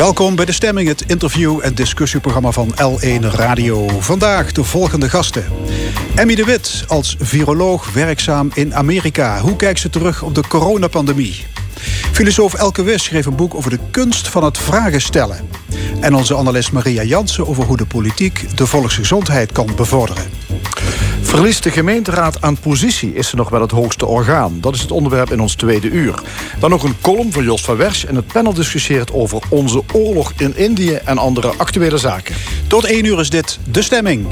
Welkom 0.00 0.36
bij 0.36 0.44
De 0.44 0.52
Stemming, 0.52 0.88
het 0.88 1.04
interview- 1.06 1.58
en 1.62 1.74
discussieprogramma 1.74 2.50
van 2.50 2.74
L1 2.74 3.20
Radio. 3.20 3.88
Vandaag 3.88 4.52
de 4.52 4.64
volgende 4.64 5.08
gasten. 5.08 5.44
Emmy 6.14 6.34
de 6.34 6.44
Wit, 6.44 6.84
als 6.86 7.16
viroloog 7.18 7.92
werkzaam 7.92 8.50
in 8.54 8.74
Amerika. 8.74 9.40
Hoe 9.40 9.56
kijkt 9.56 9.80
ze 9.80 9.90
terug 9.90 10.22
op 10.22 10.34
de 10.34 10.42
coronapandemie? 10.48 11.46
Filosoof 12.12 12.54
Elke 12.54 12.82
Wis 12.82 13.04
schreef 13.04 13.26
een 13.26 13.36
boek 13.36 13.54
over 13.54 13.70
de 13.70 13.78
kunst 13.90 14.28
van 14.28 14.44
het 14.44 14.58
vragen 14.58 15.00
stellen. 15.00 15.48
En 16.00 16.14
onze 16.14 16.36
analist 16.36 16.72
Maria 16.72 17.02
Jansen 17.02 17.46
over 17.46 17.64
hoe 17.64 17.76
de 17.76 17.86
politiek 17.86 18.56
de 18.56 18.66
volksgezondheid 18.66 19.52
kan 19.52 19.68
bevorderen. 19.76 20.24
Verliest 21.30 21.62
de 21.62 21.70
gemeenteraad 21.70 22.42
aan 22.42 22.58
positie 22.58 23.14
is 23.14 23.28
ze 23.28 23.36
nog 23.36 23.48
wel 23.48 23.60
het 23.60 23.70
hoogste 23.70 24.06
orgaan. 24.06 24.60
Dat 24.60 24.74
is 24.74 24.80
het 24.80 24.90
onderwerp 24.90 25.32
in 25.32 25.40
ons 25.40 25.54
tweede 25.54 25.88
uur. 25.88 26.22
Dan 26.58 26.70
nog 26.70 26.82
een 26.82 27.00
column 27.00 27.32
van 27.32 27.44
Jos 27.44 27.64
van 27.64 27.76
Wersch 27.76 28.04
en 28.04 28.14
het 28.14 28.26
panel 28.26 28.54
discussieert 28.54 29.12
over 29.12 29.42
onze 29.48 29.82
oorlog 29.92 30.32
in 30.36 30.56
Indië 30.56 30.92
en 30.92 31.18
andere 31.18 31.52
actuele 31.56 31.98
zaken. 31.98 32.34
Tot 32.66 32.84
één 32.84 33.04
uur 33.04 33.20
is 33.20 33.30
dit 33.30 33.58
De 33.70 33.82
Stemming. 33.82 34.26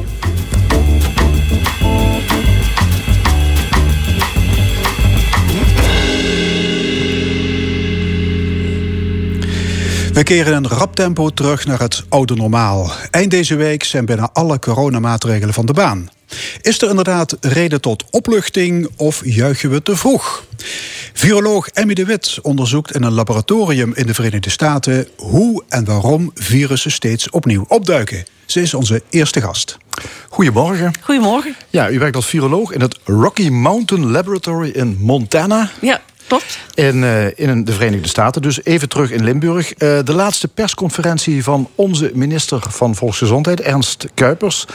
We 10.13 10.23
keren 10.23 10.55
in 10.55 10.67
rap 10.67 10.95
tempo 10.95 11.31
terug 11.31 11.67
naar 11.67 11.81
het 11.81 12.05
oude 12.09 12.35
normaal. 12.35 12.93
Eind 13.11 13.31
deze 13.31 13.55
week 13.55 13.85
zijn 13.85 14.05
bijna 14.05 14.31
alle 14.33 14.59
coronamaatregelen 14.59 15.55
van 15.55 15.67
de 15.67 15.73
baan. 15.73 16.09
Is 16.61 16.83
er 16.83 16.89
inderdaad 16.89 17.37
reden 17.41 17.81
tot 17.81 18.05
opluchting 18.11 18.89
of 18.97 19.21
juichen 19.25 19.71
we 19.71 19.83
te 19.83 19.97
vroeg? 19.97 20.45
Viroloog 21.13 21.69
Emmy 21.69 21.95
de 21.95 22.05
Wit 22.05 22.39
onderzoekt 22.43 22.95
in 22.95 23.03
een 23.03 23.13
laboratorium 23.13 23.93
in 23.95 24.07
de 24.07 24.15
Verenigde 24.15 24.51
Staten 24.51 25.09
hoe 25.17 25.65
en 25.69 25.85
waarom 25.85 26.31
virussen 26.35 26.91
steeds 26.91 27.31
opnieuw 27.31 27.65
opduiken. 27.69 28.25
Ze 28.47 28.61
is 28.61 28.75
onze 28.75 29.03
eerste 29.11 29.41
gast. 29.41 29.77
Goedemorgen. 30.29 30.93
Goedemorgen. 31.01 31.57
Ja, 31.71 31.91
u 31.91 31.99
werkt 31.99 32.17
als 32.17 32.27
viroloog 32.27 32.73
in 32.73 32.81
het 32.81 32.99
Rocky 33.05 33.49
Mountain 33.49 34.11
Laboratory 34.11 34.71
in 34.71 34.97
Montana. 35.01 35.71
Ja, 35.81 36.01
klopt. 36.27 36.59
In, 36.75 36.97
uh, 36.97 37.39
in 37.39 37.65
de 37.65 37.73
Verenigde 37.73 38.09
Staten. 38.09 38.43
Dus 38.43 38.65
even 38.65 38.89
terug 38.89 39.11
in 39.11 39.25
Limburg. 39.25 39.69
Uh, 39.69 39.99
de 40.05 40.13
laatste 40.13 40.49
persconferentie 40.49 41.45
van 41.45 41.69
onze 41.75 42.11
minister 42.15 42.61
van 42.69 42.95
Volksgezondheid, 42.95 43.61
Ernst 43.61 44.07
Kuipers. 44.15 44.67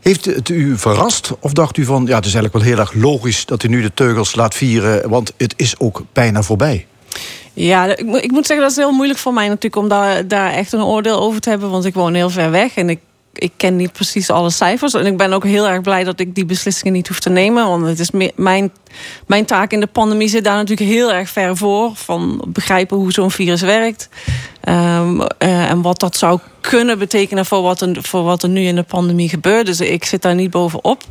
Heeft 0.00 0.24
het 0.24 0.48
u 0.48 0.78
verrast 0.78 1.32
of 1.40 1.52
dacht 1.52 1.76
u 1.76 1.84
van... 1.84 2.06
ja, 2.06 2.16
het 2.16 2.26
is 2.26 2.34
eigenlijk 2.34 2.54
wel 2.54 2.74
heel 2.74 2.78
erg 2.78 2.92
logisch 2.94 3.46
dat 3.46 3.62
u 3.62 3.68
nu 3.68 3.82
de 3.82 3.94
teugels 3.94 4.34
laat 4.34 4.54
vieren... 4.54 5.08
want 5.08 5.32
het 5.36 5.54
is 5.56 5.78
ook 5.78 6.02
bijna 6.12 6.42
voorbij? 6.42 6.86
Ja, 7.52 7.96
ik, 7.96 8.30
moet 8.30 8.46
zeggen 8.46 8.60
dat 8.60 8.70
is 8.70 8.76
heel 8.76 8.92
moeilijk 8.92 9.18
voor 9.18 9.32
mij 9.32 9.48
natuurlijk... 9.48 9.76
om 9.76 9.88
daar, 9.88 10.28
daar 10.28 10.52
echt 10.52 10.72
een 10.72 10.82
oordeel 10.82 11.20
over 11.20 11.40
te 11.40 11.48
hebben, 11.48 11.70
want 11.70 11.84
ik 11.84 11.94
woon 11.94 12.14
heel 12.14 12.30
ver 12.30 12.50
weg... 12.50 12.76
en 12.76 12.90
ik 12.90 12.98
ik 13.32 13.52
ken 13.56 13.76
niet 13.76 13.92
precies 13.92 14.30
alle 14.30 14.50
cijfers. 14.50 14.94
En 14.94 15.06
ik 15.06 15.16
ben 15.16 15.32
ook 15.32 15.44
heel 15.44 15.68
erg 15.68 15.80
blij 15.80 16.04
dat 16.04 16.20
ik 16.20 16.34
die 16.34 16.44
beslissingen 16.44 16.92
niet 16.92 17.08
hoef 17.08 17.20
te 17.20 17.30
nemen. 17.30 17.66
Want 17.66 17.86
het 17.86 17.98
is 17.98 18.10
mijn, 18.34 18.72
mijn 19.26 19.44
taak 19.44 19.72
in 19.72 19.80
de 19.80 19.86
pandemie 19.86 20.28
zit 20.28 20.44
daar 20.44 20.56
natuurlijk 20.56 20.90
heel 20.90 21.12
erg 21.12 21.30
ver 21.30 21.56
voor. 21.56 21.90
Van 21.94 22.44
begrijpen 22.48 22.96
hoe 22.96 23.12
zo'n 23.12 23.30
virus 23.30 23.60
werkt. 23.60 24.08
Um, 24.68 25.20
uh, 25.20 25.70
en 25.70 25.82
wat 25.82 26.00
dat 26.00 26.16
zou 26.16 26.38
kunnen 26.60 26.98
betekenen 26.98 27.46
voor 27.46 27.62
wat, 27.62 27.80
er, 27.80 27.96
voor 28.02 28.22
wat 28.22 28.42
er 28.42 28.48
nu 28.48 28.60
in 28.60 28.74
de 28.74 28.82
pandemie 28.82 29.28
gebeurt. 29.28 29.66
Dus 29.66 29.80
ik 29.80 30.04
zit 30.04 30.22
daar 30.22 30.34
niet 30.34 30.50
bovenop. 30.50 31.02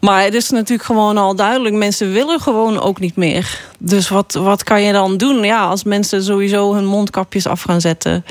Maar 0.00 0.22
het 0.22 0.34
is 0.34 0.50
natuurlijk 0.50 0.86
gewoon 0.86 1.16
al 1.18 1.34
duidelijk. 1.34 1.74
Mensen 1.74 2.12
willen 2.12 2.40
gewoon 2.40 2.80
ook 2.80 3.00
niet 3.00 3.16
meer. 3.16 3.60
Dus 3.78 4.08
wat, 4.08 4.32
wat 4.32 4.62
kan 4.62 4.82
je 4.82 4.92
dan 4.92 5.16
doen? 5.16 5.44
Ja, 5.44 5.64
als 5.64 5.84
mensen 5.84 6.22
sowieso 6.22 6.74
hun 6.74 6.86
mondkapjes 6.86 7.46
af 7.46 7.62
gaan 7.62 7.80
zetten. 7.80 8.24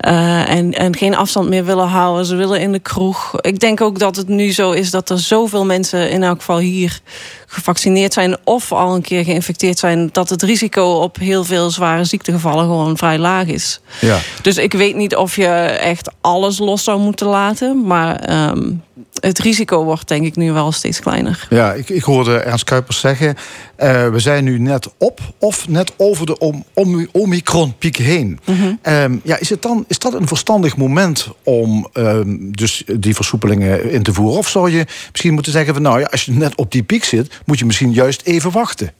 Uh, 0.00 0.50
en, 0.50 0.72
en 0.72 0.96
geen 0.96 1.16
afstand 1.16 1.48
meer 1.48 1.64
willen 1.64 1.88
houden. 1.88 2.24
Ze 2.24 2.36
willen 2.36 2.60
in 2.60 2.72
de 2.72 2.78
kroeg. 2.78 3.40
Ik 3.40 3.60
denk 3.60 3.80
ook 3.80 3.98
dat 3.98 4.16
het 4.16 4.28
nu 4.28 4.52
zo 4.52 4.70
is 4.70 4.90
dat 4.90 5.10
er 5.10 5.18
zoveel 5.18 5.64
mensen... 5.64 6.10
in 6.10 6.22
elk 6.22 6.38
geval 6.38 6.58
hier 6.58 7.00
gevaccineerd 7.46 8.12
zijn... 8.12 8.36
of 8.44 8.72
al 8.72 8.94
een 8.94 9.02
keer 9.02 9.24
geïnfecteerd 9.24 9.78
zijn... 9.78 10.08
dat 10.12 10.28
het 10.28 10.42
risico 10.42 10.84
op 10.84 11.16
heel 11.16 11.44
veel 11.44 11.70
zware 11.70 12.04
ziektegevallen 12.04 12.64
gewoon 12.64 12.96
vrij 12.96 13.18
laag 13.18 13.46
is. 13.46 13.80
Ja. 14.00 14.18
Dus 14.42 14.56
ik 14.56 14.72
weet 14.72 14.96
niet 14.96 15.16
of 15.16 15.36
je 15.36 15.46
echt 15.46 16.10
alles 16.20 16.58
los 16.58 16.84
zou 16.84 17.00
moeten 17.00 17.26
laten. 17.26 17.86
Maar 17.86 18.48
um, 18.50 18.82
het 19.20 19.38
risico 19.38 19.84
wordt 19.84 20.08
denk 20.08 20.24
ik 20.24 20.36
nu 20.36 20.52
wel 20.52 20.72
steeds 20.72 21.00
kleiner. 21.00 21.46
Ja, 21.50 21.72
ik, 21.72 21.88
ik 21.88 22.02
hoorde 22.02 22.36
Ernst 22.36 22.64
Kuipers 22.64 23.00
zeggen... 23.00 23.36
Uh, 23.78 24.08
we 24.08 24.18
zijn 24.18 24.44
nu 24.44 24.58
net 24.58 24.88
op 24.98 25.20
of 25.38 25.68
net 25.68 25.92
over 25.96 26.26
de 26.26 26.38
om, 26.38 26.64
om, 26.74 27.08
Omicron-piek 27.12 27.96
heen. 27.96 28.38
Mm 28.44 28.54
-hmm. 28.54 28.78
um, 28.92 29.20
ja, 29.24 29.38
is, 29.38 29.50
het 29.50 29.62
dan, 29.62 29.84
is 29.94 30.10
dat 30.10 30.14
een 30.20 30.28
verstandig 30.28 30.76
moment 30.76 31.28
om 31.42 31.88
um, 31.92 32.56
dus 32.56 32.82
die 32.96 33.14
versoepelingen 33.14 33.90
in 33.90 34.02
te 34.02 34.12
voeren? 34.12 34.38
Of 34.38 34.48
zou 34.48 34.70
je 34.70 34.86
misschien 35.10 35.34
moeten 35.34 35.52
zeggen 35.52 35.74
van... 35.74 35.82
nou 35.82 36.00
ja, 36.00 36.06
als 36.06 36.24
je 36.24 36.32
net 36.32 36.56
op 36.56 36.72
die 36.72 36.82
piek 36.82 37.04
zit... 37.04 37.40
moet 37.44 37.58
je 37.58 37.64
misschien 37.64 37.92
juist 37.92 38.22
even 38.22 38.50
wachten? 38.50 38.92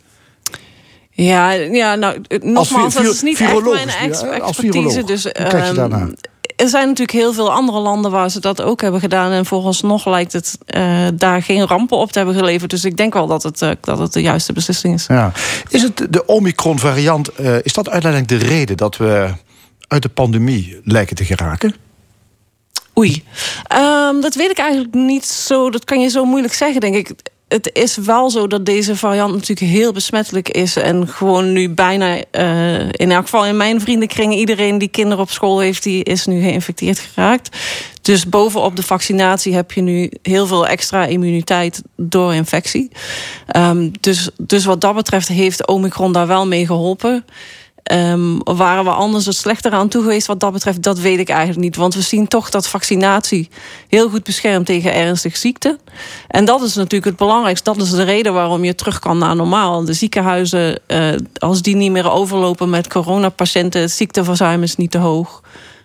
Ja, 1.10 1.52
ja 1.52 1.94
nou, 1.94 2.20
nogmaals, 2.42 2.94
dat 2.94 3.04
is 3.04 3.22
niet 3.22 3.40
echt 3.40 3.62
mijn 3.62 3.88
ex 3.88 4.22
expertise. 4.22 5.04
Dus, 5.04 5.22
daarna? 5.22 6.08
er 6.56 6.68
zijn 6.68 6.86
natuurlijk 6.86 7.18
heel 7.18 7.32
veel 7.32 7.52
andere 7.52 7.78
landen 7.78 8.10
waar 8.10 8.30
ze 8.30 8.40
dat 8.40 8.62
ook 8.62 8.80
hebben 8.80 9.00
gedaan. 9.00 9.32
En 9.32 9.46
volgens 9.46 9.82
nog 9.82 10.06
lijkt 10.06 10.32
het 10.32 10.58
uh, 10.66 11.06
daar 11.14 11.42
geen 11.42 11.66
rampen 11.66 11.98
op 11.98 12.12
te 12.12 12.18
hebben 12.18 12.36
geleverd. 12.36 12.70
Dus 12.70 12.84
ik 12.84 12.96
denk 12.96 13.12
wel 13.12 13.26
dat 13.26 13.42
het, 13.42 13.62
uh, 13.62 13.70
dat 13.80 13.98
het 13.98 14.12
de 14.12 14.22
juiste 14.22 14.52
beslissing 14.52 14.94
is. 14.94 15.06
Ja. 15.06 15.32
Is 15.68 15.82
het 15.82 16.06
de 16.10 16.26
Omicron-variant, 16.26 17.40
uh, 17.40 17.56
is 17.62 17.72
dat 17.72 17.88
uiteindelijk 17.90 18.30
de 18.40 18.46
reden 18.46 18.76
dat 18.76 18.96
we 18.96 19.32
uit 19.88 20.02
de 20.02 20.08
pandemie 20.08 20.80
lijken 20.84 21.16
te 21.16 21.24
geraken? 21.24 21.74
Oei, 22.98 23.24
um, 23.72 24.20
dat 24.20 24.34
weet 24.34 24.50
ik 24.50 24.58
eigenlijk 24.58 24.94
niet 24.94 25.24
zo. 25.24 25.70
Dat 25.70 25.84
kan 25.84 26.00
je 26.00 26.08
zo 26.08 26.24
moeilijk 26.24 26.54
zeggen, 26.54 26.80
denk 26.80 26.94
ik 26.94 27.14
het 27.54 27.70
is 27.72 27.96
wel 27.96 28.30
zo 28.30 28.46
dat 28.46 28.66
deze 28.66 28.96
variant 28.96 29.32
natuurlijk 29.32 29.70
heel 29.70 29.92
besmettelijk 29.92 30.48
is. 30.48 30.76
En 30.76 31.08
gewoon 31.08 31.52
nu 31.52 31.70
bijna, 31.70 32.16
uh, 32.32 32.88
in 32.90 33.10
elk 33.10 33.22
geval 33.22 33.46
in 33.46 33.56
mijn 33.56 33.80
vriendenkring... 33.80 34.34
iedereen 34.34 34.78
die 34.78 34.88
kinderen 34.88 35.24
op 35.24 35.30
school 35.30 35.58
heeft, 35.58 35.82
die 35.82 36.04
is 36.04 36.26
nu 36.26 36.42
geïnfecteerd 36.42 36.98
geraakt. 36.98 37.56
Dus 38.02 38.28
bovenop 38.28 38.76
de 38.76 38.82
vaccinatie 38.82 39.54
heb 39.54 39.72
je 39.72 39.80
nu 39.80 40.10
heel 40.22 40.46
veel 40.46 40.66
extra 40.66 41.06
immuniteit 41.06 41.82
door 41.96 42.34
infectie. 42.34 42.90
Um, 43.56 43.92
dus, 44.00 44.28
dus 44.36 44.64
wat 44.64 44.80
dat 44.80 44.94
betreft 44.94 45.28
heeft 45.28 45.66
Omicron 45.66 46.12
daar 46.12 46.26
wel 46.26 46.46
mee 46.46 46.66
geholpen... 46.66 47.24
Um, 47.92 48.40
waren 48.44 48.84
we 48.84 48.90
anders 48.90 49.26
het 49.26 49.36
slechter 49.36 49.72
aan 49.72 49.88
toe 49.88 50.02
geweest 50.02 50.26
wat 50.26 50.40
dat 50.40 50.52
betreft? 50.52 50.82
Dat 50.82 50.98
weet 50.98 51.18
ik 51.18 51.28
eigenlijk 51.28 51.60
niet. 51.60 51.76
Want 51.76 51.94
we 51.94 52.00
zien 52.00 52.28
toch 52.28 52.50
dat 52.50 52.68
vaccinatie 52.68 53.48
heel 53.88 54.08
goed 54.08 54.24
beschermt 54.24 54.66
tegen 54.66 54.94
ernstige 54.94 55.38
ziekten. 55.38 55.78
En 56.28 56.44
dat 56.44 56.62
is 56.62 56.74
natuurlijk 56.74 57.04
het 57.04 57.16
belangrijkste. 57.16 57.72
Dat 57.72 57.82
is 57.82 57.90
de 57.90 58.02
reden 58.02 58.32
waarom 58.32 58.64
je 58.64 58.74
terug 58.74 58.98
kan 58.98 59.18
naar 59.18 59.36
normaal. 59.36 59.84
De 59.84 59.92
ziekenhuizen, 59.92 60.80
uh, 60.86 61.08
als 61.38 61.62
die 61.62 61.76
niet 61.76 61.90
meer 61.90 62.10
overlopen 62.10 62.70
met 62.70 62.88
coronapatiënten... 62.88 63.80
het 63.80 63.90
ziekteverzuim 63.90 64.62
is 64.62 64.76
niet 64.76 64.90
te 64.90 64.98
hoog. 64.98 65.42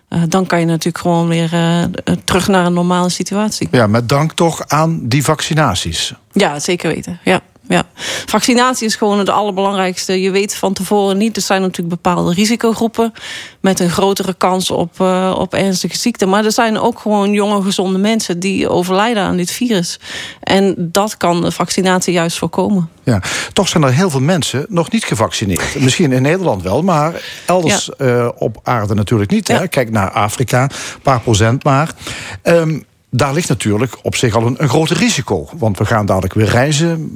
Uh, 0.08 0.22
dan 0.28 0.46
kan 0.46 0.60
je 0.60 0.66
natuurlijk 0.66 0.98
gewoon 0.98 1.28
weer 1.28 1.52
uh, 1.52 1.82
terug 2.24 2.48
naar 2.48 2.66
een 2.66 2.72
normale 2.72 3.08
situatie. 3.08 3.68
Ja, 3.70 3.86
met 3.86 4.08
dank 4.08 4.32
toch 4.32 4.68
aan 4.68 5.08
die 5.08 5.24
vaccinaties. 5.24 6.14
Ja, 6.32 6.58
zeker 6.58 6.94
weten. 6.94 7.20
Ja 7.24 7.40
ja. 7.70 7.82
Vaccinatie 8.26 8.86
is 8.86 8.96
gewoon 8.96 9.18
het 9.18 9.28
allerbelangrijkste. 9.28 10.20
Je 10.20 10.30
weet 10.30 10.54
van 10.54 10.72
tevoren 10.72 11.16
niet. 11.16 11.36
Er 11.36 11.42
zijn 11.42 11.60
natuurlijk 11.60 12.02
bepaalde 12.02 12.34
risicogroepen 12.34 13.12
met 13.60 13.80
een 13.80 13.90
grotere 13.90 14.34
kans 14.34 14.70
op, 14.70 15.00
uh, 15.00 15.34
op 15.38 15.54
ernstige 15.54 15.96
ziekte. 15.96 16.26
Maar 16.26 16.44
er 16.44 16.52
zijn 16.52 16.78
ook 16.78 16.98
gewoon 16.98 17.32
jonge, 17.32 17.62
gezonde 17.62 17.98
mensen 17.98 18.40
die 18.40 18.68
overlijden 18.68 19.22
aan 19.22 19.36
dit 19.36 19.50
virus. 19.50 19.98
En 20.40 20.74
dat 20.78 21.16
kan 21.16 21.40
de 21.40 21.52
vaccinatie 21.52 22.12
juist 22.12 22.38
voorkomen. 22.38 22.88
Ja, 23.04 23.22
toch 23.52 23.68
zijn 23.68 23.82
er 23.82 23.92
heel 23.92 24.10
veel 24.10 24.20
mensen 24.20 24.66
nog 24.68 24.90
niet 24.90 25.04
gevaccineerd. 25.04 25.80
Misschien 25.80 26.12
in 26.12 26.22
Nederland 26.22 26.62
wel, 26.62 26.82
maar 26.82 27.22
elders 27.46 27.90
ja. 27.98 28.06
uh, 28.06 28.28
op 28.38 28.60
aarde 28.62 28.94
natuurlijk 28.94 29.30
niet. 29.30 29.48
Ja. 29.48 29.58
Hè? 29.58 29.68
Kijk 29.68 29.90
naar 29.90 30.10
Afrika, 30.10 30.62
een 30.62 31.02
paar 31.02 31.20
procent 31.20 31.64
maar. 31.64 31.94
Um, 32.42 32.84
daar 33.10 33.32
ligt 33.32 33.48
natuurlijk 33.48 33.96
op 34.02 34.16
zich 34.16 34.34
al 34.34 34.46
een, 34.46 34.54
een 34.58 34.68
groot 34.68 34.90
risico. 34.90 35.48
Want 35.56 35.78
we 35.78 35.84
gaan 35.84 36.06
dadelijk 36.06 36.34
weer 36.34 36.48
reizen 36.48 37.10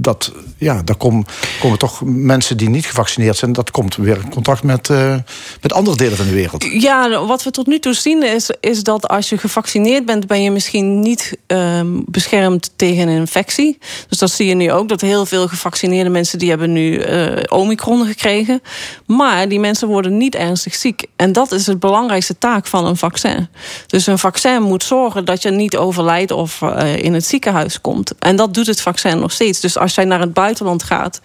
dat, 0.00 0.32
ja, 0.56 0.82
daar 0.82 0.96
kom, 0.96 1.24
komen 1.60 1.78
toch 1.78 2.02
mensen 2.04 2.56
die 2.56 2.68
niet 2.68 2.86
gevaccineerd 2.86 3.36
zijn. 3.36 3.52
Dat 3.52 3.70
komt 3.70 3.96
weer 3.96 4.16
in 4.16 4.30
contact 4.30 4.62
met, 4.62 4.88
uh, 4.88 5.16
met 5.60 5.72
andere 5.72 5.96
delen 5.96 6.16
van 6.16 6.26
de 6.26 6.32
wereld. 6.32 6.64
Ja, 6.64 7.24
wat 7.26 7.42
we 7.42 7.50
tot 7.50 7.66
nu 7.66 7.78
toe 7.78 7.94
zien 7.94 8.22
is, 8.22 8.50
is 8.60 8.82
dat 8.82 9.08
als 9.08 9.28
je 9.28 9.38
gevaccineerd 9.38 10.06
bent... 10.06 10.26
ben 10.26 10.42
je 10.42 10.50
misschien 10.50 11.00
niet 11.00 11.38
um, 11.46 12.02
beschermd 12.06 12.70
tegen 12.76 13.08
een 13.08 13.16
infectie. 13.16 13.78
Dus 14.08 14.18
dat 14.18 14.30
zie 14.30 14.46
je 14.46 14.54
nu 14.54 14.72
ook. 14.72 14.88
Dat 14.88 15.00
heel 15.00 15.26
veel 15.26 15.48
gevaccineerde 15.48 16.10
mensen... 16.10 16.38
die 16.38 16.48
hebben 16.48 16.72
nu 16.72 17.06
uh, 17.06 17.42
omicron 17.48 18.06
gekregen. 18.06 18.62
Maar 19.06 19.48
die 19.48 19.60
mensen 19.60 19.88
worden 19.88 20.16
niet 20.16 20.34
ernstig 20.34 20.74
ziek. 20.74 21.06
En 21.16 21.32
dat 21.32 21.52
is 21.52 21.66
het 21.66 21.80
belangrijkste 21.80 22.38
taak 22.38 22.66
van 22.66 22.86
een 22.86 22.96
vaccin. 22.96 23.48
Dus 23.86 24.06
een 24.06 24.18
vaccin 24.18 24.62
moet 24.62 24.82
zorgen 24.82 25.24
dat 25.24 25.42
je 25.42 25.50
niet 25.50 25.76
overlijdt... 25.76 26.30
of 26.30 26.60
uh, 26.60 26.96
in 26.96 27.14
het 27.14 27.26
ziekenhuis 27.26 27.80
komt. 27.80 28.12
En 28.18 28.36
dat 28.36 28.54
doet 28.54 28.66
het 28.66 28.80
vaccin 28.80 29.18
nog 29.18 29.32
steeds. 29.32 29.60
Dus 29.60 29.78
als 29.78 29.87
als 29.88 29.96
jij 29.96 30.04
naar 30.04 30.20
het 30.20 30.32
buitenland 30.32 30.82
gaat 30.82 31.20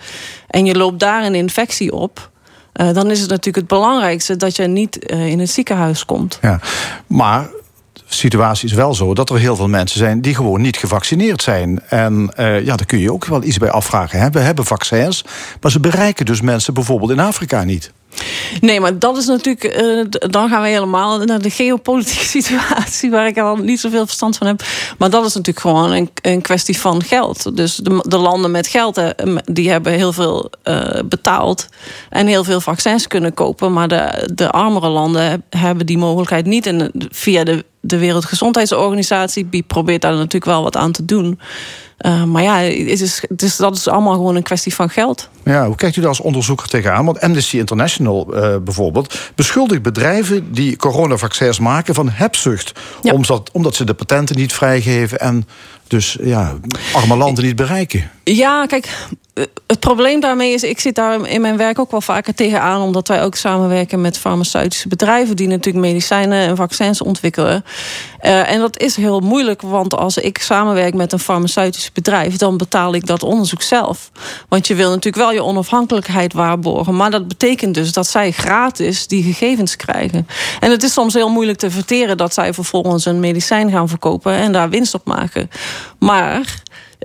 en 0.48 0.66
je 0.66 0.76
loopt 0.76 1.00
daar 1.00 1.26
een 1.26 1.36
infectie 1.36 1.92
op... 1.92 2.32
dan 2.74 3.12
is 3.12 3.20
het 3.20 3.30
natuurlijk 3.30 3.58
het 3.58 3.68
belangrijkste 3.68 4.38
dat 4.38 4.56
je 4.56 4.68
niet 4.68 4.96
in 5.06 5.40
het 5.40 5.50
ziekenhuis 5.50 6.06
komt. 6.06 6.40
Ja, 6.42 6.60
maar 7.08 7.50
situatie 8.06 8.70
is 8.70 8.76
wel 8.76 8.94
zo 8.94 9.14
dat 9.14 9.30
er 9.30 9.38
heel 9.38 9.56
veel 9.56 9.68
mensen 9.68 9.98
zijn 9.98 10.22
die 10.22 10.36
gewoon 10.36 10.62
niet 10.62 10.78
gevaccineerd 10.78 11.42
zijn. 11.42 11.82
En 11.88 12.32
uh, 12.40 12.66
ja, 12.66 12.76
daar 12.76 12.86
kun 12.86 13.00
je 13.00 13.14
ook 13.14 13.26
wel 13.26 13.44
iets 13.44 13.58
bij 13.58 13.72
afvragen. 13.72 14.20
Hè? 14.20 14.30
We 14.30 14.40
hebben 14.40 14.66
vaccins, 14.66 15.26
maar 15.62 15.72
ze 15.72 15.80
bereiken 15.80 16.26
dus 16.26 16.42
mensen 16.42 16.74
bijvoorbeeld 16.74 17.12
in 17.12 17.20
Afrika 17.20 17.64
niet. 17.64 17.92
Nee, 18.62 18.80
maar 18.80 19.00
dat 19.00 19.18
is 19.18 19.26
natuurlijk. 19.26 19.82
Uh, 19.82 20.06
dan 20.10 20.50
gaan 20.50 20.62
we 20.62 20.68
helemaal 20.68 21.18
naar 21.20 21.42
de 21.42 21.50
geopolitieke 21.50 22.26
situatie, 22.42 23.12
waar 23.12 23.28
ik 23.28 23.38
al 23.38 23.56
niet 23.56 23.80
zoveel 23.80 24.06
verstand 24.06 24.38
van 24.38 24.48
heb. 24.48 24.64
Maar 24.98 25.10
dat 25.10 25.26
is 25.26 25.34
natuurlijk 25.34 25.66
gewoon 25.66 25.92
een, 25.92 26.10
een 26.22 26.42
kwestie 26.42 26.80
van 26.80 27.04
geld. 27.04 27.56
Dus 27.56 27.76
de, 27.76 28.04
de 28.08 28.18
landen 28.18 28.52
met 28.52 28.68
geld, 28.68 28.98
uh, 28.98 29.10
die 29.44 29.70
hebben 29.70 29.94
heel 29.94 30.14
veel 30.14 30.50
uh, 30.64 30.90
betaald 31.06 31.68
en 32.10 32.28
heel 32.28 32.44
veel 32.44 32.62
vaccins 32.62 33.08
kunnen 33.08 33.34
kopen. 33.34 33.74
Maar 33.74 33.88
de, 33.88 34.30
de 34.34 34.50
armere 34.50 34.90
landen 34.90 35.44
hebben 35.50 35.86
die 35.86 35.98
mogelijkheid 35.98 36.46
niet. 36.46 36.66
En 36.66 36.92
via 37.10 37.44
de 37.44 37.66
de 37.86 37.98
Wereldgezondheidsorganisatie 37.98 39.50
die 39.50 39.64
probeert 39.64 40.02
daar 40.02 40.14
natuurlijk 40.14 40.46
wel 40.46 40.64
wat 40.64 40.78
aan 40.78 40.92
te 40.92 41.06
doen. 41.06 41.40
Uh, 42.06 42.24
maar 42.24 42.44
ja, 42.44 42.58
het 42.58 43.02
is, 43.02 43.24
het 43.28 43.42
is, 43.42 43.58
dat 43.58 43.76
is 43.76 43.88
allemaal 43.88 44.14
gewoon 44.14 44.36
een 44.36 44.44
kwestie 44.44 44.76
van 44.76 44.90
geld. 44.90 45.30
Ja, 45.44 45.66
hoe 45.66 45.76
kijkt 45.76 45.96
u 45.96 46.00
daar 46.00 46.10
als 46.10 46.20
onderzoeker 46.20 46.68
tegenaan? 46.68 47.06
Want 47.06 47.22
Amnesty 47.22 47.58
International 47.58 48.36
uh, 48.36 48.58
bijvoorbeeld 48.58 49.20
beschuldigt 49.36 49.82
bedrijven 49.82 50.54
die 50.54 50.76
coronavaccins 50.76 51.60
maken 51.60 51.94
van 51.94 52.10
hebzucht. 52.10 52.72
Ja. 53.02 53.14
Omdat, 53.14 53.50
omdat 53.52 53.76
ze 53.76 53.84
de 53.84 53.94
patenten 53.94 54.36
niet 54.36 54.54
vrijgeven 54.54 55.20
en 55.20 55.48
dus 55.88 56.18
ja, 56.22 56.54
arme 56.94 57.16
landen 57.16 57.44
niet 57.44 57.56
bereiken. 57.56 58.12
Ja, 58.24 58.66
kijk, 58.66 58.90
het 59.68 59.80
probleem 59.80 60.20
daarmee 60.20 60.54
is, 60.54 60.64
ik 60.64 60.80
zit 60.80 60.96
daar 60.96 61.28
in 61.28 61.42
mijn 61.42 61.58
werk 61.58 61.80
ook 61.80 61.92
wel 61.92 62.02
vaker 62.02 62.34
tegenaan, 62.34 62.82
omdat 62.82 63.08
wij 63.08 63.24
ook 63.24 63.36
samenwerken 63.36 64.02
met 64.02 64.18
farmaceutische 64.18 64.88
bedrijven 64.88 65.36
die 65.36 65.48
natuurlijk 65.48 65.86
medicijnen 65.86 66.48
en 66.48 66.56
vaccins 66.56 67.02
ontwikkelen. 67.02 67.66
Uh, 68.22 68.52
en 68.52 68.60
dat 68.60 68.80
is 68.80 68.96
heel 68.96 69.20
moeilijk, 69.20 69.62
want 69.62 69.96
als 69.96 70.18
ik 70.18 70.38
samenwerk 70.38 70.94
met 70.94 71.12
een 71.12 71.20
farmaceutisch 71.20 71.92
bedrijf, 71.92 72.36
dan 72.36 72.58
betaal 72.58 72.94
ik 72.94 73.06
dat 73.06 73.24
onderzoek 73.24 73.62
zelf. 73.62 74.12
Want 74.50 74.68
je 74.68 74.76
wil 74.76 74.90
natuurlijk 74.90 75.24
wel 75.24 75.32
je 75.32 75.44
onafhankelijkheid 75.44 76.34
waarborgen, 76.34 76.96
maar 76.96 77.12
dat 77.12 77.28
betekent 77.28 77.74
dus 77.74 77.94
dat 77.94 78.08
zij 78.08 78.32
gratis 78.32 79.08
die 79.08 79.24
gegevens 79.24 79.76
krijgen. 79.76 80.28
En 80.60 80.72
het 80.72 80.84
is 80.84 80.94
soms 80.94 81.14
heel 81.14 81.30
moeilijk 81.30 81.58
te 81.58 81.72
verteren 81.72 82.18
dat 82.18 82.34
zij 82.34 82.54
vervolgens 82.54 83.06
een 83.06 83.20
medicijn 83.20 83.72
gaan 83.72 83.90
verkopen 83.90 84.34
en 84.34 84.52
daar 84.52 84.70
winst 84.70 84.94
op 84.94 85.06
maken. 85.06 85.50
Maar. 86.00 86.62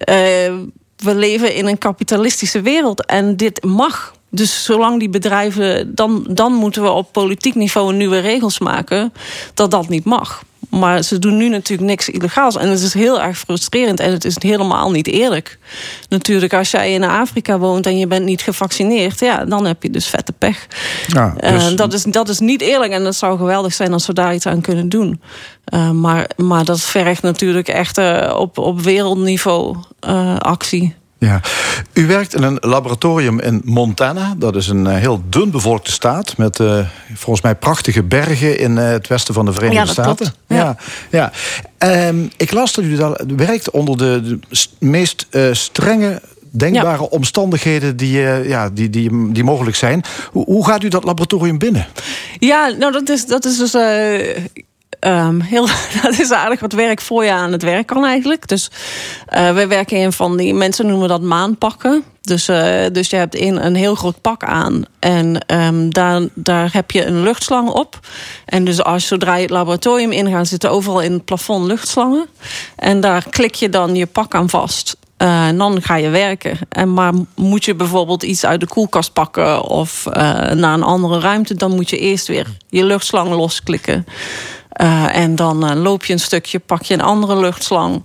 Uh, 0.09 0.53
we 0.99 1.15
leven 1.15 1.55
in 1.55 1.67
een 1.67 1.79
kapitalistische 1.79 2.61
wereld 2.61 3.06
en 3.06 3.37
dit 3.37 3.65
mag. 3.65 4.17
Dus 4.31 4.65
zolang 4.65 4.99
die 4.99 5.09
bedrijven, 5.09 5.94
dan, 5.94 6.26
dan 6.31 6.53
moeten 6.53 6.82
we 6.82 6.91
op 6.91 7.12
politiek 7.12 7.55
niveau 7.55 7.94
nieuwe 7.94 8.19
regels 8.19 8.59
maken 8.59 9.12
dat 9.55 9.70
dat 9.70 9.88
niet 9.88 10.05
mag. 10.05 10.43
Maar 10.69 11.03
ze 11.03 11.19
doen 11.19 11.37
nu 11.37 11.49
natuurlijk 11.49 11.88
niks 11.88 12.09
illegaals. 12.09 12.56
En 12.56 12.69
het 12.69 12.81
is 12.81 12.94
heel 12.94 13.20
erg 13.20 13.38
frustrerend 13.38 14.00
en 14.00 14.12
het 14.12 14.25
is 14.25 14.43
helemaal 14.43 14.91
niet 14.91 15.06
eerlijk. 15.06 15.59
Natuurlijk, 16.09 16.53
als 16.53 16.70
jij 16.70 16.93
in 16.93 17.05
Afrika 17.05 17.59
woont 17.59 17.87
en 17.87 17.99
je 17.99 18.06
bent 18.06 18.25
niet 18.25 18.43
gevaccineerd... 18.43 19.20
ja, 19.20 19.44
dan 19.44 19.67
heb 19.67 19.82
je 19.82 19.91
dus 19.91 20.06
vette 20.06 20.32
pech. 20.32 20.67
Ja, 21.06 21.35
eh, 21.37 21.53
dus... 21.53 21.70
uh, 21.70 21.76
dat, 21.76 21.93
is, 21.93 22.03
dat 22.03 22.29
is 22.29 22.38
niet 22.38 22.61
eerlijk 22.61 22.93
en 22.93 23.05
het 23.05 23.17
zou 23.17 23.38
geweldig 23.38 23.75
zijn 23.75 23.93
als 23.93 24.06
we 24.06 24.12
daar 24.12 24.35
iets 24.35 24.47
aan 24.47 24.61
kunnen 24.61 24.88
doen. 24.88 25.20
Uh, 25.75 25.91
maar, 25.91 26.31
maar 26.37 26.65
dat 26.65 26.81
vergt 26.81 27.23
natuurlijk 27.23 27.69
echt 27.69 27.99
uh, 27.99 28.35
op, 28.37 28.59
op 28.59 28.81
wereldniveau 28.81 29.76
actie. 30.38 30.94
Ja. 31.19 31.41
U 31.93 32.06
werkt 32.06 32.35
in 32.35 32.43
een 32.43 32.56
laboratorium 32.61 33.41
in 33.41 33.61
Montana. 33.65 34.35
Dat 34.37 34.56
is 34.56 34.69
een 34.69 34.87
heel 34.87 35.23
dun 35.29 35.50
bevolkte 35.50 35.93
staat 35.93 36.37
met 36.37 36.59
uh, 36.59 36.87
volgens 37.15 37.41
mij 37.41 37.55
prachtige 37.55 38.03
bergen 38.03 38.59
in 38.59 38.76
uh, 38.76 38.88
het 38.88 39.06
westen 39.06 39.35
van 39.35 39.44
de 39.44 39.53
Verenigde 39.53 39.87
ja, 39.87 39.93
Staten. 39.93 40.15
Klopt. 40.17 40.37
Ja, 40.47 40.76
ja. 41.11 41.32
ja. 41.79 42.09
Um, 42.09 42.31
ik 42.37 42.53
las 42.53 42.73
dat 42.73 42.85
u 42.85 42.97
daar 42.97 43.20
werkt 43.37 43.70
onder 43.70 43.97
de, 43.97 44.20
de 44.23 44.67
meest 44.79 45.26
uh, 45.31 45.53
strenge 45.53 46.23
denkbare 46.50 47.03
ja. 47.03 47.09
omstandigheden 47.09 47.97
die, 47.97 48.20
ja, 48.49 48.70
die, 48.70 48.91
die, 48.91 49.32
die 49.32 49.44
mogelijk 49.44 49.76
zijn. 49.76 50.03
Hoe, 50.31 50.44
hoe, 50.44 50.67
gaat 50.67 50.82
u 50.82 50.88
dat 50.88 51.05
laboratorium 51.05 51.59
binnen? 51.59 51.87
Ja, 52.38 52.69
nou 52.69 52.93
dat 52.93 53.09
is, 53.09 53.26
dat 53.26 53.44
is 53.44 53.59
dus. 53.59 53.73
Um, 55.00 55.41
heel, 55.41 55.67
dat 56.03 56.19
is 56.19 56.31
aardig 56.31 56.61
wat 56.61 56.73
werk 56.73 57.00
voor 57.00 57.25
je 57.25 57.33
aan 57.33 57.53
het 57.53 57.62
werk 57.62 57.87
kan 57.87 58.05
eigenlijk. 58.05 58.49
Dus 58.49 58.71
uh, 59.35 59.55
we 59.55 59.67
werken 59.67 59.97
in 59.97 60.12
van 60.12 60.37
die 60.37 60.55
mensen 60.55 60.87
noemen 60.87 61.09
dat 61.09 61.23
maanpakken. 61.23 62.05
Dus, 62.21 62.49
uh, 62.49 62.87
dus 62.93 63.11
je 63.11 63.17
hebt 63.17 63.41
een, 63.41 63.67
een 63.67 63.75
heel 63.75 63.95
groot 63.95 64.21
pak 64.21 64.45
aan. 64.45 64.83
En 64.99 65.45
um, 65.47 65.93
daar, 65.93 66.23
daar 66.35 66.69
heb 66.73 66.91
je 66.91 67.05
een 67.05 67.23
luchtslang 67.23 67.69
op. 67.69 67.99
En 68.45 68.65
dus 68.65 68.83
als 68.83 69.06
zodra 69.06 69.35
je 69.35 69.43
het 69.43 69.50
laboratorium 69.50 70.12
ingaat, 70.12 70.49
zitten 70.49 70.71
overal 70.71 71.01
in 71.01 71.12
het 71.12 71.25
plafond 71.25 71.67
luchtslangen. 71.67 72.27
En 72.77 73.01
daar 73.01 73.27
klik 73.31 73.55
je 73.55 73.69
dan 73.69 73.94
je 73.94 74.06
pak 74.06 74.35
aan 74.35 74.49
vast. 74.49 74.97
En 75.17 75.59
dan 75.59 75.83
ga 75.83 75.97
je 75.97 76.09
werken. 76.09 76.59
En 76.69 76.93
maar 76.94 77.12
moet 77.35 77.65
je 77.65 77.75
bijvoorbeeld 77.75 78.23
iets 78.23 78.44
uit 78.44 78.61
de 78.61 78.67
koelkast 78.67 79.12
pakken 79.12 79.62
of 79.62 80.05
naar 80.55 80.75
een 80.75 80.83
andere 80.83 81.21
ruimte, 81.21 81.55
dan 81.55 81.75
moet 81.75 81.91
je 81.91 81.99
eerst 81.99 82.27
weer 82.27 82.47
je 82.69 82.85
luchtslang 82.85 83.31
losklikken. 83.31 84.06
Uh, 84.81 85.17
en 85.17 85.37
dan 85.37 85.71
uh, 85.71 85.83
loop 85.83 86.05
je 86.05 86.13
een 86.13 86.21
stukje, 86.21 86.59
pak 86.59 86.83
je 86.83 86.95
een 86.95 87.01
andere 87.01 87.37
luchtslang. 87.37 88.05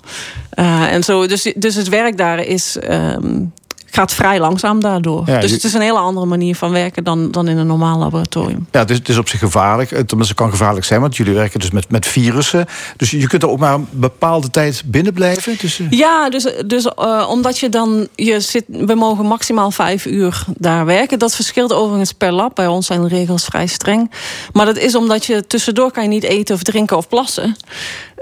Uh, 0.56 0.94
en 0.94 1.04
zo. 1.04 1.28
Dus, 1.28 1.54
dus 1.56 1.76
het 1.76 1.90
werk 1.90 2.18
daar 2.18 2.40
is 2.40 2.78
um, 2.90 3.54
gaat 3.94 4.14
vrij 4.14 4.40
langzaam 4.40 4.80
daardoor. 4.80 5.26
dus 5.26 5.52
het 5.52 5.64
is 5.64 5.74
een 5.74 5.82
hele 5.82 5.98
andere 5.98 6.26
manier 6.26 6.56
van 6.56 6.72
werken 6.72 7.04
dan, 7.04 7.32
dan 7.32 7.48
in 7.48 7.58
een 7.58 7.68
normaal 7.68 8.00
laboratorium. 8.00 8.68
Ja, 8.72 8.86
dus 8.86 8.98
het 8.98 9.10
is 9.10 9.18
op 9.18 9.30
zich 9.30 9.40
gevaarlijk. 9.40 9.90
Het 9.90 10.34
kan 10.34 10.50
gevaarlijk 10.50 10.86
zijn, 10.86 11.02
want 11.02 11.18
jullie 11.18 11.34
werken 11.34 11.60
dus 11.60 11.72
met, 11.72 11.92
met 11.92 12.06
virussen. 12.06 12.66
Dus 12.98 13.12
je 13.12 13.28
kunt 13.28 13.44
er 13.44 13.50
ook 13.50 13.60
maar 13.60 13.74
een 13.74 13.88
bepaalde 13.92 14.50
tijd 14.50 14.84
binnen 14.86 15.14
blijven? 15.14 15.58
Dus, 15.60 15.82
Ja, 15.90 16.30
dus, 16.30 16.48
dus 16.66 16.86
uh, 16.86 17.28
omdat 17.30 17.60
je 17.60 17.70
dan... 17.70 18.08
Je 18.16 18.40
zit, 18.40 18.64
we 18.68 18.96
mogen 18.96 19.26
maximaal 19.26 19.72
vijf 19.72 20.06
uur 20.06 20.46
daar 20.58 20.86
werken. 20.86 21.20
Dat 21.20 21.36
verschilt 21.36 21.74
overigens 21.74 22.14
per 22.14 22.32
lab. 22.32 22.56
Bij 22.56 22.68
ons 22.68 22.86
zijn 22.86 23.02
de 23.02 23.08
regels 23.08 23.46
vrij 23.46 23.68
streng. 23.68 24.12
Maar 24.54 24.66
dat 24.66 24.78
is 24.78 24.96
omdat 24.96 25.26
je 25.26 25.48
tussendoor 25.48 25.92
kan 25.92 26.04
je 26.04 26.10
niet 26.10 26.24
eten 26.24 26.56
of 26.56 26.64
drinken 26.64 26.98
of 26.98 27.08
plassen. 27.08 27.56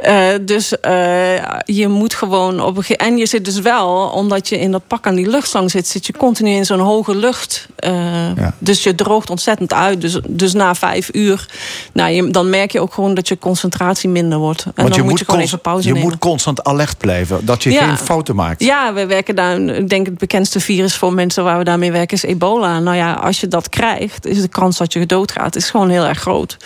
Uh, 0.07 0.27
dus 0.41 0.73
uh, 0.85 1.35
je 1.65 1.87
moet 1.87 2.13
gewoon 2.13 2.61
op 2.61 2.77
een 2.77 2.95
En 2.95 3.17
je 3.17 3.25
zit 3.25 3.45
dus 3.45 3.59
wel, 3.59 3.87
omdat 4.09 4.49
je 4.49 4.59
in 4.59 4.71
dat 4.71 4.81
pak 4.87 5.07
aan 5.07 5.15
die 5.15 5.29
luchtslang 5.29 5.71
zit, 5.71 5.87
zit 5.87 6.05
je 6.05 6.13
continu 6.13 6.49
in 6.49 6.65
zo'n 6.65 6.79
hoge 6.79 7.15
lucht. 7.15 7.67
Uh, 7.79 7.91
ja. 8.35 8.53
Dus 8.57 8.83
je 8.83 8.95
droogt 8.95 9.29
ontzettend 9.29 9.73
uit. 9.73 10.01
Dus, 10.01 10.19
dus 10.27 10.53
na 10.53 10.75
vijf 10.75 11.09
uur, 11.13 11.45
nou, 11.93 12.11
je, 12.11 12.29
dan 12.31 12.49
merk 12.49 12.71
je 12.71 12.79
ook 12.79 12.93
gewoon 12.93 13.13
dat 13.13 13.27
je 13.27 13.37
concentratie 13.39 14.09
minder 14.09 14.37
wordt. 14.37 14.63
En 14.63 14.71
Want 14.75 14.87
dan 14.87 14.97
je 14.97 15.09
moet 15.09 15.19
je 15.19 15.25
gewoon 15.25 15.41
even 15.41 15.59
pauze 15.59 15.87
Je 15.87 15.93
nemen. 15.93 16.09
moet 16.09 16.19
constant 16.19 16.63
alert 16.63 16.97
blijven, 16.97 17.45
dat 17.45 17.63
je 17.63 17.71
Ja. 17.71 17.87
geen 17.87 17.97
fouten 17.97 18.35
maakt. 18.35 18.63
Ja, 18.63 18.93
we 18.93 19.05
werken 19.05 19.35
daar. 19.35 19.59
Ik 19.59 19.89
denk 19.89 20.05
het 20.05 20.17
bekendste 20.17 20.59
virus 20.59 20.95
voor 20.95 21.13
mensen 21.13 21.43
waar 21.43 21.57
we 21.57 21.63
daarmee 21.63 21.91
werken 21.91 22.17
is 22.17 22.23
ebola. 22.23 22.79
Nou 22.79 22.97
ja, 22.97 23.13
als 23.13 23.39
je 23.39 23.47
dat 23.47 23.69
krijgt, 23.69 24.25
is 24.25 24.41
de 24.41 24.47
kans 24.47 24.77
dat 24.77 24.93
je 24.93 25.05
doodgaat 25.05 25.55
is 25.55 25.69
gewoon 25.69 25.89
heel 25.89 26.05
erg 26.05 26.19
groot. 26.19 26.57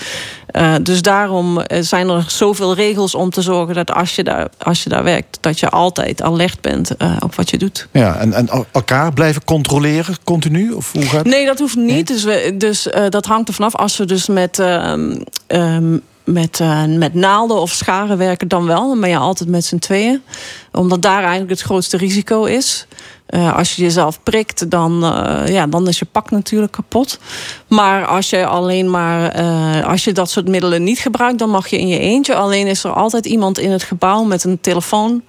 Dus 0.82 1.02
daarom 1.02 1.60
eh, 1.60 1.82
zijn 1.82 2.10
er 2.10 2.24
zoveel 2.28 2.76
regels 2.76 3.16
om 3.16 3.25
te 3.30 3.42
zorgen 3.42 3.76
dat 3.76 3.92
als 3.92 4.16
je 4.16 4.24
daar, 4.24 4.48
als 4.58 4.84
je 4.84 4.90
daar 4.90 5.04
werkt, 5.04 5.38
dat 5.42 5.60
je 5.60 5.70
altijd 5.70 6.22
alert 6.22 6.62
bent 6.62 6.92
uh, 6.98 7.18
op 7.20 7.36
wat 7.36 7.50
je 7.50 7.58
doet. 7.58 7.88
Ja, 7.92 8.16
en, 8.16 8.34
en 8.34 8.50
elkaar 8.72 9.14
blijven 9.14 9.44
controleren 9.44 10.16
continu? 10.24 10.72
Of 10.72 10.92
hoe 10.92 11.06
gaat 11.06 11.26
Nee, 11.26 11.46
dat 11.46 11.60
hoeft 11.60 11.76
niet. 11.76 12.08
Dus, 12.08 12.24
we, 12.24 12.56
dus 12.58 12.88
uh, 12.88 13.10
dat 13.10 13.26
hangt 13.26 13.48
er 13.48 13.54
vanaf. 13.54 13.76
Als 13.76 13.98
we 13.98 14.06
dus 14.06 14.28
met. 14.28 14.58
Um, 14.58 15.24
um, 15.48 16.02
met, 16.26 16.60
uh, 16.60 16.86
met 16.86 17.14
naalden 17.14 17.58
of 17.58 17.72
scharen 17.72 18.18
werken 18.18 18.48
dan 18.48 18.66
wel. 18.66 18.88
Dan 18.90 19.00
ben 19.00 19.10
je 19.10 19.18
altijd 19.18 19.50
met 19.50 19.66
z'n 19.66 19.78
tweeën. 19.78 20.22
Omdat 20.72 21.02
daar 21.02 21.22
eigenlijk 21.22 21.50
het 21.50 21.62
grootste 21.62 21.98
risico 21.98 22.44
is. 22.44 22.88
Uh, 23.30 23.58
als 23.58 23.76
je 23.76 23.82
jezelf 23.82 24.24
prikt, 24.24 24.70
dan, 24.70 25.04
uh, 25.04 25.48
ja, 25.48 25.68
dan 25.68 25.88
is 25.88 26.00
je 26.00 26.06
pak 26.06 26.32
natuurlijk 26.32 26.72
kapot. 26.72 27.20
Maar 27.68 28.06
als 28.06 28.30
je 28.30 28.46
alleen 28.46 28.90
maar 28.90 29.40
uh, 29.40 29.88
als 29.88 30.04
je 30.04 30.12
dat 30.12 30.30
soort 30.30 30.48
middelen 30.48 30.84
niet 30.84 31.00
gebruikt, 31.00 31.40
dan 31.40 31.50
mag 31.50 31.68
je 31.68 31.80
in 31.80 31.88
je 31.88 32.00
eentje. 32.00 32.36
Alleen 32.36 32.68
is 32.68 32.84
er 32.84 32.92
altijd 32.92 33.26
iemand 33.26 33.60
in 33.60 33.72
het 33.72 33.84
gebouw 33.84 34.24
met 34.24 34.44
een 34.44 34.62
telefoon. 34.62 35.24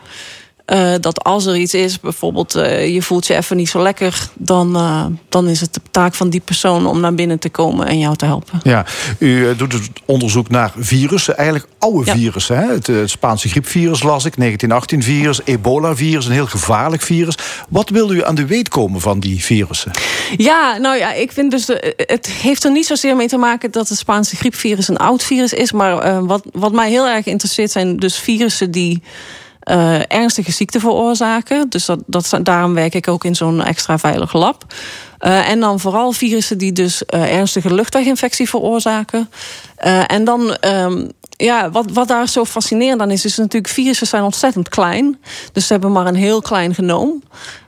Uh, 0.72 0.94
dat 1.00 1.24
als 1.24 1.46
er 1.46 1.56
iets 1.56 1.74
is, 1.74 2.00
bijvoorbeeld 2.00 2.56
uh, 2.56 2.94
je 2.94 3.02
voelt 3.02 3.26
je 3.26 3.36
even 3.36 3.56
niet 3.56 3.68
zo 3.68 3.82
lekker, 3.82 4.28
dan, 4.34 4.76
uh, 4.76 5.06
dan 5.28 5.48
is 5.48 5.60
het 5.60 5.74
de 5.74 5.80
taak 5.90 6.14
van 6.14 6.30
die 6.30 6.40
persoon 6.40 6.86
om 6.86 7.00
naar 7.00 7.14
binnen 7.14 7.38
te 7.38 7.48
komen 7.48 7.86
en 7.86 7.98
jou 7.98 8.16
te 8.16 8.24
helpen. 8.24 8.60
Ja, 8.62 8.86
u 9.18 9.56
doet 9.56 9.72
het 9.72 9.90
onderzoek 10.04 10.48
naar 10.48 10.72
virussen, 10.76 11.36
eigenlijk 11.36 11.68
oude 11.78 12.04
ja. 12.04 12.16
virussen. 12.16 12.56
Hè? 12.56 12.72
Het, 12.72 12.86
het, 12.86 13.10
Spaanse 13.10 13.48
griepvirus 13.48 14.02
las 14.02 14.24
ik, 14.24 14.34
1918-virus, 14.40 15.40
ebola-virus, 15.44 16.26
een 16.26 16.32
heel 16.32 16.46
gevaarlijk 16.46 17.02
virus. 17.02 17.34
Wat 17.68 17.88
wil 17.88 18.10
u 18.10 18.24
aan 18.24 18.34
de 18.34 18.46
weet 18.46 18.68
komen 18.68 19.00
van 19.00 19.20
die 19.20 19.44
virussen? 19.44 19.90
Ja, 20.36 20.76
nou 20.76 20.96
ja, 20.96 21.12
ik 21.12 21.32
vind 21.32 21.50
dus, 21.50 21.66
de, 21.66 21.94
het 21.96 22.26
heeft 22.26 22.64
er 22.64 22.70
niet 22.70 22.86
zozeer 22.86 23.16
mee 23.16 23.28
te 23.28 23.36
maken 23.36 23.70
dat 23.70 23.88
het 23.88 23.98
Spaanse 23.98 24.36
griepvirus 24.36 24.88
een 24.88 24.96
oud 24.96 25.22
virus 25.22 25.52
is, 25.52 25.72
maar 25.72 26.24
wat, 26.24 26.42
wat 26.52 26.72
mij 26.72 26.90
heel 26.90 27.06
erg 27.06 27.26
interesseert 27.26 27.70
zijn 27.70 27.96
dus 27.96 28.16
virussen 28.16 28.70
die 28.70 29.02
ernstige 30.08 30.52
ziekte 30.52 30.80
veroorzaken. 30.80 31.68
Dus 31.68 31.84
dat, 31.84 31.98
dat, 32.06 32.38
daarom 32.42 32.74
werk 32.74 32.94
ik 32.94 33.08
ook 33.08 33.24
in 33.24 33.34
zo'n 33.34 33.62
extra 33.62 33.98
veilig 33.98 34.32
lab. 34.32 34.64
en 35.18 35.60
dan 35.60 35.80
vooral 35.80 36.12
virussen 36.12 36.58
die 36.58 36.72
dus 36.72 37.04
ernstige 37.04 37.74
luchtweginfectie 37.74 38.48
veroorzaken. 38.48 39.30
en 40.06 40.24
dan 40.24 40.54
ehm, 40.54 41.06
ja, 41.36 41.70
wat, 41.70 41.90
wat 41.92 42.08
daar 42.08 42.28
zo 42.28 42.44
fascinerend 42.44 43.00
aan 43.00 43.10
is, 43.10 43.24
is 43.24 43.36
natuurlijk 43.36 43.72
virussen 43.72 44.06
zijn 44.06 44.22
ontzettend 44.22 44.68
klein. 44.68 45.20
Dus 45.52 45.66
ze 45.66 45.72
hebben 45.72 45.92
maar 45.92 46.06
een 46.06 46.14
heel 46.14 46.40
klein 46.40 46.74
genoom. 46.74 47.22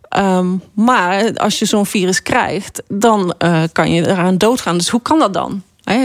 Ehm, 0.09 0.57
maar 0.75 1.35
als 1.35 1.59
je 1.59 1.65
zo'n 1.65 1.87
virus 1.87 2.23
krijgt, 2.23 2.83
dan 2.89 3.35
uh, 3.39 3.63
kan 3.73 3.93
je 3.93 4.09
eraan 4.09 4.39
doodgaan. 4.39 4.79
Dus 4.79 4.89
hoe 4.89 5.03
kan 5.03 5.19
dat 5.19 5.35
dan? 5.35 5.63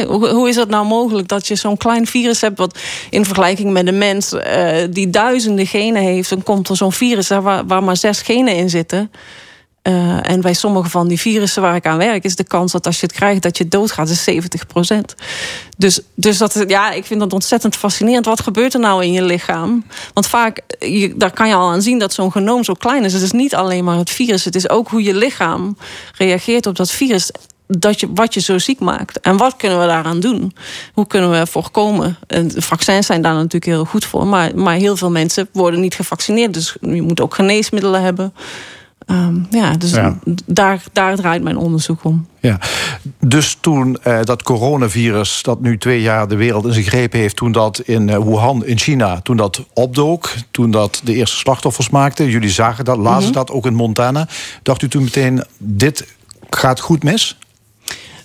Hoe, 0.07 0.49
is 0.49 0.55
het 0.55 0.69
nou 0.69 0.85
mogelijk 0.85 1.27
dat 1.27 1.47
je 1.47 1.55
zo'n 1.55 1.77
klein 1.77 2.07
virus 2.07 2.41
hebt... 2.41 2.57
wat 2.57 2.79
in 3.09 3.25
vergelijking 3.25 3.71
met 3.71 3.87
een 3.87 3.97
mens 3.97 4.33
uh, 4.33 4.77
die 4.89 5.09
duizenden 5.09 5.67
genen 5.67 6.01
heeft... 6.01 6.29
dan 6.29 6.43
komt 6.43 6.69
er 6.69 6.75
zo'n 6.75 6.91
virus 6.91 7.27
waar, 7.27 7.65
waar 7.65 7.83
maar 7.83 7.97
zes 7.97 8.21
genen 8.21 8.55
in 8.55 8.69
zitten... 8.69 9.11
Uh, 9.87 10.29
en 10.29 10.41
bij 10.41 10.53
sommige 10.53 10.89
van 10.89 11.07
die 11.07 11.19
virussen 11.19 11.61
waar 11.61 11.75
ik 11.75 11.85
aan 11.85 11.97
werk, 11.97 12.23
is 12.23 12.35
de 12.35 12.43
kans 12.43 12.71
dat 12.71 12.85
als 12.85 12.99
je 12.99 13.05
het 13.05 13.15
krijgt, 13.15 13.41
dat 13.41 13.57
je 13.57 13.67
doodgaat, 13.67 14.09
is 14.09 14.29
70% 14.29 14.33
Dus, 15.77 15.99
dus 16.15 16.37
dat, 16.37 16.63
ja, 16.67 16.91
ik 16.91 17.05
vind 17.05 17.19
dat 17.19 17.33
ontzettend 17.33 17.75
fascinerend. 17.75 18.25
Wat 18.25 18.41
gebeurt 18.41 18.73
er 18.73 18.79
nou 18.79 19.03
in 19.03 19.11
je 19.11 19.23
lichaam? 19.23 19.85
Want 20.13 20.27
vaak, 20.27 20.61
je, 20.79 21.13
daar 21.17 21.31
kan 21.31 21.47
je 21.47 21.53
al 21.53 21.71
aan 21.71 21.81
zien 21.81 21.99
dat 21.99 22.13
zo'n 22.13 22.31
genoom 22.31 22.63
zo 22.63 22.73
klein 22.73 23.03
is. 23.03 23.13
Het 23.13 23.21
is 23.21 23.31
niet 23.31 23.55
alleen 23.55 23.83
maar 23.83 23.97
het 23.97 24.09
virus, 24.09 24.45
het 24.45 24.55
is 24.55 24.69
ook 24.69 24.87
hoe 24.87 25.03
je 25.03 25.15
lichaam 25.15 25.77
reageert 26.17 26.65
op 26.65 26.75
dat 26.75 26.91
virus. 26.91 27.31
Dat 27.79 27.99
je, 27.99 28.09
wat 28.13 28.33
je 28.33 28.39
zo 28.39 28.57
ziek 28.57 28.79
maakt. 28.79 29.19
En 29.19 29.37
wat 29.37 29.55
kunnen 29.55 29.79
we 29.79 29.85
daaraan 29.85 30.19
doen? 30.19 30.55
Hoe 30.93 31.07
kunnen 31.07 31.31
we 31.31 31.47
voorkomen? 31.47 32.17
En 32.27 32.51
vaccins 32.55 33.05
zijn 33.05 33.21
daar 33.21 33.33
natuurlijk 33.33 33.65
heel 33.65 33.85
goed 33.85 34.05
voor. 34.05 34.27
Maar, 34.27 34.55
maar 34.55 34.75
heel 34.75 34.97
veel 34.97 35.11
mensen 35.11 35.47
worden 35.51 35.79
niet 35.79 35.95
gevaccineerd. 35.95 36.53
Dus 36.53 36.75
je 36.81 37.01
moet 37.01 37.21
ook 37.21 37.35
geneesmiddelen 37.35 38.01
hebben. 38.01 38.33
Um, 39.07 39.47
ja, 39.49 39.73
dus 39.73 39.93
Daar, 40.45 40.83
daar 40.91 41.15
draait 41.15 41.43
mijn 41.43 41.57
onderzoek 41.57 42.03
om. 42.03 42.27
Ja. 42.39 42.59
Dus 43.19 43.57
toen 43.61 43.97
eh, 44.03 44.19
dat 44.23 44.43
coronavirus, 44.43 45.43
dat 45.43 45.61
nu 45.61 45.77
twee 45.77 46.01
jaar 46.01 46.27
de 46.27 46.35
wereld 46.35 46.65
in 46.65 46.73
zijn 46.73 46.85
greep 46.85 47.11
heeft, 47.11 47.35
toen 47.35 47.51
dat 47.51 47.79
in 47.79 48.07
uh, 48.07 48.17
Wuhan 48.17 48.65
in 48.65 48.77
China, 48.77 49.21
toen 49.21 49.37
dat 49.37 49.65
opdook, 49.73 50.33
toen 50.51 50.71
dat 50.71 51.01
de 51.03 51.13
eerste 51.13 51.37
slachtoffers 51.37 51.89
maakte, 51.89 52.29
jullie 52.29 52.49
zagen 52.49 52.85
dat, 52.85 52.97
lazen 52.97 53.29
mhm. 53.29 53.33
dat 53.33 53.51
ook 53.51 53.65
in 53.65 53.75
Montana, 53.75 54.27
dacht 54.63 54.81
u 54.81 54.87
toen 54.87 55.03
meteen: 55.03 55.43
dit 55.57 56.07
gaat 56.49 56.79
goed 56.79 57.03
mis? 57.03 57.37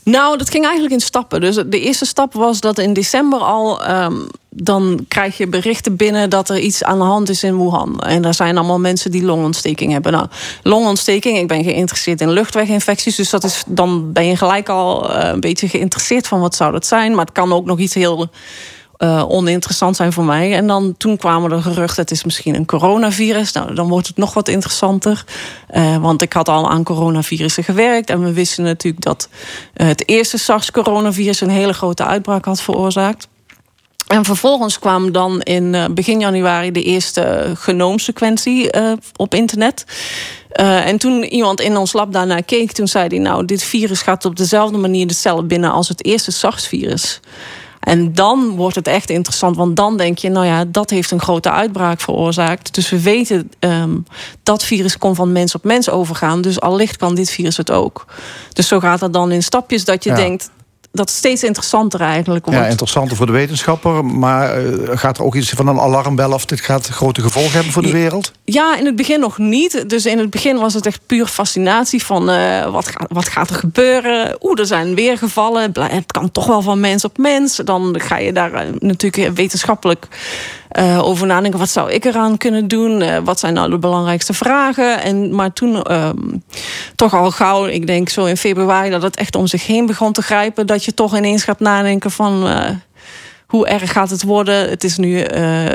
Nou, 0.02 0.38
dat 0.38 0.50
ging 0.50 0.64
eigenlijk 0.64 0.95
in 0.95 1.00
stappen. 1.00 1.40
Dus 1.40 1.55
de 1.67 1.81
eerste 1.81 2.07
stap 2.07 2.33
was 2.33 2.61
dat 2.61 2.78
in 2.78 2.93
december 2.93 3.38
al... 3.38 3.90
Um, 3.90 4.26
dan 4.50 5.05
krijg 5.09 5.37
je 5.37 5.47
berichten 5.47 5.97
binnen 5.97 6.31
dat 6.31 6.49
er 6.49 6.59
iets 6.59 6.85
aan 6.85 6.99
de 6.99 7.05
hand 7.05 7.28
is 7.28 7.43
in 7.43 7.57
Wuhan. 7.57 8.00
En 8.00 8.23
daar 8.23 8.35
zijn 8.35 8.59
allemaal 8.59 8.78
mensen 8.78 9.11
die 9.11 9.25
longontsteking 9.25 9.93
hebben. 9.93 10.12
Nou, 10.12 10.26
longontsteking, 10.62 11.38
ik 11.38 11.49
ben 11.49 11.64
geïnteresseerd 11.64 12.21
in 12.21 12.31
luchtweginfecties... 12.31 13.17
dus 13.17 13.31
dat 13.31 13.45
is, 13.45 13.62
dan 13.67 14.12
ben 14.12 14.26
je 14.26 14.37
gelijk 14.37 14.69
al 14.69 15.11
uh, 15.11 15.28
een 15.33 15.40
beetje 15.40 15.69
geïnteresseerd 15.69 16.26
van 16.26 16.40
wat 16.40 16.55
zou 16.55 16.73
dat 16.73 16.87
zijn. 16.87 17.14
Maar 17.14 17.25
het 17.25 17.35
kan 17.35 17.52
ook 17.52 17.64
nog 17.64 17.78
iets 17.78 17.95
heel 17.95 18.28
uh, 18.99 19.25
oninteressant 19.28 19.97
zijn 19.97 20.12
voor 20.12 20.25
mij. 20.25 20.55
En 20.55 20.67
dan 20.67 20.95
toen 20.97 21.17
kwamen 21.17 21.52
er 21.52 21.62
geruchten, 21.62 22.02
het 22.02 22.11
is 22.11 22.25
misschien 22.25 22.55
een 22.55 22.67
coronavirus. 22.67 23.52
Nou, 23.52 23.75
dan 23.75 23.88
wordt 23.88 24.07
het 24.07 24.17
nog 24.17 24.35
wat 24.35 24.49
interessanter. 24.49 25.25
Uh, 25.75 25.97
want 25.97 26.23
ik 26.23 26.33
had 26.33 26.49
al 26.49 26.71
aan 26.71 26.85
coronavirussen 26.85 27.64
gewerkt. 27.64 28.11
En 28.11 28.25
we 28.25 28.33
wisten 28.33 28.64
natuurlijk 28.64 29.05
dat 29.05 29.28
uh, 29.76 29.87
het 29.87 30.09
eerste 30.09 30.38
SARS-coronavirus... 30.38 31.40
een 31.40 31.49
hele 31.49 31.73
grote 31.73 32.05
uitbraak 32.05 32.45
had 32.45 32.61
veroorzaakt. 32.61 33.28
En 34.07 34.25
vervolgens 34.25 34.78
kwam 34.78 35.12
dan 35.12 35.40
in 35.40 35.95
begin 35.95 36.21
januari 36.21 36.73
de 36.73 36.83
eerste 36.83 37.52
genoomsequentie 37.55 38.71
op 39.17 39.35
internet. 39.35 39.85
En 40.52 40.99
toen 40.99 41.25
iemand 41.25 41.61
in 41.61 41.76
ons 41.76 41.93
lab 41.93 42.12
daarnaar 42.12 42.43
keek, 42.43 42.73
toen 42.73 42.88
zei 42.88 43.07
hij... 43.09 43.19
nou, 43.19 43.45
dit 43.45 43.62
virus 43.62 44.02
gaat 44.02 44.25
op 44.25 44.37
dezelfde 44.37 44.78
manier 44.78 45.07
de 45.07 45.14
cellen 45.14 45.47
binnen 45.47 45.73
als 45.73 45.88
het 45.88 46.05
eerste 46.05 46.33
SARS-virus. 46.33 47.21
En 47.88 48.12
dan 48.12 48.50
wordt 48.50 48.76
het 48.76 48.87
echt 48.87 49.11
interessant, 49.11 49.57
want 49.57 49.76
dan 49.76 49.97
denk 49.97 50.18
je, 50.18 50.28
nou 50.28 50.47
ja, 50.47 50.64
dat 50.64 50.90
heeft 50.90 51.11
een 51.11 51.21
grote 51.21 51.50
uitbraak 51.50 52.00
veroorzaakt. 52.00 52.75
Dus 52.75 52.90
we 52.90 53.02
weten 53.02 53.50
um, 53.61 54.04
dat 54.42 54.64
virus 54.64 54.99
kon 54.99 55.14
van 55.14 55.33
mens 55.33 55.54
op 55.54 55.64
mens 55.64 55.90
overgaan. 55.90 56.40
Dus 56.40 56.61
allicht 56.61 56.97
kan 56.97 57.14
dit 57.14 57.30
virus 57.30 57.57
het 57.57 57.71
ook. 57.71 58.04
Dus 58.52 58.68
zo 58.68 58.80
gaat 58.80 59.00
het 59.00 59.12
dan 59.12 59.33
in 59.33 59.42
stapjes 59.42 59.85
dat 59.85 60.04
je 60.04 60.12
denkt, 60.12 60.50
dat 60.92 61.11
steeds 61.11 61.45
interessanter 61.45 62.00
eigenlijk 62.00 62.45
wordt. 62.45 62.61
Ja, 62.61 62.66
interessanter 62.66 63.16
voor 63.16 63.26
de 63.26 63.33
wetenschapper. 63.33 64.04
Maar 64.04 64.64
uh, 64.64 64.88
gaat 64.99 65.18
er 65.18 65.25
ook 65.25 65.35
iets 65.35 65.50
van 65.50 65.68
een 65.68 65.80
alarmbel 65.80 66.33
of 66.33 66.45
dit 66.45 66.61
gaat 66.61 66.87
grote 66.87 67.23
gevolgen 67.23 67.52
hebben 67.52 67.73
voor 67.73 67.83
de 67.83 67.92
wereld? 67.92 68.33
Ja, 68.45 68.76
in 68.76 68.87
het 68.87 68.97
begin 68.97 69.21
nog 69.21 69.38
niet. 69.38 69.88
Dus 69.88 70.07
in 70.07 70.18
het 70.18 70.30
begin 70.30 70.59
was 70.59 70.75
het 70.75 70.87
echt 70.87 71.00
puur 71.07 71.26
fascinatie 71.26 72.04
van 72.04 72.30
uh, 72.30 72.71
wat, 72.71 72.92
wat 73.09 73.28
gaat 73.28 73.50
er 73.50 73.57
gebeuren? 73.57 74.37
Oeh, 74.40 74.59
er 74.59 74.66
zijn 74.66 74.95
weer 74.95 75.18
gevallen. 75.18 75.73
Het 75.80 76.12
kan 76.12 76.33
toch 76.33 76.47
wel 76.47 76.62
van 76.62 76.80
mens 76.80 77.04
op 77.04 77.18
mens. 77.18 77.57
Dan 77.64 78.00
ga 78.00 78.18
je 78.18 78.33
daar 78.33 78.52
uh, 78.52 78.73
natuurlijk 78.78 79.37
wetenschappelijk 79.37 80.09
uh, 80.79 81.03
over 81.05 81.27
nadenken. 81.27 81.59
Wat 81.59 81.69
zou 81.69 81.91
ik 81.91 82.05
eraan 82.05 82.37
kunnen 82.37 82.69
doen? 82.69 83.01
Uh, 83.01 83.17
wat 83.25 83.39
zijn 83.39 83.55
nou 83.55 83.71
de 83.71 83.79
belangrijkste 83.79 84.33
vragen? 84.33 85.03
En, 85.03 85.35
maar 85.35 85.53
toen 85.53 85.93
um, 85.93 86.43
toch 86.95 87.15
al 87.15 87.31
gauw, 87.31 87.67
ik 87.67 87.87
denk 87.87 88.09
zo 88.09 88.25
in 88.25 88.37
februari... 88.37 88.91
dat 88.91 89.03
het 89.03 89.17
echt 89.17 89.37
om 89.37 89.47
zich 89.47 89.67
heen 89.67 89.87
begon 89.87 90.13
te 90.13 90.23
grijpen. 90.23 90.67
Dat 90.67 90.85
je 90.85 90.95
toch 90.95 91.17
ineens 91.17 91.45
gaat 91.45 91.61
nadenken 91.61 92.11
van... 92.11 92.47
Uh, 92.47 92.69
hoe 93.47 93.67
erg 93.67 93.93
gaat 93.93 94.11
het 94.11 94.23
worden? 94.23 94.69
Het 94.69 94.85
is 94.85 94.97
nu 94.97 95.27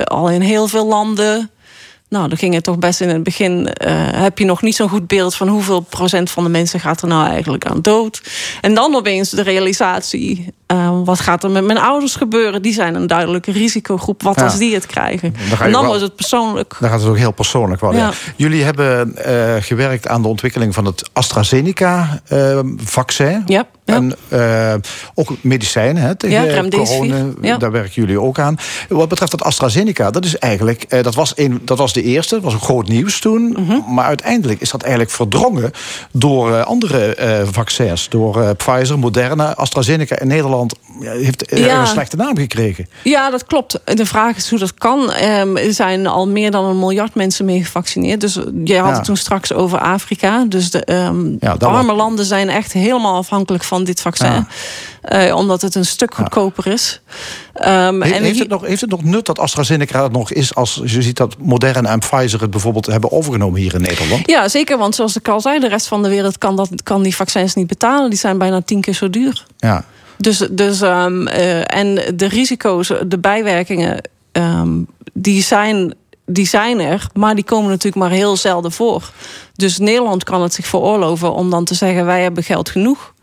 al 0.04 0.30
in 0.30 0.42
heel 0.42 0.68
veel 0.68 0.88
landen... 0.88 1.52
Nou, 2.14 2.28
dan 2.28 2.38
ging 2.38 2.54
het 2.54 2.64
toch 2.64 2.80
best 2.80 3.02
in 3.02 3.10
het 3.10 3.24
begin. 3.24 3.60
Uh, 3.60 3.68
heb 4.12 4.38
je 4.38 4.46
nog 4.46 4.62
niet 4.62 4.76
zo'n 4.76 4.90
goed 4.90 5.08
beeld 5.08 5.36
van 5.36 5.48
hoeveel 5.48 5.80
procent 5.80 6.32
van 6.32 6.44
de 6.44 6.50
mensen 6.50 6.80
gaat 6.80 7.02
er 7.02 7.08
nou 7.08 7.28
eigenlijk 7.28 7.66
aan 7.66 7.82
dood. 7.82 8.22
En 8.62 8.74
dan 8.74 8.96
opeens 8.96 9.30
de 9.30 9.42
realisatie: 9.42 10.54
uh, 10.74 11.00
wat 11.04 11.20
gaat 11.20 11.44
er 11.44 11.52
met 11.52 11.66
mijn 11.66 11.80
ouders 11.80 12.16
gebeuren? 12.16 12.62
Die 12.62 12.74
zijn 12.74 12.96
een 12.96 13.08
duidelijke 13.08 13.52
risicogroep. 13.52 14.24
Wat 14.24 14.42
als 14.42 14.58
die 14.58 14.74
het 14.74 14.86
krijgen? 14.86 15.36
Dan 15.50 15.60
en 15.60 15.72
dan 15.72 15.86
wordt 15.86 16.02
het 16.02 16.16
persoonlijk. 16.16 16.76
Dan 16.80 16.90
gaat 16.90 17.00
het 17.00 17.10
ook 17.10 17.18
heel 17.18 17.32
persoonlijk 17.32 17.82
worden. 17.82 18.02
Ja. 18.02 18.12
Jullie 18.36 18.64
hebben 18.64 19.16
uh, 19.28 19.54
gewerkt 19.60 20.08
aan 20.08 20.22
de 20.22 20.28
ontwikkeling 20.28 20.74
van 20.74 20.86
het 20.86 21.10
AstraZeneca-vaccin. 21.14 23.44
ja. 23.46 23.66
En 23.86 24.16
uh, 24.34 24.74
ook 25.14 25.30
medicijnen 25.42 26.04
hè, 26.04 26.16
tegen 26.16 26.70
corona, 26.70 27.26
ja. 27.42 27.58
daar 27.58 27.72
werken 27.72 27.94
jullie 27.94 28.22
ook 28.22 28.40
aan. 28.40 28.58
Wat 28.90 29.10
betreft 29.10 29.32
dat 29.32 29.44
AstraZeneca, 29.44 30.12
dat 30.12 30.26
is 30.26 30.38
eigenlijk, 30.38 30.86
uh, 30.90 31.04
dat, 31.04 31.16
was 31.16 31.34
een, 31.36 31.62
dat 31.66 31.78
was 31.78 31.94
de 31.94 32.04
eerste, 32.04 32.36
dat 32.36 32.44
was 32.44 32.54
een 32.54 32.60
groot 32.60 32.88
nieuws 32.88 33.20
toen. 33.20 33.42
Mm 33.42 33.68
-hmm. 33.68 33.94
Maar 33.94 34.06
uiteindelijk 34.06 34.62
is 34.62 34.72
dat 34.72 34.82
eigenlijk 34.82 35.12
verdrongen 35.12 35.72
door 36.12 36.50
uh, 36.50 36.62
andere 36.62 37.18
vaccins. 37.52 38.10
Door 38.10 38.56
Pfizer, 38.56 39.00
Moderna, 39.00 39.56
AstraZeneca 39.56 40.20
in 40.20 40.28
Nederland 40.28 40.63
heeft 41.00 41.44
ja. 41.56 41.80
een 41.80 41.88
slechte 41.88 42.16
naam 42.16 42.38
gekregen. 42.38 42.88
Ja, 43.04 43.30
dat 43.30 43.46
klopt. 43.46 43.80
De 43.84 44.06
vraag 44.06 44.36
is 44.38 44.50
hoe 44.50 44.60
dat 44.60 44.74
kan. 44.74 45.14
Um, 45.24 45.58
er 45.58 45.74
zijn 45.74 46.08
al 46.08 46.28
meer 46.28 46.52
dan 46.52 46.66
een 46.66 46.80
miljard 46.80 47.16
mensen 47.16 47.46
mee 47.46 47.64
gevaccineerd. 47.64 48.22
Dus 48.22 48.40
jij 48.64 48.78
had 48.78 48.96
het 48.96 49.04
toen 49.04 49.18
straks 49.18 49.54
over 49.54 49.80
Afrika. 49.80 50.46
Dus 50.46 50.72
de 50.72 50.94
um, 50.94 51.38
arme 51.60 51.94
landen 51.94 52.26
zijn 52.26 52.50
echt 52.50 52.74
helemaal 52.74 53.16
afhankelijk 53.16 53.64
van 53.64 53.74
van 53.74 53.84
dit 53.84 54.02
vaccin. 54.02 54.48
Uh, 55.12 55.36
omdat 55.36 55.62
het 55.62 55.76
een 55.76 55.86
stuk 55.86 56.16
goedkoper 56.16 56.68
is. 56.68 57.02
Um, 57.56 58.02
He, 58.02 58.12
en 58.12 58.24
heeft, 58.24 58.40
het 58.40 58.48
nog, 58.48 58.66
heeft 58.66 58.82
het 58.82 58.90
nog 58.90 59.04
nut 59.04 59.26
dat 59.26 59.40
AstraZeneca 59.40 60.04
het 60.04 60.12
nog 60.12 60.32
is... 60.32 60.56
als 60.56 60.82
je 60.86 61.02
ziet 61.02 61.18
dat 61.18 61.36
Moderna 61.38 61.90
en 61.90 62.00
Pfizer 62.00 62.42
het 62.42 62.52
bijvoorbeeld 62.52 62.86
hebben 62.86 63.12
overgenomen 63.12 63.60
hier 63.60 63.74
in 63.74 63.82
Nederland? 63.82 64.28
Ja, 64.28 64.50
zeker. 64.50 64.78
Want 64.78 64.96
zoals 64.96 65.16
ik 65.16 65.28
al 65.28 65.42
zei, 65.42 65.60
de 65.60 65.68
rest 65.68 65.88
van 65.88 66.04
de 66.04 66.10
wereld 66.10 66.38
kan, 66.38 66.56
dat, 66.56 66.70
kan 66.84 67.04
die 67.04 67.16
vaccins 67.16 67.54
niet 67.54 67.68
betalen. 67.68 68.10
Die 68.10 68.20
zijn 68.20 68.38
bijna 68.38 68.62
tien 68.62 68.82
keer 68.82 68.94
zo 68.94 69.10
duur. 69.10 69.46
Ja. 69.58 69.86
Dus, 70.18 70.38
dus 70.52 70.82
um, 70.82 71.28
uh, 71.28 71.76
en 71.76 72.16
de 72.16 72.28
risico's, 72.28 72.92
de 73.08 73.20
bijwerkingen, 73.20 74.10
um, 74.32 74.88
die 75.14 75.42
zijn 75.42 75.94
die 76.26 76.48
zijn 76.48 76.80
er, 76.80 77.08
maar 77.14 77.36
die 77.36 77.44
komen 77.44 77.70
natuurlijk 77.70 77.96
maar 77.96 78.12
heel 78.12 78.36
zelden 78.38 78.72
voor. 78.72 79.12
Dus 79.56 79.78
Nederland 79.78 80.24
kan 80.24 80.42
het 80.42 80.54
zich 80.54 80.68
veroorloven 80.68 81.34
om 81.34 81.50
dan 81.50 81.66
te 81.66 81.74
zeggen: 81.74 82.06
wij 82.06 82.22
hebben 82.22 82.44
geld 82.44 82.70
genoeg 82.70 83.14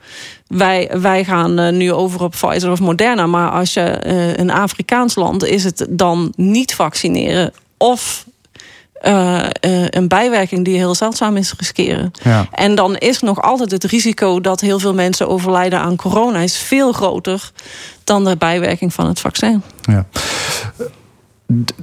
wij, 0.51 0.91
wij 1.01 1.25
gaan 1.25 1.61
uh, 1.61 1.73
nu 1.73 1.93
over 1.93 2.23
op 2.23 2.31
Pfizer 2.31 2.71
of 2.71 2.81
Moderna. 2.81 3.27
Maar 3.27 3.51
als 3.51 3.75
je 3.75 4.03
uh, 4.07 4.37
een 4.37 4.51
Afrikaans 4.51 5.15
land 5.15 5.45
is 5.45 5.65
het 5.65 5.87
dan 5.89 6.33
niet 6.37 6.75
vaccineren 6.75 7.53
of 7.77 8.25
uh, 9.03 9.47
een 9.91 10.09
bijwerking 10.09 10.65
die 10.65 10.77
heel 10.77 10.95
zeldzaam 10.95 11.37
is 11.37 11.55
riskeren. 11.57 12.13
Ja. 12.23 12.47
En 12.53 12.75
dan 12.75 12.97
is 12.97 13.21
nog 13.21 13.43
altijd 13.43 13.71
het 13.71 13.85
risico 13.85 14.41
dat 14.41 14.61
heel 14.61 14.79
veel 14.79 14.95
mensen 14.95 15.29
overlijden 15.29 15.79
aan 15.79 15.97
corona 15.97 16.39
is 16.39 16.59
veel 16.59 16.93
groter 16.93 17.51
dan 18.05 18.25
de 18.25 18.37
bijwerking 18.37 18.95
van 18.95 19.07
het 19.07 19.21
vaccin. 19.21 19.63
Ja 19.81 20.07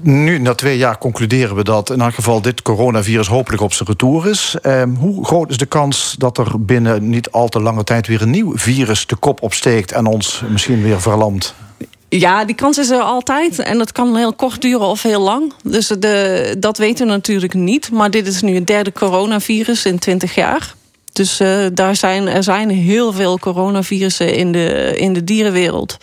nu, 0.01 0.39
na 0.39 0.55
twee 0.55 0.77
jaar, 0.77 0.97
concluderen 0.97 1.55
we 1.55 1.63
dat 1.63 1.89
in 1.89 2.01
elk 2.01 2.13
geval 2.13 2.41
dit 2.41 2.61
coronavirus 2.61 3.27
hopelijk 3.27 3.61
op 3.61 3.73
zijn 3.73 3.89
retour 3.89 4.27
is. 4.29 4.55
Eh, 4.61 4.83
hoe 4.97 5.25
groot 5.25 5.49
is 5.49 5.57
de 5.57 5.65
kans 5.65 6.15
dat 6.17 6.37
er 6.37 6.65
binnen 6.65 7.09
niet 7.09 7.31
al 7.31 7.47
te 7.47 7.61
lange 7.61 7.83
tijd 7.83 8.07
weer 8.07 8.21
een 8.21 8.29
nieuw 8.29 8.57
virus 8.57 9.07
de 9.07 9.15
kop 9.15 9.41
opsteekt 9.41 9.91
en 9.91 10.05
ons 10.05 10.43
misschien 10.49 10.81
weer 10.81 11.01
verlamt? 11.01 11.55
Ja, 12.09 12.45
die 12.45 12.55
kans 12.55 12.77
is 12.77 12.89
er 12.89 13.01
altijd. 13.01 13.59
En 13.59 13.77
dat 13.77 13.91
kan 13.91 14.15
heel 14.15 14.33
kort 14.33 14.61
duren 14.61 14.87
of 14.87 15.01
heel 15.01 15.21
lang. 15.21 15.53
Dus 15.63 15.87
de, 15.87 16.55
dat 16.59 16.77
weten 16.77 17.05
we 17.05 17.11
natuurlijk 17.11 17.53
niet. 17.53 17.91
Maar 17.91 18.11
dit 18.11 18.27
is 18.27 18.41
nu 18.41 18.55
het 18.55 18.67
derde 18.67 18.91
coronavirus 18.91 19.85
in 19.85 19.99
20 19.99 20.35
jaar. 20.35 20.75
Dus 21.13 21.41
uh, 21.41 21.65
daar 21.73 21.95
zijn, 21.95 22.27
er 22.27 22.43
zijn 22.43 22.69
heel 22.69 23.13
veel 23.13 23.39
coronavirussen 23.39 24.35
in 24.35 24.51
de, 24.51 24.93
in 24.97 25.13
de 25.13 25.23
dierenwereld. 25.23 25.97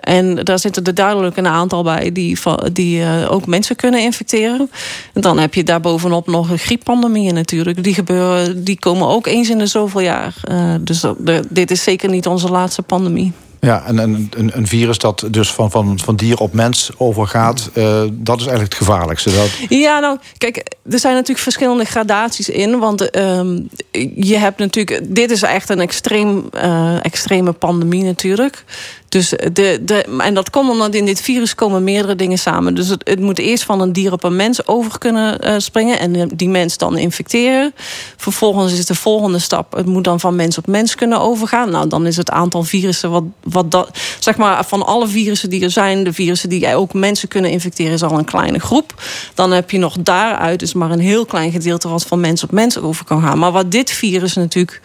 En 0.00 0.34
daar 0.34 0.58
zitten 0.58 0.84
er 0.84 0.94
duidelijk 0.94 1.36
een 1.36 1.46
aantal 1.46 1.82
bij 1.82 2.12
die, 2.12 2.38
die 2.72 3.00
uh, 3.00 3.32
ook 3.32 3.46
mensen 3.46 3.76
kunnen 3.76 4.00
infecteren. 4.00 4.70
En 5.12 5.20
dan 5.20 5.38
heb 5.38 5.54
je 5.54 5.64
daarbovenop 5.64 6.26
nog 6.26 6.48
grieppandemieën 6.54 7.34
natuurlijk. 7.34 7.84
Die, 7.84 7.94
gebeuren, 7.94 8.64
die 8.64 8.78
komen 8.78 9.08
ook 9.08 9.26
eens 9.26 9.50
in 9.50 9.58
de 9.58 9.66
zoveel 9.66 10.00
jaar. 10.00 10.34
Uh, 10.50 10.74
dus 10.80 11.04
dit 11.48 11.70
is 11.70 11.82
zeker 11.82 12.08
niet 12.08 12.26
onze 12.26 12.48
laatste 12.48 12.82
pandemie. 12.82 13.32
Ja, 13.66 13.84
en 13.84 13.98
een, 13.98 14.30
een, 14.54 14.66
virus 14.66 14.98
dat 14.98 15.26
dus 15.30 15.52
van, 15.52 15.70
van, 15.70 15.98
van 15.98 16.16
dier 16.16 16.38
op 16.38 16.52
mens 16.52 16.90
overgaat, 16.96 17.70
uh, 17.74 18.02
dat 18.12 18.40
is 18.40 18.46
eigenlijk 18.46 18.74
het 18.74 18.86
gevaarlijkste. 18.88 19.30
Ja, 19.68 19.98
nou, 19.98 20.18
kijk, 20.38 20.56
er 20.90 20.98
zijn 20.98 21.12
natuurlijk 21.12 21.40
verschillende 21.40 21.84
gradaties 21.84 22.48
in. 22.48 22.78
Want 22.78 23.16
uh, 23.16 23.40
je 24.14 24.36
hebt 24.36 24.58
natuurlijk, 24.58 25.14
dit 25.14 25.30
is 25.30 25.42
echt 25.42 25.68
een 25.68 25.80
extreem, 25.80 26.48
uh, 26.54 27.04
extreme 27.04 27.52
pandemie 27.52 28.04
natuurlijk. 28.04 28.64
Dus 29.12 29.28
de, 29.28 29.78
de, 29.82 30.04
en 30.18 30.34
dat 30.34 30.50
komt 30.50 30.70
omdat 30.70 30.94
in 30.94 31.04
dit 31.04 31.20
virus 31.20 31.54
komen 31.54 31.84
meerdere 31.84 32.16
dingen 32.16 32.38
samen. 32.38 32.74
Dus 32.74 32.88
het, 32.88 33.08
het 33.08 33.20
moet 33.20 33.38
eerst 33.38 33.64
van 33.64 33.80
een 33.80 33.92
dier 33.92 34.12
op 34.12 34.24
een 34.24 34.36
mens 34.36 34.66
over 34.66 34.98
kunnen 34.98 35.48
uh, 35.48 35.54
springen. 35.58 35.98
En 35.98 36.28
die 36.28 36.48
mens 36.48 36.76
dan 36.76 36.96
infecteren. 36.96 37.74
Vervolgens 38.16 38.72
is 38.72 38.86
de 38.86 38.94
volgende 38.94 39.38
stap. 39.38 39.72
Het 39.72 39.86
moet 39.86 40.04
dan 40.04 40.20
van 40.20 40.36
mens 40.36 40.58
op 40.58 40.66
mens 40.66 40.94
kunnen 40.94 41.20
overgaan. 41.20 41.70
Nou, 41.70 41.88
dan 41.88 42.06
is 42.06 42.16
het 42.16 42.30
aantal 42.30 42.62
virussen 42.62 43.10
wat, 43.10 43.24
wat 43.42 43.70
dat. 43.70 43.98
Zeg 44.18 44.36
maar 44.36 44.64
van 44.64 44.86
alle 44.86 45.08
virussen 45.08 45.50
die 45.50 45.62
er 45.62 45.70
zijn. 45.70 46.04
De 46.04 46.12
virussen 46.12 46.48
die 46.48 46.74
ook 46.74 46.92
mensen 46.92 47.28
kunnen 47.28 47.50
infecteren. 47.50 47.92
Is 47.92 48.02
al 48.02 48.18
een 48.18 48.24
kleine 48.24 48.58
groep. 48.58 49.02
Dan 49.34 49.50
heb 49.50 49.70
je 49.70 49.78
nog 49.78 49.96
daaruit. 50.00 50.58
Dus 50.58 50.72
maar 50.72 50.90
een 50.90 51.00
heel 51.00 51.26
klein 51.26 51.52
gedeelte 51.52 51.88
wat 51.88 52.06
van 52.06 52.20
mens 52.20 52.42
op 52.42 52.50
mens 52.50 52.78
over 52.78 53.04
kan 53.04 53.22
gaan. 53.22 53.38
Maar 53.38 53.52
wat 53.52 53.70
dit 53.70 53.90
virus 53.90 54.34
natuurlijk 54.34 54.80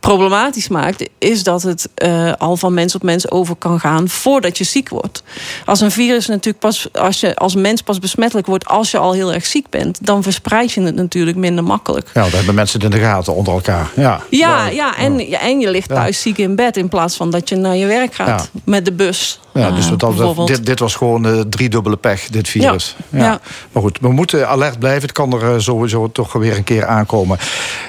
problematisch 0.00 0.68
maakt. 0.68 1.08
Is 1.18 1.42
dat 1.42 1.62
het 1.62 1.88
uh, 2.04 2.32
al 2.38 2.56
van 2.56 2.74
mens 2.74 2.94
op 2.94 3.02
mens 3.02 3.30
over 3.30 3.56
kan 3.56 3.80
gaan 3.80 4.08
voordat 4.08 4.58
je 4.58 4.64
ziek 4.64 4.88
wordt. 4.88 5.22
Als 5.64 5.80
een 5.80 5.90
virus 5.90 6.26
natuurlijk 6.26 6.58
pas, 6.58 6.88
als 6.92 7.20
je 7.20 7.36
als 7.36 7.54
mens 7.54 7.82
pas 7.82 7.98
besmettelijk 7.98 8.46
wordt 8.46 8.66
als 8.66 8.90
je 8.90 8.98
al 8.98 9.12
heel 9.12 9.32
erg 9.32 9.46
ziek 9.46 9.68
bent, 9.70 9.98
dan 10.06 10.22
verspreid 10.22 10.72
je 10.72 10.80
het 10.80 10.94
natuurlijk 10.94 11.36
minder 11.36 11.64
makkelijk. 11.64 12.10
Ja, 12.14 12.22
dan 12.22 12.30
hebben 12.30 12.54
mensen 12.54 12.80
het 12.80 12.92
in 12.92 12.98
de 12.98 13.04
gaten 13.04 13.34
onder 13.34 13.54
elkaar. 13.54 13.90
Ja, 13.96 14.20
ja, 14.30 14.68
ja, 14.68 14.96
en, 14.96 15.28
ja. 15.28 15.40
en 15.40 15.60
je 15.60 15.70
ligt 15.70 15.88
thuis 15.88 16.20
ziek 16.20 16.38
in 16.38 16.56
bed 16.56 16.76
in 16.76 16.88
plaats 16.88 17.16
van 17.16 17.30
dat 17.30 17.48
je 17.48 17.56
naar 17.56 17.76
je 17.76 17.86
werk 17.86 18.14
gaat 18.14 18.50
met 18.64 18.84
de 18.84 18.92
bus. 18.92 19.40
Ja, 19.54 19.70
dus 19.70 19.90
wat 19.98 20.46
dit, 20.46 20.66
dit 20.66 20.78
was 20.78 20.94
gewoon 20.94 21.26
uh, 21.26 21.40
driedubbele 21.40 21.96
pech, 21.96 22.28
dit 22.28 22.48
virus. 22.48 22.96
Ja, 23.08 23.40
Maar 23.72 23.82
goed, 23.82 23.98
we 24.00 24.12
moeten 24.12 24.48
alert 24.48 24.78
blijven. 24.78 25.02
Het 25.02 25.12
kan 25.12 25.32
er 25.32 25.54
uh, 25.54 25.58
sowieso 25.58 26.12
toch 26.12 26.32
weer 26.32 26.56
een 26.56 26.64
keer 26.64 26.86
aankomen. 26.86 27.38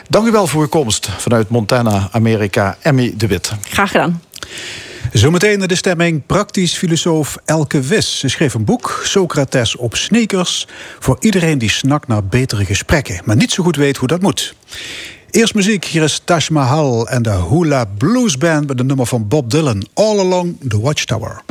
Dank 0.09 0.27
u 0.27 0.31
wel 0.31 0.47
voor 0.47 0.61
uw 0.61 0.67
komst 0.67 1.09
vanuit 1.17 1.49
Montana, 1.49 2.00
Amerika. 2.11 2.77
Emmy 2.81 3.13
de 3.17 3.27
Wit. 3.27 3.51
Graag 3.63 3.91
gedaan. 3.91 4.21
Zometeen 5.11 5.59
de 5.59 5.75
stemming 5.75 6.25
praktisch 6.25 6.77
filosoof 6.77 7.37
Elke 7.45 7.79
Wis. 7.79 8.19
Ze 8.19 8.27
schreef 8.27 8.53
een 8.53 8.63
boek, 8.63 9.01
Socrates 9.03 9.75
op 9.75 9.95
sneakers... 9.95 10.67
voor 10.99 11.17
iedereen 11.19 11.57
die 11.57 11.69
snakt 11.69 12.07
naar 12.07 12.23
betere 12.23 12.65
gesprekken... 12.65 13.21
maar 13.25 13.35
niet 13.35 13.51
zo 13.51 13.63
goed 13.63 13.75
weet 13.75 13.97
hoe 13.97 14.07
dat 14.07 14.21
moet. 14.21 14.55
Eerst 15.29 15.53
muziek, 15.53 15.85
hier 15.85 16.03
is 16.03 16.21
Taj 16.25 16.47
Mahal 16.51 17.07
en 17.07 17.21
de 17.21 17.47
Hula 17.49 17.85
Blues 17.85 18.37
Band... 18.37 18.67
met 18.67 18.79
een 18.79 18.85
nummer 18.85 19.05
van 19.05 19.27
Bob 19.27 19.49
Dylan, 19.49 19.87
All 19.93 20.19
Along 20.19 20.55
the 20.67 20.79
Watchtower. 20.79 21.41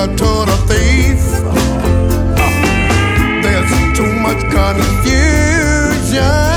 A 0.00 0.06
joker 0.06 0.16
to 0.16 0.46
the 0.46 0.56
thief. 0.68 1.22
There's 3.42 3.72
too 3.96 4.12
much 4.20 4.40
confusion. 4.50 6.49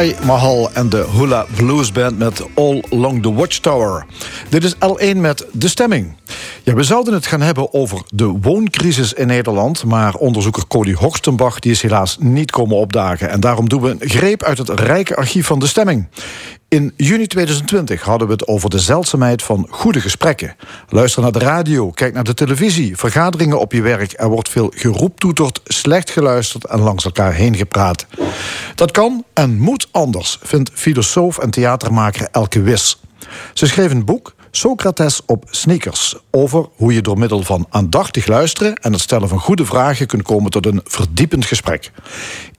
Mahal 0.00 0.70
en 0.72 0.88
de 0.88 1.06
Hula 1.12 1.46
Blues 1.56 1.92
Band 1.92 2.18
met 2.18 2.42
All 2.54 2.84
Along 2.90 3.22
the 3.22 3.32
Watchtower. 3.32 4.06
Dit 4.48 4.64
is 4.64 4.74
L1 4.74 5.16
met 5.16 5.46
De 5.52 5.68
Stemming. 5.68 6.19
We 6.74 6.82
zouden 6.82 7.14
het 7.14 7.26
gaan 7.26 7.40
hebben 7.40 7.72
over 7.72 8.02
de 8.14 8.24
wooncrisis 8.24 9.12
in 9.12 9.26
Nederland... 9.26 9.84
maar 9.84 10.14
onderzoeker 10.14 10.66
Cody 10.66 10.92
Horstenbach 10.92 11.58
die 11.58 11.70
is 11.70 11.82
helaas 11.82 12.16
niet 12.18 12.50
komen 12.50 12.76
opdagen... 12.76 13.30
en 13.30 13.40
daarom 13.40 13.68
doen 13.68 13.82
we 13.82 13.88
een 13.88 14.08
greep 14.08 14.42
uit 14.42 14.58
het 14.58 14.68
rijke 14.68 15.16
archief 15.16 15.46
van 15.46 15.58
De 15.58 15.66
Stemming. 15.66 16.06
In 16.68 16.92
juni 16.96 17.26
2020 17.26 18.02
hadden 18.02 18.26
we 18.26 18.32
het 18.32 18.46
over 18.46 18.70
de 18.70 18.78
zeldzaamheid 18.78 19.42
van 19.42 19.66
goede 19.70 20.00
gesprekken. 20.00 20.56
Luister 20.88 21.22
naar 21.22 21.32
de 21.32 21.38
radio, 21.38 21.90
kijk 21.90 22.14
naar 22.14 22.24
de 22.24 22.34
televisie, 22.34 22.96
vergaderingen 22.96 23.60
op 23.60 23.72
je 23.72 23.82
werk. 23.82 24.12
Er 24.16 24.28
wordt 24.28 24.48
veel 24.48 24.72
geroeptoeterd, 24.76 25.60
slecht 25.64 26.10
geluisterd 26.10 26.66
en 26.66 26.80
langs 26.80 27.04
elkaar 27.04 27.32
heen 27.32 27.56
gepraat. 27.56 28.06
Dat 28.74 28.90
kan 28.90 29.24
en 29.32 29.58
moet 29.58 29.88
anders, 29.90 30.38
vindt 30.42 30.70
filosoof 30.74 31.38
en 31.38 31.50
theatermaker 31.50 32.28
Elke 32.32 32.62
Wis. 32.62 33.00
Ze 33.54 33.66
schreef 33.66 33.90
een 33.90 34.04
boek, 34.04 34.34
Socrates 34.50 35.20
op 35.26 35.44
sneakers. 35.50 36.16
Over 36.30 36.66
hoe 36.76 36.94
je 36.94 37.00
door 37.00 37.18
middel 37.18 37.42
van 37.42 37.66
aandachtig 37.68 38.26
luisteren 38.26 38.74
en 38.74 38.92
het 38.92 39.00
stellen 39.00 39.28
van 39.28 39.38
goede 39.38 39.64
vragen 39.64 40.06
kunt 40.06 40.22
komen 40.22 40.50
tot 40.50 40.66
een 40.66 40.80
verdiepend 40.84 41.44
gesprek. 41.44 41.90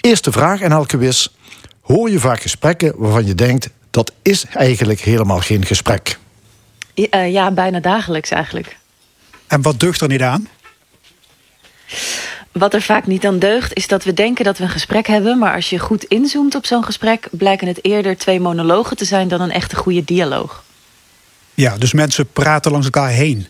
Eerste 0.01 0.31
vraag 0.31 0.61
aan 0.61 0.71
Elke 0.71 0.97
Wis. 0.97 1.35
Hoor 1.81 2.09
je 2.09 2.19
vaak 2.19 2.41
gesprekken 2.41 2.93
waarvan 2.97 3.25
je 3.25 3.35
denkt 3.35 3.69
dat 3.89 4.11
is 4.21 4.45
eigenlijk 4.45 4.99
helemaal 4.99 5.39
geen 5.39 5.65
gesprek. 5.65 6.19
Ja, 6.93 7.07
uh, 7.11 7.31
ja, 7.31 7.51
bijna 7.51 7.79
dagelijks 7.79 8.29
eigenlijk. 8.29 8.77
En 9.47 9.61
wat 9.61 9.79
deugt 9.79 10.01
er 10.01 10.07
niet 10.07 10.21
aan? 10.21 10.47
Wat 12.51 12.73
er 12.73 12.81
vaak 12.81 13.07
niet 13.07 13.25
aan 13.25 13.39
deugt, 13.39 13.73
is 13.73 13.87
dat 13.87 14.03
we 14.03 14.13
denken 14.13 14.45
dat 14.45 14.57
we 14.57 14.63
een 14.63 14.69
gesprek 14.69 15.07
hebben... 15.07 15.37
maar 15.37 15.53
als 15.55 15.69
je 15.69 15.79
goed 15.79 16.03
inzoomt 16.03 16.55
op 16.55 16.65
zo'n 16.65 16.83
gesprek... 16.83 17.27
blijken 17.31 17.67
het 17.67 17.85
eerder 17.85 18.17
twee 18.17 18.39
monologen 18.39 18.97
te 18.97 19.05
zijn 19.05 19.27
dan 19.27 19.41
een 19.41 19.51
echte 19.51 19.75
goede 19.75 20.03
dialoog. 20.03 20.63
Ja, 21.61 21.77
dus 21.77 21.93
mensen 21.93 22.27
praten 22.33 22.71
langs 22.71 22.85
elkaar 22.85 23.09
heen. 23.09 23.47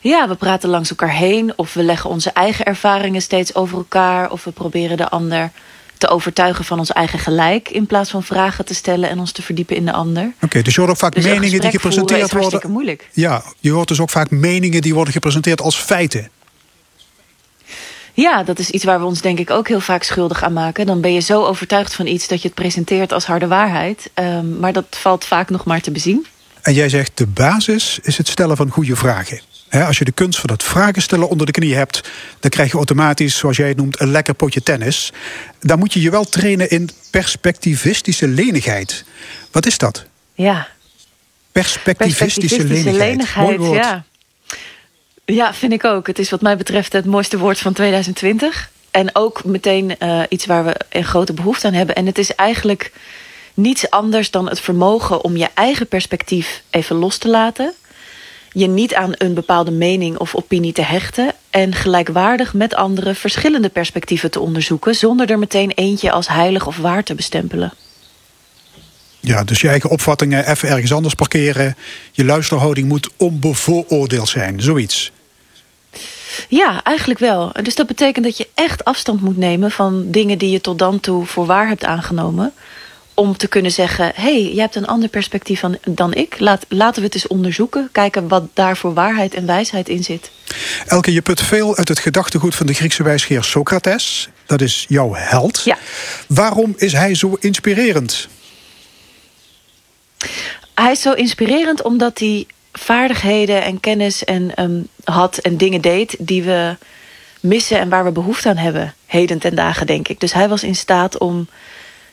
Ja, 0.00 0.28
we 0.28 0.34
praten 0.34 0.68
langs 0.68 0.90
elkaar 0.90 1.12
heen... 1.14 1.52
of 1.56 1.74
we 1.74 1.82
leggen 1.82 2.10
onze 2.10 2.30
eigen 2.30 2.64
ervaringen 2.64 3.22
steeds 3.22 3.54
over 3.54 3.76
elkaar... 3.76 4.30
of 4.30 4.44
we 4.44 4.50
proberen 4.50 4.96
de 4.96 5.08
ander 5.08 5.50
te 5.98 6.08
overtuigen 6.08 6.64
van 6.64 6.78
ons 6.78 6.92
eigen 6.92 7.18
gelijk... 7.18 7.68
in 7.68 7.86
plaats 7.86 8.10
van 8.10 8.22
vragen 8.22 8.64
te 8.64 8.74
stellen 8.74 9.08
en 9.08 9.18
ons 9.18 9.32
te 9.32 9.42
verdiepen 9.42 9.76
in 9.76 9.84
de 9.84 9.92
ander. 9.92 10.32
Oké, 10.40 10.62
dus 10.62 10.74
je 10.74 10.80
hoort 10.80 10.92
ook 10.92 10.98
vaak 10.98 11.14
dus 11.14 11.24
meningen 11.24 11.60
die 11.60 11.70
gepresenteerd 11.70 12.32
worden... 12.32 12.62
is 12.62 12.68
moeilijk. 12.68 13.08
Ja, 13.12 13.42
je 13.60 13.70
hoort 13.70 13.88
dus 13.88 14.00
ook 14.00 14.10
vaak 14.10 14.30
meningen 14.30 14.82
die 14.82 14.94
worden 14.94 15.12
gepresenteerd 15.12 15.60
als 15.60 15.76
feiten. 15.76 16.30
Ja, 18.14 18.42
dat 18.42 18.58
is 18.58 18.70
iets 18.70 18.84
waar 18.84 19.00
we 19.00 19.06
ons 19.06 19.20
denk 19.20 19.38
ik 19.38 19.50
ook 19.50 19.68
heel 19.68 19.80
vaak 19.80 20.02
schuldig 20.02 20.42
aan 20.42 20.52
maken. 20.52 20.86
Dan 20.86 21.00
ben 21.00 21.12
je 21.12 21.20
zo 21.20 21.44
overtuigd 21.44 21.94
van 21.94 22.06
iets 22.06 22.28
dat 22.28 22.42
je 22.42 22.46
het 22.48 22.56
presenteert 22.56 23.12
als 23.12 23.26
harde 23.26 23.46
waarheid. 23.46 24.10
Um, 24.14 24.58
maar 24.58 24.72
dat 24.72 24.86
valt 24.90 25.24
vaak 25.24 25.50
nog 25.50 25.64
maar 25.64 25.80
te 25.80 25.90
bezien. 25.90 26.26
En 26.64 26.74
jij 26.74 26.88
zegt 26.88 27.10
de 27.14 27.26
basis 27.26 27.98
is 28.02 28.18
het 28.18 28.28
stellen 28.28 28.56
van 28.56 28.70
goede 28.70 28.96
vragen. 28.96 29.40
als 29.70 29.98
je 29.98 30.04
de 30.04 30.12
kunst 30.12 30.40
van 30.40 30.50
het 30.50 30.62
vragen 30.62 31.02
stellen 31.02 31.28
onder 31.28 31.46
de 31.46 31.52
knie 31.52 31.74
hebt... 31.74 32.10
dan 32.40 32.50
krijg 32.50 32.70
je 32.70 32.76
automatisch, 32.76 33.36
zoals 33.36 33.56
jij 33.56 33.68
het 33.68 33.76
noemt, 33.76 34.00
een 34.00 34.10
lekker 34.10 34.34
potje 34.34 34.62
tennis. 34.62 35.12
Dan 35.60 35.78
moet 35.78 35.92
je 35.92 36.00
je 36.00 36.10
wel 36.10 36.24
trainen 36.24 36.70
in 36.70 36.90
perspectivistische 37.10 38.28
lenigheid. 38.28 39.04
Wat 39.50 39.66
is 39.66 39.78
dat? 39.78 40.04
Ja. 40.34 40.68
Perspectivistische, 41.52 42.64
lenigheid. 42.64 42.96
lenigheid. 42.96 43.46
Mooi 43.46 43.58
woord. 43.58 43.84
Ja. 43.84 44.04
Ja, 45.24 45.54
vind 45.54 45.72
ik 45.72 45.84
ook. 45.84 46.06
Het 46.06 46.18
is 46.18 46.30
wat 46.30 46.40
mij 46.40 46.56
betreft 46.56 46.92
het 46.92 47.04
mooiste 47.04 47.38
woord 47.38 47.58
van 47.58 47.72
2020. 47.72 48.70
En 48.90 49.10
ook 49.12 49.44
meteen 49.44 49.96
uh, 49.98 50.22
iets 50.28 50.46
waar 50.46 50.64
we 50.64 50.74
een 50.88 51.04
grote 51.04 51.32
behoefte 51.32 51.66
aan 51.66 51.72
hebben. 51.72 51.94
En 51.94 52.06
het 52.06 52.18
is 52.18 52.34
eigenlijk 52.34 52.92
niets 53.54 53.90
anders 53.90 54.30
dan 54.30 54.48
het 54.48 54.60
vermogen 54.60 55.24
om 55.24 55.36
je 55.36 55.48
eigen 55.54 55.86
perspectief 55.86 56.62
even 56.70 56.96
los 56.96 57.18
te 57.18 57.28
laten. 57.28 57.72
Je 58.52 58.66
niet 58.66 58.94
aan 58.94 59.12
een 59.18 59.34
bepaalde 59.34 59.70
mening 59.70 60.18
of 60.18 60.34
opinie 60.34 60.72
te 60.72 60.82
hechten. 60.82 61.32
En 61.50 61.74
gelijkwaardig 61.74 62.54
met 62.54 62.74
anderen 62.74 63.16
verschillende 63.16 63.68
perspectieven 63.68 64.30
te 64.30 64.40
onderzoeken. 64.40 64.94
Zonder 64.94 65.30
er 65.30 65.38
meteen 65.38 65.70
eentje 65.74 66.10
als 66.10 66.28
heilig 66.28 66.66
of 66.66 66.76
waar 66.76 67.02
te 67.02 67.14
bestempelen. 67.14 67.72
Ja, 69.20 69.44
dus 69.44 69.60
je 69.60 69.68
eigen 69.68 69.90
opvattingen 69.90 70.50
even 70.50 70.68
ergens 70.68 70.92
anders 70.92 71.14
parkeren. 71.14 71.76
Je 72.12 72.24
luisterhouding 72.24 72.88
moet 72.88 73.10
onbevooroordeeld 73.16 74.28
zijn, 74.28 74.60
zoiets. 74.60 75.12
Ja, 76.48 76.82
eigenlijk 76.82 77.20
wel. 77.20 77.52
Dus 77.62 77.74
dat 77.74 77.86
betekent 77.86 78.24
dat 78.24 78.36
je 78.36 78.48
echt 78.54 78.84
afstand 78.84 79.20
moet 79.20 79.36
nemen 79.36 79.70
van 79.70 80.10
dingen 80.10 80.38
die 80.38 80.50
je 80.50 80.60
tot 80.60 80.78
dan 80.78 81.00
toe 81.00 81.26
voor 81.26 81.46
waar 81.46 81.68
hebt 81.68 81.84
aangenomen. 81.84 82.52
Om 83.14 83.36
te 83.36 83.46
kunnen 83.46 83.70
zeggen, 83.70 84.12
hé, 84.14 84.22
hey, 84.22 84.54
je 84.54 84.60
hebt 84.60 84.74
een 84.74 84.86
ander 84.86 85.08
perspectief 85.08 85.60
dan, 85.60 85.78
dan 85.84 86.14
ik. 86.14 86.38
Laat, 86.38 86.66
laten 86.68 87.00
we 87.00 87.06
het 87.06 87.14
eens 87.14 87.26
onderzoeken. 87.26 87.88
Kijken 87.92 88.28
wat 88.28 88.44
daar 88.52 88.76
voor 88.76 88.94
waarheid 88.94 89.34
en 89.34 89.46
wijsheid 89.46 89.88
in 89.88 90.04
zit. 90.04 90.30
Elke, 90.86 91.12
je 91.12 91.22
put 91.22 91.42
veel 91.42 91.76
uit 91.76 91.88
het 91.88 91.98
gedachtegoed 91.98 92.54
van 92.54 92.66
de 92.66 92.72
Griekse 92.72 93.02
wijsgeer 93.02 93.44
Socrates. 93.44 94.28
Dat 94.46 94.60
is 94.60 94.84
jouw 94.88 95.14
held. 95.14 95.62
Ja. 95.64 95.78
Waarom 96.28 96.74
is 96.76 96.92
hij 96.92 97.14
zo 97.14 97.36
inspirerend? 97.40 98.28
Hij 100.74 100.90
is 100.90 101.00
zo 101.00 101.12
inspirerend 101.12 101.82
omdat 101.82 102.18
hij 102.18 102.46
vaardigheden 102.72 103.62
en 103.62 103.80
kennis 103.80 104.24
en, 104.24 104.62
um, 104.62 104.88
had 105.04 105.38
en 105.38 105.56
dingen 105.56 105.80
deed 105.80 106.16
die 106.18 106.42
we 106.42 106.76
missen 107.40 107.78
en 107.78 107.88
waar 107.88 108.04
we 108.04 108.10
behoefte 108.10 108.48
aan 108.48 108.56
hebben. 108.56 108.94
Heden 109.06 109.38
ten 109.38 109.54
dagen, 109.54 109.86
denk 109.86 110.08
ik. 110.08 110.20
Dus 110.20 110.32
hij 110.32 110.48
was 110.48 110.62
in 110.62 110.76
staat 110.76 111.18
om 111.18 111.48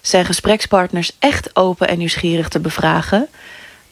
zijn 0.01 0.25
gesprekspartners 0.25 1.11
echt 1.19 1.55
open 1.55 1.87
en 1.87 1.97
nieuwsgierig 1.97 2.47
te 2.47 2.59
bevragen. 2.59 3.27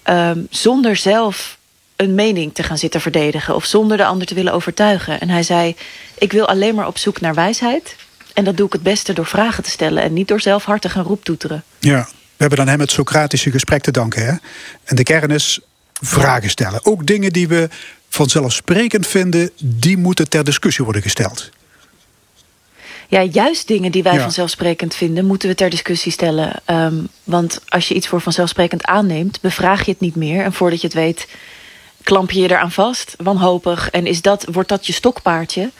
Um, 0.09 0.47
zonder 0.49 0.95
zelf 0.95 1.57
een 1.95 2.15
mening 2.15 2.53
te 2.53 2.63
gaan 2.63 2.77
zitten 2.77 3.01
verdedigen 3.01 3.55
of 3.55 3.65
zonder 3.65 3.97
de 3.97 4.05
ander 4.05 4.27
te 4.27 4.33
willen 4.33 4.53
overtuigen. 4.53 5.19
En 5.19 5.29
hij 5.29 5.43
zei: 5.43 5.75
Ik 6.17 6.31
wil 6.31 6.47
alleen 6.47 6.75
maar 6.75 6.87
op 6.87 6.97
zoek 6.97 7.21
naar 7.21 7.33
wijsheid. 7.33 7.95
En 8.33 8.43
dat 8.43 8.57
doe 8.57 8.65
ik 8.65 8.73
het 8.73 8.83
beste 8.83 9.13
door 9.13 9.25
vragen 9.25 9.63
te 9.63 9.69
stellen 9.69 10.03
en 10.03 10.13
niet 10.13 10.27
door 10.27 10.41
zelf 10.41 10.63
hard 10.65 10.81
te 10.81 10.89
gaan 10.89 11.03
roeptoeteren. 11.03 11.63
Ja, 11.79 12.07
we 12.11 12.35
hebben 12.37 12.57
dan 12.57 12.67
hem 12.67 12.79
het 12.79 12.91
Socratische 12.91 13.51
gesprek 13.51 13.81
te 13.81 13.91
danken. 13.91 14.25
Hè? 14.25 14.33
En 14.83 14.95
de 14.95 15.03
kern 15.03 15.31
is 15.31 15.59
vragen 16.01 16.49
stellen. 16.49 16.85
Ook 16.85 17.05
dingen 17.05 17.33
die 17.33 17.47
we 17.47 17.69
vanzelfsprekend 18.09 19.07
vinden, 19.07 19.51
die 19.63 19.97
moeten 19.97 20.29
ter 20.29 20.43
discussie 20.43 20.83
worden 20.83 21.01
gesteld. 21.01 21.49
Ja, 23.09 23.23
juist 23.23 23.67
dingen 23.67 23.91
die 23.91 24.03
wij 24.03 24.13
ja. 24.13 24.21
vanzelfsprekend 24.21 24.95
vinden, 24.95 25.25
moeten 25.25 25.49
we 25.49 25.55
ter 25.55 25.69
discussie 25.69 26.11
stellen. 26.11 26.61
Um, 26.65 27.07
want 27.23 27.61
als 27.67 27.87
je 27.87 27.93
iets 27.93 28.07
voor 28.07 28.21
vanzelfsprekend 28.21 28.83
aanneemt, 28.83 29.41
bevraag 29.41 29.85
je 29.85 29.91
het 29.91 29.99
niet 29.99 30.15
meer. 30.15 30.43
En 30.43 30.53
voordat 30.53 30.81
je 30.81 30.87
het 30.87 30.95
weet, 30.95 31.27
klamp 32.03 32.31
je 32.31 32.39
je 32.39 32.49
eraan 32.49 32.71
vast, 32.71 33.15
wanhopig. 33.17 33.89
En 33.89 34.05
is 34.05 34.21
dat, 34.21 34.45
wordt 34.51 34.69
dat 34.69 34.87
je 34.87 34.93
stokpaardje. 34.93 35.71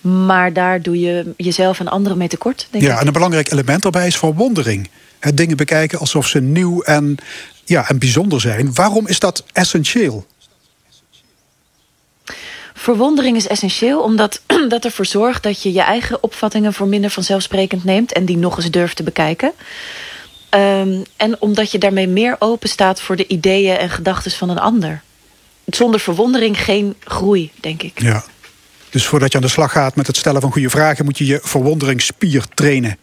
Maar 0.00 0.52
daar 0.52 0.82
doe 0.82 1.00
je 1.00 1.34
jezelf 1.36 1.80
en 1.80 1.88
anderen 1.88 2.18
mee 2.18 2.28
tekort. 2.28 2.66
Denk 2.70 2.84
ja, 2.84 2.94
ik. 2.94 3.00
en 3.00 3.06
een 3.06 3.12
belangrijk 3.12 3.52
element 3.52 3.82
daarbij 3.82 4.06
is 4.06 4.16
verwondering. 4.16 4.90
Het 5.18 5.36
dingen 5.36 5.56
bekijken 5.56 5.98
alsof 5.98 6.26
ze 6.26 6.40
nieuw 6.40 6.80
en, 6.80 7.16
ja, 7.64 7.88
en 7.88 7.98
bijzonder 7.98 8.40
zijn. 8.40 8.74
Waarom 8.74 9.06
is 9.06 9.18
dat 9.18 9.44
essentieel? 9.52 10.26
Verwondering 12.82 13.36
is 13.36 13.46
essentieel 13.46 14.00
omdat 14.00 14.40
dat 14.68 14.84
ervoor 14.84 15.06
zorgt 15.06 15.42
dat 15.42 15.62
je 15.62 15.72
je 15.72 15.80
eigen 15.80 16.22
opvattingen 16.22 16.72
voor 16.72 16.86
minder 16.86 17.10
vanzelfsprekend 17.10 17.84
neemt 17.84 18.12
en 18.12 18.24
die 18.24 18.36
nog 18.36 18.56
eens 18.56 18.70
durft 18.70 18.96
te 18.96 19.02
bekijken. 19.02 19.52
Um, 20.50 21.02
en 21.16 21.40
omdat 21.40 21.72
je 21.72 21.78
daarmee 21.78 22.08
meer 22.08 22.36
open 22.38 22.68
staat 22.68 23.00
voor 23.00 23.16
de 23.16 23.26
ideeën 23.26 23.76
en 23.76 23.90
gedachten 23.90 24.30
van 24.30 24.48
een 24.48 24.58
ander. 24.58 25.02
Zonder 25.66 26.00
verwondering 26.00 26.58
geen 26.64 26.94
groei, 27.04 27.50
denk 27.60 27.82
ik. 27.82 28.02
Ja. 28.02 28.24
Dus 28.90 29.06
voordat 29.06 29.32
je 29.32 29.38
aan 29.38 29.44
de 29.44 29.50
slag 29.50 29.72
gaat 29.72 29.96
met 29.96 30.06
het 30.06 30.16
stellen 30.16 30.40
van 30.40 30.52
goede 30.52 30.70
vragen, 30.70 31.04
moet 31.04 31.18
je 31.18 31.26
je 31.26 31.40
verwonderingsspier 31.42 32.44
trainen. 32.54 32.98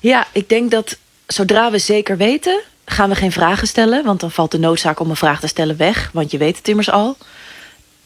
Ja, 0.00 0.26
ik 0.32 0.48
denk 0.48 0.70
dat 0.70 0.98
zodra 1.26 1.70
we 1.70 1.78
zeker 1.78 2.16
weten, 2.16 2.60
gaan 2.84 3.08
we 3.08 3.14
geen 3.14 3.32
vragen 3.32 3.66
stellen. 3.66 4.04
Want 4.04 4.20
dan 4.20 4.30
valt 4.30 4.50
de 4.50 4.58
noodzaak 4.58 5.00
om 5.00 5.10
een 5.10 5.16
vraag 5.16 5.40
te 5.40 5.46
stellen 5.46 5.76
weg. 5.76 6.10
Want 6.12 6.30
je 6.30 6.38
weet 6.38 6.56
het 6.56 6.68
immers 6.68 6.90
al. 6.90 7.16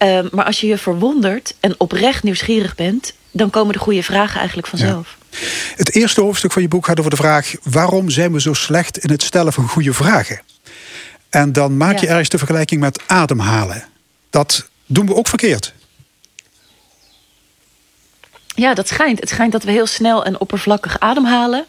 Uh, 0.02 0.20
maar 0.30 0.44
als 0.44 0.60
je 0.60 0.66
je 0.66 0.78
verwondert 0.78 1.54
en 1.60 1.74
oprecht 1.78 2.22
nieuwsgierig 2.22 2.74
bent... 2.74 3.12
dan 3.30 3.50
komen 3.50 3.72
de 3.72 3.78
goede 3.78 4.02
vragen 4.02 4.38
eigenlijk 4.38 4.68
vanzelf. 4.68 5.16
Ja. 5.30 5.38
Het 5.76 5.94
eerste 5.94 6.20
hoofdstuk 6.20 6.52
van 6.52 6.62
je 6.62 6.68
boek 6.68 6.86
gaat 6.86 6.98
over 6.98 7.10
de 7.10 7.16
vraag... 7.16 7.54
waarom 7.62 8.10
zijn 8.10 8.32
we 8.32 8.40
zo 8.40 8.52
slecht 8.52 8.98
in 8.98 9.10
het 9.10 9.22
stellen 9.22 9.52
van 9.52 9.68
goede 9.68 9.92
vragen? 9.92 10.40
En 11.30 11.52
dan 11.52 11.76
maak 11.76 11.98
je 11.98 12.06
ja. 12.06 12.10
ergens 12.10 12.28
de 12.28 12.38
vergelijking 12.38 12.80
met 12.80 13.02
ademhalen. 13.06 13.84
Dat 14.30 14.68
doen 14.86 15.06
we 15.06 15.14
ook 15.14 15.28
verkeerd. 15.28 15.74
Ja, 18.54 18.74
dat 18.74 18.88
schijnt. 18.88 19.20
Het 19.20 19.28
schijnt 19.28 19.52
dat 19.52 19.62
we 19.62 19.70
heel 19.70 19.86
snel 19.86 20.24
en 20.24 20.40
oppervlakkig 20.40 21.00
ademhalen. 21.00 21.64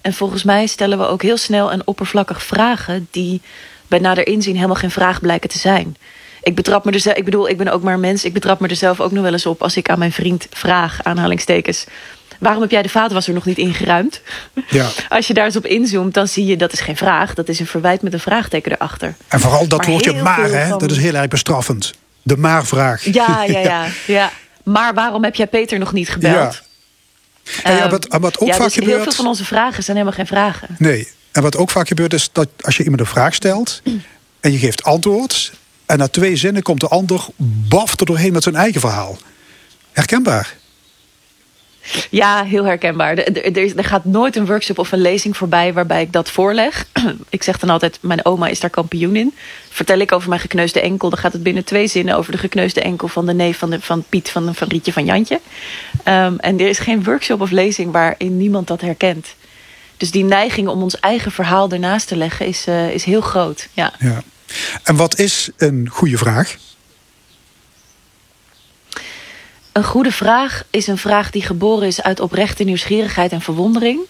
En 0.00 0.14
volgens 0.14 0.42
mij 0.42 0.66
stellen 0.66 0.98
we 0.98 1.06
ook 1.06 1.22
heel 1.22 1.36
snel 1.36 1.70
en 1.70 1.86
oppervlakkig 1.86 2.42
vragen... 2.42 3.08
die 3.10 3.40
bij 3.86 3.98
nader 3.98 4.26
inzien 4.26 4.54
helemaal 4.54 4.76
geen 4.76 4.90
vraag 4.90 5.20
blijken 5.20 5.48
te 5.48 5.58
zijn. 5.58 5.96
Ik 6.42 6.54
betrap 6.54 6.84
me 6.84 6.92
er 6.92 7.00
zelf, 7.00 7.16
ik 7.16 7.24
bedoel, 7.24 7.48
ik 7.48 7.56
ben 7.56 7.68
ook 7.68 7.82
maar 7.82 7.94
een 7.94 8.00
mens. 8.00 8.24
Ik 8.24 8.32
betrap 8.32 8.60
me 8.60 8.68
er 8.68 8.76
zelf 8.76 9.00
ook 9.00 9.12
nog 9.12 9.22
wel 9.22 9.32
eens 9.32 9.46
op 9.46 9.62
als 9.62 9.76
ik 9.76 9.88
aan 9.90 9.98
mijn 9.98 10.12
vriend 10.12 10.46
vraag, 10.50 10.98
aanhalingstekens. 11.02 11.84
waarom 12.38 12.62
heb 12.62 12.70
jij 12.70 12.82
de 12.82 12.88
vaatwasser 12.88 13.34
nog 13.34 13.44
niet 13.44 13.58
ingeruimd? 13.58 14.20
Ja. 14.68 14.88
Als 15.08 15.26
je 15.26 15.34
daar 15.34 15.44
eens 15.44 15.56
op 15.56 15.66
inzoomt, 15.66 16.14
dan 16.14 16.28
zie 16.28 16.46
je 16.46 16.56
dat 16.56 16.72
is 16.72 16.80
geen 16.80 16.96
vraag. 16.96 17.34
Dat 17.34 17.48
is 17.48 17.60
een 17.60 17.66
verwijt 17.66 18.02
met 18.02 18.12
een 18.12 18.20
vraagteken 18.20 18.72
erachter. 18.72 19.14
En 19.28 19.40
vooral 19.40 19.66
dat 19.68 19.86
woordje 19.86 20.12
heel 20.12 20.22
maar, 20.22 20.50
hè, 20.50 20.68
van- 20.68 20.78
dat 20.78 20.90
is 20.90 20.96
heel 20.98 21.14
erg 21.14 21.28
bestraffend. 21.28 21.92
De 22.22 22.36
maar-vraag. 22.36 23.04
Ja, 23.04 23.44
ja, 23.44 23.58
ja, 23.58 23.86
ja. 24.06 24.30
Maar 24.64 24.94
waarom 24.94 25.24
heb 25.24 25.34
jij 25.34 25.46
Peter 25.46 25.78
nog 25.78 25.92
niet 25.92 26.08
gebeld? 26.08 26.34
Ja. 26.54 26.66
En 27.62 27.72
ja, 27.76 27.80
Ehm, 27.82 27.90
wat, 27.90 28.06
wat 28.20 28.38
ook 28.38 28.48
ja, 28.48 28.54
vaak 28.54 28.64
dus 28.64 28.74
heel 28.74 28.84
gebeurt... 28.84 29.02
veel 29.02 29.12
van 29.12 29.26
onze 29.26 29.44
vragen 29.44 29.82
zijn 29.82 29.96
helemaal 29.96 30.18
geen 30.18 30.26
vragen. 30.26 30.68
Nee. 30.78 31.08
En 31.32 31.42
wat 31.42 31.56
ook 31.56 31.70
vaak 31.70 31.88
gebeurt 31.88 32.12
is 32.12 32.28
dat 32.32 32.48
als 32.60 32.76
je 32.76 32.82
iemand 32.82 33.00
een 33.00 33.06
vraag 33.06 33.34
stelt... 33.34 33.82
en 34.40 34.52
je 34.52 34.58
geeft 34.58 34.82
antwoord... 34.82 35.52
en 35.88 35.98
na 35.98 36.08
twee 36.08 36.36
zinnen 36.36 36.62
komt 36.62 36.80
de 36.80 36.88
ander 36.88 37.26
baf 37.68 38.00
er 38.00 38.06
doorheen 38.06 38.32
met 38.32 38.42
zijn 38.42 38.54
eigen 38.54 38.80
verhaal. 38.80 39.18
Herkenbaar. 39.92 40.56
Ja, 42.10 42.44
heel 42.44 42.64
herkenbaar. 42.64 43.18
Er, 43.18 43.76
er, 43.76 43.84
gaat 43.84 44.04
nooit 44.04 44.36
een 44.36 44.46
workshop 44.46 44.78
of 44.78 44.92
een 44.92 45.00
lezing 45.00 45.36
voorbij 45.36 45.72
waarbij 45.72 46.02
ik 46.02 46.12
dat 46.12 46.30
voorleg. 46.30 46.86
ik 47.28 47.42
zeg 47.42 47.58
dan 47.58 47.70
altijd, 47.70 47.98
mijn 48.00 48.24
oma 48.24 48.46
is 48.46 48.60
daar 48.60 48.70
kampioen 48.70 49.16
in. 49.16 49.34
Vertel 49.68 49.98
ik 49.98 50.12
over 50.12 50.28
mijn 50.28 50.40
gekneusde 50.40 50.80
enkel, 50.80 51.10
dan 51.10 51.18
gaat 51.18 51.32
het 51.32 51.42
binnen 51.42 51.64
twee 51.64 51.86
zinnen 51.86 52.16
over 52.16 52.32
de 52.32 52.38
gekneusde 52.38 52.80
enkel 52.80 53.08
van 53.08 53.26
de 53.26 53.34
neef 53.34 53.58
van, 53.58 53.70
de, 53.70 53.80
van 53.80 54.04
Piet 54.08 54.30
van, 54.30 54.54
van 54.54 54.68
Rietje 54.68 54.92
van 54.92 55.04
Jantje. 55.04 55.40
Ehm, 56.02 56.34
en 56.38 56.60
er 56.60 56.68
is 56.68 56.78
geen 56.78 57.04
workshop 57.04 57.40
of 57.40 57.50
lezing 57.50 57.92
waarin 57.92 58.36
niemand 58.36 58.66
dat 58.66 58.80
herkent. 58.80 59.34
Dus 59.96 60.10
die 60.10 60.24
neiging 60.24 60.68
om 60.68 60.82
ons 60.82 61.00
eigen 61.00 61.32
verhaal 61.32 61.70
ernaast 61.70 62.08
te 62.08 62.16
leggen 62.16 62.46
is, 62.46 62.66
eh, 62.66 62.90
is 62.90 63.04
heel 63.04 63.20
groot. 63.20 63.68
Ja. 63.72 63.92
Ja. 63.98 64.22
En 64.82 64.96
wat 64.96 65.18
is 65.18 65.50
een 65.56 65.88
goede 65.90 66.18
vraag? 66.18 66.56
Een 69.72 69.84
goede 69.84 70.12
vraag 70.12 70.64
is 70.70 70.86
een 70.86 70.98
vraag 70.98 71.30
die 71.30 71.42
geboren 71.42 71.86
is 71.86 72.02
uit 72.02 72.20
oprechte 72.20 72.64
nieuwsgierigheid 72.64 73.32
en 73.32 73.40
verwondering. 73.40 74.00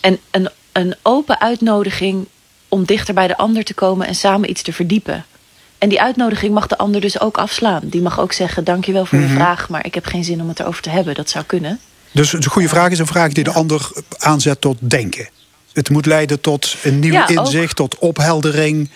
En 0.00 0.18
een, 0.30 0.48
een 0.72 0.94
open 1.02 1.40
uitnodiging 1.40 2.26
om 2.68 2.84
dichter 2.84 3.14
bij 3.14 3.26
de 3.26 3.36
ander 3.36 3.64
te 3.64 3.74
komen 3.74 4.06
en 4.06 4.14
samen 4.14 4.50
iets 4.50 4.62
te 4.62 4.72
verdiepen. 4.72 5.24
En 5.78 5.88
die 5.88 6.00
uitnodiging 6.00 6.54
mag 6.54 6.66
de 6.66 6.78
ander 6.78 7.00
dus 7.00 7.20
ook 7.20 7.38
afslaan. 7.38 7.80
Die 7.84 8.02
mag 8.02 8.20
ook 8.20 8.32
zeggen: 8.32 8.64
Dankjewel 8.64 9.06
voor 9.06 9.18
je 9.18 9.28
vraag, 9.28 9.68
maar 9.68 9.86
ik 9.86 9.94
heb 9.94 10.06
geen 10.06 10.24
zin 10.24 10.40
om 10.40 10.48
het 10.48 10.60
erover 10.60 10.82
te 10.82 10.90
hebben. 10.90 11.14
Dat 11.14 11.30
zou 11.30 11.44
kunnen. 11.44 11.80
Dus 12.10 12.32
een 12.32 12.44
goede 12.44 12.68
vraag 12.68 12.90
is 12.90 12.98
een 12.98 13.06
vraag 13.06 13.32
die 13.32 13.44
de 13.44 13.52
ander 13.52 13.90
aanzet 14.18 14.60
tot 14.60 14.76
denken. 14.80 15.28
Het 15.72 15.90
moet 15.90 16.06
leiden 16.06 16.40
tot 16.40 16.76
een 16.82 16.98
nieuw 16.98 17.12
Ja, 17.12 17.22
ook. 17.22 17.28
inzicht, 17.28 17.76
tot 17.76 17.98
opheldering. 17.98 18.90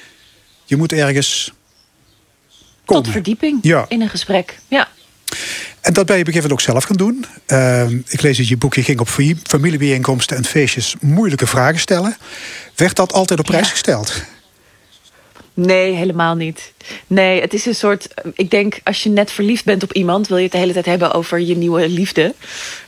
Je 0.73 0.79
moet 0.79 0.93
ergens 0.93 1.53
komen. 2.85 3.03
Tot 3.03 3.13
verdieping 3.13 3.59
Ja. 3.63 3.85
in 3.89 4.01
een 4.01 4.09
gesprek. 4.09 4.59
Ja. 4.69 4.89
En 5.81 5.93
dat 5.93 6.07
ben 6.07 6.17
je 6.17 6.23
op 6.23 6.29
een 6.29 6.33
gegeven 6.33 6.51
moment 6.51 6.53
ook 6.53 6.61
zelf 6.61 6.85
gaan 6.85 6.97
doen. 6.97 7.25
Ehm, 7.47 7.99
ik 8.09 8.23
lees 8.23 8.37
dat 8.37 8.49
je 8.49 8.57
boekje 8.57 8.83
ging 8.83 9.01
op 9.01 9.09
fa- 9.09 9.35
familiebijeenkomsten 9.43 10.37
en 10.37 10.45
feestjes 10.45 10.95
moeilijke 11.01 11.47
vragen 11.47 11.81
stellen. 11.81 12.17
Werd 12.77 12.97
dat 12.97 13.13
altijd 13.13 13.39
op 13.39 13.45
prijs 13.45 13.65
Ja. 13.67 13.71
gesteld? 13.71 14.23
Nee, 15.55 15.93
helemaal 15.95 16.35
niet. 16.35 16.73
Nee, 17.07 17.41
het 17.41 17.55
is 17.55 17.67
een 17.67 17.75
soort. 17.75 18.09
Ik 18.35 18.51
denk, 18.51 18.81
als 18.85 19.03
je 19.03 19.09
net 19.09 19.31
verliefd 19.33 19.65
bent 19.65 19.83
op 19.83 19.93
iemand, 19.93 20.29
wil 20.29 20.37
je 20.37 20.43
het 20.43 20.53
de 20.53 20.59
hele 20.59 20.73
tijd 20.73 20.87
hebben 20.87 21.13
over 21.13 21.41
je 21.41 21.57
nieuwe 21.57 21.89
liefde. 21.89 22.35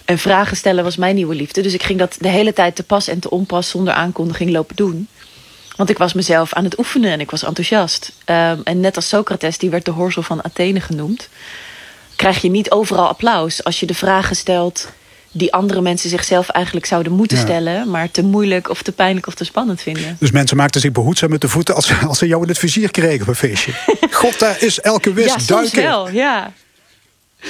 En 0.04 0.18
vragen 0.18 0.56
stellen 0.56 0.84
was 0.84 0.96
mijn 0.96 1.14
nieuwe 1.14 1.34
liefde. 1.34 1.60
Dus 1.62 1.74
ik 1.74 1.82
ging 1.82 1.98
dat 1.98 2.16
de 2.20 2.28
hele 2.28 2.52
tijd 2.52 2.76
te 2.76 2.82
pas 2.82 3.08
en 3.08 3.18
te 3.18 3.30
onpas 3.30 3.68
zonder 3.68 3.94
aankondiging 3.94 4.50
lopen 4.50 4.76
doen. 4.76 5.08
Want 5.76 5.90
ik 5.90 5.98
was 5.98 6.12
mezelf 6.12 6.52
aan 6.52 6.64
het 6.64 6.78
oefenen 6.78 7.10
en 7.10 7.20
ik 7.20 7.30
was 7.30 7.42
enthousiast. 7.44 8.12
Ehm, 8.24 8.58
en 8.64 8.80
net 8.80 8.96
als 8.96 9.08
Socrates, 9.08 9.58
die 9.58 9.70
werd 9.70 9.84
de 9.84 9.90
horsel 9.90 10.22
van 10.22 10.44
Athene 10.44 10.80
genoemd, 10.80 11.28
krijg 12.16 12.42
je 12.42 12.50
niet 12.50 12.70
overal 12.70 13.08
applaus 13.08 13.64
als 13.64 13.80
je 13.80 13.86
de 13.86 13.94
vragen 13.94 14.36
stelt 14.36 14.88
die 15.36 15.52
andere 15.52 15.80
mensen 15.80 16.10
zichzelf 16.10 16.48
eigenlijk 16.48 16.86
zouden 16.86 17.12
moeten 17.12 17.36
Ja. 17.36 17.42
stellen, 17.42 17.90
maar 17.90 18.10
te 18.10 18.22
moeilijk 18.22 18.70
of 18.70 18.82
te 18.82 18.92
pijnlijk 18.92 19.26
of 19.26 19.34
te 19.34 19.44
spannend 19.44 19.80
vinden. 19.82 20.16
Dus 20.20 20.30
mensen 20.30 20.56
maakten 20.56 20.80
zich 20.80 20.92
behoedzaam 20.92 21.30
met 21.30 21.40
de 21.40 21.48
voeten 21.48 21.74
als, 21.74 21.92
als 22.06 22.18
ze 22.18 22.26
jou 22.26 22.42
in 22.42 22.48
het 22.48 22.58
vizier 22.58 22.90
kregen 22.90 23.20
op 23.22 23.28
een 23.28 23.34
feestje. 23.34 23.72
God, 24.10 24.38
daar 24.38 24.62
is 24.62 24.80
elke 24.80 25.12
wis 25.12 25.24
ja, 25.24 25.30
soms 25.38 25.46
duiken. 25.46 25.82
wel, 25.82 26.08
ja. 26.10 26.52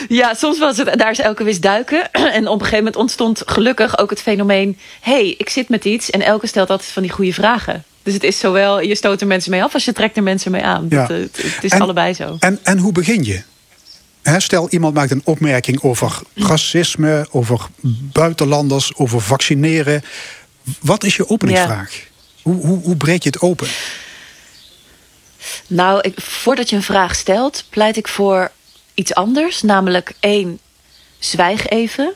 Ja, 0.09 0.35
soms 0.35 0.59
was 0.59 0.77
het, 0.77 0.99
daar 0.99 1.11
is 1.11 1.19
elke 1.19 1.45
wist 1.45 1.63
duiken. 1.63 2.11
En 2.13 2.47
op 2.47 2.53
een 2.55 2.59
gegeven 2.59 2.77
moment 2.77 2.97
ontstond 2.97 3.43
gelukkig 3.47 3.99
ook 3.99 4.11
het 4.11 4.23
fenomeen... 4.23 4.79
hey, 5.01 5.35
ik 5.39 5.49
zit 5.49 5.69
met 5.69 5.85
iets 5.85 6.11
en 6.11 6.23
elke 6.23 6.47
stelt 6.47 6.71
altijd 6.71 6.91
van 6.91 7.03
die 7.03 7.13
goede 7.13 7.33
vragen. 7.33 7.85
Dus 8.05 8.15
het 8.15 8.23
is 8.23 8.39
zowel, 8.39 8.81
je 8.81 8.95
stoot 8.95 9.21
er 9.21 9.27
mensen 9.27 9.51
mee 9.51 9.63
af 9.63 9.75
als 9.75 9.85
je 9.85 9.93
trekt 9.93 10.17
er 10.17 10.23
mensen 10.23 10.51
mee 10.51 10.63
aan. 10.63 10.87
Ja. 10.89 11.07
Dat, 11.07 11.09
het, 11.09 11.37
het 11.37 11.65
is 11.65 11.71
En- 11.71 11.81
allebei 11.81 12.15
zo. 12.15 12.37
En, 12.39 12.59
en 12.63 12.79
hoe 12.79 12.93
begin 12.93 13.25
je? 13.25 13.43
Stel, 14.39 14.69
iemand 14.69 14.95
maakt 14.95 15.11
een 15.11 15.23
opmerking 15.25 15.83
over 15.83 16.21
racisme, 16.35 17.27
over 17.31 17.67
buitenlanders, 18.13 18.95
over 18.95 19.21
vaccineren. 19.21 20.03
Wat 20.81 21.05
is 21.05 21.17
je 21.17 21.29
openingsvraag? 21.29 22.09
Hoe, 22.43 22.67
hoe, 22.67 22.83
hoe 22.83 22.97
breek 22.97 23.23
je 23.23 23.29
het 23.29 23.41
open? 23.41 23.69
Nou, 25.67 26.01
ik, 26.01 26.21
voordat 26.21 26.71
je 26.71 26.77
een 26.77 26.83
vraag 26.83 27.15
stelt, 27.15 27.65
pleit 27.71 27.97
ik 27.97 28.09
voor 28.09 28.51
iets 28.95 29.15
anders. 29.15 29.63
Namelijk 29.63 30.13
één, 30.21 30.59
zwijg 31.19 31.67
even. 31.67 32.15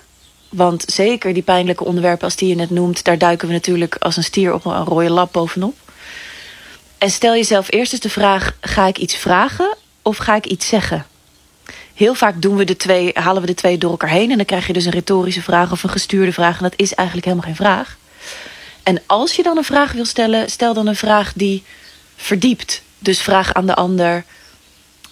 Want 0.48 0.84
zeker 0.86 1.34
die 1.34 1.42
pijnlijke 1.42 1.84
onderwerpen 1.84 2.24
als 2.24 2.36
die 2.36 2.48
je 2.48 2.54
net 2.54 2.70
noemt... 2.70 3.04
daar 3.04 3.18
duiken 3.18 3.48
we 3.48 3.54
natuurlijk 3.54 3.94
als 3.94 4.16
een 4.16 4.24
stier 4.24 4.54
op 4.54 4.64
een 4.64 4.84
rode 4.84 5.10
lap 5.10 5.32
bovenop. 5.32 5.76
En 6.98 7.10
stel 7.10 7.34
jezelf 7.34 7.72
eerst 7.72 7.92
eens 7.92 8.02
de 8.02 8.10
vraag... 8.10 8.56
ga 8.60 8.86
ik 8.86 8.98
iets 8.98 9.16
vragen 9.16 9.76
of 10.02 10.16
ga 10.16 10.34
ik 10.34 10.46
iets 10.46 10.68
zeggen? 10.68 11.06
Heel 11.94 12.14
vaak 12.14 12.42
doen 12.42 12.56
we 12.56 12.64
de 12.64 12.76
twee, 12.76 13.10
halen 13.14 13.40
we 13.40 13.46
de 13.46 13.54
twee 13.54 13.78
door 13.78 13.90
elkaar 13.90 14.10
heen... 14.10 14.30
en 14.30 14.36
dan 14.36 14.46
krijg 14.46 14.66
je 14.66 14.72
dus 14.72 14.84
een 14.84 14.92
retorische 14.92 15.42
vraag 15.42 15.72
of 15.72 15.82
een 15.82 15.90
gestuurde 15.90 16.32
vraag... 16.32 16.56
en 16.56 16.62
dat 16.62 16.78
is 16.78 16.94
eigenlijk 16.94 17.26
helemaal 17.26 17.48
geen 17.48 17.64
vraag. 17.66 17.96
En 18.82 19.02
als 19.06 19.36
je 19.36 19.42
dan 19.42 19.56
een 19.56 19.64
vraag 19.64 19.92
wil 19.92 20.04
stellen... 20.04 20.50
stel 20.50 20.74
dan 20.74 20.86
een 20.86 20.96
vraag 20.96 21.32
die 21.34 21.62
verdiept. 22.16 22.82
Dus 22.98 23.20
vraag 23.20 23.54
aan 23.54 23.66
de 23.66 23.74
ander... 23.74 24.24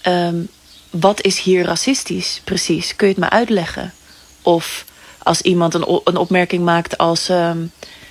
ehm, 0.00 0.36
wat 0.90 1.22
is 1.22 1.40
hier 1.40 1.64
racistisch 1.64 2.40
precies? 2.44 2.96
Kun 2.96 3.08
je 3.08 3.12
het 3.12 3.22
me 3.22 3.30
uitleggen? 3.30 3.92
Of 4.42 4.84
als 5.26 5.40
iemand 5.42 5.74
een, 5.74 6.00
een 6.04 6.16
opmerking 6.16 6.64
maakt 6.64 6.98
als... 6.98 7.28
ehm, 7.28 7.58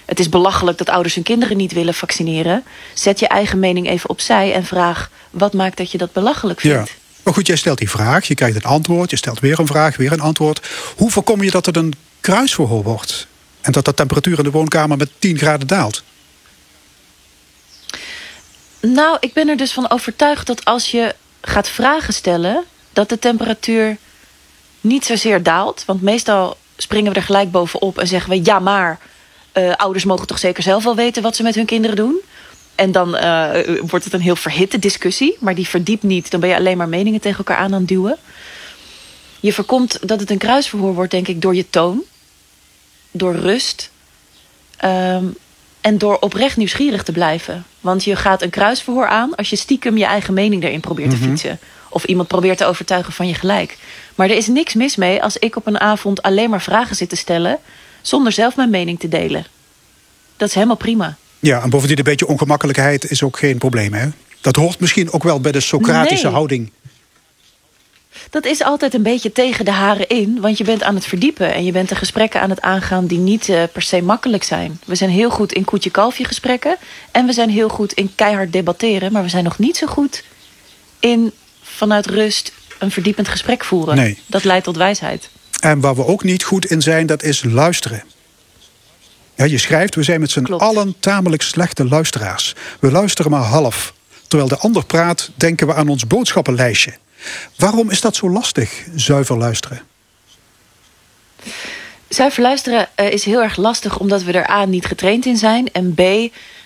het 0.06 0.19
is 0.19 0.30
belachelijk 0.30 0.78
dat 0.78 0.89
ouders 0.89 1.15
hun 1.15 1.23
kinderen 1.23 1.58
niet 1.58 1.73
willen 1.73 1.93
vaccineren... 1.93 2.63
zet 2.93 3.19
je 3.19 3.28
eigen 3.28 3.60
mening 3.60 3.88
even 3.89 4.10
opzij 4.10 4.54
en 4.54 4.65
vraag... 4.65 5.10
wat 5.30 5.54
maakt 5.54 5.78
dat 5.78 5.91
je 5.91 5.97
dat 5.97 6.13
belachelijk 6.13 6.62
Ja. 6.62 6.75
vindt? 6.75 6.95
Maar 7.23 7.34
goed, 7.34 7.47
jij 7.47 7.56
stelt 7.56 7.78
die 7.78 7.89
vraag, 7.89 8.28
je 8.28 8.36
krijgt 8.36 8.56
een 8.56 8.63
antwoord, 8.63 9.10
je 9.10 9.15
stelt 9.15 9.39
weer 9.39 9.60
een 9.60 9.67
vraag, 9.67 9.97
weer 9.97 10.12
een 10.12 10.19
antwoord. 10.19 10.67
Hoe 10.95 11.12
voorkom 11.12 11.43
je 11.43 11.51
dat 11.51 11.65
het 11.65 11.75
een 11.75 11.93
kruisverhoor 12.21 12.84
wordt? 12.84 13.28
En 13.62 13.71
dat 13.71 13.86
de 13.86 13.93
temperatuur 13.93 14.38
in 14.38 14.43
de 14.43 14.51
woonkamer 14.51 14.97
met 14.97 15.10
10 15.19 15.38
graden 15.38 15.67
daalt? 15.67 16.04
Nou, 18.82 19.17
ik 19.19 19.34
ben 19.34 19.47
er 19.47 19.58
dus 19.58 19.71
van 19.73 19.89
overtuigd 19.89 20.47
dat 20.47 20.65
als 20.65 20.91
je 20.91 21.15
gaat 21.41 21.69
vragen 21.69 22.13
stellen... 22.13 22.63
dat 22.93 23.10
de 23.10 23.19
temperatuur 23.19 23.97
niet 24.82 25.06
zozeer 25.06 25.43
daalt. 25.43 25.84
Want 25.86 26.01
meestal 26.01 26.58
springen 26.77 27.11
we 27.11 27.17
er 27.17 27.25
gelijk 27.25 27.51
bovenop 27.51 27.97
en 27.97 28.07
zeggen 28.07 28.29
we... 28.29 28.39
ja, 28.43 28.59
maar 28.59 28.99
eh, 29.51 29.73
ouders 29.73 30.05
mogen 30.05 30.27
toch 30.27 30.39
zeker 30.39 30.63
zelf 30.63 30.83
wel 30.83 30.95
weten 30.95 31.23
wat 31.23 31.35
ze 31.35 31.43
met 31.43 31.55
hun 31.55 31.65
kinderen 31.65 31.95
doen? 31.95 32.21
En 32.75 32.91
dan 32.91 33.15
eh, 33.15 33.79
wordt 33.88 34.05
het 34.05 34.13
een 34.13 34.21
heel 34.21 34.35
verhitte 34.35 34.79
discussie. 34.79 35.38
Maar 35.39 35.55
die 35.55 35.67
verdiept 35.67 36.03
niet. 36.03 36.31
Dan 36.31 36.39
ben 36.39 36.49
je 36.49 36.55
alleen 36.55 36.77
maar 36.77 36.89
meningen 36.89 37.21
tegen 37.21 37.38
elkaar 37.38 37.57
aan 37.57 37.73
aan 37.73 37.79
het 37.79 37.88
duwen. 37.88 38.17
Je 39.39 39.53
voorkomt 39.53 40.07
dat 40.07 40.19
het 40.19 40.29
een 40.29 40.38
kruisverhoor 40.38 40.93
wordt, 40.93 41.11
denk 41.11 41.27
ik, 41.27 41.41
door 41.41 41.55
je 41.55 41.69
toon. 41.69 42.03
Door 43.11 43.35
rust. 43.35 43.91
Ehm, 44.77 45.25
en 45.81 45.97
door 45.97 46.17
oprecht 46.19 46.57
nieuwsgierig 46.57 47.03
te 47.03 47.11
blijven. 47.11 47.65
Want 47.79 48.03
je 48.03 48.15
gaat 48.15 48.41
een 48.41 48.49
kruisverhoor 48.49 49.07
aan 49.07 49.35
als 49.35 49.49
je 49.49 49.55
stiekem 49.55 49.97
je 49.97 50.05
eigen 50.05 50.33
mening 50.33 50.63
erin 50.63 50.79
probeert 50.79 51.09
te 51.09 51.17
fietsen. 51.17 51.59
Of 51.89 52.03
iemand 52.03 52.27
probeert 52.27 52.57
te 52.57 52.65
overtuigen 52.65 53.13
van 53.13 53.27
je 53.27 53.33
gelijk. 53.33 53.77
Maar 54.15 54.30
er 54.30 54.36
is 54.38 54.47
niks 54.47 54.73
mis 54.73 54.95
mee 54.95 55.23
als 55.23 55.38
ik 55.38 55.56
op 55.56 55.67
een 55.67 55.80
avond 55.80 56.21
alleen 56.21 56.49
maar 56.49 56.62
vragen 56.62 56.95
zit 56.95 57.10
te 57.10 57.15
stellen. 57.15 57.60
zonder 58.01 58.32
zelf 58.32 58.56
mijn 58.56 58.69
mening 58.69 58.99
te 58.99 59.08
delen. 59.08 59.45
Dat 60.38 60.47
is 60.47 60.54
helemaal 60.54 60.75
prima. 60.75 61.17
Ja, 61.39 61.62
en 61.62 61.69
bovendien 61.69 61.97
een 61.97 62.04
beetje 62.04 62.28
ongemakkelijkheid 62.28 63.10
is 63.12 63.23
ook 63.23 63.38
geen 63.38 63.58
probleem, 63.58 63.93
hè? 63.93 64.08
Dat 64.41 64.56
hoort 64.56 64.80
misschien 64.80 65.12
ook 65.12 65.23
wel 65.23 65.39
bij 65.39 65.51
de 65.51 65.60
Socratische 65.60 66.25
Nee. 66.25 66.34
houding. 66.34 66.71
Dat 68.30 68.45
is 68.45 68.63
altijd 68.63 68.93
een 68.93 69.04
beetje 69.04 69.32
tegen 69.32 69.65
de 69.65 69.71
haren 69.71 70.08
in, 70.08 70.41
want 70.41 70.58
je 70.58 70.63
bent 70.63 70.84
aan 70.84 70.95
het 70.95 71.06
verdiepen 71.06 71.54
en 71.54 71.63
je 71.65 71.71
bent 71.71 71.89
de 71.89 71.95
gesprekken 71.95 72.41
aan 72.41 72.49
het 72.49 72.62
aangaan 72.62 73.06
die 73.06 73.17
niet 73.17 73.49
eh, 73.49 73.63
per 73.73 73.82
se 73.82 74.01
makkelijk 74.01 74.43
zijn. 74.43 74.80
We 74.86 74.95
zijn 74.95 75.10
heel 75.10 75.30
goed 75.30 75.54
in 75.54 75.65
koetje-kalfje 75.65 76.25
gesprekken 76.25 76.78
en 77.12 77.25
we 77.25 77.34
zijn 77.34 77.49
heel 77.49 77.69
goed 77.69 77.93
in 77.93 78.12
keihard 78.15 78.54
debatteren, 78.54 79.12
maar 79.12 79.23
we 79.23 79.30
zijn 79.30 79.43
nog 79.43 79.58
niet 79.60 79.78
zo 79.78 79.88
goed 79.88 80.23
in 80.99 81.32
vanuit 81.62 82.06
rust 82.06 82.51
een 82.86 82.91
verdiepend 82.91 83.28
gesprek 83.28 83.63
voeren. 83.63 83.95
Nee. 83.95 84.19
Dat 84.26 84.43
leidt 84.43 84.63
tot 84.63 84.78
wijsheid. 84.78 85.30
En 85.60 85.80
waar 85.80 85.95
we 85.95 86.06
ook 86.06 86.24
niet 86.24 86.43
goed 86.43 86.65
in 86.65 86.82
zijn, 86.82 87.06
dat 87.06 87.24
is 87.24 87.43
luisteren. 87.43 88.04
Ja, 89.36 89.45
je 89.45 89.58
schrijft, 89.58 89.95
we 89.95 90.04
zijn 90.04 90.19
met 90.19 90.32
z'n 90.32 90.54
allen 90.54 90.95
tamelijk 91.00 91.41
slechte 91.41 91.88
luisteraars. 91.88 92.56
We 92.80 92.91
luisteren 92.91 93.32
maar 93.32 93.41
half. 93.41 93.93
Terwijl 94.28 94.50
de 94.50 94.58
ander 94.58 94.86
praat, 94.86 95.32
denken 95.36 95.67
we 95.67 95.74
aan 95.74 95.88
ons 95.88 96.08
boodschappenlijstje. 96.08 96.93
Waarom 97.58 97.89
is 97.89 98.02
dat 98.02 98.15
zo 98.15 98.30
lastig, 98.30 98.84
zuiver 98.95 99.38
luisteren? 99.38 99.82
Zuiver 102.08 102.41
luisteren 102.41 102.89
uh, 103.00 103.12
is 103.12 103.24
heel 103.24 103.41
erg 103.41 103.56
lastig 103.56 104.00
omdat 104.00 104.24
we 104.24 104.32
er 104.32 104.50
A 104.50 104.65
niet 104.65 104.86
getraind 104.86 105.26
in 105.26 105.38
zijn. 105.38 105.71
En 105.71 105.93
B, 105.93 106.00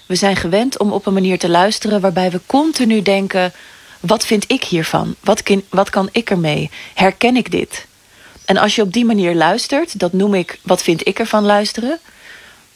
we 0.06 0.16
zijn 0.16 0.36
gewend 0.36 0.78
om 0.78 0.92
op 0.92 1.06
een 1.06 1.14
manier 1.14 1.40
te 1.40 1.50
luisteren 1.50 2.02
waarbij 2.02 2.32
we 2.32 2.40
continu 2.46 3.02
denken: 3.02 3.54
wat 4.00 4.26
vind 4.26 4.44
ik 4.48 4.64
hiervan? 4.64 5.16
Wat, 5.20 5.44
kan, 5.44 5.64
wat 5.70 5.90
kan 5.90 6.10
ik 6.12 6.30
ermee? 6.30 6.70
Herken 6.94 7.36
ik 7.36 7.52
dit? 7.52 7.88
En 8.46 8.58
als 8.58 8.76
je 8.76 8.82
op 8.82 8.94
die 8.94 9.06
manier 9.06 9.36
luistert, 9.36 10.00
dat 10.00 10.14
noem 10.14 10.34
ik 10.34 10.60
wat 10.62 10.84
vind 10.84 11.08
ik 11.08 11.20
ervan 11.20 11.46
luisteren, 11.46 12.00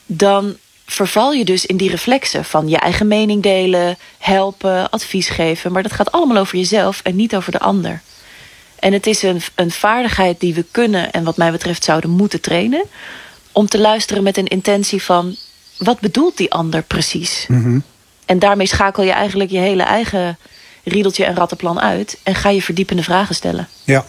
dan 0.06 0.58
verval 0.86 1.34
je 1.34 1.46
dus 1.46 1.66
in 1.66 1.78
die 1.78 1.90
reflexen 1.90 2.46
van 2.46 2.70
je 2.70 2.78
eigen 2.78 3.08
mening 3.08 3.44
delen, 3.44 3.98
helpen, 4.18 4.90
advies 4.90 5.30
geven. 5.30 5.72
Maar 5.72 5.84
dat 5.84 5.92
gaat 5.92 6.12
allemaal 6.12 6.38
over 6.38 6.58
jezelf 6.58 7.00
en 7.04 7.16
niet 7.16 7.36
over 7.36 7.52
de 7.52 7.60
ander. 7.60 8.02
En 8.80 8.94
het 8.94 9.08
is 9.08 9.24
een, 9.24 9.42
een 9.56 9.72
vaardigheid 9.72 10.40
die 10.40 10.54
we 10.54 10.66
kunnen 10.72 11.12
en 11.12 11.24
wat 11.24 11.38
mij 11.38 11.52
betreft 11.52 11.84
zouden 11.84 12.10
moeten 12.10 12.42
trainen. 12.42 12.84
Om 13.52 13.68
te 13.68 13.80
luisteren 13.80 14.24
met 14.24 14.38
een 14.38 14.48
intentie 14.48 15.04
van 15.04 15.36
wat 15.78 16.00
bedoelt 16.00 16.38
die 16.38 16.52
ander 16.52 16.84
precies? 16.84 17.46
Mhm. 17.48 17.80
En 18.26 18.40
daarmee 18.40 18.68
schakel 18.68 19.04
je 19.04 19.12
eigenlijk 19.12 19.52
je 19.52 19.58
hele 19.58 19.84
eigen 19.84 20.38
riedeltje 20.84 21.26
en 21.26 21.36
rattenplan 21.36 21.80
uit 21.80 22.18
en 22.24 22.36
ga 22.36 22.50
je 22.50 22.62
verdiepende 22.62 23.04
vragen 23.04 23.36
stellen. 23.36 23.68
Ja, 23.84 24.06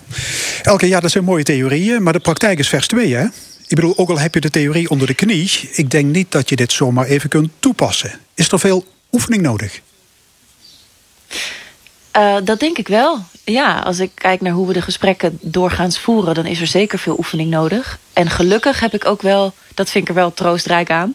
Elke, 0.62 0.88
ja, 0.88 1.00
dat 1.00 1.10
zijn 1.10 1.24
mooie 1.24 1.42
theorieën, 1.42 2.02
maar 2.02 2.12
de 2.12 2.18
praktijk 2.18 2.58
is 2.58 2.68
vers 2.68 2.86
2, 2.86 3.14
hè? 3.14 3.24
Ik 3.66 3.76
bedoel, 3.76 3.98
ook 3.98 4.08
al 4.08 4.18
heb 4.18 4.34
je 4.34 4.40
de 4.40 4.50
theorie 4.50 4.90
onder 4.90 5.06
de 5.06 5.14
knie, 5.14 5.70
ik 5.72 5.90
denk 5.90 6.14
niet 6.14 6.32
dat 6.32 6.48
je 6.48 6.56
dit 6.56 6.72
zomaar 6.72 7.06
even 7.06 7.28
kunt 7.28 7.50
toepassen. 7.58 8.20
Is 8.34 8.52
er 8.52 8.58
veel 8.58 8.84
oefening 9.12 9.42
nodig? 9.42 9.80
Uh, 12.16 12.36
dat 12.44 12.60
denk 12.60 12.78
ik 12.78 12.88
wel. 12.88 13.18
Ja, 13.44 13.78
als 13.78 13.98
ik 13.98 14.10
kijk 14.14 14.40
naar 14.40 14.52
hoe 14.52 14.66
we 14.66 14.72
de 14.72 14.82
gesprekken 14.82 15.38
doorgaans 15.40 15.98
voeren, 15.98 16.34
dan 16.34 16.46
is 16.46 16.60
er 16.60 16.66
zeker 16.66 16.98
veel 16.98 17.18
oefening 17.18 17.50
nodig. 17.50 17.98
En 18.12 18.30
gelukkig 18.30 18.80
heb 18.80 18.94
ik 18.94 19.06
ook 19.06 19.22
wel, 19.22 19.52
dat 19.74 19.90
vind 19.90 20.04
ik 20.04 20.08
er 20.08 20.20
wel 20.20 20.34
troostrijk 20.34 20.90
aan. 20.90 21.14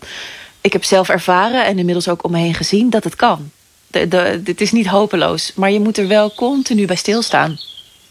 Ik 0.62 0.74
heb 0.74 0.84
zelf 0.84 1.10
ervaren 1.10 1.66
en 1.66 1.78
inmiddels 1.78 2.08
ook 2.08 2.24
om 2.24 2.32
me 2.32 2.38
heen 2.38 2.54
gezien 2.54 2.90
dat 2.90 3.04
het 3.04 3.16
kan. 3.16 3.52
De, 3.92 4.42
het 4.44 4.62
is 4.62 4.72
niet 4.72 4.88
hopeloos, 4.88 5.52
maar 5.56 5.72
je 5.72 5.80
moet 5.80 5.98
er 5.98 6.08
wel 6.08 6.34
continu 6.34 6.86
bij 6.86 6.96
stilstaan. 6.96 7.60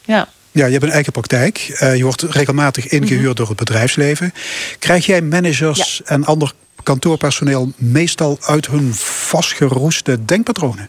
Ja. 0.05 0.29
Ja, 0.51 0.67
je 0.67 0.73
hebt 0.73 0.85
een 0.85 0.91
eigen 0.91 1.13
praktijk. 1.13 1.79
Uh, 1.83 1.97
je 1.97 2.03
wordt 2.03 2.23
regelmatig 2.23 2.87
ingehuurd 2.87 3.25
mhm. 3.25 3.35
door 3.35 3.49
het 3.49 3.57
bedrijfsleven. 3.57 4.33
Krijg 4.79 5.07
jij 5.07 5.23
managers 5.23 6.03
en 6.05 6.25
ander 6.25 6.53
kantoorpersoneel 6.83 7.73
meestal 7.77 8.39
uit 8.41 8.67
hun 8.67 8.95
vastgeroeste 8.95 10.25
denkpatronen? 10.25 10.89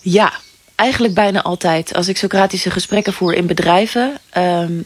Ja, 0.00 0.32
eigenlijk 0.74 1.14
bijna 1.14 1.42
altijd. 1.42 1.94
Als 1.94 2.08
ik 2.08 2.16
Socratische 2.16 2.70
gesprekken 2.70 3.12
voer 3.12 3.34
in 3.34 3.46
bedrijven, 3.46 4.18
um, 4.36 4.84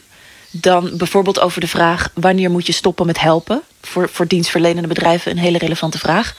dan 0.51 0.91
bijvoorbeeld 0.97 1.39
over 1.39 1.61
de 1.61 1.67
vraag: 1.67 2.09
wanneer 2.13 2.51
moet 2.51 2.65
je 2.65 2.73
stoppen 2.73 3.05
met 3.05 3.19
helpen? 3.19 3.61
Voor, 3.81 4.09
voor 4.09 4.27
dienstverlenende 4.27 4.87
bedrijven 4.87 5.31
een 5.31 5.37
hele 5.37 5.57
relevante 5.57 5.99
vraag. 5.99 6.35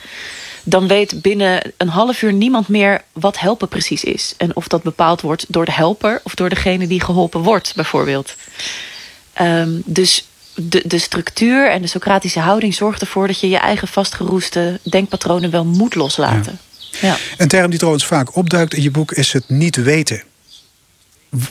Dan 0.69 0.87
weet 0.87 1.21
binnen 1.21 1.73
een 1.77 1.89
half 1.89 2.21
uur 2.21 2.33
niemand 2.33 2.67
meer 2.67 3.01
wat 3.13 3.39
helpen 3.39 3.67
precies 3.67 4.03
is. 4.03 4.33
En 4.37 4.55
of 4.55 4.67
dat 4.67 4.83
bepaald 4.83 5.21
wordt 5.21 5.45
door 5.47 5.65
de 5.65 5.71
helper 5.71 6.19
of 6.23 6.35
door 6.35 6.49
degene 6.49 6.87
die 6.87 7.01
geholpen 7.01 7.41
wordt, 7.41 7.75
bijvoorbeeld. 7.75 8.35
Um, 9.41 9.81
dus 9.85 10.27
de, 10.55 10.83
de 10.85 10.97
structuur 10.97 11.71
en 11.71 11.81
de 11.81 11.87
Socratische 11.87 12.39
houding 12.39 12.73
zorgt 12.73 13.01
ervoor 13.01 13.27
dat 13.27 13.39
je 13.39 13.49
je 13.49 13.57
eigen 13.57 13.87
vastgeroeste 13.87 14.79
denkpatronen 14.83 15.51
wel 15.51 15.65
moet 15.65 15.95
loslaten. 15.95 16.59
Ja. 17.01 17.17
Een 17.37 17.47
term 17.47 17.69
die 17.69 17.79
trouwens 17.79 18.05
vaak 18.05 18.35
opduikt 18.35 18.73
in 18.73 18.81
je 18.81 18.91
boek 18.91 19.11
is 19.11 19.33
het 19.33 19.49
niet 19.49 19.75
weten. 19.75 20.23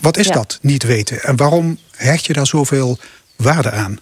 Wat 0.00 0.16
is 0.16 0.28
dat, 0.28 0.58
niet 0.60 0.82
weten? 0.82 1.22
En 1.22 1.36
waarom 1.36 1.78
hecht 1.90 2.26
je 2.26 2.32
daar 2.32 2.46
zoveel 2.46 2.98
waarde 3.36 3.70
aan? 3.70 3.98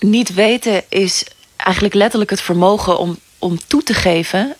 Niet 0.00 0.34
weten 0.34 0.82
is 0.88 1.24
eigenlijk 1.64 1.94
letterlijk 1.94 2.30
het 2.30 2.40
vermogen 2.40 2.98
om, 2.98 3.18
om 3.38 3.58
toe 3.66 3.82
te 3.82 3.94
geven 3.94 4.56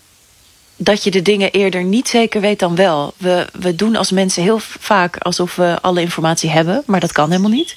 dat 0.77 1.05
je 1.05 1.11
de 1.11 1.23
dingen 1.23 1.51
eerder 1.51 1.85
niet 1.85 2.09
zeker 2.09 2.41
weet 2.41 2.59
dan 2.59 2.75
wel. 2.75 3.15
We, 3.17 3.47
we 3.53 3.75
doen 3.75 3.97
als 3.97 4.11
mensen 4.11 4.43
heel 4.43 4.59
vaak 4.61 5.17
alsof 5.17 5.57
we 5.57 5.79
alle 5.81 6.01
informatie 6.01 6.51
hebben, 6.51 6.83
maar 6.87 7.01
dat 7.01 7.13
kan 7.13 7.31
helemaal 7.31 7.51
niet. 7.51 7.77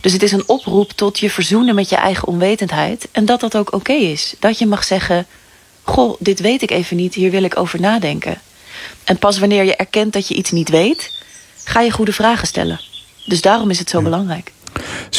Dus 0.00 0.12
het 0.12 0.22
is 0.22 0.32
een 0.32 0.48
oproep 0.48 0.90
tot 0.90 1.18
je 1.18 1.30
verzoenen 1.30 1.74
met 1.74 1.88
je 1.88 1.96
eigen 1.96 2.28
onwetendheid. 2.28 3.08
En 3.12 3.24
dat 3.24 3.40
dat 3.40 3.56
ook 3.56 3.72
oké 3.72 3.92
is. 3.92 4.34
Dat 4.38 4.58
je 4.58 4.66
mag 4.66 4.84
zeggen: 4.84 5.26
Goh, 5.82 6.16
dit 6.18 6.40
weet 6.40 6.62
ik 6.62 6.70
even 6.70 6.96
niet, 6.96 7.14
hier 7.14 7.30
wil 7.30 7.42
ik 7.42 7.58
over 7.58 7.80
nadenken. 7.80 8.40
En 9.04 9.18
pas 9.18 9.38
wanneer 9.38 9.64
je 9.64 9.76
erkent 9.76 10.12
dat 10.12 10.28
je 10.28 10.34
iets 10.34 10.50
niet 10.50 10.68
weet, 10.68 11.24
ga 11.64 11.80
je 11.80 11.90
goede 11.90 12.12
vragen 12.12 12.46
stellen. 12.46 12.80
Dus 13.26 13.40
daarom 13.40 13.70
is 13.70 13.78
het 13.78 13.90
zo 13.90 14.02
belangrijk. 14.02 14.52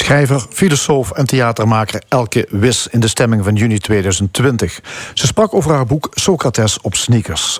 Schrijver, 0.05 0.45
filosoof 0.49 1.11
en 1.11 1.25
theatermaker 1.25 2.01
Elke 2.07 2.47
Wis 2.49 2.87
in 2.91 2.99
de 2.99 3.07
stemming 3.07 3.43
van 3.43 3.55
juni 3.55 3.79
2020. 3.79 4.79
Ze 5.13 5.27
sprak 5.27 5.53
over 5.53 5.71
haar 5.71 5.85
boek 5.85 6.09
Socrates 6.13 6.81
op 6.81 6.95
sneakers. 6.95 7.59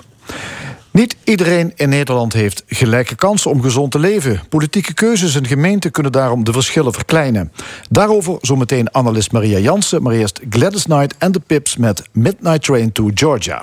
Niet 0.90 1.16
iedereen 1.24 1.72
in 1.76 1.88
Nederland 1.88 2.32
heeft 2.32 2.62
gelijke 2.66 3.14
kansen 3.14 3.50
om 3.50 3.62
gezond 3.62 3.90
te 3.90 3.98
leven. 3.98 4.40
Politieke 4.48 4.94
keuzes 4.94 5.34
en 5.34 5.46
gemeenten 5.46 5.90
kunnen 5.90 6.12
daarom 6.12 6.44
de 6.44 6.52
verschillen 6.52 6.92
verkleinen. 6.92 7.52
Daarover 7.90 8.38
zometeen 8.40 8.94
analist 8.94 9.32
Maria 9.32 9.58
Jansen, 9.58 10.02
maar 10.02 10.12
eerst 10.12 10.40
Gladys 10.50 10.84
Knight 10.84 11.14
en 11.18 11.32
de 11.32 11.40
Pips 11.40 11.76
met 11.76 12.02
Midnight 12.12 12.62
Train 12.62 12.92
to 12.92 13.10
Georgia. 13.14 13.62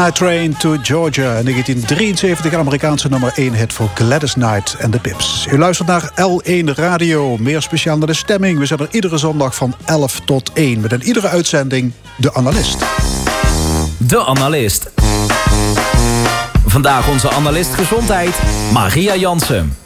Midnight 0.00 0.28
Train 0.28 0.56
to 0.56 0.76
Georgia. 0.82 1.36
In 1.36 1.44
1973 1.44 2.54
Amerikaanse 2.54 3.08
nummer 3.08 3.32
1 3.34 3.52
hit 3.52 3.72
voor 3.72 3.90
Gladys 3.94 4.32
Knight 4.32 4.74
en 4.74 4.90
de 4.90 5.00
Pips. 5.00 5.46
U 5.50 5.58
luistert 5.58 5.88
naar 5.88 6.10
L1 6.10 6.64
Radio. 6.74 7.36
Meer 7.36 7.62
speciaal 7.62 7.98
naar 7.98 8.06
de 8.06 8.12
stemming. 8.12 8.58
We 8.58 8.66
zijn 8.66 8.78
er 8.78 8.88
iedere 8.90 9.18
zondag 9.18 9.54
van 9.54 9.74
11 9.84 10.20
tot 10.24 10.50
1. 10.52 10.80
Met 10.80 10.92
in 10.92 11.02
iedere 11.02 11.28
uitzending 11.28 11.92
de 12.16 12.34
analist. 12.34 12.78
De 13.96 14.24
Analist. 14.24 14.90
Vandaag 16.66 17.08
onze 17.08 17.30
analist 17.30 17.74
gezondheid, 17.74 18.34
Maria 18.72 19.16
Jansen. 19.16 19.76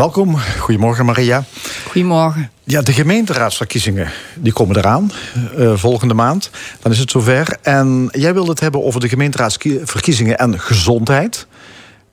Welkom, 0.00 0.36
goedemorgen 0.58 1.04
Maria. 1.04 1.44
Goedemorgen. 1.86 2.50
Ja, 2.64 2.82
de 2.82 2.92
gemeenteraadsverkiezingen 2.92 4.10
die 4.34 4.52
komen 4.52 4.76
eraan 4.76 5.12
eh, 5.56 5.76
volgende 5.76 6.14
maand. 6.14 6.50
Dan 6.80 6.92
is 6.92 6.98
het 6.98 7.10
zover. 7.10 7.58
En 7.62 8.08
jij 8.12 8.34
wilde 8.34 8.50
het 8.50 8.60
hebben 8.60 8.84
over 8.84 9.00
de 9.00 9.08
gemeenteraadsverkiezingen 9.08 10.38
en 10.38 10.60
gezondheid. 10.60 11.46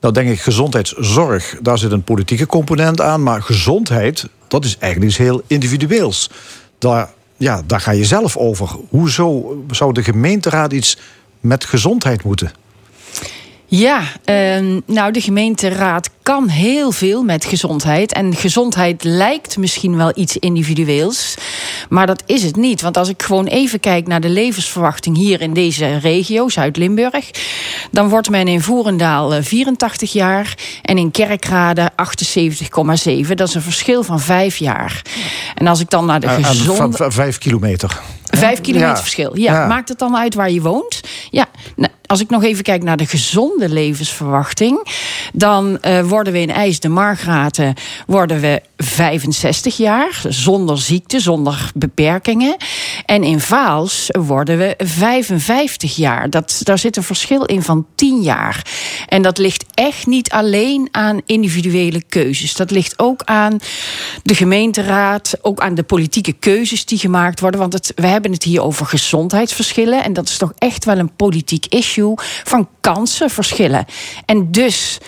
Nou 0.00 0.14
denk 0.14 0.28
ik, 0.28 0.40
gezondheidszorg, 0.40 1.56
daar 1.62 1.78
zit 1.78 1.92
een 1.92 2.02
politieke 2.02 2.46
component 2.46 3.00
aan. 3.00 3.22
Maar 3.22 3.42
gezondheid, 3.42 4.28
dat 4.48 4.64
is 4.64 4.78
eigenlijk 4.78 5.12
iets 5.12 5.20
heel 5.20 5.42
individueels. 5.46 6.30
Daar, 6.78 7.08
ja, 7.36 7.62
daar 7.66 7.80
ga 7.80 7.90
je 7.90 8.04
zelf 8.04 8.36
over. 8.36 8.76
Hoezo 8.88 9.56
zou 9.70 9.92
de 9.92 10.02
gemeenteraad 10.02 10.72
iets 10.72 10.98
met 11.40 11.64
gezondheid 11.64 12.22
moeten? 12.22 12.52
Ja, 13.70 14.02
ehm, 14.24 14.80
nou 14.86 15.12
de 15.12 15.20
gemeenteraad 15.20 16.10
kan 16.22 16.48
heel 16.48 16.92
veel 16.92 17.22
met 17.22 17.44
gezondheid. 17.44 18.12
En 18.12 18.34
gezondheid 18.36 19.04
lijkt 19.04 19.56
misschien 19.56 19.96
wel 19.96 20.12
iets 20.14 20.36
individueels. 20.36 21.34
Maar 21.88 22.06
dat 22.06 22.22
is 22.26 22.42
het 22.42 22.56
niet. 22.56 22.80
Want 22.80 22.96
als 22.96 23.08
ik 23.08 23.22
gewoon 23.22 23.46
even 23.46 23.80
kijk 23.80 24.06
naar 24.06 24.20
de 24.20 24.28
levensverwachting 24.28 25.16
hier 25.16 25.40
in 25.40 25.52
deze 25.52 25.96
regio, 25.98 26.48
Zuid-Limburg. 26.48 27.30
Dan 27.90 28.08
wordt 28.08 28.30
men 28.30 28.48
in 28.48 28.60
Voerendaal 28.60 29.34
eh, 29.34 29.42
84 29.42 30.12
jaar 30.12 30.54
en 30.82 30.98
in 30.98 31.10
Kerkrade 31.10 31.90
78,7. 31.96 33.34
Dat 33.34 33.48
is 33.48 33.54
een 33.54 33.62
verschil 33.62 34.02
van 34.02 34.20
vijf 34.20 34.56
jaar. 34.56 35.02
En 35.54 35.66
als 35.66 35.80
ik 35.80 35.90
dan 35.90 36.06
naar 36.06 36.20
de 36.20 36.26
Aan- 36.28 36.36
aan 36.36 36.44
gezonde... 36.44 36.96
v- 36.96 37.00
v- 37.00 37.14
vijf 37.14 37.38
kilometer. 37.38 38.00
Vijf 38.38 38.60
kilometer 38.60 38.94
Ja. 38.94 39.00
verschil. 39.00 39.36
Ja. 39.36 39.52
Ja. 39.52 39.66
Maakt 39.66 39.88
het 39.88 39.98
dan 39.98 40.16
uit 40.16 40.34
waar 40.34 40.50
je 40.50 40.60
woont? 40.62 41.00
Ja. 41.30 41.46
Nou, 41.76 41.92
als 42.06 42.20
ik 42.20 42.30
nog 42.30 42.42
even 42.44 42.64
kijk 42.64 42.82
naar 42.82 42.96
de 42.96 43.06
gezonde 43.06 43.68
levensverwachting, 43.68 44.86
dan 45.32 45.80
eh, 45.80 46.00
worden 46.00 46.32
we 46.32 46.40
in 46.40 46.50
IJs 46.50 46.80
de 46.80 46.88
Margraten 46.88 47.74
worden 48.06 48.40
we 48.40 48.62
65 48.84 49.76
jaar, 49.76 50.22
zonder 50.28 50.78
ziekte, 50.78 51.20
zonder 51.20 51.70
beperkingen. 51.74 52.56
En 53.04 53.22
in 53.22 53.40
Vaals 53.40 54.06
worden 54.10 54.58
we 54.58 54.74
55 54.78 55.96
jaar. 55.96 56.30
Dat, 56.30 56.60
daar 56.62 56.78
zit 56.78 56.96
een 56.96 57.02
verschil 57.02 57.44
in 57.44 57.62
van 57.62 57.86
10 57.94 58.22
jaar. 58.22 58.66
En 59.08 59.22
dat 59.22 59.38
ligt 59.38 59.64
echt 59.74 60.06
niet 60.06 60.30
alleen 60.30 60.88
aan 60.90 61.20
individuele 61.26 62.02
keuzes. 62.02 62.54
Dat 62.54 62.70
ligt 62.70 62.98
ook 62.98 63.22
aan 63.24 63.58
de 64.22 64.34
gemeenteraad, 64.34 65.34
ook 65.42 65.60
aan 65.60 65.74
de 65.74 65.82
politieke 65.82 66.32
keuzes 66.32 66.84
die 66.84 66.98
gemaakt 66.98 67.40
worden. 67.40 67.60
Want 67.60 67.72
het, 67.72 67.92
we 67.94 68.06
hebben 68.06 68.32
het 68.32 68.42
hier 68.42 68.62
over 68.62 68.86
gezondheidsverschillen. 68.86 70.04
En 70.04 70.12
dat 70.12 70.28
is 70.28 70.36
toch 70.36 70.52
echt 70.58 70.84
wel 70.84 70.98
een 70.98 71.14
politiek 71.16 71.66
issue 71.66 72.14
van 72.44 72.68
kansenverschillen. 72.80 73.84
En 74.24 74.52
dus 74.52 74.98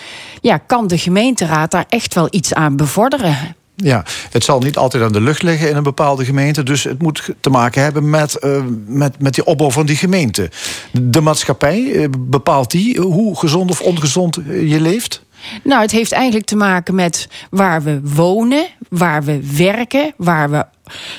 ja, 0.41 0.57
kan 0.57 0.87
de 0.87 0.97
gemeenteraad 0.97 1.71
daar 1.71 1.85
echt 1.89 2.13
wel 2.13 2.27
iets 2.29 2.53
aan 2.53 2.75
bevorderen. 2.75 3.59
Ja, 3.83 4.03
het 4.31 4.43
zal 4.43 4.59
niet 4.59 4.77
altijd 4.77 5.03
aan 5.03 5.11
de 5.11 5.21
lucht 5.21 5.41
liggen 5.41 5.69
in 5.69 5.75
een 5.75 5.83
bepaalde 5.83 6.25
gemeente. 6.25 6.63
Dus 6.63 6.83
het 6.83 7.01
moet 7.01 7.29
te 7.39 7.49
maken 7.49 7.83
hebben 7.83 8.09
met, 8.09 8.35
eh, 8.35 8.63
met, 8.85 9.21
met 9.21 9.33
die 9.33 9.45
opbouw 9.45 9.71
van 9.71 9.85
die 9.85 9.95
gemeente. 9.95 10.49
De 10.91 11.21
maatschappij, 11.21 11.91
eh, 11.91 12.07
bepaalt 12.19 12.71
die 12.71 12.99
hoe 12.99 13.37
gezond 13.37 13.69
of 13.69 13.81
ongezond 13.81 14.37
eh, 14.37 14.71
je 14.71 14.81
leeft? 14.81 15.23
Nou, 15.63 15.81
het 15.81 15.91
heeft 15.91 16.11
eigenlijk 16.11 16.45
te 16.45 16.55
maken 16.55 16.95
met 16.95 17.27
waar 17.49 17.83
we 17.83 17.99
wonen, 18.03 18.67
waar 18.89 19.23
we 19.23 19.55
werken, 19.55 20.13
waar 20.17 20.49
we 20.49 20.65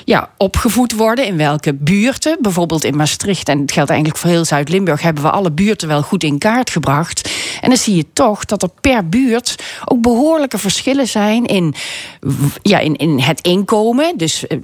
ja, 0.05 0.31
opgevoed 0.37 0.93
worden, 0.93 1.27
in 1.27 1.37
welke 1.37 1.75
buurten. 1.75 2.37
Bijvoorbeeld 2.41 2.85
in 2.85 2.97
Maastricht, 2.97 3.49
en 3.49 3.61
het 3.61 3.73
geldt 3.73 3.91
eigenlijk 3.91 4.21
voor 4.21 4.31
heel 4.31 4.45
Zuid-Limburg, 4.45 5.03
hebben 5.03 5.23
we 5.23 5.31
alle 5.31 5.51
buurten 5.51 5.89
wel 5.89 6.03
goed 6.03 6.25
in 6.25 6.39
kaart 6.39 6.71
gebracht. 6.71 7.31
En 7.61 7.69
dan 7.69 7.79
zie 7.79 7.97
je 7.97 8.07
toch 8.13 8.45
dat 8.45 8.63
er 8.63 8.69
per 8.81 9.09
buurt 9.09 9.57
ook 9.85 10.01
behoorlijke 10.01 10.59
verschillen 10.59 11.09
zijn 11.09 11.45
in, 11.45 11.75
ja, 12.63 12.79
in, 12.79 12.97
in 12.97 13.19
het 13.19 13.41
inkomen. 13.41 14.17
Dus 14.17 14.47
eh, 14.47 14.59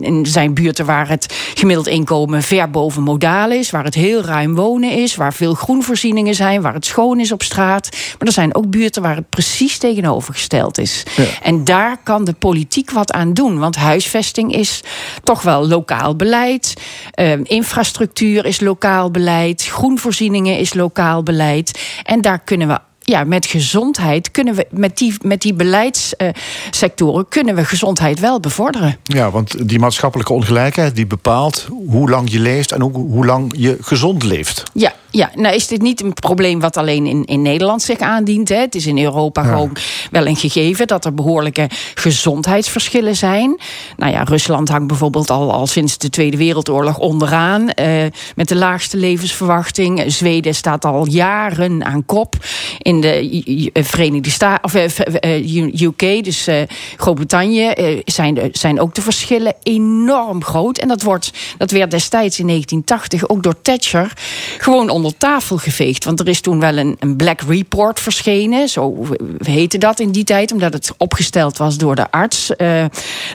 er 0.00 0.26
zijn 0.26 0.54
buurten 0.54 0.86
waar 0.86 1.08
het 1.08 1.34
gemiddeld 1.54 1.86
inkomen 1.86 2.42
ver 2.42 2.70
boven 2.70 3.02
modaal 3.02 3.50
is, 3.50 3.70
waar 3.70 3.84
het 3.84 3.94
heel 3.94 4.22
ruim 4.22 4.54
wonen 4.54 4.90
is, 4.90 5.16
waar 5.16 5.34
veel 5.34 5.54
groenvoorzieningen 5.54 6.34
zijn, 6.34 6.62
waar 6.62 6.74
het 6.74 6.86
schoon 6.86 7.20
is 7.20 7.32
op 7.32 7.42
straat. 7.42 7.88
Maar 8.18 8.26
er 8.26 8.32
zijn 8.32 8.54
ook 8.54 8.70
buurten 8.70 9.02
waar 9.02 9.16
het 9.16 9.28
precies 9.28 9.78
tegenovergesteld 9.78 10.78
is. 10.78 11.02
En 11.42 11.64
daar 11.64 11.96
kan 12.02 12.24
de 12.24 12.32
politiek 12.32 12.90
wat 12.90 13.12
aan 13.12 13.34
doen, 13.34 13.58
want 13.58 13.76
huisvesting 13.76 14.49
is 14.52 14.80
toch 15.22 15.42
wel 15.42 15.68
lokaal 15.68 16.16
beleid. 16.16 16.74
Eh, 17.10 17.32
infrastructuur 17.42 18.44
is 18.44 18.60
lokaal 18.60 19.10
beleid. 19.10 19.64
Groenvoorzieningen 19.64 20.58
is 20.58 20.74
lokaal 20.74 21.22
beleid. 21.22 21.80
En 22.02 22.20
daar 22.20 22.38
kunnen 22.38 22.68
we. 22.68 22.89
Ja, 23.10 23.24
met 23.24 23.46
gezondheid 23.46 24.30
kunnen 24.30 24.54
we 24.54 24.66
met 24.70 24.98
die, 24.98 25.14
met 25.22 25.42
die 25.42 25.54
beleidssectoren 25.54 27.28
kunnen 27.28 27.54
we 27.54 27.64
gezondheid 27.64 28.20
wel 28.20 28.40
bevorderen. 28.40 28.98
Ja, 29.02 29.30
want 29.30 29.68
die 29.68 29.78
maatschappelijke 29.78 30.32
ongelijkheid 30.32 30.96
die 30.96 31.06
bepaalt 31.06 31.68
hoe 31.86 32.10
lang 32.10 32.30
je 32.30 32.40
leeft 32.40 32.72
en 32.72 32.84
ook 32.84 32.94
hoe 32.94 33.26
lang 33.26 33.54
je 33.56 33.76
gezond 33.80 34.22
leeft. 34.22 34.62
Ja, 34.72 34.94
ja, 35.10 35.30
nou 35.34 35.54
is 35.54 35.66
dit 35.66 35.82
niet 35.82 36.02
een 36.02 36.12
probleem 36.12 36.60
wat 36.60 36.76
alleen 36.76 37.06
in, 37.06 37.24
in 37.24 37.42
Nederland 37.42 37.82
zich 37.82 37.98
aandient. 37.98 38.48
Hè. 38.48 38.56
Het 38.56 38.74
is 38.74 38.86
in 38.86 38.98
Europa 38.98 39.42
gewoon 39.42 39.76
wel 40.10 40.26
een 40.26 40.36
gegeven 40.36 40.86
dat 40.86 41.04
er 41.04 41.14
behoorlijke 41.14 41.70
gezondheidsverschillen 41.94 43.16
zijn. 43.16 43.60
Nou 43.96 44.12
ja, 44.12 44.22
Rusland 44.22 44.68
hangt 44.68 44.86
bijvoorbeeld 44.86 45.30
al, 45.30 45.52
al 45.52 45.66
sinds 45.66 45.98
de 45.98 46.10
Tweede 46.10 46.36
Wereldoorlog 46.36 46.98
onderaan 46.98 47.70
eh, 47.70 48.04
met 48.34 48.48
de 48.48 48.56
laagste 48.56 48.96
levensverwachting. 48.96 50.02
Zweden 50.06 50.54
staat 50.54 50.84
al 50.84 51.06
jaren 51.06 51.84
aan 51.84 52.04
kop. 52.04 52.36
In 52.78 52.99
de 53.00 53.22
I- 53.22 53.70
Verenigde 53.72 54.30
Staten 54.30 54.64
of 54.64 54.74
eh, 54.74 55.36
eh, 55.36 55.82
UK, 55.82 56.24
dus 56.24 56.46
eh, 56.46 56.62
Groot-Brittannië, 56.96 57.66
eh, 57.66 58.00
zijn, 58.04 58.48
zijn 58.52 58.80
ook 58.80 58.94
de 58.94 59.02
verschillen 59.02 59.54
enorm 59.62 60.44
groot. 60.44 60.78
En 60.78 60.88
dat, 60.88 61.02
wordt, 61.02 61.32
dat 61.58 61.70
werd 61.70 61.90
destijds 61.90 62.38
in 62.38 62.46
1980 62.46 63.28
ook 63.28 63.42
door 63.42 63.62
Thatcher 63.62 64.12
gewoon 64.58 64.88
onder 64.88 65.16
tafel 65.16 65.56
geveegd. 65.56 66.04
Want 66.04 66.20
er 66.20 66.28
is 66.28 66.40
toen 66.40 66.60
wel 66.60 66.76
een, 66.76 66.98
Black 67.16 67.40
Report 67.40 68.00
verschenen. 68.00 68.68
Zo 68.68 69.06
heette 69.38 69.78
dat 69.78 70.00
in 70.00 70.10
die 70.10 70.24
tijd, 70.24 70.52
omdat 70.52 70.72
het 70.72 70.92
opgesteld 70.96 71.56
was 71.56 71.78
door 71.78 71.94
de 71.94 72.10
arts 72.10 72.56
eh, 72.56 72.84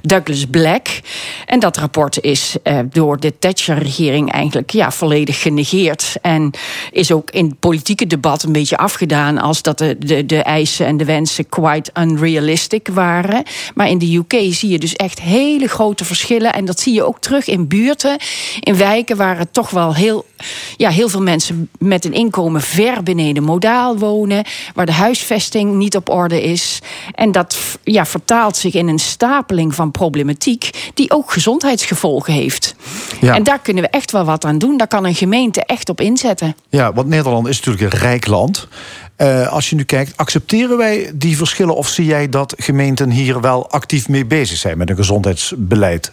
Douglas 0.01 0.45
Black. 0.45 0.87
En 1.45 1.59
dat 1.59 1.77
rapport 1.77 2.21
is 2.21 2.55
eh, 2.63 2.79
door 2.91 3.19
de 3.19 3.37
Thatcher-regering 3.39 4.31
eigenlijk 4.31 4.71
ja, 4.71 4.91
volledig 4.91 5.41
genegeerd. 5.41 6.15
En 6.21 6.51
is 6.91 7.11
ook 7.11 7.31
in 7.31 7.45
het 7.45 7.59
politieke 7.59 8.07
debat 8.07 8.43
een 8.43 8.51
beetje 8.51 8.77
afgedaan 8.77 9.37
als 9.37 9.54
dat 9.61 9.77
de, 9.77 9.97
de, 9.99 10.25
de 10.25 10.41
eisen 10.41 10.85
en 10.85 10.97
de 10.97 11.05
wensen 11.05 11.49
quite 11.49 11.91
unrealistic 11.99 12.87
waren. 12.87 13.43
Maar 13.73 13.89
in 13.89 13.97
de 13.97 14.15
UK 14.15 14.53
zie 14.53 14.69
je 14.69 14.79
dus 14.79 14.95
echt 14.95 15.21
hele 15.21 15.67
grote 15.67 16.05
verschillen. 16.05 16.53
En 16.53 16.65
dat 16.65 16.79
zie 16.79 16.93
je 16.93 17.03
ook 17.03 17.19
terug 17.19 17.47
in 17.47 17.67
buurten, 17.67 18.17
in 18.59 18.77
wijken 18.77 19.17
waar 19.17 19.37
het 19.37 19.53
toch 19.53 19.69
wel 19.69 19.95
heel, 19.95 20.25
ja, 20.77 20.89
heel 20.89 21.09
veel 21.09 21.21
mensen 21.21 21.69
met 21.79 22.05
een 22.05 22.13
inkomen 22.13 22.61
ver 22.61 23.03
beneden 23.03 23.43
modaal 23.43 23.97
wonen. 23.97 24.45
Waar 24.73 24.85
de 24.85 24.91
huisvesting 24.91 25.73
niet 25.73 25.95
op 25.95 26.09
orde 26.09 26.43
is. 26.43 26.79
En 27.11 27.31
dat 27.31 27.57
ja, 27.83 28.05
vertaalt 28.05 28.57
zich 28.57 28.73
in 28.73 28.87
een 28.87 28.99
stapeling 28.99 29.75
van 29.75 29.91
problematiek 29.91 30.91
die 30.93 31.11
ook 31.11 31.31
gezondheidsgevolgen 31.31 32.33
heeft. 32.33 32.75
Ja. 33.21 33.35
En 33.35 33.43
daar 33.43 33.59
kunnen 33.59 33.83
we 33.83 33.89
echt 33.89 34.11
wel 34.11 34.25
wat 34.25 34.45
aan 34.45 34.57
doen. 34.57 34.77
Daar 34.77 34.87
kan 34.87 35.05
een 35.05 35.15
gemeente 35.15 35.63
echt 35.65 35.89
op 35.89 36.01
inzetten. 36.01 36.55
Ja, 36.69 36.93
want 36.93 37.07
Nederland 37.07 37.47
is 37.47 37.61
natuurlijk 37.61 37.93
een 37.93 37.99
rijk 37.99 38.27
land. 38.27 38.67
Eh, 39.15 39.47
als 39.47 39.69
je 39.69 39.75
nu 39.75 39.83
kijkt, 39.83 40.17
accepteren 40.17 40.77
wij 40.77 41.11
die 41.13 41.37
verschillen 41.37 41.75
of 41.75 41.87
zie 41.87 42.05
jij 42.05 42.29
dat 42.29 42.53
gemeenten 42.57 43.09
hier 43.09 43.41
wel 43.41 43.69
actief 43.69 44.07
mee 44.07 44.25
bezig 44.25 44.57
zijn 44.57 44.77
met 44.77 44.89
een 44.89 44.95
gezondheidsbeleid? 44.95 46.11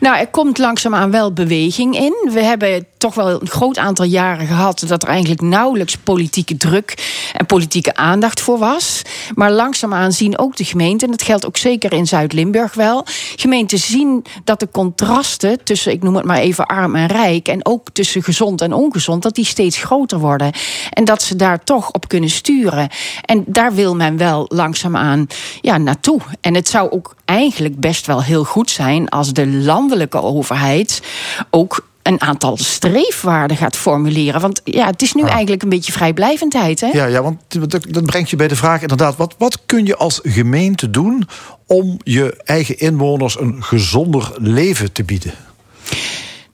Nou, 0.00 0.16
er 0.16 0.26
komt 0.26 0.58
langzaamaan 0.58 1.10
wel 1.10 1.32
beweging 1.32 1.98
in. 1.98 2.30
We 2.32 2.42
hebben 2.42 2.86
toch 2.98 3.14
wel 3.14 3.40
een 3.40 3.48
groot 3.48 3.78
aantal 3.78 4.04
jaren 4.04 4.46
gehad 4.46 4.84
dat 4.86 5.02
er 5.02 5.08
eigenlijk 5.08 5.40
nauwelijks 5.40 5.96
politieke 5.96 6.56
druk 6.56 6.94
en 7.32 7.46
politieke 7.46 7.94
aandacht 7.94 8.40
voor 8.40 8.58
was. 8.58 9.02
Maar 9.34 9.52
langzaamaan 9.52 10.12
zien 10.12 10.38
ook 10.38 10.56
de 10.56 10.64
gemeenten, 10.64 11.06
en 11.06 11.16
dat 11.16 11.26
geldt 11.26 11.46
ook 11.46 11.56
zeker 11.56 11.92
in 11.92 12.06
Zuid-Limburg 12.06 12.74
wel, 12.74 13.04
gemeenten 13.36 13.78
zien 13.78 14.24
dat 14.44 14.60
de 14.60 14.68
contrasten 14.72 15.64
tussen, 15.64 15.92
ik 15.92 16.02
noem 16.02 16.16
het 16.16 16.24
maar 16.24 16.38
even 16.38 16.66
arm 16.66 16.94
en 16.94 17.06
rijk, 17.06 17.48
en 17.48 17.66
ook 17.66 17.88
tussen 17.92 18.22
gezond 18.22 18.60
en 18.60 18.72
ongezond, 18.72 19.22
dat 19.22 19.34
die 19.34 19.44
steeds 19.44 19.78
groter 19.78 20.18
worden. 20.18 20.52
En 20.90 21.04
dat 21.04 21.22
ze 21.22 21.36
daar 21.36 21.64
toch 21.64 21.90
op 21.90 22.08
kunnen 22.08 22.30
sturen. 22.30 22.88
En 23.24 23.44
daar 23.46 23.74
wil 23.74 23.96
men 23.96 24.16
wel 24.16 24.44
langzaamaan 24.48 25.26
ja, 25.60 25.78
naartoe. 25.78 26.20
En 26.40 26.54
het 26.54 26.68
zou 26.68 26.90
ook 26.90 27.14
eigenlijk 27.24 27.80
best 27.80 28.06
wel 28.06 28.22
heel 28.22 28.44
goed 28.44 28.70
zijn 28.70 29.08
als 29.08 29.32
de 29.32 29.46
landelijke 29.46 30.22
overheid 30.22 31.02
ook 31.50 31.86
een 32.04 32.20
aantal 32.20 32.56
streefwaarden 32.56 33.56
gaat 33.56 33.76
formuleren. 33.76 34.40
Want 34.40 34.60
ja, 34.64 34.86
het 34.86 35.02
is 35.02 35.12
nu 35.12 35.22
eigenlijk 35.22 35.62
een 35.62 35.68
beetje 35.68 35.92
vrijblijvendheid. 35.92 36.80
Hè? 36.80 36.86
Ja, 36.86 37.06
ja, 37.06 37.22
want 37.22 37.40
dat, 37.48 37.86
dat 37.88 38.04
brengt 38.04 38.30
je 38.30 38.36
bij 38.36 38.48
de 38.48 38.56
vraag 38.56 38.80
inderdaad... 38.80 39.16
Wat, 39.16 39.34
wat 39.38 39.58
kun 39.66 39.86
je 39.86 39.96
als 39.96 40.20
gemeente 40.22 40.90
doen 40.90 41.28
om 41.66 41.98
je 42.02 42.40
eigen 42.44 42.78
inwoners 42.78 43.40
een 43.40 43.62
gezonder 43.62 44.32
leven 44.38 44.92
te 44.92 45.04
bieden? 45.04 45.32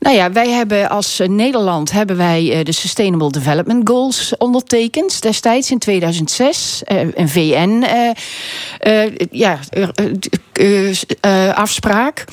Nou 0.00 0.16
ja, 0.16 0.32
wij 0.32 0.48
hebben 0.48 0.88
als 0.88 1.20
eh, 1.20 1.28
Nederland 1.28 1.92
hebben 1.92 2.16
wij 2.16 2.52
eh, 2.52 2.64
de 2.64 2.72
Sustainable 2.72 3.30
Development 3.30 3.88
Goals 3.88 4.36
ondertekend 4.38 5.22
destijds 5.22 5.70
in 5.70 5.78
2006. 5.78 6.82
Eh, 6.84 7.00
Een 7.14 7.28
VN 7.28 7.84
ja, 9.30 9.58
afspraak. 11.54 12.24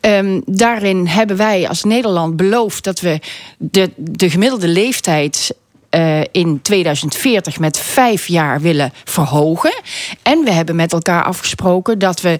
Um, 0.00 0.42
daarin 0.46 1.06
hebben 1.06 1.36
wij 1.36 1.68
als 1.68 1.84
Nederland 1.84 2.36
beloofd 2.36 2.84
dat 2.84 3.00
we 3.00 3.20
de, 3.58 3.90
de 3.96 4.30
gemiddelde 4.30 4.68
leeftijd 4.68 5.54
uh, 5.94 6.20
in 6.30 6.62
2040 6.62 7.58
met 7.58 7.78
vijf 7.78 8.26
jaar 8.26 8.60
willen 8.60 8.92
verhogen. 9.04 9.82
En 10.22 10.44
we 10.44 10.52
hebben 10.52 10.76
met 10.76 10.92
elkaar 10.92 11.24
afgesproken 11.24 11.98
dat 11.98 12.20
we 12.20 12.38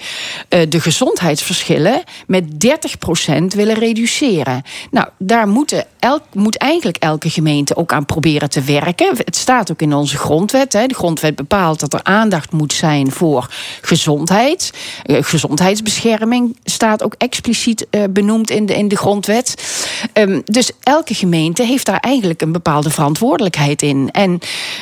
uh, 0.48 0.60
de 0.68 0.80
gezondheidsverschillen 0.80 2.02
met 2.26 2.44
30% 2.44 3.44
willen 3.46 3.74
reduceren. 3.74 4.62
Nou, 4.90 5.08
daar 5.18 5.48
moeten 5.48 5.86
elk, 5.98 6.22
moet 6.32 6.56
eigenlijk 6.56 6.96
elke 6.96 7.30
gemeente 7.30 7.76
ook 7.76 7.92
aan 7.92 8.06
proberen 8.06 8.50
te 8.50 8.60
werken. 8.60 9.16
Het 9.16 9.36
staat 9.36 9.70
ook 9.70 9.80
in 9.80 9.94
onze 9.94 10.16
grondwet. 10.16 10.72
Hè. 10.72 10.86
De 10.86 10.94
grondwet 10.94 11.34
bepaalt 11.34 11.80
dat 11.80 11.92
er 11.92 12.02
aandacht 12.02 12.52
moet 12.52 12.72
zijn 12.72 13.10
voor 13.10 13.48
gezondheid. 13.80 14.70
Uh, 15.06 15.18
gezondheidsbescherming 15.22 16.58
staat 16.64 17.02
ook 17.02 17.14
expliciet 17.18 17.86
benoemd 18.10 18.50
in 18.50 18.66
de, 18.66 18.74
in 18.74 18.88
de 18.88 18.96
grondwet. 18.96 19.54
Um, 20.12 20.42
dus 20.44 20.70
elke 20.82 21.14
gemeente 21.14 21.62
heeft 21.62 21.86
daar 21.86 22.00
eigenlijk 22.00 22.42
een 22.42 22.52
bepaalde 22.52 22.90
verantwoordelijkheid 22.90 23.42
in. 23.82 24.08
En 24.10 24.38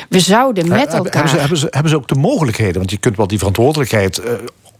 we 0.09 0.19
zouden 0.19 0.67
met 0.67 0.93
elkaar. 0.93 1.13
Hebben 1.13 1.29
ze, 1.29 1.37
hebben, 1.37 1.57
ze, 1.57 1.67
hebben 1.69 1.89
ze 1.89 1.95
ook 1.95 2.07
de 2.07 2.15
mogelijkheden? 2.15 2.77
Want 2.77 2.91
je 2.91 2.97
kunt 2.97 3.17
wel 3.17 3.27
die 3.27 3.37
verantwoordelijkheid 3.37 4.19
uh, 4.19 4.31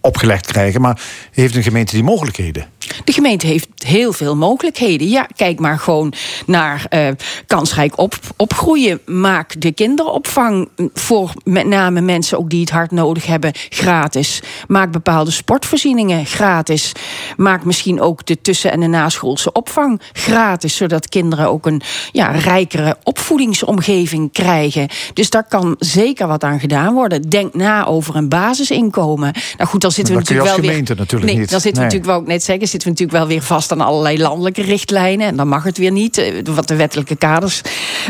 opgelegd 0.04 0.46
krijgen, 0.46 0.82
maar 0.82 1.02
heeft 1.32 1.56
een 1.56 1.64
gemeente 1.64 1.94
die 1.96 2.04
mogelijkheden? 2.04 2.66
De 3.04 3.12
gemeente 3.12 3.48
heeft 3.48 3.68
heel 3.78 4.14
veel 4.14 4.36
mogelijkheden. 4.36 5.10
Ja, 5.10 5.28
kijk 5.36 5.60
maar 5.60 5.80
gewoon 5.80 6.14
naar 6.46 6.86
uh, 6.90 7.08
kansrijk 7.48 7.98
op, 7.98 8.16
opgroeien. 8.36 9.00
Maak 9.06 9.62
de 9.62 9.72
kinderopvang 9.72 10.70
voor 10.94 11.32
met 11.44 11.68
name 11.68 12.02
mensen 12.02 12.38
ook 12.38 12.50
die 12.50 12.60
het 12.60 12.70
hard 12.70 12.92
nodig 12.92 13.26
hebben 13.26 13.52
gratis. 13.70 14.42
Maak 14.68 14.92
bepaalde 14.92 15.32
sportvoorzieningen 15.32 16.26
gratis. 16.26 16.92
Maak 17.38 17.66
misschien 17.66 18.02
ook 18.02 18.26
de 18.26 18.42
tussen- 18.42 18.72
en 18.72 18.80
de 18.80 18.88
naschoolse 18.88 19.52
opvang 19.52 20.02
gratis, 20.14 20.76
zodat 20.76 21.10
kinderen 21.10 21.50
ook 21.50 21.66
een 21.66 21.82
ja, 22.12 22.32
rijkere 22.32 22.98
opvoedingsomgeving 23.04 24.32
krijgen. 24.32 24.88
Dus 25.14 25.30
daar 25.30 25.48
kan 25.48 25.76
zeker 25.80 26.28
wat 26.28 26.44
aan 26.44 26.60
gedaan 26.60 26.94
worden. 26.94 27.30
Denk 27.30 27.54
na 27.54 27.86
over 27.86 28.16
een 28.16 28.30
basisinkomen. 28.30 29.34
Nou 29.58 29.70
goed, 29.70 29.82
zitten 29.94 30.14
we 30.14 30.20
natuurlijk 30.20 30.50
wel 30.50 30.60
weer. 30.66 30.84
Natuurlijk 30.96 31.32
nee, 31.32 31.40
niet. 31.40 31.50
dan 31.50 31.62
zitten 31.62 31.82
we 31.82 31.88
natuurlijk 31.88 32.12
wel 32.12 32.20
ook 32.20 32.28
net 32.28 32.44
zeggen 32.44 32.68
zitten 32.68 32.90
we 32.90 32.96
natuurlijk 32.96 33.18
wel 33.18 33.28
weer 33.28 33.42
vast 33.46 33.72
aan 33.72 33.82
allerlei 33.82 34.22
landelijke 34.22 34.62
richtlijnen. 34.62 35.28
En 35.28 35.36
dan 35.36 35.48
mag 35.48 35.64
het 35.64 35.78
weer 35.78 35.92
niet. 35.92 36.18
eh, 36.18 36.34
Want 36.46 36.68
de 36.68 36.76
wettelijke 36.76 37.16
kaders 37.16 37.62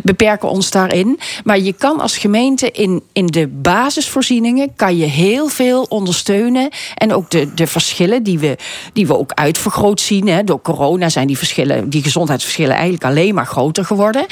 beperken 0.03 0.49
ons 0.49 0.71
daarin. 0.71 1.19
Maar 1.43 1.59
je 1.59 1.73
kan 1.73 1.99
als 1.99 2.17
gemeente 2.17 2.71
in, 2.71 3.03
in 3.13 3.25
de 3.25 3.47
basisvoorzieningen 3.47 4.75
kan 4.75 4.97
je 4.97 5.05
heel 5.05 5.47
veel 5.47 5.85
ondersteunen. 5.89 6.69
En 6.95 7.13
ook 7.13 7.29
de, 7.29 7.53
de 7.53 7.67
verschillen 7.67 8.23
die 8.23 8.39
we, 8.39 8.57
die 8.93 9.07
we 9.07 9.17
ook 9.17 9.31
uitvergroot 9.33 10.01
zien. 10.01 10.27
Hè. 10.27 10.43
Door 10.43 10.61
corona 10.61 11.09
zijn 11.09 11.27
die 11.27 11.37
verschillen, 11.37 11.89
die 11.89 12.03
gezondheidsverschillen 12.03 12.73
eigenlijk 12.73 13.03
alleen 13.03 13.33
maar 13.33 13.45
groter 13.45 13.85
geworden. 13.85 14.25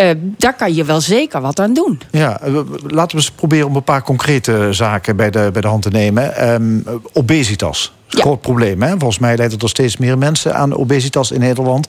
Uh, 0.00 0.10
daar 0.36 0.54
kan 0.56 0.74
je 0.74 0.84
wel 0.84 1.00
zeker 1.00 1.40
wat 1.40 1.60
aan 1.60 1.72
doen. 1.72 2.00
Ja, 2.10 2.40
eh, 2.40 2.54
laten 2.86 3.16
we 3.16 3.22
eens 3.22 3.30
proberen 3.30 3.66
om 3.66 3.76
een 3.76 3.82
paar 3.82 4.02
concrete 4.02 4.68
zaken 4.70 5.16
bij 5.16 5.30
de, 5.30 5.48
bij 5.52 5.62
de 5.62 5.68
hand 5.68 5.82
te 5.82 5.90
nemen. 5.90 6.50
Um, 6.52 6.77
obesitas. 7.12 7.92
Ja. 8.06 8.20
Groot 8.20 8.40
probleem. 8.40 8.82
Hè? 8.82 8.90
Volgens 8.90 9.18
mij 9.18 9.36
leidt 9.36 9.52
het 9.52 9.62
er 9.62 9.68
steeds 9.68 9.96
meer 9.96 10.18
mensen 10.18 10.54
aan 10.54 10.76
obesitas 10.76 11.30
in 11.30 11.40
Nederland. 11.40 11.86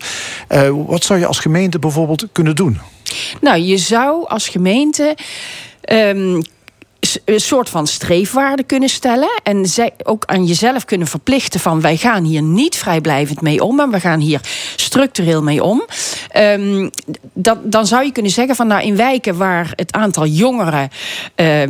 Uh, 0.50 0.70
wat 0.88 1.04
zou 1.04 1.20
je 1.20 1.26
als 1.26 1.40
gemeente 1.40 1.80
bijvoorbeeld 1.80 2.28
kunnen 2.32 2.56
doen? 2.56 2.80
Nou, 3.42 3.58
je 3.58 3.78
zou 3.78 4.28
als 4.28 4.48
gemeente. 4.48 5.18
Um, 5.92 6.42
een 7.26 7.40
soort 7.40 7.70
van 7.70 7.88
streefwaarde 7.88 8.64
kunnen 8.64 8.90
stellen. 8.90 9.42
En 9.44 9.66
zij 9.66 9.94
ook 10.04 10.26
aan 10.26 10.46
jezelf 10.46 10.86
kunnen 10.86 11.08
verplichten 11.08 11.60
van 11.60 11.82
wij 11.82 11.98
gaan 11.98 12.24
hier 12.24 12.42
niet 12.42 12.76
vrijblijvend 12.76 13.42
mee 13.42 13.64
om, 13.64 13.76
maar 13.76 13.90
we 13.90 14.00
gaan 14.00 14.20
hier 14.20 14.42
structureel 14.76 15.44
mee 15.44 15.64
om. 15.64 15.86
Um, 16.38 16.90
dat, 17.34 17.58
dan 17.64 17.88
zou 17.88 18.06
je 18.06 18.12
kunnen 18.12 18.32
zeggen 18.32 18.56
van 18.56 18.68
nou 18.68 18.84
in 18.84 18.96
wijken 18.96 19.38
waar 19.38 19.72
het 19.76 19.92
aantal 19.92 20.26
jongeren. 20.26 20.90
Uh, 21.36 21.62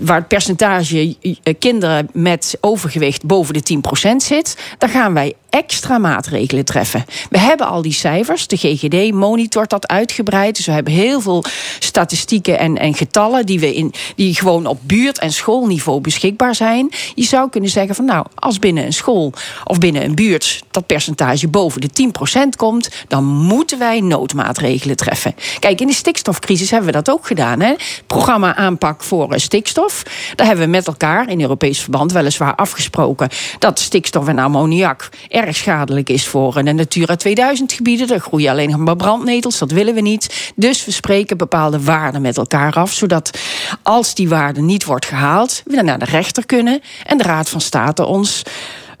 waar 0.00 0.18
het 0.18 0.28
percentage 0.28 1.16
kinderen 1.58 2.08
met 2.12 2.56
overgewicht 2.60 3.24
boven 3.24 3.54
de 3.54 3.80
10% 4.12 4.16
zit, 4.16 4.56
dan 4.78 4.88
gaan 4.88 5.14
wij 5.14 5.34
extra 5.50 5.98
maatregelen 5.98 6.64
treffen. 6.64 7.04
We 7.30 7.38
hebben 7.38 7.66
al 7.66 7.82
die 7.82 7.92
cijfers. 7.92 8.46
De 8.46 8.56
GGD 8.56 9.12
monitort 9.12 9.70
dat 9.70 9.88
uitgebreid. 9.88 10.56
Dus 10.56 10.66
we 10.66 10.72
hebben 10.72 10.92
heel 10.92 11.20
veel 11.20 11.44
statistieken 11.78 12.58
en, 12.58 12.78
en 12.78 12.94
getallen 12.94 13.46
die, 13.46 13.60
we 13.60 13.74
in, 13.74 13.92
die 14.16 14.34
gewoon 14.34 14.66
op 14.66 14.78
buurt- 14.82 15.18
en 15.18 15.32
schoolniveau 15.32 16.00
beschikbaar 16.00 16.54
zijn. 16.54 16.90
Je 17.14 17.24
zou 17.24 17.50
kunnen 17.50 17.70
zeggen 17.70 17.94
van 17.94 18.04
nou, 18.04 18.26
als 18.34 18.58
binnen 18.58 18.84
een 18.84 18.92
school 18.92 19.32
of 19.64 19.78
binnen 19.78 20.04
een 20.04 20.14
buurt 20.14 20.62
dat 20.70 20.86
percentage 20.86 21.48
boven 21.48 21.80
de 21.80 22.10
10% 22.44 22.56
komt, 22.56 22.88
dan 23.08 23.24
moeten 23.24 23.78
wij 23.78 24.00
noodmaatregelen 24.00 24.96
treffen. 24.96 25.34
Kijk, 25.58 25.80
in 25.80 25.86
de 25.86 25.92
stikstofcrisis 25.92 26.70
hebben 26.70 26.92
we 26.92 27.02
dat 27.02 27.10
ook 27.10 27.26
gedaan. 27.26 27.60
Hè? 27.60 27.74
Programma 28.06 28.56
aanpak 28.56 29.02
voor 29.02 29.40
stikstof. 29.40 29.71
Daar 29.74 30.46
hebben 30.46 30.64
we 30.64 30.70
met 30.70 30.86
elkaar 30.86 31.28
in 31.28 31.40
Europees 31.40 31.80
verband 31.80 32.12
weliswaar 32.12 32.54
afgesproken 32.54 33.28
dat 33.58 33.78
stikstof 33.78 34.28
en 34.28 34.38
ammoniak 34.38 35.08
erg 35.28 35.56
schadelijk 35.56 36.08
is 36.08 36.26
voor 36.26 36.64
de 36.64 36.72
Natura 36.72 37.16
2000 37.16 37.72
gebieden. 37.72 38.08
Er 38.08 38.20
groeien 38.20 38.50
alleen 38.50 38.70
nog 38.70 38.78
maar 38.78 38.96
brandnetels, 38.96 39.58
dat 39.58 39.70
willen 39.70 39.94
we 39.94 40.00
niet. 40.00 40.52
Dus 40.56 40.84
we 40.84 40.90
spreken 40.90 41.36
bepaalde 41.36 41.80
waarden 41.82 42.22
met 42.22 42.36
elkaar 42.36 42.72
af, 42.72 42.92
zodat 42.92 43.38
als 43.82 44.14
die 44.14 44.28
waarde 44.28 44.60
niet 44.60 44.84
wordt 44.84 45.06
gehaald, 45.06 45.62
we 45.64 45.82
naar 45.82 45.98
de 45.98 46.04
rechter 46.04 46.46
kunnen 46.46 46.80
en 47.06 47.18
de 47.18 47.24
Raad 47.24 47.48
van 47.48 47.60
State 47.60 48.04
ons 48.04 48.42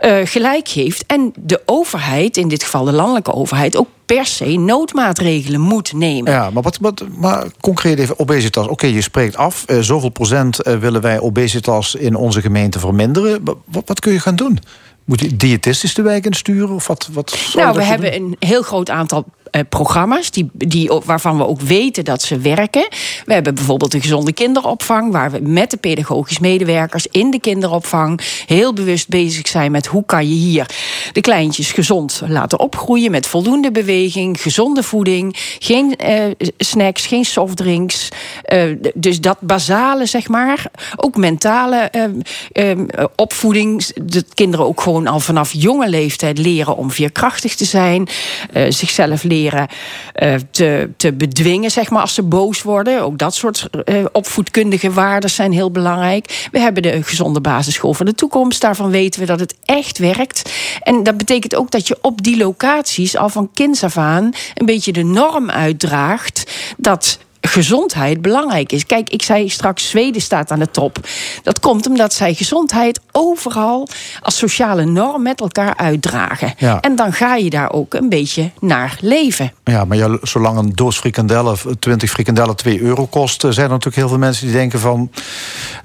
uh, 0.00 0.16
gelijk 0.24 0.68
geeft. 0.68 1.04
En 1.06 1.32
de 1.36 1.62
overheid, 1.66 2.36
in 2.36 2.48
dit 2.48 2.62
geval 2.62 2.84
de 2.84 2.92
landelijke 2.92 3.32
overheid, 3.32 3.76
ook 3.76 3.88
per 4.14 4.26
se 4.26 4.44
noodmaatregelen 4.44 5.60
moet 5.60 5.92
nemen. 5.92 6.32
Ja, 6.32 6.50
maar, 6.50 6.62
wat, 6.62 6.78
wat, 6.80 7.04
maar 7.18 7.46
concreet 7.60 7.98
even 7.98 8.18
obesitas. 8.18 8.64
Oké, 8.64 8.72
okay, 8.72 8.90
je 8.90 9.00
spreekt 9.00 9.36
af. 9.36 9.64
Uh, 9.66 9.78
zoveel 9.80 10.08
procent 10.08 10.66
uh, 10.66 10.76
willen 10.76 11.00
wij 11.00 11.20
obesitas 11.20 11.94
in 11.94 12.14
onze 12.14 12.40
gemeente 12.40 12.78
verminderen. 12.78 13.44
Wat, 13.44 13.82
wat 13.86 14.00
kun 14.00 14.12
je 14.12 14.20
gaan 14.20 14.36
doen? 14.36 14.58
Moet 15.04 15.20
je 15.20 15.36
diëtistisch 15.36 15.94
de 15.94 16.02
wijk 16.02 16.24
insturen? 16.24 16.74
Of 16.74 16.86
wat, 16.86 17.08
wat 17.12 17.52
nou, 17.54 17.76
we 17.76 17.84
hebben 17.84 18.12
doen? 18.12 18.22
een 18.22 18.48
heel 18.48 18.62
groot 18.62 18.90
aantal 18.90 19.24
uh, 19.56 19.62
programma's 19.68 20.30
die, 20.30 20.50
die, 20.52 20.90
waarvan 21.04 21.36
we 21.36 21.46
ook 21.46 21.60
weten 21.60 22.04
dat 22.04 22.22
ze 22.22 22.38
werken. 22.38 22.86
We 23.24 23.32
hebben 23.32 23.54
bijvoorbeeld 23.54 23.90
de 23.90 24.00
gezonde 24.00 24.32
kinderopvang, 24.32 25.12
waar 25.12 25.30
we 25.30 25.40
met 25.40 25.70
de 25.70 25.76
pedagogisch 25.76 26.38
medewerkers 26.38 27.06
in 27.10 27.30
de 27.30 27.40
kinderopvang 27.40 28.20
heel 28.46 28.72
bewust 28.72 29.08
bezig 29.08 29.48
zijn 29.48 29.70
met 29.70 29.86
hoe 29.86 30.04
kan 30.06 30.28
je 30.28 30.34
hier 30.34 30.66
de 31.12 31.20
kleintjes 31.20 31.72
gezond 31.72 32.22
laten 32.26 32.60
opgroeien 32.60 33.10
met 33.10 33.26
voldoende 33.26 33.70
beweging, 33.70 34.40
gezonde 34.40 34.82
voeding, 34.82 35.36
geen 35.58 35.94
uh, 36.04 36.24
snacks, 36.58 37.06
geen 37.06 37.24
softdrinks. 37.24 38.08
Uh, 38.52 38.76
dus 38.94 39.20
dat 39.20 39.40
basale, 39.40 40.06
zeg 40.06 40.28
maar, 40.28 40.64
ook 40.96 41.16
mentale 41.16 41.90
opvoeding. 43.16 43.86
Dat 44.02 44.34
kinderen 44.34 44.66
ook 44.66 44.80
gewoon 44.80 45.06
al 45.06 45.20
vanaf 45.20 45.52
jonge 45.52 45.88
leeftijd 45.88 46.38
leren 46.38 46.76
om 46.76 46.90
veerkrachtig 46.90 47.54
te 47.54 47.64
zijn, 47.64 48.08
zichzelf 48.68 49.22
leren 49.22 49.41
uh, 49.50 50.34
te, 50.50 50.90
te 50.96 51.12
bedwingen, 51.12 51.70
zeg 51.70 51.90
maar, 51.90 52.00
als 52.00 52.14
ze 52.14 52.22
boos 52.22 52.62
worden. 52.62 53.02
Ook 53.02 53.18
dat 53.18 53.34
soort 53.34 53.68
uh, 53.84 54.04
opvoedkundige 54.12 54.92
waarden 54.92 55.30
zijn 55.30 55.52
heel 55.52 55.70
belangrijk. 55.70 56.48
We 56.52 56.58
hebben 56.58 56.82
de 56.82 57.02
gezonde 57.02 57.40
basisschool 57.40 57.94
van 57.94 58.06
de 58.06 58.14
toekomst. 58.14 58.60
Daarvan 58.60 58.90
weten 58.90 59.20
we 59.20 59.26
dat 59.26 59.40
het 59.40 59.54
echt 59.64 59.98
werkt. 59.98 60.52
En 60.82 61.02
dat 61.02 61.16
betekent 61.16 61.54
ook 61.54 61.70
dat 61.70 61.88
je 61.88 61.98
op 62.00 62.22
die 62.22 62.36
locaties 62.36 63.16
al 63.16 63.28
van 63.28 63.50
kinds 63.54 63.84
af 63.84 63.96
aan 63.96 64.30
een 64.54 64.66
beetje 64.66 64.92
de 64.92 65.04
norm 65.04 65.50
uitdraagt 65.50 66.52
dat 66.76 67.18
gezondheid 67.48 68.22
belangrijk 68.22 68.72
is. 68.72 68.86
Kijk, 68.86 69.10
ik 69.10 69.22
zei 69.22 69.48
straks, 69.48 69.88
Zweden 69.88 70.22
staat 70.22 70.50
aan 70.50 70.58
de 70.58 70.70
top. 70.70 70.98
Dat 71.42 71.60
komt 71.60 71.86
omdat 71.86 72.12
zij 72.12 72.34
gezondheid 72.34 73.00
overal 73.12 73.88
als 74.20 74.36
sociale 74.36 74.84
norm 74.84 75.22
met 75.22 75.40
elkaar 75.40 75.76
uitdragen. 75.76 76.54
Ja. 76.58 76.80
En 76.80 76.96
dan 76.96 77.12
ga 77.12 77.36
je 77.36 77.50
daar 77.50 77.72
ook 77.72 77.94
een 77.94 78.08
beetje 78.08 78.50
naar 78.60 78.96
leven. 79.00 79.52
Ja, 79.64 79.84
maar 79.84 80.18
zolang 80.22 80.58
een 80.58 80.72
doos 80.74 80.98
frikandellen, 80.98 81.56
20 81.78 82.10
frikandellen 82.10 82.56
2 82.56 82.80
euro 82.80 83.06
kost... 83.06 83.44
eh, 83.44 83.50
zijn 83.50 83.66
er 83.66 83.70
natuurlijk 83.72 83.96
heel 83.96 84.08
veel 84.08 84.18
mensen 84.18 84.46
die 84.46 84.54
denken 84.54 84.80
van... 84.80 85.10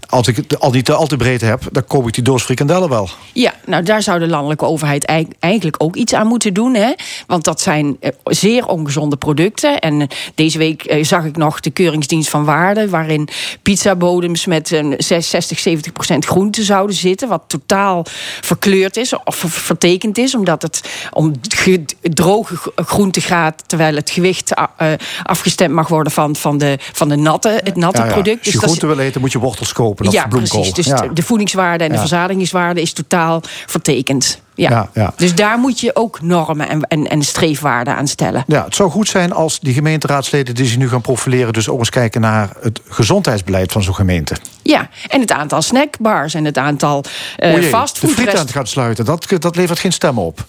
als 0.08 0.28
ik 0.28 0.36
het 0.36 0.60
al 0.60 0.72
niet 0.72 0.86
te 0.86 0.94
al 0.94 1.08
te 1.08 1.16
breed 1.16 1.42
heb, 1.42 1.62
dan 1.72 1.86
koop 1.88 2.08
ik 2.08 2.14
die 2.14 2.24
doos 2.24 2.44
frikandellen 2.44 2.90
wel. 2.90 3.10
Ja, 3.34 3.54
nou 3.66 3.84
daar 3.84 4.02
zou 4.02 4.20
de 4.20 4.28
landelijke 4.28 4.66
overheid 4.66 5.06
ei- 5.06 5.28
eigenlijk 5.40 5.76
ook 5.84 5.96
iets 5.96 6.14
aan 6.14 6.28
moeten 6.28 6.54
doen. 6.54 6.74
Hè? 6.74 6.94
Want 7.28 7.44
dat 7.44 7.62
zijn 7.62 7.98
eh, 8.00 8.12
zeer 8.24 8.66
ongezonde 8.68 9.16
producten. 9.18 9.80
En 9.80 10.02
eh, 10.02 10.08
deze 10.36 10.58
week 10.58 10.98
zag 11.02 11.24
ik 11.26 11.38
nog 11.38 11.60
de 11.60 11.70
Keuringsdienst 11.70 12.30
van 12.30 12.46
Waarde... 12.46 12.90
waarin 12.90 13.28
pizzabodems 13.62 14.46
met 14.46 14.72
een 14.72 14.96
60, 14.98 15.60
70 15.60 15.92
procent 15.92 16.26
groente 16.26 16.64
zouden 16.64 16.96
zitten... 16.96 17.28
wat 17.28 17.44
totaal 17.48 18.06
verkleurd 18.42 18.98
is 18.98 19.14
of 19.24 19.36
ver- 19.36 19.50
vertekend 19.50 20.18
is... 20.18 20.36
omdat 20.36 20.62
het 20.62 20.82
om 21.12 21.32
ge- 21.42 21.86
droge 22.02 22.56
groente 22.76 23.22
gaat... 23.22 23.64
terwijl 23.78 23.96
het 23.96 24.10
gewicht 24.10 24.60
a- 24.60 24.70
eh, 24.78 24.92
afgestemd 25.24 25.74
mag 25.74 25.88
worden 25.88 26.12
van, 26.12 26.36
van, 26.36 26.58
de, 26.58 26.78
van 26.94 27.10
de 27.10 27.16
natte, 27.16 27.60
het 27.64 27.76
natte 27.76 28.02
Ja, 28.02 28.08
product. 28.12 28.38
Als 28.38 28.46
je 28.46 28.52
Dus 28.52 28.62
dat 28.62 28.70
is- 28.70 28.78
groente 28.78 28.96
wil 28.96 29.06
eten, 29.06 29.22
moet 29.22 29.32
je 29.32 29.40
wortels 29.40 29.74
kopen. 29.74 30.08
Of 30.08 30.14
ja, 30.14 30.28
bloemkool. 30.28 30.62
precies. 30.72 30.86
Dus 30.86 31.02
de 31.14 31.24
voedingswaarde 31.24 31.84
en 31.84 31.92
de 31.92 31.98
verzadigingswaarde 31.98 32.82
is 32.82 32.94
totaal 32.94 33.42
vertekend. 33.66 34.42
Ja. 34.56 34.70
Ja, 34.70 34.90
ja. 34.94 35.14
Dus 35.16 35.36
daar 35.36 35.58
moet 35.60 35.80
je 35.80 35.96
ook 35.96 36.22
normen 36.22 36.70
en, 36.70 36.82
en, 36.82 37.08
en 37.10 37.24
streefwaarden 37.24 37.96
aan 37.96 38.08
stellen. 38.08 38.44
Ja, 38.48 38.64
het 38.64 38.76
zou 38.76 38.90
goed 38.90 39.08
zijn 39.08 39.32
als 39.34 39.60
die 39.60 39.74
gemeenteraadsleden 39.74 40.56
die 40.56 40.66
zich 40.66 40.78
nu 40.78 40.90
gaan 40.90 41.02
profileren... 41.02 41.54
dus 41.54 41.70
ook 41.70 41.80
eens 41.80 41.90
kijken 41.90 42.22
naar 42.22 42.50
het 42.62 42.82
gezondheidsbeleid 42.90 43.72
van 43.72 43.84
zo'n 43.84 43.96
gemeente. 43.96 44.36
Ja, 44.62 44.90
en 45.08 45.20
het 45.22 45.32
aantal 45.32 45.62
snackbars 45.62 46.34
en 46.34 46.46
het 46.46 46.58
aantal 46.58 47.04
eh 47.36 47.54
O 47.54 47.58
jee, 47.60 47.72
de 48.02 48.08
frietent 48.08 48.52
gaat 48.52 48.68
sluiten, 48.68 49.06
dat, 49.06 49.28
dat 49.40 49.56
levert 49.56 49.80
geen 49.80 49.92
stemmen 49.92 50.24
op. 50.24 50.46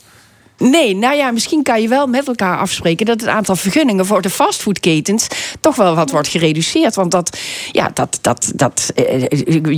Nee, 0.58 0.96
nou 0.96 1.16
ja, 1.16 1.30
misschien 1.30 1.62
kan 1.62 1.82
je 1.82 1.88
wel 1.88 2.06
met 2.06 2.28
elkaar 2.28 2.58
afspreken 2.58 3.06
dat 3.06 3.20
het 3.20 3.28
aantal 3.28 3.56
vergunningen 3.56 4.06
voor 4.06 4.22
de 4.22 4.30
fastfoodketens 4.30 5.26
toch 5.60 5.76
wel 5.76 5.94
wat 5.94 6.10
wordt 6.10 6.28
gereduceerd. 6.28 6.94
Want 6.94 7.10
dat, 7.10 7.38
ja, 7.72 7.90
dat, 7.94 8.18
dat, 8.20 8.52
dat, 8.54 8.92
eh, 8.94 9.22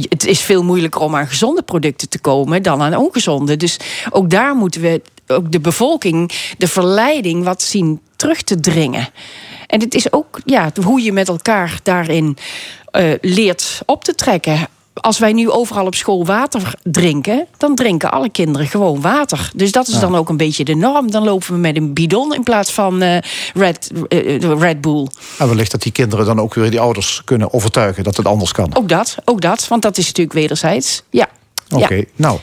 het 0.09 0.27
is 0.27 0.41
veel 0.41 0.65
moeilijker 0.65 1.01
om 1.01 1.17
aan 1.17 1.27
gezonde 1.27 1.63
producten 1.63 2.09
te 2.09 2.19
komen 2.19 2.63
dan 2.63 2.83
aan 2.83 2.97
ongezonde. 2.97 3.57
Dus 3.57 3.77
ook 4.11 4.31
daar 4.31 4.55
moeten 4.55 4.81
we 4.81 5.03
ook 5.27 5.53
de 5.53 5.61
bevolking 5.61 6.33
de 6.59 6.69
verleiding 6.69 7.45
wat 7.45 7.63
zien 7.63 8.01
terug 8.17 8.43
te 8.43 8.61
dringen. 8.61 9.09
En 9.67 9.81
het 9.81 9.95
is 9.95 10.13
ook 10.13 10.41
ja, 10.45 10.73
hoe 10.85 11.03
je 11.03 11.13
met 11.13 11.29
elkaar 11.29 11.81
daarin 11.83 12.37
eh, 12.91 13.13
leert 13.21 13.83
op 13.87 14.05
te 14.05 14.15
trekken 14.15 14.69
als 15.01 15.19
wij 15.19 15.33
nu 15.33 15.51
overal 15.51 15.87
op 15.87 15.95
school 15.95 16.25
water 16.25 16.73
drinken, 16.83 17.47
dan 17.57 17.75
drinken 17.75 18.11
alle 18.11 18.31
kinderen 18.31 18.67
gewoon 18.67 19.01
water. 19.01 19.51
Dus 19.55 19.73
dat 19.73 19.89
is 19.89 19.95
Ja. 19.95 20.01
dan 20.01 20.17
ook 20.17 20.29
een 20.29 20.37
beetje 20.37 20.65
de 20.65 20.75
norm. 20.75 21.11
Dan 21.11 21.25
lopen 21.25 21.53
we 21.53 21.59
met 21.59 21.77
een 21.77 21.93
bidon 21.93 22.35
in 22.35 22.43
plaats 22.43 22.73
van 22.73 23.03
eh, 23.03 23.19
Red, 23.55 23.91
eh, 24.09 24.39
Red 24.59 24.81
Bull. 24.81 25.09
En 25.39 25.49
wellicht 25.49 25.71
dat 25.71 25.83
die 25.83 25.93
kinderen 25.93 26.27
dan 26.27 26.41
ook 26.41 26.55
weer 26.55 26.71
die 26.71 26.81
ouders 26.81 27.23
kunnen 27.25 27.53
overtuigen 27.53 28.05
dat 28.05 28.17
het 28.17 28.27
anders 28.27 28.53
kan. 28.53 28.77
Ook 28.77 28.89
dat, 28.89 29.17
ook 29.25 29.41
dat, 29.41 29.69
want 29.69 29.83
dat 29.83 29.99
is 29.99 30.07
natuurlijk 30.07 30.37
wederzijds. 30.37 31.03
Ja. 31.11 31.29
Oké, 31.75 31.95
ja. 31.95 32.03
nou, 32.17 32.39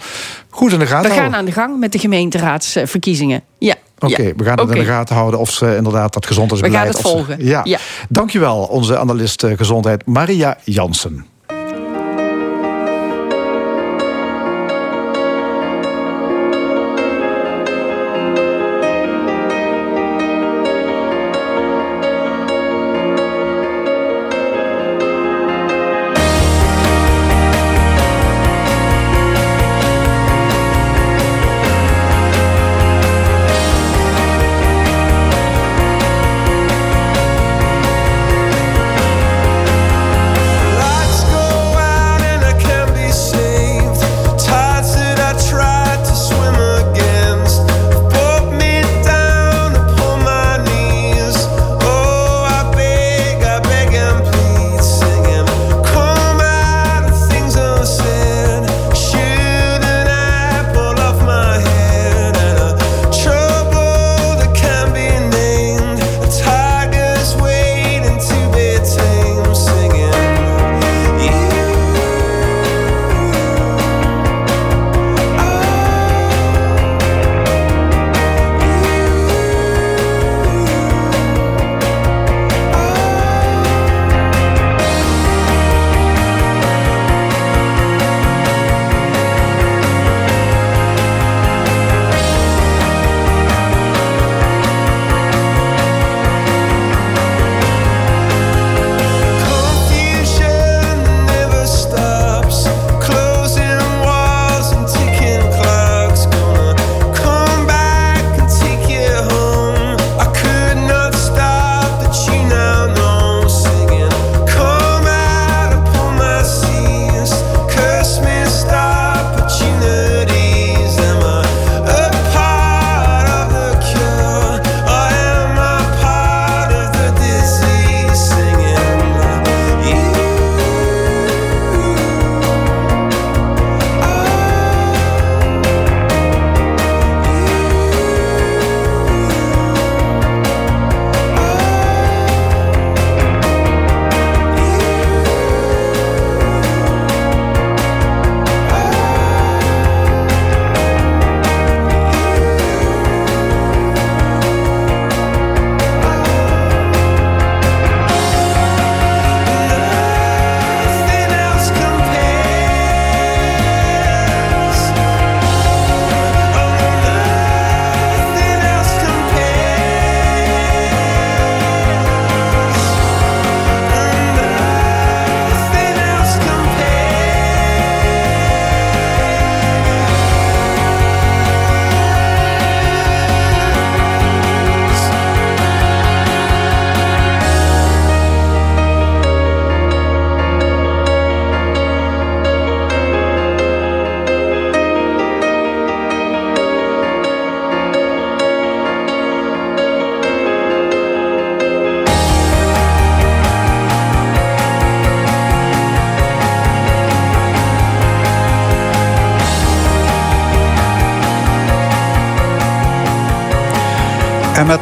goed 0.50 0.72
in 0.74 0.80
de 0.80 0.86
gaten 0.86 1.10
We 1.10 1.16
gaan 1.18 1.36
aan 1.36 1.46
de 1.46 1.52
gang 1.52 1.80
met 1.80 1.92
de 1.92 2.00
gemeenteraadsverkiezingen. 2.00 3.42
Ja. 3.58 3.76
Oké, 4.00 4.22
ja. 4.22 4.34
we 4.36 4.44
gaan 4.44 4.60
het 4.60 4.70
in 4.70 4.80
de 4.80 4.86
gaten 4.86 5.16
houden 5.16 5.40
of 5.40 5.52
ze 5.52 5.76
inderdaad 5.76 6.14
dat 6.14 6.26
gezondheidsbeleid... 6.26 6.88
We 6.88 6.94
gaan 6.94 7.02
het 7.02 7.06
of 7.06 7.12
ze- 7.12 7.26
volgen. 7.28 7.46
Ja. 7.46 7.62
Ja. 7.64 7.80
Dankjewel, 8.10 8.58
onze 8.64 8.98
analist 8.98 9.44
eh, 9.44 9.58
gezondheid 9.58 10.06
Maria 10.06 10.58
Jansen. 10.64 11.26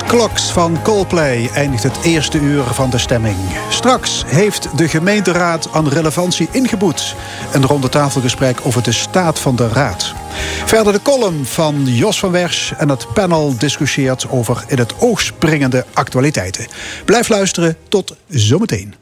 Clocks 0.08 0.52
van 0.52 0.82
Coldplay 0.82 1.50
eindigt 1.54 1.84
het 1.84 1.98
eerste 2.04 2.40
uur 2.40 2.64
van 2.64 2.90
de 2.90 2.98
stemming. 2.98 3.38
Straks 3.70 4.24
heeft 4.28 4.78
de 4.78 4.88
gemeenteraad 4.88 5.70
aan 5.72 5.90
relevantie 5.90 6.48
ingeboet. 6.52 7.16
Een 7.54 7.66
ronde 7.66 7.90
tafelgesprek 7.90 8.60
over 8.64 8.84
de 8.84 8.92
staat 8.92 9.40
van 9.40 9.56
de 9.56 9.68
raad. 9.68 10.14
Verder 10.66 10.94
de 10.94 11.02
column 11.02 11.46
van 11.46 11.86
Jos 11.86 12.20
van 12.20 12.32
Wersch 12.32 12.72
en 12.72 12.90
het 12.90 13.14
panel 13.14 13.58
discussieert 13.58 14.30
over 14.30 14.64
in 14.68 14.78
het 14.78 14.94
oog 15.00 15.22
springende 15.22 15.86
actualiteiten. 15.94 16.68
Blijf 17.06 17.30
luisteren, 17.30 17.78
tot 17.90 18.16
zometeen. 18.28 18.96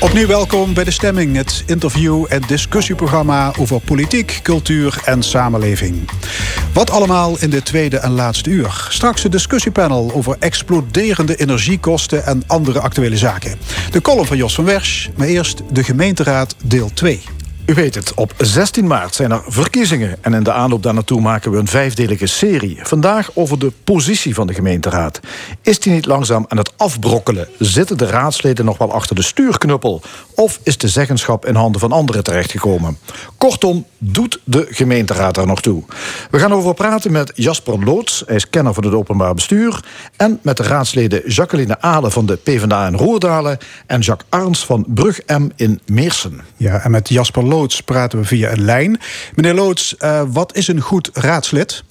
Opnieuw 0.00 0.26
welkom 0.26 0.74
bij 0.74 0.84
De 0.84 0.90
Stemming, 0.90 1.36
het 1.36 1.62
interview- 1.66 2.24
en 2.28 2.42
discussieprogramma 2.46 3.52
over 3.58 3.80
politiek, 3.80 4.40
cultuur 4.42 5.00
en 5.04 5.22
samenleving. 5.22 6.10
Wat 6.72 6.90
allemaal 6.90 7.36
in 7.38 7.50
de 7.50 7.62
tweede 7.62 7.98
en 7.98 8.10
laatste 8.10 8.50
uur. 8.50 8.86
Straks 8.88 9.24
een 9.24 9.30
discussiepanel 9.30 10.10
over 10.14 10.36
exploderende 10.38 11.36
energiekosten 11.36 12.24
en 12.24 12.42
andere 12.46 12.80
actuele 12.80 13.16
zaken. 13.16 13.58
De 13.90 14.00
column 14.00 14.26
van 14.26 14.36
Jos 14.36 14.54
van 14.54 14.64
Wersch, 14.64 15.08
maar 15.16 15.26
eerst 15.26 15.62
de 15.72 15.84
gemeenteraad 15.84 16.54
deel 16.62 16.90
2. 16.94 17.22
U 17.70 17.74
weet 17.74 17.94
het, 17.94 18.14
op 18.14 18.32
16 18.38 18.86
maart 18.86 19.14
zijn 19.14 19.30
er 19.30 19.42
verkiezingen. 19.46 20.16
En 20.20 20.34
in 20.34 20.42
de 20.42 20.52
aanloop 20.52 20.82
daar 20.82 20.94
naartoe 20.94 21.20
maken 21.20 21.50
we 21.50 21.58
een 21.58 21.66
vijfdelige 21.66 22.26
serie. 22.26 22.78
Vandaag 22.82 23.30
over 23.34 23.58
de 23.58 23.72
positie 23.84 24.34
van 24.34 24.46
de 24.46 24.54
gemeenteraad. 24.54 25.20
Is 25.62 25.80
die 25.80 25.92
niet 25.92 26.06
langzaam 26.06 26.44
aan 26.48 26.56
het 26.56 26.72
afbrokkelen? 26.76 27.48
Zitten 27.58 27.98
de 27.98 28.06
raadsleden 28.06 28.64
nog 28.64 28.78
wel 28.78 28.92
achter 28.92 29.16
de 29.16 29.22
stuurknuppel? 29.22 30.02
Of 30.34 30.60
is 30.62 30.78
de 30.78 30.88
zeggenschap 30.88 31.46
in 31.46 31.54
handen 31.54 31.80
van 31.80 31.92
anderen 31.92 32.24
terechtgekomen? 32.24 32.98
Kortom, 33.38 33.86
doet 33.98 34.40
de 34.44 34.66
gemeenteraad 34.70 35.36
er 35.36 35.46
nog 35.46 35.60
toe? 35.60 35.82
We 36.30 36.38
gaan 36.38 36.54
over 36.54 36.74
praten 36.74 37.12
met 37.12 37.32
Jasper 37.34 37.84
Loots, 37.84 38.22
hij 38.26 38.36
is 38.36 38.50
kenner 38.50 38.74
van 38.74 38.84
het 38.84 38.94
openbaar 38.94 39.34
bestuur... 39.34 39.84
en 40.16 40.38
met 40.42 40.56
de 40.56 40.62
raadsleden 40.62 41.22
Jacqueline 41.26 41.80
Aalen 41.80 42.12
van 42.12 42.26
de 42.26 42.36
PvdA 42.36 42.86
in 42.86 42.94
Roerdalen... 42.94 43.58
en 43.86 44.00
Jacques 44.00 44.28
Arns 44.30 44.66
van 44.66 44.84
Brug 44.88 45.20
M 45.26 45.48
in 45.56 45.80
Meersen. 45.86 46.40
Ja, 46.56 46.80
en 46.80 46.90
met 46.90 47.08
Jasper 47.08 47.44
Loots 47.44 47.58
praten 47.84 48.18
we 48.18 48.24
via 48.24 48.50
een 48.50 48.64
lijn. 48.64 49.00
Meneer 49.34 49.54
Loots, 49.54 49.96
eh, 49.96 50.22
wat 50.26 50.56
is 50.56 50.68
een 50.68 50.80
goed 50.80 51.10
raadslid? 51.12 51.84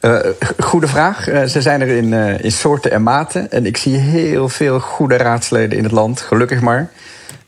Uh, 0.00 0.18
goede 0.58 0.88
vraag. 0.88 1.28
Uh, 1.28 1.44
ze 1.44 1.62
zijn 1.62 1.80
er 1.80 1.88
in, 1.88 2.12
uh, 2.12 2.44
in 2.44 2.52
soorten 2.52 2.90
en 2.90 3.02
maten. 3.02 3.50
En 3.50 3.66
ik 3.66 3.76
zie 3.76 3.96
heel 3.96 4.48
veel 4.48 4.80
goede 4.80 5.16
raadsleden 5.16 5.78
in 5.78 5.84
het 5.84 5.92
land, 5.92 6.20
gelukkig 6.20 6.60
maar. 6.60 6.90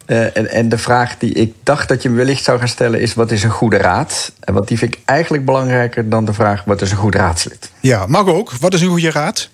En, 0.07 0.50
en, 0.50 0.68
de 0.68 0.78
vraag 0.78 1.18
die 1.18 1.32
ik 1.32 1.55
dacht 1.62 1.88
dat 1.88 2.03
je 2.03 2.09
me 2.11 2.16
wellicht 2.16 2.44
zou 2.44 2.59
gaan 2.59 2.68
stellen 2.68 3.00
is: 3.00 3.14
wat 3.14 3.30
is 3.30 3.42
een 3.42 3.50
goede 3.50 3.76
raad? 3.76 4.32
En 4.40 4.55
want 4.55 4.68
die 4.68 4.78
vind 4.78 4.94
ik 4.94 5.00
eigenlijk 5.05 5.44
belangrijker 5.44 6.09
dan 6.09 6.24
de 6.24 6.32
vraag: 6.32 6.64
wat 6.64 6.82
is 6.82 6.90
een 6.90 6.96
goed 6.96 7.14
raadslid? 7.14 7.70
Ja, 7.80 8.07
mag 8.07 8.26
ook. 8.26 8.53
Wat 8.61 8.74
is 8.74 8.80
een 8.80 8.88
goede 8.88 9.11
raad? 9.11 9.48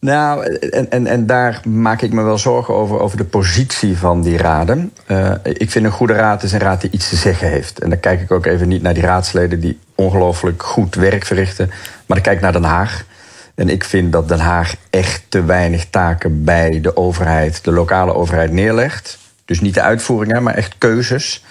Nou, 0.00 0.44
en, 0.44 0.90
en, 0.90 1.06
en 1.06 1.26
daar 1.26 1.60
maak 1.64 2.02
ik 2.02 2.12
me 2.12 2.22
wel 2.22 2.38
zorgen 2.38 2.74
over, 2.74 3.00
over 3.00 3.16
de 3.16 3.24
positie 3.24 3.98
van 3.98 4.22
die 4.22 4.36
raden. 4.36 4.92
Uh, 5.06 5.32
ik 5.42 5.70
vind 5.70 5.84
een 5.84 5.90
goede 5.90 6.12
raad 6.12 6.42
is 6.42 6.52
een 6.52 6.58
raad 6.58 6.80
die 6.80 6.90
iets 6.90 7.08
te 7.08 7.16
zeggen 7.16 7.48
heeft. 7.48 7.78
En 7.78 7.90
dan 7.90 8.00
kijk 8.00 8.20
ik 8.20 8.30
ook 8.30 8.46
even 8.46 8.68
niet 8.68 8.82
naar 8.82 8.94
die 8.94 9.02
raadsleden 9.02 9.60
die 9.60 9.78
ongelooflijk 9.94 10.62
goed 10.62 10.94
werk 10.94 11.24
verrichten. 11.24 11.66
Maar 11.66 12.16
dan 12.16 12.20
kijk 12.20 12.36
ik 12.36 12.42
naar 12.42 12.52
Den 12.52 12.64
Haag. 12.64 13.04
En 13.54 13.68
ik 13.68 13.84
vind 13.84 14.12
dat 14.12 14.28
Den 14.28 14.38
Haag 14.38 14.74
echt 14.90 15.22
te 15.28 15.44
weinig 15.44 15.86
taken 15.90 16.44
bij 16.44 16.80
de 16.80 16.96
overheid, 16.96 17.64
de 17.64 17.72
lokale 17.72 18.14
overheid, 18.14 18.52
neerlegt. 18.52 19.18
Dus 19.44 19.60
niet 19.60 19.74
de 19.74 19.82
uitvoeringen, 19.82 20.42
maar 20.42 20.54
echt 20.54 20.74
keuzes. 20.78 21.44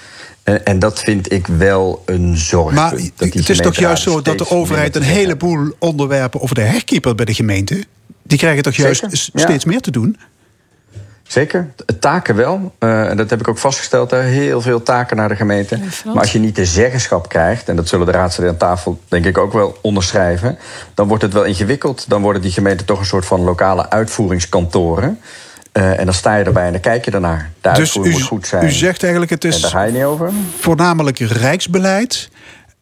En, 0.43 0.65
en, 0.65 0.79
dat 0.79 0.99
vind 0.99 1.31
ik 1.31 1.47
wel 1.47 2.03
een 2.05 2.37
zorg. 2.37 2.73
Maar 2.73 2.91
het 3.15 3.49
is 3.49 3.57
toch 3.57 3.75
juist 3.75 4.03
zo 4.03 4.21
dat 4.21 4.37
de 4.37 4.49
overheid 4.49 4.95
een 4.95 5.01
heleboel 5.01 5.73
onderwerpen 5.79 6.41
over 6.41 6.55
de 6.55 6.61
herkeeper 6.61 7.15
bij 7.15 7.25
de 7.25 7.33
gemeente. 7.33 7.85
Die 8.27 8.37
krijgen 8.37 8.63
toch 8.63 8.75
juist 8.75 8.99
Zeker, 8.99 9.17
steeds 9.17 9.63
ja. 9.63 9.69
meer 9.69 9.81
te 9.81 9.91
doen? 9.91 10.17
Zeker, 11.27 11.67
taken 11.99 12.35
wel. 12.35 12.75
Uh, 12.79 13.09
en 13.09 13.17
dat 13.17 13.29
heb 13.29 13.39
ik 13.39 13.47
ook 13.47 13.57
vastgesteld. 13.57 14.11
Hè. 14.11 14.21
Heel 14.21 14.61
veel 14.61 14.83
taken 14.83 15.17
naar 15.17 15.29
de 15.29 15.35
gemeente. 15.35 15.79
maar 16.05 16.17
als 16.17 16.31
je 16.31 16.39
niet 16.39 16.55
de 16.55 16.65
zeggenschap 16.65 17.29
krijgt, 17.29 17.69
en 17.69 17.75
dat 17.75 17.87
zullen 17.87 18.05
de 18.05 18.11
raadsleden 18.11 18.51
aan 18.51 18.57
tafel 18.57 18.99
denk 19.07 19.25
ik 19.25 19.37
ook 19.37 19.53
wel 19.53 19.77
onderschrijven, 19.81 20.57
dan 20.93 21.07
wordt 21.07 21.23
het 21.23 21.33
wel 21.33 21.43
ingewikkeld. 21.43 22.05
Dan 22.07 22.21
worden 22.21 22.41
die 22.41 22.51
gemeenten 22.51 22.85
toch 22.85 22.99
een 22.99 23.05
soort 23.05 23.25
van 23.25 23.41
lokale 23.41 23.89
uitvoeringskantoren. 23.89 25.19
Uh, 25.73 25.99
en 25.99 26.05
dan 26.05 26.13
sta 26.13 26.35
je 26.35 26.43
erbij 26.43 26.65
en 26.65 26.71
dan 26.71 26.81
kijk 26.81 27.05
je 27.05 27.11
ernaar. 27.11 27.51
De 27.61 27.71
dus 27.71 27.95
u, 27.95 28.09
moet 28.09 28.21
goed 28.21 28.47
zijn. 28.47 28.65
u 28.65 28.71
zegt 28.71 29.01
eigenlijk 29.01 29.31
het 29.31 29.43
is 29.43 29.55
en 29.55 29.61
daar 29.61 29.71
ga 29.71 29.83
je 29.83 29.91
niet 29.91 30.03
over. 30.03 30.31
voornamelijk 30.59 31.19
rijksbeleid. 31.19 32.29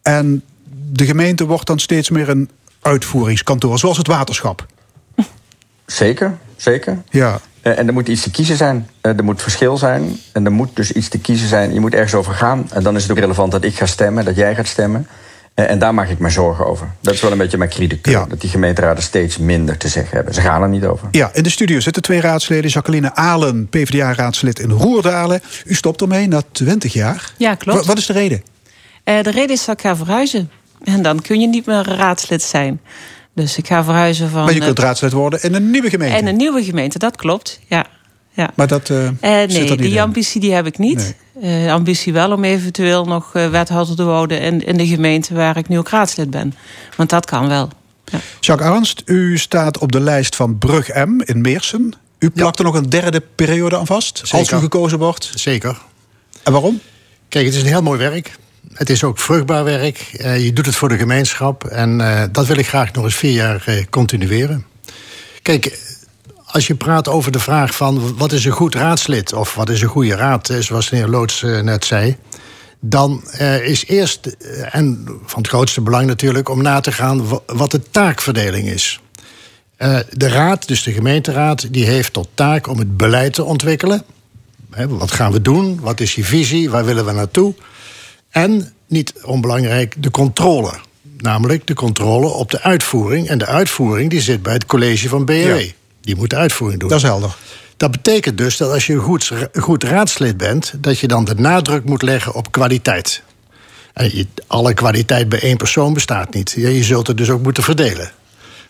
En 0.01 0.43
de 0.91 1.05
gemeente 1.05 1.45
wordt 1.45 1.67
dan 1.67 1.79
steeds 1.79 2.09
meer 2.09 2.29
een 2.29 2.49
uitvoeringskantoor, 2.81 3.79
zoals 3.79 3.97
het 3.97 4.07
waterschap. 4.07 4.65
Zeker, 5.85 6.37
zeker. 6.55 7.01
Ja. 7.09 7.39
Uh, 7.63 7.77
en 7.77 7.87
er 7.87 7.93
moet 7.93 8.07
iets 8.07 8.21
te 8.21 8.31
kiezen 8.31 8.57
zijn. 8.57 8.89
Uh, 9.01 9.17
er 9.17 9.23
moet 9.23 9.41
verschil 9.41 9.77
zijn. 9.77 10.19
En 10.31 10.45
er 10.45 10.51
moet 10.51 10.75
dus 10.75 10.91
iets 10.91 11.07
te 11.07 11.19
kiezen 11.19 11.47
zijn. 11.47 11.73
Je 11.73 11.79
moet 11.79 11.93
ergens 11.93 12.13
over 12.13 12.33
gaan. 12.33 12.69
En 12.71 12.83
dan 12.83 12.95
is 12.95 13.01
het 13.01 13.11
ook 13.11 13.17
relevant 13.17 13.51
dat 13.51 13.63
ik 13.63 13.75
ga 13.75 13.85
stemmen, 13.85 14.25
dat 14.25 14.35
jij 14.35 14.55
gaat 14.55 14.67
stemmen. 14.67 15.07
Uh, 15.55 15.69
en 15.69 15.79
daar 15.79 15.93
maak 15.93 16.09
ik 16.09 16.19
me 16.19 16.29
zorgen 16.29 16.65
over. 16.65 16.91
Dat 17.01 17.13
is 17.13 17.21
wel 17.21 17.31
een 17.31 17.37
beetje 17.37 17.57
mijn 17.57 17.69
kritiek. 17.69 18.07
Ja. 18.07 18.25
Dat 18.25 18.41
die 18.41 18.49
gemeenteraden 18.49 19.03
steeds 19.03 19.37
minder 19.37 19.77
te 19.77 19.87
zeggen 19.87 20.15
hebben. 20.15 20.33
Ze 20.33 20.41
gaan 20.41 20.61
er 20.61 20.69
niet 20.69 20.85
over. 20.85 21.07
Ja, 21.11 21.29
in 21.33 21.43
de 21.43 21.49
studio 21.49 21.79
zitten 21.79 22.01
twee 22.01 22.21
raadsleden. 22.21 22.69
Jacqueline 22.69 23.15
Alen, 23.15 23.67
PvdA-raadslid 23.69 24.59
in 24.59 24.69
Roerdalen. 24.69 25.41
U 25.65 25.73
stopt 25.73 26.01
ermee 26.01 26.27
na 26.27 26.41
20 26.51 26.93
jaar. 26.93 27.33
Ja, 27.37 27.55
klopt. 27.55 27.77
Wat, 27.77 27.87
wat 27.87 27.97
is 27.97 28.05
de 28.05 28.13
reden? 28.13 28.43
Uh, 29.05 29.23
de 29.23 29.31
reden 29.31 29.49
is 29.49 29.65
dat 29.65 29.75
ik 29.75 29.81
ga 29.81 29.95
verhuizen. 29.95 30.51
En 30.83 31.01
dan 31.01 31.21
kun 31.21 31.39
je 31.39 31.47
niet 31.47 31.65
meer 31.65 31.83
raadslid 31.83 32.41
zijn. 32.41 32.81
Dus 33.35 33.57
ik 33.57 33.67
ga 33.67 33.83
verhuizen 33.83 34.29
van... 34.29 34.43
Maar 34.43 34.53
je 34.53 34.59
kunt 34.59 34.79
raadslid 34.79 35.11
worden 35.11 35.43
in 35.43 35.53
een 35.53 35.71
nieuwe 35.71 35.89
gemeente. 35.89 36.15
En 36.17 36.27
een 36.27 36.35
nieuwe 36.35 36.63
gemeente, 36.63 36.99
dat 36.99 37.15
klopt, 37.15 37.59
ja. 37.67 37.85
ja. 38.29 38.49
Maar 38.55 38.67
dat 38.67 38.89
uh, 38.89 38.97
uh, 38.97 39.07
zit 39.09 39.21
Nee, 39.21 39.39
er 39.47 39.69
niet 39.69 39.79
die 39.79 39.91
in. 39.91 39.99
ambitie 39.99 40.41
die 40.41 40.53
heb 40.53 40.65
ik 40.65 40.77
niet. 40.77 41.15
Nee. 41.41 41.65
Uh, 41.65 41.73
ambitie 41.73 42.13
wel 42.13 42.31
om 42.31 42.43
eventueel 42.43 43.05
nog 43.05 43.31
wethouder 43.31 43.95
te 43.95 44.03
worden... 44.03 44.41
In, 44.41 44.65
in 44.65 44.77
de 44.77 44.87
gemeente 44.87 45.33
waar 45.33 45.57
ik 45.57 45.67
nu 45.67 45.77
ook 45.77 45.89
raadslid 45.89 46.29
ben. 46.29 46.53
Want 46.97 47.09
dat 47.09 47.25
kan 47.25 47.47
wel. 47.47 47.69
Ja. 48.05 48.19
Jacques 48.39 48.69
Arnst, 48.69 49.01
u 49.05 49.37
staat 49.37 49.77
op 49.77 49.91
de 49.91 49.99
lijst 49.99 50.35
van 50.35 50.57
Brug 50.57 50.87
M 50.87 51.21
in 51.25 51.41
Meersen. 51.41 51.93
U 52.19 52.29
plakt 52.29 52.57
ja. 52.57 52.63
er 52.63 52.71
nog 52.71 52.81
een 52.81 52.89
derde 52.89 53.23
periode 53.35 53.77
aan 53.77 53.85
vast, 53.85 54.17
Zeker. 54.17 54.37
als 54.37 54.51
u 54.51 54.57
gekozen 54.57 54.99
wordt. 54.99 55.31
Zeker. 55.35 55.77
En 56.43 56.51
waarom? 56.51 56.79
Kijk, 57.29 57.45
het 57.45 57.53
is 57.53 57.61
een 57.61 57.67
heel 57.67 57.81
mooi 57.81 57.99
werk. 57.99 58.37
Het 58.73 58.89
is 58.89 59.03
ook 59.03 59.19
vruchtbaar 59.19 59.63
werk. 59.63 60.09
Uh, 60.13 60.43
je 60.43 60.53
doet 60.53 60.65
het 60.65 60.75
voor 60.75 60.89
de 60.89 60.97
gemeenschap. 60.97 61.63
En 61.63 61.99
uh, 61.99 62.23
dat 62.31 62.47
wil 62.47 62.57
ik 62.57 62.67
graag 62.67 62.91
nog 62.91 63.03
eens 63.03 63.15
vier 63.15 63.31
jaar 63.31 63.63
uh, 63.69 63.83
continueren. 63.89 64.65
Kijk, 65.41 65.79
als 66.45 66.67
je 66.67 66.75
praat 66.75 67.07
over 67.07 67.31
de 67.31 67.39
vraag 67.39 67.75
van 67.75 68.17
wat 68.17 68.31
is 68.31 68.45
een 68.45 68.51
goed 68.51 68.75
raadslid... 68.75 69.33
of 69.33 69.55
wat 69.55 69.69
is 69.69 69.81
een 69.81 69.87
goede 69.87 70.15
raad, 70.15 70.53
zoals 70.59 70.89
de 70.89 70.95
heer 70.95 71.07
Loods 71.07 71.41
net 71.41 71.85
zei... 71.85 72.15
dan 72.79 73.23
is 73.63 73.85
eerst, 73.85 74.25
en 74.71 75.05
van 75.25 75.41
het 75.41 75.47
grootste 75.51 75.81
belang 75.81 76.05
natuurlijk... 76.05 76.49
om 76.49 76.61
na 76.61 76.79
te 76.79 76.91
gaan 76.91 77.41
wat 77.45 77.71
de 77.71 77.81
taakverdeling 77.91 78.67
is. 78.67 78.99
de 80.09 80.27
raad, 80.27 80.67
dus 80.67 80.83
de 80.83 80.91
gemeenteraad, 80.91 81.73
die 81.73 81.85
heeft 81.85 82.13
tot 82.13 82.27
taak 82.33 82.67
om 82.67 82.77
het 82.77 82.97
beleid 82.97 83.33
te 83.33 83.43
ontwikkelen. 83.43 84.03
wat 84.87 85.11
gaan 85.11 85.31
we 85.31 85.41
doen? 85.41 85.79
Wat 85.81 85.99
is 85.99 86.15
je 86.15 86.23
visie? 86.23 86.69
Waar 86.69 86.85
willen 86.85 87.05
we 87.05 87.11
naartoe? 87.11 87.53
En, 88.33 88.73
niet 88.87 89.13
onbelangrijk, 89.23 89.95
de 90.03 90.11
controle. 90.11 90.71
Namelijk 91.17 91.67
de 91.67 91.73
controle 91.73 92.27
op 92.27 92.51
de 92.51 92.61
uitvoering. 92.61 93.27
En 93.27 93.37
de 93.37 93.45
uitvoering 93.45 94.09
die 94.09 94.21
zit 94.21 94.43
bij 94.43 94.53
het 94.53 94.65
college 94.65 95.09
van. 95.09 95.23
Ja. 95.25 95.57
Die 96.01 96.15
moet 96.15 96.29
de 96.29 96.35
uitvoering 96.35 96.79
doen. 96.79 96.89
Dat 96.89 96.97
is 96.97 97.03
helder. 97.03 97.35
Dat 97.77 97.91
betekent 97.91 98.37
dus 98.37 98.57
dat 98.57 98.71
als 98.71 98.87
je 98.87 98.93
een 98.93 98.99
goed, 98.99 99.31
goed 99.53 99.83
raadslid 99.83 100.37
bent... 100.37 100.73
dat 100.77 100.99
je 100.99 101.07
dan 101.07 101.25
de 101.25 101.35
nadruk 101.35 101.85
moet 101.85 102.01
leggen 102.01 102.33
op 102.33 102.51
kwaliteit. 102.51 103.21
En 103.93 104.15
je, 104.15 104.27
alle 104.47 104.73
kwaliteit 104.73 105.29
bij 105.29 105.39
één 105.39 105.57
persoon 105.57 105.93
bestaat 105.93 106.33
niet. 106.33 106.53
Je 106.57 106.83
zult 106.83 107.07
het 107.07 107.17
dus 107.17 107.29
ook 107.29 107.43
moeten 107.43 107.63
verdelen. 107.63 108.11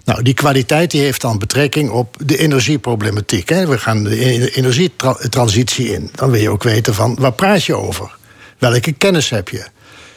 Nou, 0.05 0.22
die 0.24 0.34
kwaliteit 0.34 0.91
die 0.91 1.01
heeft 1.01 1.22
dan 1.22 1.39
betrekking 1.39 1.89
op 1.89 2.16
de 2.26 2.38
energieproblematiek. 2.38 3.49
Hè. 3.49 3.68
We 3.68 3.78
gaan 3.78 4.03
de 4.03 4.51
energietransitie 4.55 5.93
in. 5.93 6.09
Dan 6.16 6.32
wil 6.32 6.41
je 6.41 6.49
ook 6.49 6.64
weten 6.64 6.93
van, 6.93 7.16
waar 7.20 7.34
praat 7.34 7.64
je 7.64 7.76
over? 7.76 8.16
Welke 8.72 8.91
kennis 8.91 9.30
heb 9.30 9.49
je? 9.49 9.64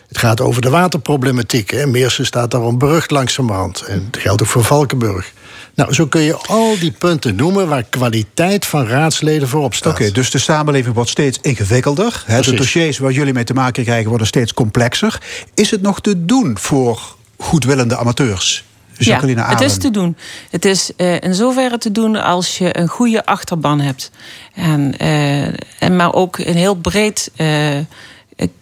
Het 0.09 0.19
gaat 0.19 0.41
over 0.41 0.63
de 0.63 0.71
waterproblematiek. 0.71 1.71
Hè. 1.71 1.87
Meersen 1.87 2.27
staat 2.27 2.51
daarom 2.51 2.79
berucht 2.79 3.11
langzamerhand. 3.11 3.81
En 3.81 4.09
dat 4.11 4.23
geldt 4.23 4.43
ook 4.43 4.49
voor 4.49 4.65
Valkenburg. 4.65 5.33
Nou, 5.75 5.95
zo 5.95 6.07
kun 6.07 6.21
je 6.21 6.37
al 6.37 6.79
die 6.79 6.91
punten 6.91 7.37
noemen 7.37 7.69
waar 7.69 7.83
kwaliteit 7.83 8.67
van 8.67 8.87
raadsleden 8.87 9.49
voorop 9.49 9.75
staat. 9.75 9.93
Oké, 9.93 10.11
dus 10.11 10.31
de 10.31 10.39
samenleving 10.39 10.95
wordt 10.95 11.11
steeds 11.11 11.39
ingewikkelder. 11.41 12.23
Hè, 12.27 12.41
de 12.41 12.55
dossiers 12.55 12.99
waar 12.99 13.13
jullie 13.13 13.33
mee 13.33 13.45
te 13.45 13.55
maken 13.55 13.85
krijgen 13.85 14.09
worden 14.09 14.27
steeds 14.27 14.55
complexer. 14.55 15.21
Is 15.55 15.71
het 15.71 15.83
nog 15.83 16.01
te 16.01 16.25
doen 16.25 16.59
voor 16.59 17.17
goedwillende 17.37 17.97
amateurs? 17.97 18.65
Jacqueline 18.99 19.41
ja, 19.41 19.49
het 19.49 19.61
is 19.61 19.79
te 19.79 19.91
doen. 19.91 20.17
Het 20.51 20.65
is 20.65 20.91
eh, 20.97 21.21
in 21.21 21.35
zoverre 21.35 21.79
te 21.79 21.93
doen 21.93 22.17
als 22.17 22.59
je 22.59 22.79
een 22.79 22.89
goede 22.89 23.27
achterban 23.27 23.81
hebt. 23.81 24.11
En, 24.55 24.99
eh, 24.99 25.47
en 25.79 25.97
maar 25.97 26.15
ook 26.15 26.39
een 26.39 26.57
heel 26.57 26.75
breed 26.75 27.31
eh, 27.37 27.79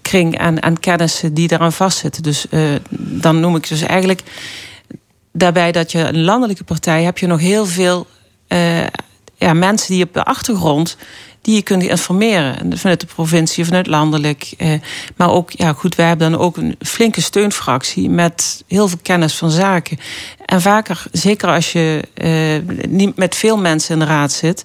kring 0.02 0.38
aan, 0.38 0.62
aan 0.62 0.80
kennissen 0.80 1.34
die 1.34 1.48
daaraan 1.48 1.72
vastzitten. 1.72 2.22
Dus 2.22 2.48
eh, 2.48 2.60
dan 2.98 3.40
noem 3.40 3.56
ik 3.56 3.68
dus 3.68 3.82
eigenlijk 3.82 4.22
daarbij 5.32 5.72
dat 5.72 5.92
je 5.92 5.98
een 5.98 6.24
landelijke 6.24 6.64
partij 6.64 7.02
heb 7.02 7.18
je 7.18 7.26
nog 7.26 7.40
heel 7.40 7.66
veel 7.66 8.06
eh, 8.46 8.86
ja, 9.36 9.52
mensen 9.52 9.94
die 9.94 10.04
op 10.04 10.14
de 10.14 10.24
achtergrond 10.24 10.96
die 11.42 11.54
je 11.54 11.62
kunt 11.62 11.82
informeren. 11.82 12.58
En 12.58 12.78
Vanuit 12.78 13.00
de 13.00 13.06
provincie, 13.06 13.64
vanuit 13.64 13.86
landelijk. 13.86 14.52
Eh, 14.58 14.72
maar 15.16 15.30
ook, 15.30 15.50
ja 15.50 15.72
goed, 15.72 15.94
wij 15.94 16.06
hebben 16.06 16.30
dan 16.30 16.40
ook 16.40 16.56
een 16.56 16.76
flinke 16.80 17.20
steunfractie 17.20 18.10
met 18.10 18.64
heel 18.68 18.88
veel 18.88 18.98
kennis 19.02 19.34
van 19.34 19.50
zaken. 19.50 19.98
En 20.46 20.60
vaker, 20.60 21.04
zeker 21.12 21.48
als 21.48 21.72
je 21.72 22.02
niet 22.88 23.16
met 23.16 23.34
veel 23.34 23.56
mensen 23.56 23.92
in 23.92 23.98
de 23.98 24.04
raad 24.04 24.32
zit, 24.32 24.64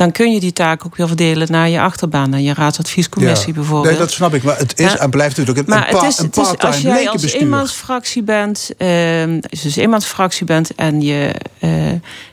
dan 0.00 0.12
kun 0.12 0.32
je 0.32 0.40
die 0.40 0.52
taak 0.52 0.86
ook 0.86 0.96
weer 0.96 1.06
verdelen 1.06 1.50
naar 1.50 1.68
je 1.68 1.80
achterban, 1.80 2.30
naar 2.30 2.40
je 2.40 2.54
raadsadviescommissie 2.54 3.52
bijvoorbeeld. 3.52 3.90
Nee, 3.90 3.98
dat 3.98 4.10
snap 4.10 4.34
ik. 4.34 4.42
Maar 4.42 4.58
het 4.58 4.78
is 4.78 4.92
Ja. 4.92 4.98
en 4.98 5.10
blijft 5.10 5.36
natuurlijk 5.36 5.68
een, 5.68 5.74
Maar 5.74 5.88
een, 5.88 5.94
pa- 5.94 6.04
het 6.04 6.12
is, 6.12 6.18
een 6.18 6.58
als 6.58 6.80
jij 6.80 7.08
als 7.08 7.32
eenmansfractie 7.32 8.22
bent, 8.22 8.70
als 9.50 9.60
je 9.60 9.60
dus 9.62 9.76
eenmansfractie 9.76 10.46
bent 10.46 10.74
en 10.74 11.00
je 11.00 11.34
eh, 11.58 11.70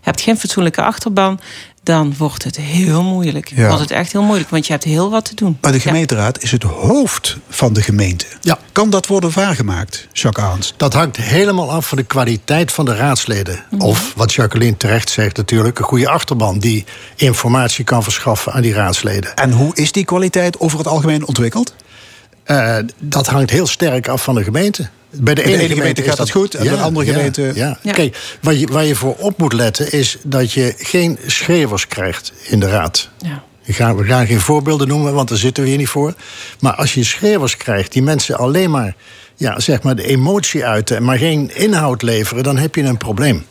hebt 0.02 0.22
geen 0.22 0.38
fatsoenlijke 0.38 0.82
achterban, 0.82 1.40
dan 1.88 2.14
wordt 2.18 2.44
het 2.44 2.56
heel 2.56 3.04
moeilijk. 3.04 3.52
Ja. 3.56 3.68
Wordt 3.68 3.82
het 3.82 3.92
echt 3.92 4.12
heel 4.12 4.22
moeilijk, 4.22 4.50
want 4.50 4.66
je 4.66 4.72
hebt 4.72 4.84
heel 4.84 5.10
wat 5.10 5.26
te 5.26 5.36
doen. 5.36 5.58
Maar 5.62 5.72
de 5.72 5.80
gemeenteraad 5.80 6.44
is 6.44 6.52
het 6.52 6.64
hoofd 6.64 7.38
van 7.50 7.74
de 7.74 7.82
gemeente. 7.82 8.26
Ja. 8.42 8.60
Kan 8.72 8.90
dat 8.90 9.08
worden 9.08 9.32
waargemaakt, 9.34 10.08
Jacques 10.12 10.46
Aans? 10.46 10.74
Dat 10.78 10.94
hangt 10.94 11.18
helemaal 11.18 11.72
af 11.72 11.88
van 11.88 11.98
de 11.98 12.04
kwaliteit 12.04 12.72
van 12.72 12.86
de 12.86 12.96
raadsleden. 12.96 13.64
Mhm. 13.70 13.82
Of, 13.82 14.14
wat 14.16 14.34
Jacqueline 14.34 14.78
terecht 14.78 15.10
zegt 15.10 15.38
natuurlijk... 15.38 15.80
een 15.80 15.86
goede 15.86 16.10
achterban 16.10 16.60
die 16.60 16.86
informatie 17.16 17.84
kan 17.84 18.04
verschaffen 18.04 18.54
aan 18.54 18.62
die 18.62 18.74
raadsleden. 18.74 19.36
En 19.36 19.52
hoe 19.52 19.76
is 19.76 19.92
die 19.92 20.06
kwaliteit 20.06 20.60
over 20.60 20.78
het 20.78 20.88
algemeen 20.88 21.28
ontwikkeld? 21.28 21.74
Eh, 22.44 22.78
dat 23.00 23.28
hangt 23.28 23.50
heel 23.50 23.68
sterk 23.68 24.08
af 24.08 24.24
van 24.24 24.36
de 24.36 24.44
gemeente. 24.44 24.90
Bij 25.12 25.34
de 25.34 25.42
de 25.44 25.54
ene, 25.54 25.68
gemeente 25.76 26.02
gaat 26.02 26.18
dat 26.18 26.28
het 26.28 26.36
goed 26.38 26.54
en 26.54 26.64
bij 26.66 26.76
de 26.76 26.82
andere 26.82 27.06
ja, 27.06 27.14
gemeente- 27.14 27.52
Ja. 27.56 27.80
Ja. 27.82 27.92
Kijk, 27.92 28.38
waar 28.42 28.54
je, 28.54 28.68
waar 28.68 28.86
je 28.86 28.96
voor 28.96 29.16
op 29.16 29.38
moet 29.38 29.54
letten 29.54 29.92
is 29.92 30.18
dat 30.24 30.52
je 30.52 30.74
geen 30.78 31.18
schreeuwers 31.26 31.88
krijgt 31.88 32.34
in 32.44 32.60
de 32.60 32.70
raad. 32.70 33.10
Ja. 33.18 33.44
Ik 33.64 33.76
ga, 33.76 33.96
we 33.96 34.04
gaan 34.04 34.28
geen 34.28 34.40
voorbeelden 34.40 34.88
noemen, 34.88 35.14
want 35.14 35.30
daar 35.30 35.38
zitten 35.38 35.64
we 35.64 35.70
hier 35.70 35.78
niet 35.78 35.88
voor. 35.88 36.14
Maar 36.60 36.74
als 36.76 36.94
je 36.94 37.04
schreeuwers 37.04 37.58
krijgt 37.58 37.92
die 37.94 38.04
mensen 38.04 38.38
alleen 38.38 38.72
maar, 38.72 38.96
ja, 39.36 39.60
zeg 39.60 39.82
maar 39.82 39.96
de 39.96 40.04
emotie 40.04 40.66
uiten... 40.66 41.04
maar 41.04 41.18
geen 41.18 41.56
inhoud 41.56 42.02
leveren, 42.02 42.44
dan 42.44 42.58
heb 42.58 42.76
je 42.76 42.84
een 42.84 42.98
probleem. 42.98 43.46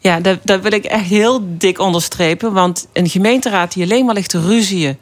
Ja, 0.00 0.20
dat, 0.20 0.38
dat 0.42 0.60
wil 0.62 0.72
ik 0.72 0.84
echt 0.84 1.04
heel 1.04 1.40
dik 1.58 1.78
onderstrepen. 1.78 2.52
Want 2.52 2.86
een 2.92 3.08
gemeenteraad 3.08 3.72
die 3.72 3.82
alleen 3.82 4.04
maar 4.04 4.14
ligt 4.14 4.30
te 4.30 4.40
ruzieën. 4.40 4.98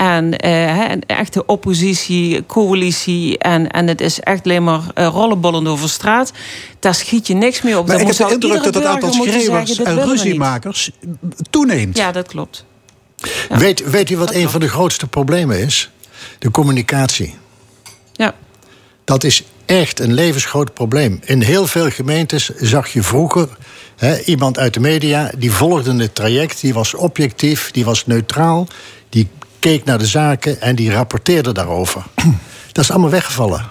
En 0.00 0.38
eh, 0.38 0.50
hè, 0.50 0.92
een 0.92 1.02
echte 1.06 1.46
oppositie, 1.46 2.46
coalitie. 2.46 3.38
En, 3.38 3.70
en 3.70 3.86
het 3.86 4.00
is 4.00 4.20
echt 4.20 4.44
alleen 4.44 4.64
maar 4.64 4.80
eh, 4.94 5.06
rollenbollen 5.06 5.66
over 5.66 5.88
straat. 5.88 6.32
Daar 6.78 6.94
schiet 6.94 7.26
je 7.26 7.34
niks 7.34 7.62
meer 7.62 7.78
op. 7.78 7.86
Maar 7.86 7.98
Dan 7.98 8.06
ik 8.06 8.16
heb 8.16 8.26
de 8.26 8.34
indruk 8.34 8.62
dat 8.62 8.74
het 8.74 8.84
aantal 8.84 9.12
schreeuwers 9.12 9.70
zeggen, 9.70 9.98
en 9.98 10.08
ruziemakers 10.08 10.90
toeneemt. 11.50 11.96
Ja, 11.96 12.12
dat 12.12 12.28
klopt. 12.28 12.64
Weet, 13.48 13.90
weet 13.90 14.10
u 14.10 14.16
wat 14.16 14.34
een 14.34 14.48
van 14.48 14.60
de 14.60 14.68
grootste 14.68 15.06
problemen 15.06 15.58
is? 15.58 15.90
De 16.38 16.50
communicatie. 16.50 17.34
Ja. 18.12 18.34
Dat 19.04 19.24
is 19.24 19.44
echt 19.66 20.00
een 20.00 20.12
levensgroot 20.12 20.74
probleem. 20.74 21.20
In 21.24 21.42
heel 21.42 21.66
veel 21.66 21.90
gemeentes 21.90 22.50
zag 22.56 22.88
je 22.88 23.02
vroeger 23.02 23.48
hè, 23.96 24.20
iemand 24.20 24.58
uit 24.58 24.74
de 24.74 24.80
media... 24.80 25.30
die 25.38 25.52
volgde 25.52 25.94
het 25.94 26.14
traject, 26.14 26.60
die 26.60 26.74
was 26.74 26.94
objectief, 26.94 27.70
die 27.70 27.84
was 27.84 28.06
neutraal... 28.06 28.66
die 29.08 29.28
keek 29.60 29.84
naar 29.84 29.98
de 29.98 30.06
zaken 30.06 30.60
en 30.60 30.76
die 30.76 30.92
rapporteerde 30.92 31.52
daarover. 31.52 32.02
Dat 32.72 32.84
is 32.84 32.90
allemaal 32.90 33.10
weggevallen. 33.10 33.64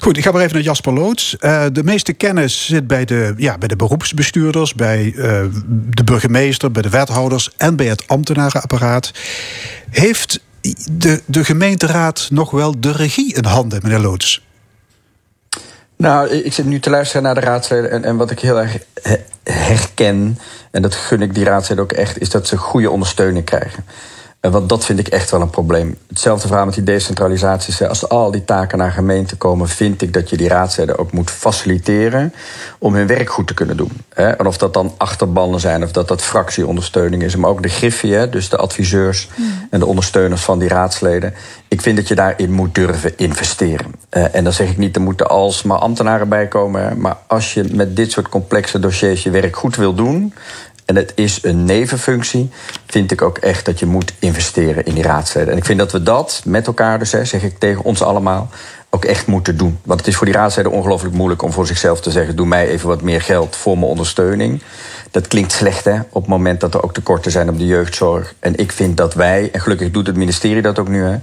Goed, 0.00 0.16
ik 0.16 0.24
ga 0.24 0.30
maar 0.30 0.42
even 0.42 0.54
naar 0.54 0.62
Jasper 0.62 0.92
Loods. 0.92 1.36
Eh, 1.36 1.64
de 1.72 1.84
meeste 1.84 2.12
kennis 2.12 2.66
zit 2.66 2.86
bij 2.86 3.04
de, 3.04 3.34
ja, 3.36 3.58
bij 3.58 3.68
de 3.68 3.76
beroepsbestuurders, 3.76 4.74
bij 4.74 5.14
eh, 5.16 5.44
de 5.66 6.04
burgemeester, 6.04 6.72
bij 6.72 6.82
de 6.82 6.88
wethouders 6.88 7.50
en 7.56 7.76
bij 7.76 7.86
het 7.86 8.08
ambtenarenapparaat. 8.08 9.10
Heeft 9.90 10.40
de, 10.92 11.22
de 11.26 11.44
gemeenteraad 11.44 12.28
nog 12.30 12.50
wel 12.50 12.80
de 12.80 12.92
regie 12.92 13.34
in 13.34 13.44
handen, 13.44 13.80
meneer 13.82 13.98
Loods? 13.98 14.44
Nou, 15.96 16.28
ik 16.28 16.52
zit 16.52 16.64
nu 16.64 16.80
te 16.80 16.90
luisteren 16.90 17.22
naar 17.22 17.34
de 17.34 17.40
raadsleden. 17.40 17.90
En, 17.90 18.04
en 18.04 18.16
wat 18.16 18.30
ik 18.30 18.40
heel 18.40 18.60
erg 18.60 18.78
he- 19.02 19.24
herken, 19.52 20.38
en 20.70 20.82
dat 20.82 20.94
gun 20.94 21.22
ik 21.22 21.34
die 21.34 21.44
raadsleden 21.44 21.84
ook 21.84 21.92
echt, 21.92 22.20
is 22.20 22.30
dat 22.30 22.46
ze 22.46 22.56
goede 22.56 22.90
ondersteuning 22.90 23.44
krijgen. 23.44 23.84
Want 24.40 24.68
dat 24.68 24.84
vind 24.84 24.98
ik 24.98 25.08
echt 25.08 25.30
wel 25.30 25.40
een 25.40 25.50
probleem. 25.50 25.96
Hetzelfde 26.08 26.46
verhaal 26.46 26.64
met 26.64 26.74
die 26.74 26.82
decentralisaties. 26.82 27.78
hè. 27.78 27.88
Als 27.88 28.08
al 28.08 28.30
die 28.30 28.44
taken 28.44 28.78
naar 28.78 28.90
gemeenten 28.90 29.38
komen, 29.38 29.68
vind 29.68 30.02
ik 30.02 30.12
dat 30.12 30.30
je 30.30 30.36
die 30.36 30.48
raadsleden 30.48 30.98
ook 30.98 31.12
moet 31.12 31.30
faciliteren 31.30 32.32
om 32.78 32.94
hun 32.94 33.06
werk 33.06 33.30
goed 33.30 33.46
te 33.46 33.54
kunnen 33.54 33.76
doen. 33.76 33.90
En 34.08 34.46
of 34.46 34.58
dat 34.58 34.74
dan 34.74 34.94
achterbannen 34.96 35.60
zijn, 35.60 35.82
of 35.82 35.92
dat 35.92 36.08
dat 36.08 36.22
fractieondersteuning 36.22 37.22
is, 37.22 37.36
maar 37.36 37.50
ook 37.50 37.62
de 37.62 37.68
griffie, 37.68 38.28
dus 38.28 38.48
de 38.48 38.56
adviseurs 38.56 39.28
en 39.70 39.78
de 39.78 39.86
ondersteuners 39.86 40.42
van 40.42 40.58
die 40.58 40.68
raadsleden. 40.68 41.34
Ik 41.68 41.80
vind 41.80 41.96
dat 41.96 42.08
je 42.08 42.14
daarin 42.14 42.52
moet 42.52 42.74
durven 42.74 43.12
investeren. 43.16 43.94
Eh, 44.08 44.34
en 44.34 44.44
dan 44.44 44.52
zeg 44.52 44.70
ik 44.70 44.76
niet, 44.76 44.96
er 44.96 45.02
moeten 45.02 45.28
alsmaar 45.28 45.78
ambtenaren 45.78 46.28
bij 46.28 46.48
komen. 46.48 47.00
Maar 47.00 47.16
als 47.26 47.54
je 47.54 47.64
met 47.72 47.96
dit 47.96 48.12
soort 48.12 48.28
complexe 48.28 48.78
dossiers 48.78 49.22
je 49.22 49.30
werk 49.30 49.56
goed 49.56 49.76
wil 49.76 49.94
doen. 49.94 50.34
En 50.86 50.96
het 50.96 51.12
is 51.14 51.38
een 51.42 51.64
nevenfunctie. 51.64 52.50
Vind 52.86 53.12
ik 53.12 53.22
ook 53.22 53.38
echt 53.38 53.64
dat 53.64 53.78
je 53.78 53.86
moet 53.86 54.12
investeren 54.18 54.84
in 54.84 54.94
die 54.94 55.02
raadsleden. 55.02 55.52
En 55.52 55.56
ik 55.56 55.64
vind 55.64 55.78
dat 55.78 55.92
we 55.92 56.02
dat 56.02 56.42
met 56.44 56.66
elkaar, 56.66 56.98
dus 56.98 57.12
hè, 57.12 57.24
zeg 57.24 57.42
ik 57.42 57.58
tegen 57.58 57.84
ons 57.84 58.02
allemaal. 58.02 58.50
ook 58.90 59.04
echt 59.04 59.26
moeten 59.26 59.56
doen. 59.56 59.78
Want 59.84 60.00
het 60.00 60.08
is 60.08 60.16
voor 60.16 60.26
die 60.26 60.34
raadsleden 60.34 60.72
ongelooflijk 60.72 61.14
moeilijk 61.14 61.42
om 61.42 61.52
voor 61.52 61.66
zichzelf 61.66 62.00
te 62.00 62.10
zeggen: 62.10 62.36
doe 62.36 62.46
mij 62.46 62.68
even 62.68 62.88
wat 62.88 63.02
meer 63.02 63.22
geld 63.22 63.56
voor 63.56 63.78
mijn 63.78 63.90
ondersteuning. 63.90 64.62
Dat 65.10 65.26
klinkt 65.28 65.52
slecht, 65.52 65.84
hè? 65.84 66.00
Op 66.10 66.22
het 66.22 66.30
moment 66.30 66.60
dat 66.60 66.74
er 66.74 66.82
ook 66.82 66.94
tekorten 66.94 67.30
zijn 67.30 67.48
op 67.48 67.58
de 67.58 67.66
jeugdzorg. 67.66 68.34
En 68.38 68.56
ik 68.56 68.72
vind 68.72 68.96
dat 68.96 69.14
wij, 69.14 69.48
en 69.52 69.60
gelukkig 69.60 69.90
doet 69.90 70.06
het 70.06 70.16
ministerie 70.16 70.62
dat 70.62 70.78
ook 70.78 70.88
nu, 70.88 71.02
hè, 71.04 71.16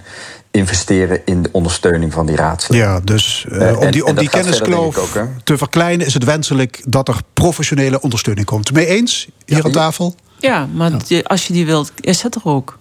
investeren 0.54 1.22
in 1.26 1.41
de 1.41 1.49
ondersteuning 1.51 2.14
van 2.14 2.26
die 2.26 2.36
raadsleden. 2.36 2.88
Ja, 2.88 2.99
dus 2.99 3.45
eh, 3.49 3.70
Eh, 3.70 3.80
om 3.80 3.91
die, 3.91 4.06
om 4.06 4.16
die 4.16 4.30
kenniskloof 4.30 4.97
ook, 4.97 5.28
te 5.43 5.58
verkleinen 5.58 6.06
is 6.06 6.14
het 6.14 6.24
wenselijk 6.24 6.82
dat 6.86 7.08
er 7.08 7.20
professionele 7.34 8.01
ondersteuning 8.01 8.45
komt. 8.45 8.74
Mee 8.74 8.86
eens, 8.86 9.28
hier 9.45 9.66
aan 9.66 9.72
tafel? 9.72 10.16
Ja, 10.39 10.68
maar 10.74 10.91
als 11.24 11.47
je 11.47 11.54
die 11.54 11.66
wilt, 11.66 11.91
is 11.99 12.22
het 12.22 12.36
er 12.36 12.41
ook. 12.43 12.80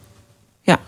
Ja, 0.60 0.78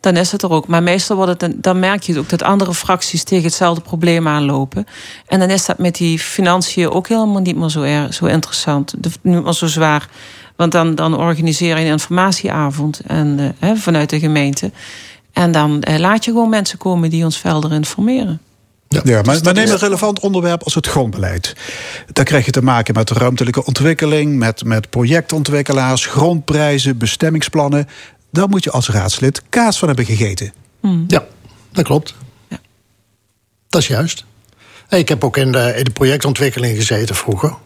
dan 0.00 0.16
is 0.16 0.32
het 0.32 0.42
er 0.42 0.50
ook. 0.50 0.66
Maar 0.66 0.82
meestal 0.82 1.16
wordt 1.16 1.40
het, 1.40 1.62
dan 1.62 1.78
merk 1.78 2.02
je 2.02 2.18
ook 2.18 2.28
dat 2.28 2.42
andere 2.42 2.74
fracties 2.74 3.24
tegen 3.24 3.44
hetzelfde 3.44 3.80
probleem 3.80 4.28
aanlopen. 4.28 4.86
En 5.26 5.38
dan 5.38 5.50
is 5.50 5.66
dat 5.66 5.78
met 5.78 5.94
die 5.94 6.18
financiën 6.18 6.90
ook 6.90 7.08
helemaal 7.08 7.42
niet 7.42 7.56
meer 7.56 7.68
zo, 7.68 7.82
erg, 7.82 8.14
zo 8.14 8.26
interessant. 8.26 8.94
Niet 9.22 9.42
meer 9.42 9.52
zo 9.52 9.66
zwaar. 9.66 10.08
Want 10.56 10.72
dan, 10.72 10.94
dan 10.94 11.16
organiseer 11.16 11.78
je 11.78 11.84
een 11.84 11.90
informatieavond 11.90 13.00
en, 13.06 13.38
eh, 13.38 13.68
hè, 13.68 13.76
vanuit 13.76 14.10
de 14.10 14.18
gemeente. 14.18 14.70
En 15.36 15.52
dan 15.52 15.82
eh, 15.82 15.98
laat 15.98 16.24
je 16.24 16.30
gewoon 16.30 16.48
mensen 16.48 16.78
komen 16.78 17.10
die 17.10 17.24
ons 17.24 17.38
verder 17.38 17.72
informeren. 17.72 18.40
Ja, 18.88 19.22
maar, 19.22 19.40
maar 19.42 19.54
neem 19.54 19.70
een 19.70 19.78
relevant 19.78 20.20
onderwerp 20.20 20.62
als 20.62 20.74
het 20.74 20.86
grondbeleid. 20.86 21.56
Daar 22.12 22.24
krijg 22.24 22.44
je 22.44 22.50
te 22.50 22.62
maken 22.62 22.94
met 22.94 23.10
ruimtelijke 23.10 23.64
ontwikkeling, 23.64 24.38
met, 24.38 24.64
met 24.64 24.90
projectontwikkelaars, 24.90 26.06
grondprijzen, 26.06 26.98
bestemmingsplannen. 26.98 27.88
Daar 28.30 28.48
moet 28.48 28.64
je 28.64 28.70
als 28.70 28.88
raadslid 28.88 29.42
kaas 29.48 29.78
van 29.78 29.88
hebben 29.88 30.04
gegeten. 30.04 30.52
Ja, 31.06 31.24
dat 31.72 31.84
klopt. 31.84 32.14
Dat 33.68 33.80
is 33.80 33.86
juist. 33.86 34.24
Ik 34.88 35.08
heb 35.08 35.24
ook 35.24 35.36
in 35.36 35.52
de, 35.52 35.74
in 35.76 35.84
de 35.84 35.90
projectontwikkeling 35.90 36.76
gezeten 36.76 37.14
vroeger. 37.14 37.56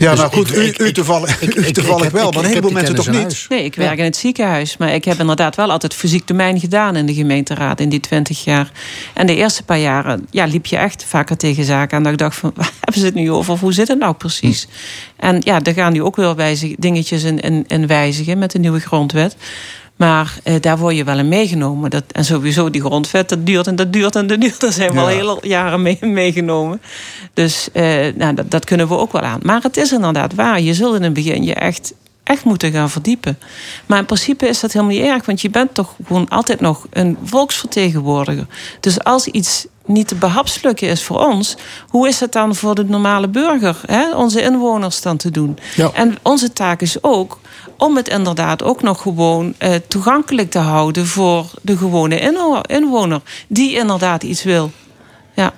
Ja, 0.00 0.10
Dus 0.10 0.18
nou 0.18 0.32
goed, 0.32 0.48
ik- 0.50 0.56
u, 0.56 0.62
ik- 0.64 0.78
u 0.78 0.84
ik- 0.86 0.94
toevallig, 0.94 1.40
ik- 1.40 1.54
u 1.58 1.66
ik- 1.66 1.74
tovallig 1.74 1.96
ik 1.98 2.02
heb- 2.04 2.12
wel, 2.12 2.30
maar 2.30 2.42
een 2.42 2.48
heleboel 2.48 2.70
mensen 2.70 2.94
toch 2.94 3.08
niet. 3.10 3.46
Nee, 3.48 3.64
ik 3.64 3.74
werk 3.74 3.98
in 3.98 4.04
het 4.04 4.16
ziekenhuis. 4.16 4.76
Maar 4.76 4.94
ik 4.94 5.04
heb 5.04 5.18
inderdaad 5.20 5.56
wel 5.56 5.70
altijd 5.70 5.94
fysiek 5.94 6.26
domein 6.26 6.60
gedaan 6.60 6.96
in 6.96 7.06
de 7.06 7.14
gemeenteraad 7.14 7.80
in 7.80 7.88
die 7.88 8.00
twintig 8.00 8.44
jaar. 8.44 8.70
En 9.14 9.26
de 9.26 9.34
eerste 9.36 9.62
paar 9.62 9.78
jaren 9.78 10.26
ja, 10.30 10.44
liep 10.44 10.66
je 10.66 10.76
echt 10.76 11.04
vaker 11.04 11.36
tegen 11.36 11.64
zaken. 11.64 11.96
En 11.96 12.02
dat 12.02 12.12
ik 12.12 12.18
dacht 12.18 12.36
van, 12.36 12.52
waar 12.56 12.70
hebben 12.80 13.00
ze 13.00 13.06
het 13.06 13.14
nu 13.14 13.30
over? 13.30 13.52
Of 13.52 13.60
hoe 13.60 13.72
zit 13.72 13.88
het 13.88 13.98
nou 13.98 14.14
precies? 14.14 14.68
En 15.16 15.40
ja, 15.44 15.58
daar 15.60 15.74
gaan 15.74 15.92
nu 15.92 16.02
ook 16.02 16.16
wel 16.16 16.34
wijzig, 16.36 16.74
dingetjes 16.78 17.22
in, 17.22 17.40
in, 17.40 17.64
in 17.66 17.86
wijzigen 17.86 18.38
met 18.38 18.50
de 18.50 18.58
nieuwe 18.58 18.80
grondwet. 18.80 19.36
Maar 20.00 20.38
eh, 20.42 20.54
daar 20.60 20.78
word 20.78 20.96
je 20.96 21.04
wel 21.04 21.18
in 21.18 21.28
meegenomen. 21.28 21.90
Dat, 21.90 22.04
en 22.12 22.24
sowieso 22.24 22.70
die 22.70 22.80
grondvet, 22.80 23.28
dat 23.28 23.46
duurt 23.46 23.66
en 23.66 23.76
dat 23.76 23.92
duurt 23.92 24.16
en 24.16 24.26
dat 24.26 24.40
duurt. 24.40 24.60
Daar 24.60 24.72
zijn 24.72 24.92
we 24.92 25.00
al 25.00 25.06
hele 25.06 25.38
jaren 25.42 25.82
mee, 25.82 25.98
meegenomen. 26.00 26.80
Dus 27.34 27.68
eh, 27.72 28.14
nou, 28.14 28.34
dat, 28.34 28.50
dat 28.50 28.64
kunnen 28.64 28.88
we 28.88 28.96
ook 28.96 29.12
wel 29.12 29.22
aan. 29.22 29.40
Maar 29.42 29.62
het 29.62 29.76
is 29.76 29.92
inderdaad 29.92 30.34
waar. 30.34 30.60
Je 30.60 30.74
zult 30.74 30.94
in 30.94 31.02
het 31.02 31.12
begin 31.12 31.44
je 31.44 31.54
echt, 31.54 31.94
echt 32.30 32.44
moeten 32.44 32.72
gaan 32.72 32.90
verdiepen. 32.90 33.38
Maar 33.86 33.98
in 33.98 34.04
principe 34.06 34.48
is 34.48 34.60
dat 34.60 34.72
helemaal 34.72 34.94
niet 34.94 35.04
erg. 35.04 35.26
Want 35.26 35.40
je 35.40 35.50
bent 35.50 35.74
toch 35.74 35.94
gewoon 36.06 36.28
altijd 36.28 36.60
nog 36.60 36.86
een 36.90 37.18
volksvertegenwoordiger. 37.24 38.46
Dus 38.80 39.04
als 39.04 39.26
iets 39.26 39.66
niet 39.84 40.08
te 40.08 40.14
behapslukken 40.14 40.88
is 40.88 41.02
voor 41.02 41.26
ons... 41.26 41.56
hoe 41.88 42.08
is 42.08 42.20
het 42.20 42.32
dan 42.32 42.54
voor 42.54 42.74
de 42.74 42.84
normale 42.84 43.28
burger, 43.28 43.80
hè, 43.86 44.14
onze 44.14 44.42
inwoners 44.42 45.00
dan 45.00 45.16
te 45.16 45.30
doen? 45.30 45.58
Ja. 45.74 45.90
En 45.94 46.16
onze 46.22 46.52
taak 46.52 46.80
is 46.80 47.02
ook 47.02 47.38
om 47.76 47.96
het 47.96 48.08
inderdaad 48.08 48.62
ook 48.62 48.82
nog 48.82 49.02
gewoon 49.02 49.54
eh, 49.58 49.74
toegankelijk 49.88 50.50
te 50.50 50.58
houden... 50.58 51.06
voor 51.06 51.46
de 51.62 51.76
gewone 51.76 52.20
inwo- 52.20 52.60
inwoner 52.60 53.20
die 53.48 53.76
inderdaad 53.76 54.22
iets 54.22 54.42
wil. 54.42 54.70
Ja. 55.34 55.52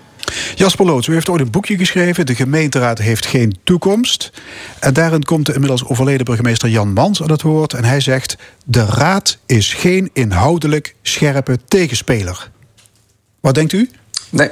Jasper 0.54 0.86
Loots, 0.86 1.06
u 1.06 1.12
heeft 1.12 1.28
ooit 1.28 1.40
een 1.40 1.50
boekje 1.50 1.76
geschreven. 1.76 2.26
De 2.26 2.34
gemeenteraad 2.34 2.98
heeft 2.98 3.26
geen 3.26 3.58
toekomst. 3.64 4.32
En 4.78 4.94
daarin 4.94 5.22
komt 5.22 5.46
de 5.46 5.52
inmiddels 5.52 5.84
overleden 5.84 6.24
burgemeester 6.24 6.68
Jan 6.68 6.92
Mans 6.92 7.22
aan 7.22 7.30
het 7.30 7.42
woord. 7.42 7.72
En 7.72 7.84
hij 7.84 8.00
zegt: 8.00 8.36
De 8.64 8.84
raad 8.84 9.38
is 9.46 9.74
geen 9.74 10.10
inhoudelijk 10.12 10.94
scherpe 11.02 11.58
tegenspeler. 11.68 12.50
Wat 13.40 13.54
denkt 13.54 13.72
u? 13.72 13.90
Nee. 14.30 14.50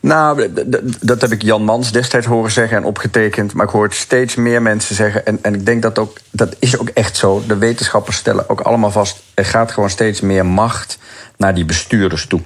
Nou, 0.00 0.52
dat 1.00 1.20
heb 1.20 1.32
ik 1.32 1.42
Jan 1.42 1.64
Mans 1.64 1.92
destijds 1.92 2.26
horen 2.26 2.50
zeggen 2.50 2.76
en 2.76 2.84
opgetekend. 2.84 3.52
Maar 3.52 3.66
ik 3.66 3.72
hoor 3.72 3.92
steeds 3.92 4.34
meer 4.34 4.62
mensen 4.62 4.94
zeggen. 4.94 5.26
En, 5.26 5.38
en 5.42 5.54
ik 5.54 5.66
denk 5.66 5.82
dat 5.82 5.98
ook, 5.98 6.18
dat 6.30 6.56
is 6.58 6.78
ook 6.78 6.88
echt 6.88 7.16
zo. 7.16 7.42
De 7.46 7.56
wetenschappers 7.56 8.16
stellen 8.16 8.48
ook 8.48 8.60
allemaal 8.60 8.90
vast. 8.90 9.22
Er 9.34 9.44
gaat 9.44 9.72
gewoon 9.72 9.90
steeds 9.90 10.20
meer 10.20 10.46
macht 10.46 10.98
naar 11.36 11.54
die 11.54 11.64
bestuurders 11.64 12.26
toe. 12.26 12.40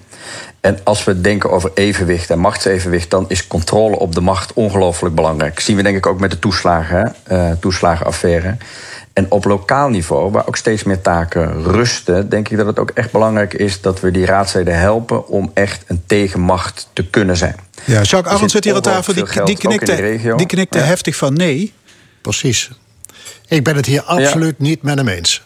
En 0.61 0.79
als 0.85 1.05
we 1.05 1.21
denken 1.21 1.51
over 1.51 1.71
evenwicht 1.75 2.31
en 2.31 2.39
machtsevenwicht, 2.39 3.11
dan 3.11 3.25
is 3.29 3.47
controle 3.47 3.99
op 3.99 4.15
de 4.15 4.21
macht 4.21 4.53
ongelooflijk 4.53 5.15
belangrijk. 5.15 5.55
Dat 5.55 5.65
zien 5.65 5.77
we 5.77 5.83
denk 5.83 5.97
ik 5.97 6.07
ook 6.07 6.21
met 6.21 6.31
de 6.31 6.39
toeslagen, 6.39 7.15
hè? 7.25 7.37
eh, 7.37 7.57
toeslagenaffaire. 7.61 8.57
En 9.13 9.27
op 9.31 9.45
lokaal 9.45 9.89
niveau, 9.89 10.31
waar 10.31 10.47
ook 10.47 10.57
steeds 10.57 10.83
meer 10.83 11.01
taken 11.01 11.63
rusten, 11.65 12.29
denk 12.29 12.49
ik 12.49 12.57
dat 12.57 12.67
het 12.67 12.79
ook 12.79 12.91
echt 12.91 13.13
belangrijk 13.13 13.55
is 13.55 13.81
dat 13.81 14.01
we 14.01 14.11
die 14.11 14.27
raadsleden 14.27 14.79
helpen 14.79 15.29
om 15.29 15.51
echt 15.55 15.85
een 15.87 16.03
tegenmacht 16.07 16.89
te 16.93 17.07
kunnen 17.07 17.37
zijn. 17.37 17.57
Ja, 17.85 18.03
Jacques 18.03 18.35
Arendt 18.35 18.51
zit 18.51 18.65
hier 18.65 18.75
aan 18.75 18.81
tafel. 18.81 19.15
Die, 19.15 19.25
die 19.45 19.57
knikte, 19.57 20.19
die 20.37 20.47
knikte 20.47 20.79
Ja. 20.79 20.85
heftig 20.85 21.17
van 21.17 21.33
nee. 21.35 21.73
Precies. 22.23 22.71
Ik 23.49 23.65
ben 23.65 23.77
het 23.77 23.87
hier 23.87 24.03
absoluut 24.03 24.59
niet 24.59 24.83
met 24.83 24.97
hem 24.97 25.09
eens. 25.09 25.43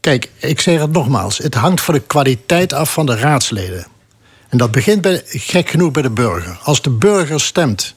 Kijk, 0.00 0.30
ik 0.38 0.60
zeg 0.60 0.80
het 0.80 0.92
nogmaals. 0.92 1.38
Het 1.38 1.54
hangt 1.54 1.80
van 1.80 1.94
de 1.94 2.00
kwaliteit 2.00 2.72
af 2.72 2.92
van 2.92 3.06
de 3.06 3.16
raadsleden. 3.16 3.86
En 4.52 4.58
dat 4.58 4.70
begint 4.70 5.00
bij, 5.00 5.22
gek 5.26 5.70
genoeg 5.70 5.90
bij 5.90 6.02
de 6.02 6.10
burger. 6.10 6.58
Als 6.62 6.82
de 6.82 6.90
burger 6.90 7.40
stemt 7.40 7.94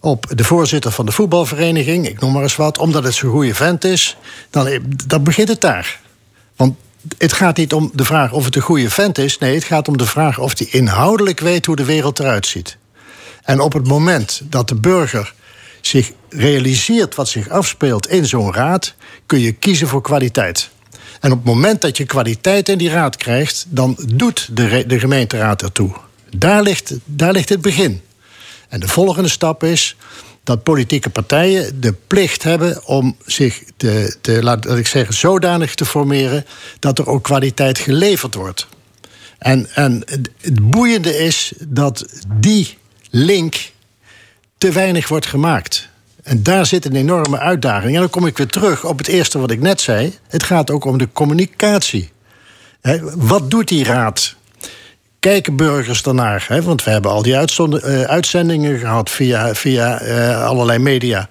op 0.00 0.26
de 0.34 0.44
voorzitter 0.44 0.92
van 0.92 1.06
de 1.06 1.12
voetbalvereniging, 1.12 2.08
ik 2.08 2.20
noem 2.20 2.32
maar 2.32 2.42
eens 2.42 2.56
wat, 2.56 2.78
omdat 2.78 3.04
het 3.04 3.14
zo'n 3.14 3.30
goede 3.30 3.54
vent 3.54 3.84
is, 3.84 4.16
dan, 4.50 4.68
dan 5.06 5.22
begint 5.22 5.48
het 5.48 5.60
daar. 5.60 6.00
Want 6.56 6.74
het 7.18 7.32
gaat 7.32 7.56
niet 7.56 7.72
om 7.72 7.90
de 7.94 8.04
vraag 8.04 8.32
of 8.32 8.44
het 8.44 8.56
een 8.56 8.62
goede 8.62 8.90
vent 8.90 9.18
is. 9.18 9.38
Nee, 9.38 9.54
het 9.54 9.64
gaat 9.64 9.88
om 9.88 9.96
de 9.96 10.06
vraag 10.06 10.38
of 10.38 10.58
hij 10.58 10.66
inhoudelijk 10.70 11.40
weet 11.40 11.66
hoe 11.66 11.76
de 11.76 11.84
wereld 11.84 12.18
eruit 12.18 12.46
ziet. 12.46 12.76
En 13.42 13.60
op 13.60 13.72
het 13.72 13.86
moment 13.86 14.42
dat 14.44 14.68
de 14.68 14.74
burger 14.74 15.34
zich 15.80 16.12
realiseert 16.28 17.14
wat 17.14 17.28
zich 17.28 17.48
afspeelt 17.48 18.08
in 18.08 18.26
zo'n 18.26 18.54
raad, 18.54 18.94
kun 19.26 19.40
je 19.40 19.52
kiezen 19.52 19.88
voor 19.88 20.02
kwaliteit. 20.02 20.70
En 21.22 21.32
op 21.32 21.38
het 21.38 21.46
moment 21.46 21.80
dat 21.80 21.96
je 21.96 22.04
kwaliteit 22.04 22.68
in 22.68 22.78
die 22.78 22.90
raad 22.90 23.16
krijgt, 23.16 23.66
dan 23.68 23.98
doet 24.06 24.48
de, 24.52 24.84
de 24.86 24.98
gemeenteraad 24.98 25.62
ertoe. 25.62 25.90
Daar 26.36 26.62
ligt, 26.62 26.94
daar 27.04 27.32
ligt 27.32 27.48
het 27.48 27.60
begin. 27.60 28.00
En 28.68 28.80
de 28.80 28.88
volgende 28.88 29.28
stap 29.28 29.62
is 29.64 29.96
dat 30.44 30.62
politieke 30.62 31.10
partijen 31.10 31.80
de 31.80 31.92
plicht 32.06 32.42
hebben 32.42 32.86
om 32.86 33.16
zich 33.26 33.62
te, 33.76 34.16
te 34.20 34.42
laat 34.42 34.78
ik 34.78 34.86
zeggen, 34.86 35.14
zodanig 35.14 35.74
te 35.74 35.84
formeren 35.84 36.44
dat 36.78 36.98
er 36.98 37.08
ook 37.08 37.22
kwaliteit 37.22 37.78
geleverd 37.78 38.34
wordt. 38.34 38.66
En, 39.38 39.74
en 39.74 40.02
het 40.40 40.70
boeiende 40.70 41.16
is 41.16 41.52
dat 41.68 42.06
die 42.26 42.78
link 43.10 43.70
te 44.58 44.72
weinig 44.72 45.08
wordt 45.08 45.26
gemaakt. 45.26 45.88
En 46.22 46.42
daar 46.42 46.66
zit 46.66 46.84
een 46.84 46.96
enorme 46.96 47.38
uitdaging. 47.38 47.94
En 47.94 48.00
dan 48.00 48.10
kom 48.10 48.26
ik 48.26 48.36
weer 48.36 48.46
terug 48.46 48.84
op 48.84 48.98
het 48.98 49.08
eerste 49.08 49.38
wat 49.38 49.50
ik 49.50 49.60
net 49.60 49.80
zei. 49.80 50.18
Het 50.28 50.42
gaat 50.42 50.70
ook 50.70 50.84
om 50.84 50.98
de 50.98 51.08
communicatie. 51.12 52.10
Wat 53.14 53.50
doet 53.50 53.68
die 53.68 53.84
raad? 53.84 54.34
Kijken 55.18 55.56
burgers 55.56 56.02
daarnaar? 56.02 56.44
Hè? 56.48 56.62
Want 56.62 56.84
we 56.84 56.90
hebben 56.90 57.10
al 57.10 57.22
die 57.22 57.36
eh, 57.36 58.02
uitzendingen 58.02 58.78
gehad 58.78 59.10
via, 59.10 59.54
via 59.54 60.00
eh, 60.00 60.44
allerlei 60.44 60.78
media. 60.78 61.28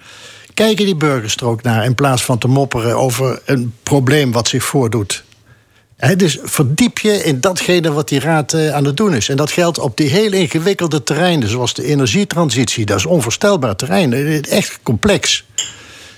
Kijken 0.54 0.86
die 0.86 0.96
burgers 0.96 1.36
er 1.36 1.46
ook 1.46 1.64
naar 1.64 1.86
in 1.86 1.96
plaats 1.96 2.24
van 2.24 2.38
te 2.38 2.48
mopperen 2.48 2.98
over 2.98 3.42
een 3.46 3.74
probleem 3.84 4.32
wat 4.32 4.48
zich 4.48 4.64
voordoet? 4.64 5.24
Dus 6.16 6.40
verdiep 6.44 7.00
je 7.00 7.24
in 7.24 7.40
datgene 7.40 7.92
wat 7.92 8.08
die 8.08 8.20
raad 8.20 8.54
eh, 8.54 8.74
aan 8.74 8.86
het 8.86 8.98
doen 8.98 9.16
is. 9.16 9.30
En 9.30 9.38
dat 9.38 9.52
geldt 9.52 9.80
op 9.80 9.98
die 9.98 10.10
heel 10.10 10.32
ingewikkelde 10.32 11.04
terreinen, 11.04 11.50
zoals 11.50 11.74
de 11.74 11.84
energietransitie. 11.84 12.86
Dat 12.86 12.98
is 12.98 13.06
onvoorstelbaar 13.06 13.76
terrein, 13.76 14.44
echt 14.44 14.80
complex. 14.84 15.46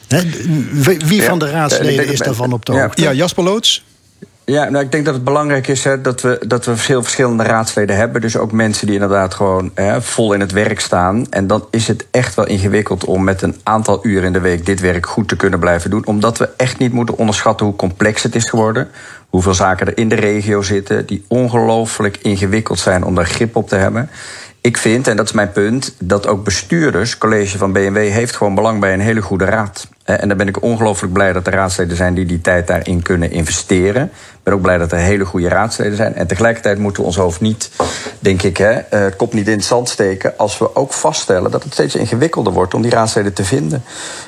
Hè, 0.07 0.21
wie 1.05 1.21
Ja, 1.21 1.27
van 1.27 1.39
de 1.39 1.49
raadsleden 1.49 2.07
is 2.07 2.19
daarvan 2.19 2.53
op 2.53 2.65
de 2.65 2.71
hoogte? 2.71 3.01
Ja, 3.01 3.13
Jasper 3.13 3.43
Loots. 3.43 3.83
Ja, 4.45 4.69
nou, 4.69 4.83
ik 4.83 4.91
denk 4.91 5.05
dat 5.05 5.13
het 5.13 5.23
belangrijk 5.23 5.67
is 5.67 5.83
hè, 5.83 6.01
dat, 6.01 6.21
we, 6.21 6.39
dat 6.47 6.65
we 6.65 6.77
veel 6.77 7.01
verschillende 7.01 7.43
raadsleden 7.43 7.95
hebben. 7.95 8.21
Dus 8.21 8.37
ook 8.37 8.51
mensen 8.51 8.85
die 8.85 8.95
inderdaad 8.95 9.33
gewoon 9.33 9.71
hè, 9.73 10.01
vol 10.01 10.33
in 10.33 10.39
het 10.39 10.51
werk 10.51 10.79
staan. 10.79 11.27
En 11.29 11.47
dan 11.47 11.65
is 11.69 11.87
het 11.87 12.05
echt 12.11 12.35
wel 12.35 12.47
ingewikkeld 12.47 13.05
om 13.05 13.23
met 13.23 13.41
een 13.41 13.55
aantal 13.63 13.99
uren 14.05 14.23
in 14.23 14.33
de 14.33 14.39
week 14.39 14.65
dit 14.65 14.79
werk 14.79 15.05
goed 15.05 15.27
te 15.27 15.35
kunnen 15.35 15.59
blijven 15.59 15.89
doen. 15.89 16.05
Omdat 16.05 16.37
we 16.37 16.49
echt 16.57 16.79
niet 16.79 16.93
moeten 16.93 17.17
onderschatten 17.17 17.65
hoe 17.65 17.75
complex 17.75 18.23
het 18.23 18.35
is 18.35 18.49
geworden. 18.49 18.87
Hoeveel 19.33 19.53
zaken 19.53 19.87
er 19.87 19.97
in 19.97 20.09
de 20.09 20.15
regio 20.15 20.61
zitten 20.61 21.05
die 21.05 21.25
ongelooflijk 21.27 22.17
ingewikkeld 22.21 22.79
zijn 22.79 23.03
om 23.03 23.15
daar 23.15 23.25
grip 23.25 23.55
op 23.55 23.67
te 23.67 23.75
hebben. 23.75 24.09
Ik 24.61 24.77
vind, 24.77 25.07
en 25.07 25.15
dat 25.17 25.25
is 25.25 25.31
mijn 25.31 25.51
punt, 25.51 25.95
dat 25.99 26.27
ook 26.27 26.43
bestuurders, 26.43 27.17
college 27.17 27.57
van 27.57 27.71
BMW, 27.71 27.97
heeft 27.97 28.35
gewoon 28.35 28.55
belang 28.55 28.79
bij 28.79 28.93
een 28.93 28.99
hele 28.99 29.21
goede 29.21 29.45
raad. 29.45 29.87
Eh, 30.03 30.21
En 30.21 30.27
dan 30.27 30.37
ben 30.37 30.47
ik 30.47 30.61
ongelooflijk 30.61 31.13
blij 31.13 31.33
dat 31.33 31.47
er 31.47 31.53
raadsleden 31.53 31.97
zijn 31.97 32.13
die 32.13 32.25
die 32.25 32.41
tijd 32.41 32.67
daarin 32.67 33.01
kunnen 33.01 33.31
investeren. 33.31 34.03
Ik 34.03 34.39
ben 34.43 34.53
ook 34.53 34.61
blij 34.61 34.77
dat 34.77 34.91
er 34.91 34.97
hele 34.97 35.25
goede 35.25 35.47
raadsleden 35.47 35.95
zijn. 35.95 36.15
En 36.15 36.27
tegelijkertijd 36.27 36.77
moeten 36.77 37.01
we 37.01 37.07
ons 37.07 37.17
hoofd 37.17 37.41
niet, 37.41 37.71
denk 38.19 38.41
ik, 38.41 38.57
hè, 38.57 38.71
eh, 38.71 39.01
kop 39.17 39.33
niet 39.33 39.47
in 39.47 39.53
het 39.53 39.65
zand 39.65 39.89
steken. 39.89 40.37
als 40.37 40.57
we 40.57 40.75
ook 40.75 40.93
vaststellen 40.93 41.51
dat 41.51 41.63
het 41.63 41.73
steeds 41.73 41.95
ingewikkelder 41.95 42.53
wordt 42.53 42.73
om 42.73 42.81
die 42.81 42.91
raadsleden 42.91 43.33
te 43.33 43.43
vinden. 43.43 43.83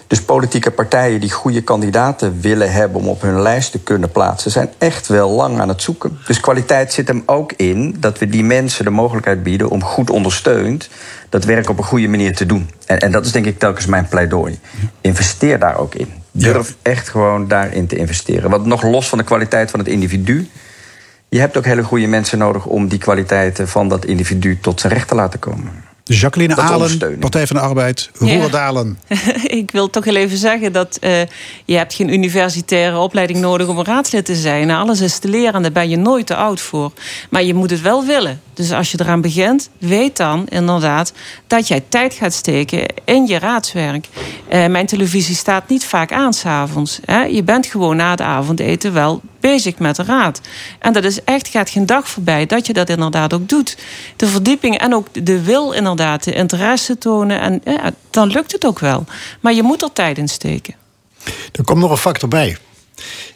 Dus 0.08 0.22
politieke 0.22 0.72
partijen 0.72 1.20
die 1.20 1.32
goede 1.32 1.62
kandidaten 1.62 2.42
willen 2.42 2.72
hebben 2.72 3.02
om 3.02 3.08
op 3.08 3.22
hun 3.22 3.42
lijst 3.42 3.72
te 3.72 3.80
kunnen 3.80 4.12
plaatsen, 4.12 4.52
zijn 4.52 4.70
echt 4.78 5.08
wel 5.08 5.30
lang 5.30 5.60
aan 5.60 5.70
het 5.70 5.82
zoeken. 5.82 6.20
Dus 6.28 6.40
kwaliteit 6.40 6.94
zit 6.94 7.08
hem 7.08 7.24
ook 7.26 7.52
in 7.56 7.96
dat 8.00 8.20
we 8.20 8.28
die 8.28 8.44
mensen 8.44 8.84
de 8.84 8.90
mogelijkheid 8.90 9.44
bieden 9.44 9.70
om 9.70 9.84
goed 9.84 10.10
ondersteund 10.10 10.90
dat 11.36 11.44
werk 11.44 11.70
op 11.70 11.78
een 11.78 11.84
goede 11.84 12.08
manier 12.08 12.36
te 12.36 12.46
doen. 12.46 12.70
En, 12.86 13.00
en 13.00 13.12
dat 13.12 13.26
is 13.26 13.32
denk 13.32 13.46
ik 13.46 13.60
telkens 13.60 13.86
mijn 13.86 14.08
pleidooi. 14.08 14.60
Investeer 15.02 15.60
daar 15.60 15.78
ook 15.78 15.96
in. 15.96 16.08
Durf 16.32 16.76
echt 16.82 17.10
gewoon 17.10 17.48
daarin 17.48 17.88
te 17.88 17.96
investeren. 17.96 18.50
Want 18.50 18.66
nog 18.66 18.84
los 18.84 19.10
van 19.10 19.18
de 19.18 19.24
kwaliteit 19.24 19.72
van 19.72 19.80
het 19.80 19.90
individu. 19.90 20.50
Je 21.30 21.40
hebt 21.40 21.58
ook 21.58 21.66
hele 21.66 21.84
goede 21.84 22.08
mensen 22.08 22.38
nodig 22.38 22.66
om 22.66 22.88
die 22.88 23.00
kwaliteiten 23.00 23.68
van 23.68 23.90
dat 23.90 24.06
individu 24.06 24.60
tot 24.62 24.80
zijn 24.80 24.94
recht 24.94 25.08
te 25.08 25.16
laten 25.16 25.40
komen. 25.40 25.84
Jacqueline 26.04 26.56
Dat 26.56 26.64
is 26.64 26.70
Alen, 26.70 26.82
ondersteuning. 26.82 27.22
Partij 27.22 27.48
van 27.48 27.56
de 27.56 27.62
Arbeid. 27.62 28.10
Ja. 28.20 28.36
Roer 28.38 28.52
Dalen. 28.52 29.00
ik 29.62 29.72
wil 29.72 29.90
toch 29.90 30.04
heel 30.04 30.16
even 30.16 30.38
zeggen 30.38 30.74
dat 30.74 30.98
eh, 31.02 31.22
je 31.66 31.78
hebt 31.78 31.94
geen 31.94 32.14
universitaire 32.14 32.98
opleiding 32.98 33.40
nodig 33.40 33.68
om 33.68 33.78
een 33.78 33.86
raadslid 33.86 34.26
te 34.26 34.36
zijn. 34.36 34.72
Alles 34.72 35.02
is 35.02 35.20
te 35.20 35.28
leren 35.28 35.54
en 35.54 35.62
daar 35.62 35.72
ben 35.72 35.90
je 35.90 35.98
nooit 35.98 36.28
te 36.28 36.36
oud 36.36 36.62
voor. 36.62 36.92
Maar 37.30 37.44
je 37.44 37.54
moet 37.54 37.70
het 37.70 37.82
wel 37.82 38.06
willen. 38.06 38.42
Dus 38.56 38.72
als 38.72 38.92
je 38.92 38.98
eraan 39.02 39.22
begint, 39.22 39.70
weet 39.78 40.18
dan 40.18 40.48
inderdaad 40.48 41.14
dat 41.48 41.68
jij 41.68 41.84
tijd 41.90 42.14
gaat 42.14 42.34
steken 42.34 42.86
in 43.06 43.28
je 43.28 43.40
raadswerk. 43.40 44.08
Eh, 44.48 44.66
mijn 44.66 44.86
televisie 44.86 45.36
staat 45.36 45.70
niet 45.70 45.86
vaak 45.86 46.12
aan 46.12 46.34
s'avonds. 46.34 47.00
Je 47.32 47.44
bent 47.44 47.66
gewoon 47.66 47.96
na 47.96 48.10
het 48.10 48.22
avondeten 48.22 48.94
wel 48.94 49.22
bezig 49.40 49.78
met 49.78 49.96
de 49.96 50.04
raad. 50.04 50.42
En 50.80 50.94
dat 50.94 51.04
is 51.04 51.24
echt, 51.24 51.48
gaat 51.48 51.70
geen 51.70 51.86
dag 51.86 52.10
voorbij 52.10 52.46
dat 52.46 52.68
je 52.68 52.74
dat 52.74 52.90
inderdaad 52.90 53.34
ook 53.34 53.50
doet. 53.50 53.78
De 54.16 54.28
verdieping 54.28 54.78
en 54.78 54.94
ook 54.94 55.08
de 55.26 55.42
wil 55.42 55.72
inderdaad, 55.72 56.24
de 56.24 56.34
interesse 56.34 56.98
tonen. 56.98 57.42
En 57.42 57.62
ja, 57.66 57.92
dan 58.10 58.28
lukt 58.28 58.52
het 58.52 58.66
ook 58.66 58.80
wel. 58.80 59.06
Maar 59.40 59.54
je 59.54 59.64
moet 59.64 59.82
er 59.82 59.94
tijd 59.94 60.18
in 60.18 60.28
steken. 60.28 60.76
Er 61.52 61.64
komt 61.64 61.80
nog 61.80 61.92
een 61.92 61.98
factor 61.98 62.30
bij. 62.30 62.58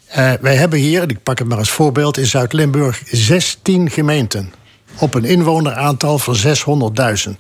Eh, 0.08 0.34
wij 0.42 0.56
hebben 0.56 0.80
hier, 0.80 1.10
ik 1.10 1.24
pak 1.24 1.40
het 1.40 1.48
maar 1.48 1.58
als 1.58 1.70
voorbeeld, 1.70 2.18
in 2.18 2.26
Zuid-Limburg 2.26 3.02
16 3.06 3.90
gemeenten. 3.90 4.54
Op 4.98 5.14
een 5.14 5.26
inwoneraantal 5.26 6.20
van 6.20 6.36
600.000. 6.36 7.32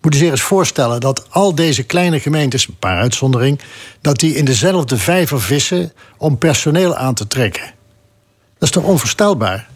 Moet 0.00 0.14
je 0.14 0.20
zich 0.20 0.30
eens 0.30 0.40
voorstellen 0.40 1.00
dat 1.00 1.26
al 1.30 1.54
deze 1.54 1.82
kleine 1.82 2.20
gemeentes, 2.20 2.68
een 2.68 2.76
paar 2.78 2.98
uitzondering, 2.98 3.60
dat 4.00 4.18
die 4.20 4.34
in 4.34 4.44
dezelfde 4.44 4.96
vijver 4.98 5.40
vissen 5.40 5.92
om 6.16 6.38
personeel 6.38 6.96
aan 6.96 7.14
te 7.14 7.26
trekken. 7.26 7.74
Dat 8.58 8.68
is 8.68 8.70
toch 8.70 8.84
onvoorstelbaar? 8.84 9.68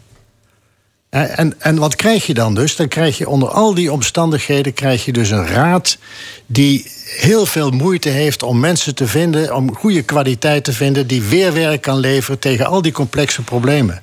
Hè, 1.09 1.23
En, 1.23 1.53
en 1.59 1.77
wat 1.77 1.95
krijg 1.95 2.25
je 2.25 2.33
dan 2.33 2.55
dus? 2.55 2.75
Dan 2.75 2.87
krijg 2.87 3.17
je 3.17 3.29
onder 3.29 3.49
al 3.49 3.73
die 3.73 3.91
omstandigheden 3.91 4.73
krijg 4.73 5.05
je 5.05 5.11
dus 5.11 5.29
een 5.29 5.47
raad 5.47 5.97
die 6.45 6.91
heel 7.05 7.45
veel 7.45 7.71
moeite 7.71 8.09
heeft 8.09 8.43
om 8.43 8.59
mensen 8.59 8.95
te 8.95 9.07
vinden, 9.07 9.55
om 9.55 9.75
goede 9.75 10.01
kwaliteit 10.01 10.63
te 10.63 10.73
vinden, 10.73 11.07
die 11.07 11.21
weerwerk 11.23 11.81
kan 11.81 11.97
leveren 11.97 12.39
tegen 12.39 12.65
al 12.65 12.81
die 12.81 12.91
complexe 12.91 13.41
problemen. 13.41 14.01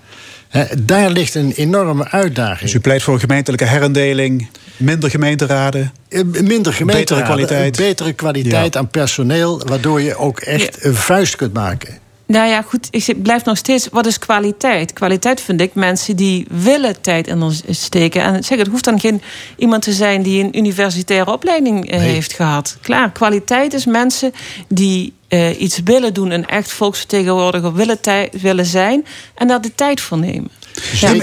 Daar 0.79 1.11
ligt 1.11 1.35
een 1.35 1.53
enorme 1.53 2.09
uitdaging. 2.11 2.61
Dus 2.61 2.73
u 2.75 2.81
pleit 2.81 3.03
voor 3.03 3.21
gemeentelijke 3.21 3.65
herindeling, 3.67 4.49
minder 4.77 5.11
gemeenteraden. 5.11 5.93
Eh, 6.09 6.23
Minder 6.25 6.73
gemeente, 6.73 7.01
Betere 7.01 7.23
kwaliteit. 7.23 7.77
betere 7.77 8.13
kwaliteit 8.13 8.75
Ja. 8.75 8.81
aan 8.81 8.89
personeel, 8.89 9.63
waardoor 9.67 10.01
je 10.01 10.17
ook 10.17 10.41
echt 10.41 10.85
een 10.85 10.95
vuist 10.95 11.37
kunt 11.37 11.53
maken. 11.53 11.99
Nou 12.27 12.49
ja, 12.49 12.63
goed, 12.63 12.89
ik 12.91 13.23
blijf 13.23 13.45
nog 13.45 13.57
steeds. 13.57 13.89
Wat 13.91 14.07
is 14.07 14.19
kwaliteit? 14.19 14.93
Kwaliteit 14.93 15.41
vind 15.41 15.61
ik 15.61 15.75
mensen 15.75 16.17
die 16.17 16.47
willen 16.51 17.01
tijd 17.01 17.27
in 17.27 17.43
ons 17.43 17.63
steken. 17.71 18.23
En 18.23 18.45
zeg, 18.45 18.59
het 18.59 18.67
hoeft 18.67 18.85
dan 18.85 19.01
geen 19.01 19.23
iemand 19.57 19.83
te 19.83 19.93
zijn 19.93 20.23
die 20.23 20.45
een 20.45 20.59
universitaire 20.59 21.33
opleiding 21.33 21.91
eh, 21.91 22.01
heeft 22.01 22.33
gehad. 22.33 22.77
Klaar, 22.83 23.13
kwaliteit 23.13 23.73
is 23.75 23.87
mensen 23.87 24.33
die 24.69 25.13
eh, 25.29 25.61
iets 25.61 25.81
willen 25.85 26.15
doen, 26.15 26.31
een 26.31 26.47
echt 26.47 26.73
volksvertegenwoordiger 26.73 27.75
willen, 27.75 27.99
willen 28.41 28.67
zijn 28.67 29.07
en 29.35 29.49
daar 29.49 29.61
de 29.61 29.75
tijd 29.75 30.01
voor 30.01 30.19
nemen. 30.19 30.51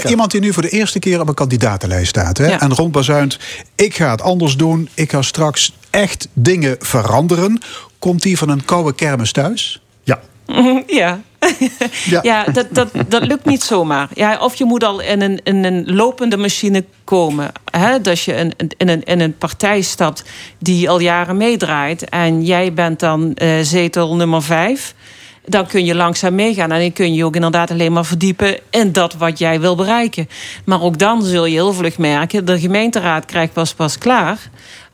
Iemand 0.08 0.30
die 0.30 0.40
nu 0.40 0.52
voor 0.52 0.62
de 0.62 0.68
eerste 0.68 0.98
keer 0.98 1.20
op 1.20 1.28
een 1.28 1.34
kandidatenlijst 1.34 2.08
staat. 2.08 2.38
Hè, 2.38 2.46
Ja. 2.46 2.60
En 2.60 2.74
rondbazuint, 2.74 3.38
ik 3.74 3.94
ga 3.96 4.10
het 4.10 4.22
anders 4.22 4.56
doen. 4.56 4.88
Ik 4.94 5.10
ga 5.10 5.22
straks 5.22 5.72
echt 5.90 6.28
dingen 6.32 6.76
veranderen. 6.78 7.60
Komt 7.98 8.22
die 8.22 8.38
van 8.38 8.48
een 8.48 8.64
koude 8.64 8.94
kermis 8.94 9.32
thuis? 9.32 9.80
Ja. 12.06 12.20
Ja. 12.22 12.44
Dat, 12.44 12.66
dat, 12.70 12.88
dat 13.08 13.26
lukt 13.26 13.44
niet 13.44 13.62
zomaar. 13.62 14.08
Ja, 14.14 14.38
of 14.38 14.54
je 14.54 14.64
moet 14.64 14.84
al 14.84 15.00
in 15.00 15.20
een, 15.20 15.40
in 15.44 15.64
een 15.64 15.94
lopende 15.94 16.36
machine 16.36 16.84
komen. 17.04 17.52
Hè? 17.70 18.00
Dat 18.00 18.20
je 18.20 18.32
in, 18.32 18.52
in, 18.76 18.88
een, 18.88 19.04
in 19.04 19.20
een 19.20 19.36
partij 19.36 19.80
stapt 19.80 20.24
die 20.58 20.90
al 20.90 21.00
jaren 21.00 21.36
meedraait... 21.36 22.08
en 22.08 22.44
jij 22.44 22.72
bent 22.72 23.00
dan 23.00 23.34
eh, 23.34 23.48
zetel 23.62 24.16
nummer 24.16 24.42
vijf... 24.42 24.94
dan 25.44 25.66
kun 25.66 25.84
je 25.84 25.94
langzaam 25.94 26.34
meegaan. 26.34 26.72
En 26.72 26.80
dan 26.80 26.92
kun 26.92 27.06
je 27.06 27.14
je 27.14 27.24
ook 27.24 27.34
inderdaad 27.34 27.70
alleen 27.70 27.92
maar 27.92 28.06
verdiepen... 28.06 28.58
in 28.70 28.92
dat 28.92 29.14
wat 29.14 29.38
jij 29.38 29.60
wil 29.60 29.74
bereiken. 29.74 30.28
Maar 30.64 30.82
ook 30.82 30.98
dan 30.98 31.22
zul 31.22 31.44
je 31.44 31.52
heel 31.52 31.72
vlug 31.72 31.98
merken... 31.98 32.44
de 32.44 32.60
gemeenteraad 32.60 33.24
krijgt 33.24 33.52
pas 33.52 33.74
pas 33.74 33.98
klaar... 33.98 34.38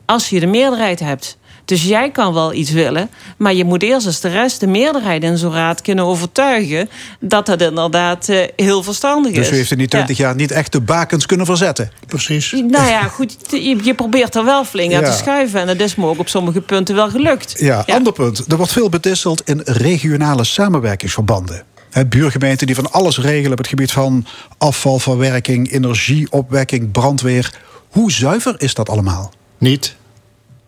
als 0.04 0.28
je 0.28 0.40
de 0.40 0.46
meerderheid 0.46 1.00
hebt... 1.00 1.38
Dus 1.64 1.82
jij 1.84 2.10
kan 2.10 2.34
wel 2.34 2.52
iets 2.52 2.70
willen, 2.70 3.10
maar 3.36 3.54
je 3.54 3.64
moet 3.64 3.82
eerst 3.82 4.06
als 4.06 4.20
de 4.20 4.28
rest, 4.28 4.60
de 4.60 4.66
meerderheid 4.66 5.22
in 5.22 5.38
zo'n 5.38 5.52
raad 5.52 5.80
kunnen 5.82 6.04
overtuigen 6.04 6.88
dat 7.20 7.46
dat 7.46 7.60
inderdaad 7.60 8.28
eh, 8.28 8.48
heel 8.56 8.82
verstandig 8.82 9.32
Dus 9.32 9.46
is. 9.46 9.52
u 9.52 9.56
heeft 9.56 9.70
in 9.70 9.78
die 9.78 9.88
20 9.88 10.16
jaar 10.16 10.34
niet 10.34 10.50
echt 10.50 10.72
de 10.72 10.80
bakens 10.80 11.26
kunnen 11.26 11.46
verzetten. 11.46 11.90
Precies. 12.06 12.50
Nou 12.52 12.88
ja, 12.90 13.02
goed, 13.02 13.36
je, 13.50 13.78
je 13.84 13.94
probeert 13.94 14.34
er 14.34 14.44
wel 14.44 14.64
flink 14.64 14.92
aan 14.94 15.00
Ja. 15.00 15.10
te 15.10 15.16
schuiven 15.16 15.60
en 15.60 15.66
dat 15.66 15.80
is 15.80 15.94
me 15.94 16.06
ook 16.06 16.18
op 16.18 16.28
sommige 16.28 16.60
punten 16.60 16.94
wel 16.94 17.10
gelukt. 17.10 17.54
Ja, 17.58 17.84
ander 17.86 18.12
punt. 18.12 18.44
Er 18.48 18.56
wordt 18.56 18.72
veel 18.72 18.88
bedisseld 18.88 19.42
in 19.48 19.60
regionale 19.64 20.44
samenwerkingsverbanden. 20.44 21.62
Hè, 21.90 22.06
buurgemeenten 22.06 22.66
die 22.66 22.76
van 22.76 22.90
alles 22.92 23.18
regelen 23.18 23.52
op 23.52 23.58
het 23.58 23.66
gebied 23.66 23.92
van 23.92 24.26
afvalverwerking, 24.58 25.72
energieopwekking, 25.72 26.90
brandweer. 26.90 27.54
Hoe 27.88 28.12
zuiver 28.12 28.54
is 28.58 28.74
dat 28.74 28.88
allemaal? 28.88 29.32
Niet. 29.58 29.96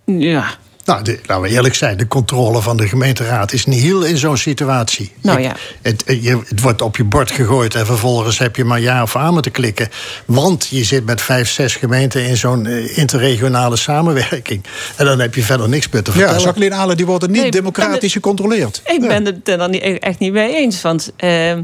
Ja. 0.05 0.45
Nou, 0.85 1.03
de, 1.03 1.19
laten 1.27 1.43
we 1.43 1.49
eerlijk 1.49 1.75
zijn, 1.75 1.97
de 1.97 2.09
controle 2.09 2.61
van 2.63 2.77
de 2.77 2.89
gemeenteraad 2.89 3.53
is 3.53 3.67
nihil 3.67 4.03
in 4.03 4.17
zo'n 4.17 4.37
situatie. 4.37 5.13
Nou 5.21 5.39
Ik- 5.39 5.45
ja. 5.45 5.57
Het, 5.83 6.05
eh, 6.05 6.23
je, 6.23 6.41
het 6.49 6.61
wordt 6.61 6.83
op 6.83 6.97
je 6.97 7.05
bord 7.05 7.31
gegooid 7.31 7.75
en 7.75 7.87
vervolgens 7.87 8.39
heb 8.39 8.57
je 8.57 8.65
maar 8.65 8.81
ja 8.81 9.03
of 9.03 9.17
amen 9.17 9.43
te 9.43 9.51
klikken. 9.51 9.89
Want 10.25 10.67
je 10.71 10.85
zit 10.85 11.05
met 11.05 11.21
vijf, 11.23 11.51
zes 11.51 11.75
gemeenten 11.77 12.25
in 12.27 12.37
zo'n 12.37 12.67
eh, 12.67 12.99
interregionale 12.99 13.77
samenwerking. 13.77 14.65
En 14.97 15.05
dan 15.05 15.19
heb 15.21 15.35
je 15.35 15.43
verder 15.43 15.69
niks 15.69 15.89
meer 15.89 16.03
te 16.03 16.11
Ja, 16.11 16.17
vertellen. 16.17 16.43
Jacqueline 16.43 16.75
Allen, 16.75 16.97
die 16.97 17.07
worden 17.07 17.31
niet 17.31 17.41
Nee, 17.43 17.51
democratisch 17.51 18.13
gecontroleerd. 18.13 18.83
Ik 18.87 19.01
ben 19.01 19.25
het 19.25 19.49
er 19.49 19.59
dan 19.59 19.71
niet, 19.71 19.83
echt 19.99 20.19
niet 20.19 20.33
mee 20.33 20.57
eens. 20.57 20.83
Want 20.83 21.13
ehm, 21.17 21.63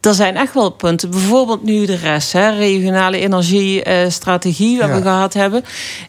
er 0.00 0.14
zijn 0.14 0.36
echt 0.36 0.54
wel 0.54 0.70
punten. 0.70 1.10
Bijvoorbeeld 1.10 1.62
nu 1.62 1.86
de 1.86 1.96
rest. 1.96 2.32
Hè, 2.32 2.48
regionale 2.56 3.18
energiestrategie, 3.18 4.78
wat 4.78 4.88
Ja. 4.88 4.94
we 4.94 5.02
gehad 5.02 5.34
hebben. 5.34 5.64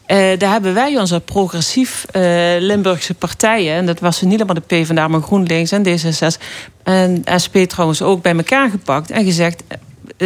Eh, 0.06 0.18
daar 0.38 0.52
hebben 0.52 0.74
wij 0.74 0.98
onze 0.98 1.20
progressief 1.20 2.06
eh, 2.12 2.38
Limburgse 2.60 3.14
partijen... 3.14 3.74
en 3.76 3.86
dat 3.86 4.00
was 4.00 4.22
niet 4.22 4.42
alleen 4.42 4.56
de 4.56 4.62
PvdA, 4.62 5.08
maar 5.08 5.22
GroenLinks 5.22 5.72
en 5.72 5.84
D66... 5.88 6.42
en 6.84 7.24
SP 7.44 7.56
trouwens 7.58 8.02
ook 8.02 8.22
bij 8.22 8.36
elkaar 8.36 8.70
gepakt 8.70 9.12
en 9.12 9.24
gezegd... 9.26 9.64
eh, 9.68 9.78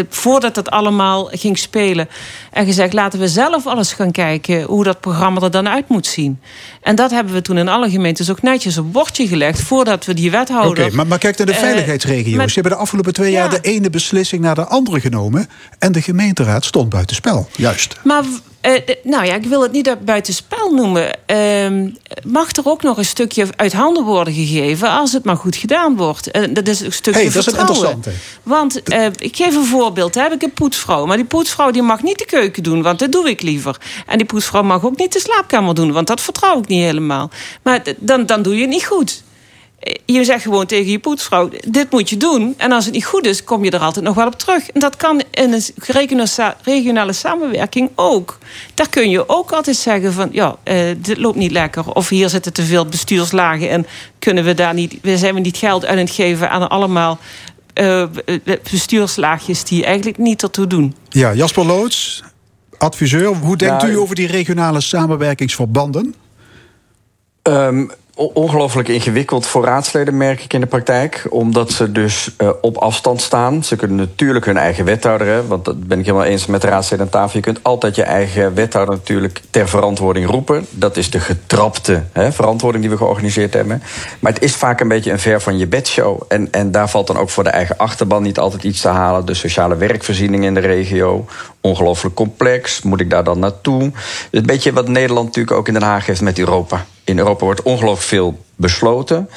Voordat 0.10 0.56
het 0.56 0.70
allemaal 0.70 1.26
ging 1.32 1.58
spelen. 1.58 2.08
En 2.52 2.66
gezegd, 2.66 2.94
laten 2.94 3.20
we 3.20 3.28
zelf 3.28 3.68
alles 3.68 3.94
gaan 3.94 4.12
kijken 4.12 4.62
hoe 4.62 4.84
dat 4.84 5.00
programma 5.00 5.42
er 5.42 5.52
dan 5.52 5.68
uit 5.70 5.88
moet 5.90 6.08
zien. 6.08 6.40
En 6.82 6.96
dat 6.96 7.12
hebben 7.12 7.34
we 7.34 7.42
toen 7.42 7.58
in 7.58 7.68
alle 7.68 7.90
gemeentes 7.90 8.32
ook 8.32 8.42
netjes 8.42 8.78
op 8.78 8.94
bordje 8.94 9.28
gelegd. 9.28 9.62
Voordat 9.62 10.06
we 10.06 10.14
die 10.14 10.28
Oké, 10.30 10.38
wethouder. 10.38 10.96
maar, 10.96 11.08
maar 11.08 11.18
kijk 11.18 11.38
naar 11.38 11.48
de 11.48 11.54
Eh, 11.54 11.60
veiligheidsregio's. 11.60 12.36
met- 12.38 12.48
Ze 12.48 12.54
hebben 12.54 12.72
de 12.72 12.78
afgelopen 12.78 13.14
twee 13.14 13.32
jaar 13.32 13.52
Ja. 13.52 13.60
de 13.60 13.70
ene 13.70 13.90
beslissing 13.90 14.42
naar 14.42 14.56
de 14.56 14.66
andere 14.66 15.00
genomen. 15.00 15.48
En 15.80 15.92
de 15.92 16.02
gemeenteraad 16.02 16.66
stond 16.66 16.90
buitenspel. 16.90 17.48
Juist. 17.56 17.96
Maar 18.04 18.24
eh, 18.64 18.96
nou 19.04 19.26
ja, 19.26 19.34
ik 19.34 19.46
wil 19.46 19.62
het 19.62 19.72
niet 19.72 19.90
uit 19.90 20.06
buitenspel 20.06 20.74
noemen. 20.74 21.26
Ehm, 21.26 21.90
mag 22.26 22.52
er 22.52 22.66
ook 22.66 22.82
nog 22.82 22.98
een 22.98 23.06
stukje 23.06 23.48
uit 23.56 23.74
handen 23.74 24.04
worden 24.04 24.34
gegeven 24.34 24.90
als 24.90 25.14
het 25.14 25.24
maar 25.24 25.36
goed 25.36 25.56
gedaan 25.56 25.96
wordt? 25.96 26.32
En 26.32 26.54
dat 26.54 26.68
is 26.68 26.80
een 26.80 26.94
stukje 26.94 27.20
Hey, 27.20 27.32
dat 27.32 27.48
is 27.48 27.54
interessante. 27.54 28.12
Want 28.44 28.84
eh, 28.84 29.06
ik 29.06 29.36
geef 29.36 29.56
een 29.56 29.66
voorbeeld. 29.66 30.16
Heb 30.16 30.34
ik 30.34 30.42
een 30.42 30.54
poetsvrouw, 30.54 31.06
maar 31.06 31.18
die 31.18 31.26
poetsvrouw 31.26 31.72
die 31.72 31.82
mag 31.82 32.04
niet 32.04 32.18
de 32.18 32.26
keuken 32.26 32.64
doen, 32.64 32.82
want 32.82 33.00
dat 33.00 33.12
doe 33.12 33.30
ik 33.30 33.42
liever. 33.42 33.78
En 34.06 34.18
die 34.18 34.28
poetsvrouw 34.28 34.64
mag 34.64 34.86
ook 34.86 34.98
niet 34.98 35.14
de 35.14 35.20
slaapkamer 35.20 35.76
doen, 35.76 35.92
want 35.92 36.08
dat 36.08 36.22
vertrouw 36.22 36.60
ik 36.60 36.68
niet 36.68 36.84
helemaal. 36.84 37.30
Maar 37.62 37.84
dan, 37.98 38.26
dan 38.26 38.42
doe 38.42 38.56
je 38.56 38.62
het 38.62 38.70
niet 38.70 38.86
goed. 38.86 39.24
Eh, 39.84 39.94
Je 40.06 40.24
zegt 40.24 40.42
gewoon 40.44 40.66
tegen 40.66 40.92
je 40.92 41.00
poetsvrouw: 41.00 41.50
dit 41.68 41.92
moet 41.92 42.10
je 42.10 42.18
doen. 42.18 42.54
En 42.58 42.72
als 42.72 42.86
het 42.86 42.94
niet 42.94 43.06
goed 43.06 43.26
is, 43.26 43.44
kom 43.44 43.64
je 43.64 43.72
er 43.72 43.80
altijd 43.80 44.06
nog 44.06 44.16
wel 44.16 44.28
op 44.28 44.40
terug. 44.40 44.70
En 44.70 44.80
dat 44.80 44.96
kan 44.96 45.22
in 45.32 45.54
een 45.54 45.64
regionale, 45.76 46.28
sa- 46.28 46.58
regionale 46.64 47.14
samenwerking 47.14 47.90
ook. 47.96 48.38
Daar 48.74 48.90
kun 48.90 49.10
je 49.10 49.30
ook 49.30 49.52
altijd 49.52 49.76
zeggen: 49.76 50.14
van 50.14 50.30
ja, 50.32 50.56
eh, 50.64 50.78
dit 50.98 51.18
loopt 51.18 51.38
niet 51.38 51.52
lekker. 51.52 51.94
Of 51.94 52.10
hier 52.10 52.30
zitten 52.30 52.54
te 52.54 52.64
veel 52.64 52.86
bestuurslagen. 52.86 53.70
En 53.70 53.86
kunnen 54.20 54.44
we 54.44 54.54
daar 54.54 54.74
niet, 54.74 54.96
we 55.02 55.18
zijn 55.18 55.34
we 55.34 55.40
niet 55.40 55.58
geld 55.58 55.86
aan 55.86 55.98
het 55.98 56.10
geven 56.12 56.50
aan 56.50 56.70
allemaal 56.70 57.20
eh, 57.74 58.04
bestuurslaagjes 58.72 59.64
die 59.64 59.86
eigenlijk 59.86 60.18
niet 60.18 60.44
ertoe 60.44 60.68
doen. 60.68 60.96
Ja, 61.10 61.34
Jasper 61.34 61.66
Loods, 61.66 62.24
adviseur. 62.78 63.26
Hoe 63.36 63.58
denkt 63.58 63.82
Ja, 63.82 63.88
u 63.88 63.98
over 63.98 64.16
die 64.16 64.28
regionale 64.28 64.82
samenwerkingsverbanden? 64.82 66.16
Ehm, 67.42 67.82
o- 67.82 67.88
ongelooflijk 68.16 68.88
ingewikkeld 68.88 69.46
voor 69.46 69.66
raadsleden, 69.66 70.18
merk 70.18 70.44
ik 70.44 70.54
in 70.54 70.60
de 70.60 70.68
praktijk. 70.68 71.26
Omdat 71.30 71.72
ze 71.72 71.92
dus 71.92 72.32
eh, 72.38 72.50
op 72.62 72.78
afstand 72.78 73.22
staan. 73.22 73.64
Ze 73.64 73.76
kunnen 73.76 73.98
natuurlijk 73.98 74.46
hun 74.46 74.58
eigen 74.58 74.86
wethouder, 74.86 75.28
hè, 75.28 75.48
want 75.48 75.66
dat 75.66 75.88
ben 75.88 76.00
ik 76.00 76.06
helemaal 76.06 76.28
eens 76.28 76.46
met 76.46 76.62
de 76.62 76.68
raadsleden 76.68 77.06
aan 77.06 77.12
tafel. 77.12 77.38
Je 77.38 77.44
kunt 77.44 77.60
altijd 77.62 77.96
je 77.96 78.04
eigen 78.04 78.54
wethouder 78.54 78.96
natuurlijk 78.96 79.42
ter 79.50 79.70
verantwoording 79.70 80.30
roepen. 80.30 80.66
Dat 80.70 80.98
is 80.98 81.10
de 81.10 81.20
getrapte 81.20 82.04
hè, 82.12 82.32
verantwoording 82.32 82.84
die 82.84 82.92
we 82.92 82.98
georganiseerd 82.98 83.54
hebben. 83.54 83.84
Maar 84.20 84.34
het 84.34 84.44
is 84.44 84.56
vaak 84.56 84.80
een 84.80 84.88
beetje 84.88 85.12
een 85.12 85.20
ver 85.20 85.42
van 85.42 85.58
je 85.58 85.68
bedshow. 85.68 86.22
En, 86.28 86.52
en 86.52 86.72
daar 86.72 86.90
valt 86.90 87.08
dan 87.08 87.18
ook 87.18 87.30
voor 87.30 87.44
de 87.44 87.50
eigen 87.50 87.78
achterban 87.78 88.24
niet 88.24 88.40
altijd 88.40 88.64
iets 88.64 88.82
te 88.82 88.88
halen. 88.88 89.26
De 89.26 89.34
sociale 89.34 89.76
werkvoorziening 89.76 90.44
in 90.44 90.54
de 90.54 90.60
regio, 90.60 91.26
ongelooflijk 91.62 92.16
complex. 92.16 92.82
Moet 92.82 93.00
ik 93.00 93.10
daar 93.10 93.24
dan 93.24 93.40
naartoe? 93.40 93.92
Een 94.32 94.46
beetje 94.46 94.74
wat 94.74 94.88
Nederland 94.88 95.26
natuurlijk 95.26 95.58
ook 95.58 95.68
in 95.68 95.74
Den 95.74 95.84
Haag 95.84 96.06
heeft 96.06 96.22
met 96.22 96.40
Europa. 96.40 96.86
In 97.04 97.18
Europa 97.18 97.46
wordt 97.46 97.62
ongelooflijk 97.62 98.08
veel 98.08 98.38
besloten. 98.56 99.30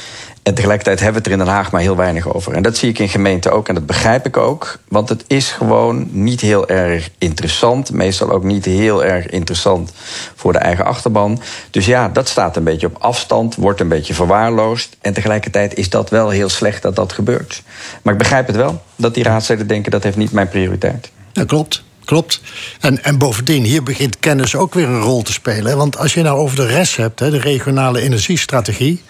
En 0.42 0.54
tegelijkertijd 0.54 1.00
hebben 1.00 1.22
we 1.22 1.28
het 1.28 1.36
er 1.36 1.40
in 1.40 1.46
Den 1.46 1.54
Haag 1.54 1.70
maar 1.70 1.80
heel 1.80 1.96
weinig 1.96 2.34
over. 2.34 2.52
En 2.52 2.62
dat 2.62 2.76
zie 2.76 2.88
ik 2.88 2.98
in 2.98 3.08
gemeenten 3.08 3.52
ook 3.52 3.68
en 3.68 3.74
dat 3.74 3.86
begrijp 3.86 4.26
ik 4.26 4.36
ook. 4.36 4.78
Want 4.88 5.08
het 5.08 5.24
is 5.26 5.50
gewoon 5.50 6.08
niet 6.10 6.40
heel 6.40 6.68
erg 6.68 7.10
interessant. 7.18 7.92
Meestal 7.92 8.30
ook 8.30 8.44
niet 8.44 8.64
heel 8.64 9.04
erg 9.04 9.26
interessant 9.26 9.92
voor 10.34 10.52
de 10.52 10.58
eigen 10.58 10.84
achterban. 10.84 11.40
Dus 11.70 11.86
ja, 11.86 12.08
dat 12.08 12.28
staat 12.28 12.56
een 12.56 12.64
beetje 12.64 12.86
op 12.86 12.96
afstand, 12.98 13.54
wordt 13.54 13.80
een 13.80 13.88
beetje 13.88 14.14
verwaarloosd. 14.14 14.96
En 15.00 15.12
tegelijkertijd 15.12 15.74
is 15.74 15.90
dat 15.90 16.10
wel 16.10 16.28
heel 16.28 16.48
slecht 16.48 16.82
dat 16.82 16.96
dat 16.96 17.12
gebeurt. 17.12 17.62
Maar 18.02 18.12
ik 18.12 18.18
begrijp 18.18 18.46
het 18.46 18.56
wel, 18.56 18.82
dat 18.96 19.14
die 19.14 19.24
raadsleden 19.24 19.66
denken 19.66 19.90
dat 19.90 20.02
heeft 20.02 20.16
niet 20.16 20.32
mijn 20.32 20.48
prioriteit. 20.48 21.10
Ja, 21.32 21.44
klopt. 21.44 21.82
Klopt. 22.06 22.40
En, 22.80 23.04
en 23.04 23.18
bovendien, 23.18 23.64
hier 23.64 23.82
begint 23.82 24.18
kennis 24.18 24.54
ook 24.54 24.74
weer 24.74 24.88
een 24.88 25.00
rol 25.00 25.22
te 25.22 25.32
spelen. 25.32 25.76
Want 25.76 25.98
als 25.98 26.14
je 26.14 26.22
nou 26.22 26.38
over 26.38 26.56
de 26.56 26.66
rest 26.66 26.96
hebt, 26.96 27.20
hè, 27.20 27.30
de 27.30 27.38
regionale 27.38 28.00
energiestrategie. 28.00 29.02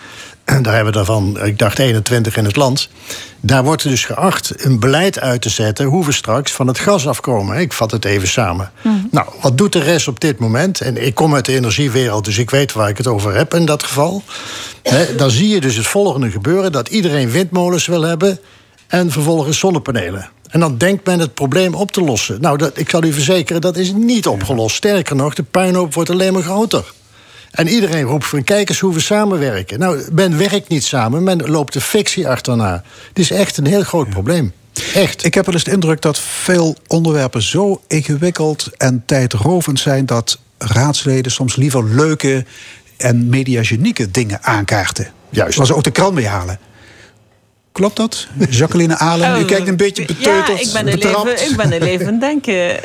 En 0.45 0.63
daar 0.63 0.75
hebben 0.75 0.93
we 0.93 0.99
daarvan, 0.99 1.45
ik 1.45 1.59
dacht 1.59 1.79
21 1.79 2.37
in 2.37 2.45
het 2.45 2.57
land. 2.57 2.89
Daar 3.41 3.65
wordt 3.65 3.83
dus 3.83 4.05
geacht 4.05 4.65
een 4.65 4.81
beleid 4.81 5.21
uit 5.21 5.43
te 5.43 5.49
zetten 5.49 5.87
hoe 5.87 6.05
we 6.05 6.13
straks 6.13 6.53
van 6.53 6.67
het 6.67 6.79
gas 6.79 7.07
afkomen. 7.07 7.59
Ik 7.59 7.73
vat 7.73 7.91
het 7.91 8.05
even 8.05 8.29
samen. 8.29 8.73
Nou, 9.11 9.27
wat 9.41 9.59
doet 9.59 9.73
de 9.73 9.81
rest 9.83 10.09
op 10.09 10.21
dit 10.21 10.39
moment? 10.39 10.81
En 10.81 11.07
ik 11.07 11.15
kom 11.15 11.35
uit 11.35 11.45
de 11.45 11.55
energiewereld, 11.55 12.25
dus 12.25 12.39
ik 12.39 12.51
weet 12.51 12.73
waar 12.73 12.89
ik 12.89 12.97
het 12.97 13.07
over 13.07 13.35
heb 13.35 13.55
in 13.55 13.67
dat 13.67 13.83
geval. 13.83 14.23
Dan 15.17 15.31
zie 15.31 15.49
je 15.49 15.61
dus 15.61 15.77
het 15.77 15.87
volgende 15.87 16.31
gebeuren: 16.31 16.73
dat 16.73 16.89
iedereen 16.89 17.31
windmolens 17.31 17.87
wil 17.87 18.03
hebben 18.03 18.39
en 18.87 19.11
vervolgens 19.11 19.59
zonnepanelen. 19.59 20.31
En 20.49 20.61
dan 20.61 20.79
denkt 20.79 21.07
men 21.07 21.19
het 21.19 21.35
probleem 21.35 21.75
op 21.75 21.93
te 21.93 22.01
lossen. 22.01 22.41
Nou, 22.41 22.59
dat, 22.59 22.79
ik 22.79 22.91
zal 22.91 23.05
u 23.05 23.13
verzekeren, 23.13 23.61
dat 23.61 23.77
is 23.77 23.93
niet 23.93 24.27
opgelost. 24.27 24.77
Sterker 24.77 25.17
nog, 25.17 25.35
de 25.35 25.43
puinhoop 25.43 25.95
wordt 25.95 26.11
alleen 26.11 26.33
maar 26.33 26.43
groter. 26.43 26.93
En 27.51 27.69
iedereen 27.69 28.05
roept 28.05 28.27
van 28.27 28.45
kijk 28.45 28.69
eens 28.69 28.81
hoe 28.81 28.95
we 28.95 29.01
samenwerken. 29.01 29.79
Nou, 29.79 30.03
men 30.13 30.39
werkt 30.39 30.69
niet 30.69 30.85
samen, 30.85 31.23
men 31.23 31.51
loopt 31.51 31.73
de 31.73 31.81
fictie 31.81 32.29
achterna. 32.29 32.83
Het 33.09 33.19
is 33.19 33.31
echt 33.31 33.57
een 33.57 33.67
heel 33.67 33.83
groot 33.83 34.09
probleem. 34.09 34.53
Echt. 34.95 35.25
Ik 35.25 35.35
heb 35.35 35.45
wel 35.47 35.55
eens 35.55 35.65
de 35.65 35.71
indruk 35.71 36.03
dat 36.03 36.19
veel 36.19 36.77
onderwerpen 36.87 37.43
zo 37.43 37.81
ingewikkeld 37.87 38.71
en 38.77 39.03
tijdrovend 39.07 39.81
zijn 39.81 40.07
dat 40.07 40.39
raadsleden 40.59 41.33
soms 41.33 41.57
liever 41.57 41.85
leuke 41.85 42.45
en 42.97 43.29
mediagenieke 43.29 44.11
dingen 44.11 44.43
aankaarten. 44.43 45.11
Juist. 45.31 45.57
Waar 45.57 45.67
ze 45.67 45.75
ook 45.75 45.85
de 45.85 45.91
krant 45.91 46.15
mee 46.15 46.27
halen. 46.27 46.59
Klopt 47.77 47.97
dat? 47.97 48.27
Jacqueline 48.51 48.99
Alen, 48.99 49.39
u 49.39 49.43
Oh, 49.43 49.47
kijkt 49.47 49.69
een 49.69 49.77
beetje 49.77 50.05
beteuterd, 50.05 50.59
Ja, 50.61 50.67
ik 50.67 50.73
ben 50.73 50.87
er 50.87 51.07
even, 51.07 51.51
ik 51.51 51.57
ben 51.57 51.73
er 51.73 51.83
even 51.83 52.07
het 52.07 52.21
denken. 52.21 52.81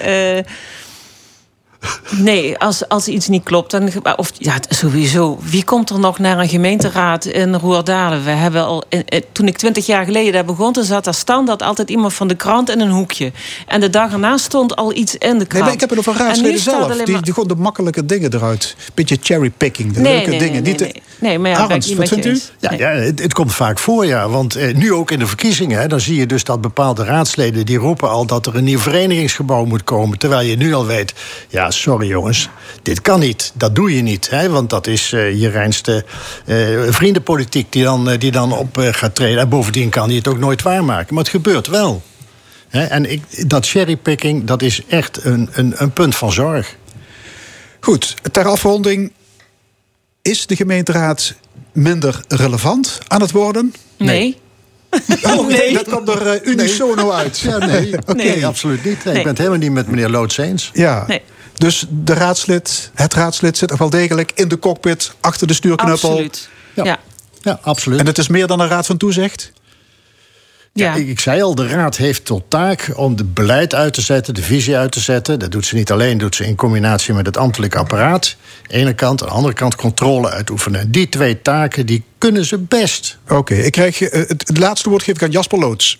Nee, 2.17 2.57
als, 2.57 2.87
als 2.87 3.07
iets 3.07 3.27
niet 3.27 3.43
klopt, 3.43 3.71
dan... 3.71 3.89
Of, 4.15 4.31
ja, 4.37 4.55
sowieso. 4.69 5.39
Wie 5.41 5.63
komt 5.63 5.89
er 5.89 5.99
nog 5.99 6.19
naar 6.19 6.39
een 6.39 6.49
gemeenteraad 6.49 7.25
in 7.25 7.55
Roerdalen? 7.55 8.23
We 8.23 8.29
hebben 8.29 8.65
al, 8.65 8.83
eh, 8.89 8.99
eh, 9.05 9.21
toen 9.31 9.47
ik 9.47 9.57
twintig 9.57 9.85
jaar 9.85 10.05
geleden 10.05 10.33
daar 10.33 10.45
begon... 10.45 10.73
toen 10.73 10.83
zat 10.83 11.03
daar 11.03 11.13
standaard 11.13 11.61
altijd 11.61 11.89
iemand 11.89 12.13
van 12.13 12.27
de 12.27 12.35
krant 12.35 12.69
in 12.69 12.79
een 12.79 12.89
hoekje. 12.89 13.31
En 13.67 13.79
de 13.79 13.89
dag 13.89 14.11
erna 14.11 14.37
stond 14.37 14.75
al 14.75 14.95
iets 14.95 15.15
in 15.15 15.19
de 15.19 15.45
krant. 15.45 15.51
Nee, 15.51 15.61
maar 15.61 15.73
ik 15.73 15.79
heb 15.79 15.89
het 15.89 15.99
over 15.99 16.15
raadsleden 16.15 16.59
zelf. 16.59 16.95
Die, 16.95 17.21
die 17.21 17.33
gewoon 17.33 17.47
de 17.47 17.55
makkelijke 17.55 18.05
dingen 18.05 18.33
eruit. 18.33 18.75
Beetje 18.93 19.17
cherrypicking, 19.21 19.93
de 19.93 19.99
Nee, 19.99 20.13
leuke 20.13 20.29
nee, 20.29 20.39
dingen. 20.39 20.63
nee, 20.63 20.71
niet 20.71 20.81
nee, 20.81 20.91
nee. 20.91 21.29
Nee, 21.29 21.39
maar 21.39 21.49
ja, 21.49 21.69
ik 21.69 21.97
wat 21.97 22.07
vindt 22.07 22.25
u? 22.25 22.39
Ja, 22.59 22.71
ja 22.71 22.89
het, 22.89 23.19
het 23.19 23.33
komt 23.33 23.53
vaak 23.53 23.79
voor, 23.79 24.05
ja. 24.05 24.29
Want 24.29 24.55
eh, 24.55 24.75
nu 24.75 24.93
ook 24.93 25.11
in 25.11 25.19
de 25.19 25.27
verkiezingen, 25.27 25.79
hè, 25.79 25.87
dan 25.87 25.99
zie 25.99 26.15
je 26.15 26.25
dus 26.25 26.43
dat 26.43 26.61
bepaalde 26.61 27.03
raadsleden... 27.03 27.65
die 27.65 27.77
roepen 27.77 28.09
al 28.09 28.25
dat 28.25 28.45
er 28.45 28.55
een 28.55 28.63
nieuw 28.63 28.79
verenigingsgebouw 28.79 29.65
moet 29.65 29.83
komen. 29.83 30.17
Terwijl 30.17 30.47
je 30.47 30.55
nu 30.57 30.73
al 30.73 30.85
weet, 30.85 31.13
ja, 31.49 31.71
sorry 31.71 32.00
jongens, 32.07 32.49
dit 32.83 33.01
kan 33.01 33.19
niet. 33.19 33.51
Dat 33.53 33.75
doe 33.75 33.95
je 33.95 34.01
niet, 34.01 34.29
hè, 34.29 34.49
want 34.49 34.69
dat 34.69 34.87
is 34.87 35.13
eh, 35.13 35.39
je 35.39 35.49
reinste 35.49 36.05
eh, 36.45 36.57
vriendenpolitiek... 36.89 37.71
die 37.71 37.83
dan, 37.83 38.09
eh, 38.09 38.19
die 38.19 38.31
dan 38.31 38.51
op 38.53 38.77
eh, 38.77 38.87
gaat 38.93 39.15
treden. 39.15 39.39
En 39.39 39.49
bovendien 39.49 39.89
kan 39.89 40.07
hij 40.07 40.17
het 40.17 40.27
ook 40.27 40.39
nooit 40.39 40.61
waarmaken. 40.61 41.13
Maar 41.13 41.23
het 41.23 41.31
gebeurt 41.31 41.67
wel. 41.67 42.01
Hè, 42.69 42.83
en 42.83 43.11
ik, 43.11 43.49
dat 43.49 43.67
cherrypicking, 43.67 44.43
dat 44.45 44.61
is 44.61 44.81
echt 44.87 45.23
een, 45.25 45.49
een, 45.51 45.73
een 45.75 45.91
punt 45.91 46.15
van 46.15 46.31
zorg. 46.31 46.75
Goed, 47.79 48.15
ter 48.31 48.45
afronding. 48.45 49.11
Is 50.21 50.45
de 50.45 50.55
gemeenteraad 50.55 51.33
minder 51.71 52.21
relevant 52.27 52.99
aan 53.07 53.21
het 53.21 53.31
worden? 53.31 53.73
Nee. 53.97 54.37
Oh, 55.23 55.47
nee. 55.57 55.73
Dat 55.73 55.89
komt 55.89 56.09
er 56.09 56.43
unisono 56.43 57.11
uit. 57.11 57.39
Ja, 57.39 57.57
nee, 57.57 57.97
oké, 57.97 58.13
Nee. 58.13 58.45
absoluut 58.45 58.83
niet. 58.83 59.03
Nee, 59.03 59.03
Nee. 59.03 59.13
Ik 59.15 59.19
ben 59.21 59.27
het 59.27 59.37
helemaal 59.37 59.59
niet 59.59 59.71
met 59.71 59.87
meneer 59.87 60.09
Loods 60.09 60.37
eens. 60.37 60.69
Ja. 60.73 61.05
Dus 61.61 61.85
de 61.89 62.13
raadslid, 62.13 62.91
het 62.93 63.13
raadslid 63.13 63.57
zit 63.57 63.69
nog 63.69 63.79
wel 63.79 63.89
degelijk 63.89 64.31
in 64.35 64.47
de 64.47 64.59
cockpit 64.59 65.13
achter 65.19 65.47
de 65.47 65.53
stuurknuppel. 65.53 66.09
Absoluut. 66.09 66.49
Ja. 66.73 66.83
Ja. 66.83 66.99
Ja, 67.41 67.59
absoluut. 67.61 67.99
En 67.99 68.05
het 68.05 68.17
is 68.17 68.27
meer 68.27 68.47
dan 68.47 68.59
een 68.59 68.67
raad 68.67 68.85
van 68.85 68.97
toezicht? 68.97 69.51
Ja, 70.73 70.93
Ja. 70.93 70.99
ik, 71.01 71.07
ik 71.07 71.19
zei 71.19 71.41
al, 71.41 71.55
de 71.55 71.67
raad 71.67 71.97
heeft 71.97 72.25
tot 72.25 72.43
taak 72.47 72.91
om 72.95 73.15
het 73.15 73.33
beleid 73.33 73.75
uit 73.75 73.93
te 73.93 74.01
zetten, 74.01 74.33
de 74.33 74.41
visie 74.43 74.77
uit 74.77 74.91
te 74.91 74.99
zetten. 74.99 75.39
Dat 75.39 75.51
doet 75.51 75.65
ze 75.65 75.75
niet 75.75 75.91
alleen, 75.91 76.17
doet 76.17 76.35
ze 76.35 76.45
in 76.45 76.55
combinatie 76.55 77.13
met 77.13 77.25
het 77.25 77.37
ambtelijk 77.37 77.75
apparaat. 77.75 78.35
Aan 78.61 78.67
de 78.67 78.73
ene 78.73 78.93
kant, 78.93 79.21
aan 79.21 79.27
de 79.27 79.33
andere 79.33 79.53
kant 79.53 79.75
controle 79.75 80.29
uitoefenen. 80.29 80.91
Die 80.91 81.09
twee 81.09 81.41
taken, 81.41 81.85
die 81.85 82.03
kunnen 82.17 82.45
ze 82.45 82.57
best. 82.57 83.17
Oké, 83.27 83.53
ik 83.55 83.71
krijg 83.71 84.01
eh, 84.01 84.27
het, 84.27 84.47
het 84.47 84.57
laatste 84.57 84.89
woord 84.89 85.03
geef 85.03 85.15
ik 85.15 85.23
aan 85.23 85.31
Jasper 85.31 85.59
Loods. 85.59 85.99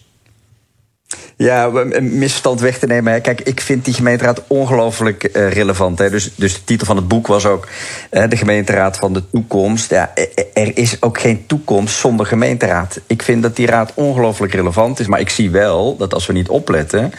Ja, 1.35 1.65
een 1.65 2.17
misverstand 2.17 2.59
weg 2.59 2.77
te 2.77 2.85
nemen. 2.85 3.21
Kijk, 3.21 3.41
ik 3.41 3.61
vind 3.61 3.85
die 3.85 3.93
gemeenteraad 3.93 4.41
ongelooflijk 4.47 5.23
eh, 5.23 5.51
relevant. 5.51 5.97
Dus, 5.97 6.31
dus 6.35 6.53
de 6.53 6.63
titel 6.63 6.85
van 6.85 6.95
het 6.95 7.07
boek 7.07 7.27
was 7.27 7.45
ook 7.45 7.67
de 8.09 8.37
gemeenteraad 8.37 8.97
van 8.97 9.13
de 9.13 9.23
toekomst. 9.31 9.89
Ja, 9.89 10.11
e- 10.15 10.27
e- 10.35 10.43
er 10.53 10.77
is 10.77 11.01
ook 11.01 11.19
geen 11.19 11.45
toekomst 11.45 11.95
zonder 11.95 12.25
gemeenteraad. 12.25 12.99
Ik 13.07 13.21
vind 13.21 13.41
dat 13.41 13.55
die 13.55 13.65
raad 13.65 13.91
ongelooflijk 13.93 14.53
relevant 14.53 14.99
is. 14.99 15.07
Maar 15.07 15.19
ik 15.19 15.29
zie 15.29 15.49
wel 15.49 15.97
dat 15.97 16.13
als 16.13 16.25
we 16.25 16.33
niet 16.33 16.49
opletten... 16.49 17.13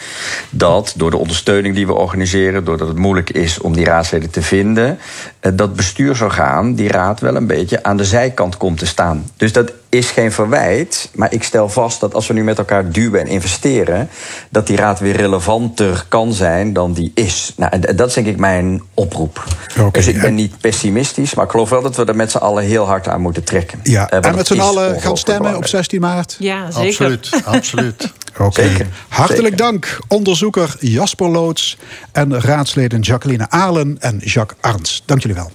dat 0.49 0.93
door 0.97 1.11
de 1.11 1.17
ondersteuning 1.17 1.75
die 1.75 1.87
we 1.87 1.93
organiseren... 1.93 2.63
doordat 2.63 2.87
het 2.87 2.97
moeilijk 2.97 3.29
is 3.29 3.59
om 3.59 3.73
die 3.73 3.85
raadsleden 3.85 4.29
te 4.29 4.41
vinden... 4.41 4.99
eh, 5.43 5.51
dat 5.55 5.75
bestuursorgaan 5.75 6.73
die 6.73 6.87
raad 6.91 7.19
wel 7.19 7.35
een 7.35 7.47
beetje 7.47 7.83
aan 7.83 7.97
de 7.97 8.05
zijkant 8.05 8.57
komt 8.57 8.77
te 8.79 8.85
staan. 8.85 9.25
Dus 9.37 9.51
dat 9.53 9.71
is 9.89 10.09
geen 10.11 10.31
verwijt, 10.31 11.09
maar 11.15 11.33
ik 11.33 11.43
stel 11.43 11.69
vast 11.69 11.99
dat 11.99 12.13
als 12.13 12.27
we 12.27 12.33
nu 12.33 12.43
met 12.43 12.57
elkaar 12.57 12.91
duwen 12.91 13.19
en 13.19 13.27
investeren, 13.27 14.09
dat 14.49 14.67
die 14.67 14.77
raad 14.77 14.99
weer 14.99 15.15
relevanter 15.15 16.05
kan 16.07 16.33
zijn 16.33 16.73
dan 16.73 16.93
die 16.93 17.11
is. 17.15 17.53
Nou, 17.57 17.71
en 17.81 17.95
dat 17.95 18.07
is 18.07 18.13
denk 18.13 18.27
ik 18.27 18.37
mijn 18.37 18.81
oproep. 18.93 19.43
Dus 19.91 20.07
ik 20.07 20.15
ben 20.15 20.23
en- 20.25 20.35
niet 20.35 20.57
pessimistisch, 20.61 21.33
maar 21.33 21.45
ik 21.45 21.51
geloof 21.51 21.69
wel 21.69 21.81
dat 21.81 21.95
we 21.95 22.05
er 22.05 22.15
met 22.15 22.31
z'n 22.31 22.37
allen 22.37 22.63
heel 22.63 22.85
hard 22.85 23.07
aan 23.07 23.21
moeten 23.21 23.43
trekken. 23.43 23.79
Ja, 23.83 24.09
Eh, 24.09 24.25
en 24.29 24.35
met 24.35 24.47
z'n 24.47 24.59
allen 24.59 25.01
gaan 25.01 25.17
stemmen 25.17 25.35
op 25.35 25.37
belangrijk. 25.43 25.67
16 25.67 26.01
maart? 26.01 26.35
Ja, 26.39 26.71
zeker. 26.71 26.87
Absoluut, 26.89 27.29
absoluut. 27.45 28.11
Oké. 28.37 28.87
Hartelijk 29.07 29.43
Zeker. 29.43 29.57
dank, 29.57 29.99
onderzoeker 30.07 30.75
Jasper 30.79 31.29
Loods 31.29 31.77
en 32.11 32.41
raadsleden 32.41 32.99
Jacqueline 32.99 33.49
Alen 33.49 33.97
en 33.99 34.17
Jacques 34.23 34.57
Arns. 34.61 35.03
Dank 35.05 35.21
jullie 35.21 35.35
wel. 35.35 35.51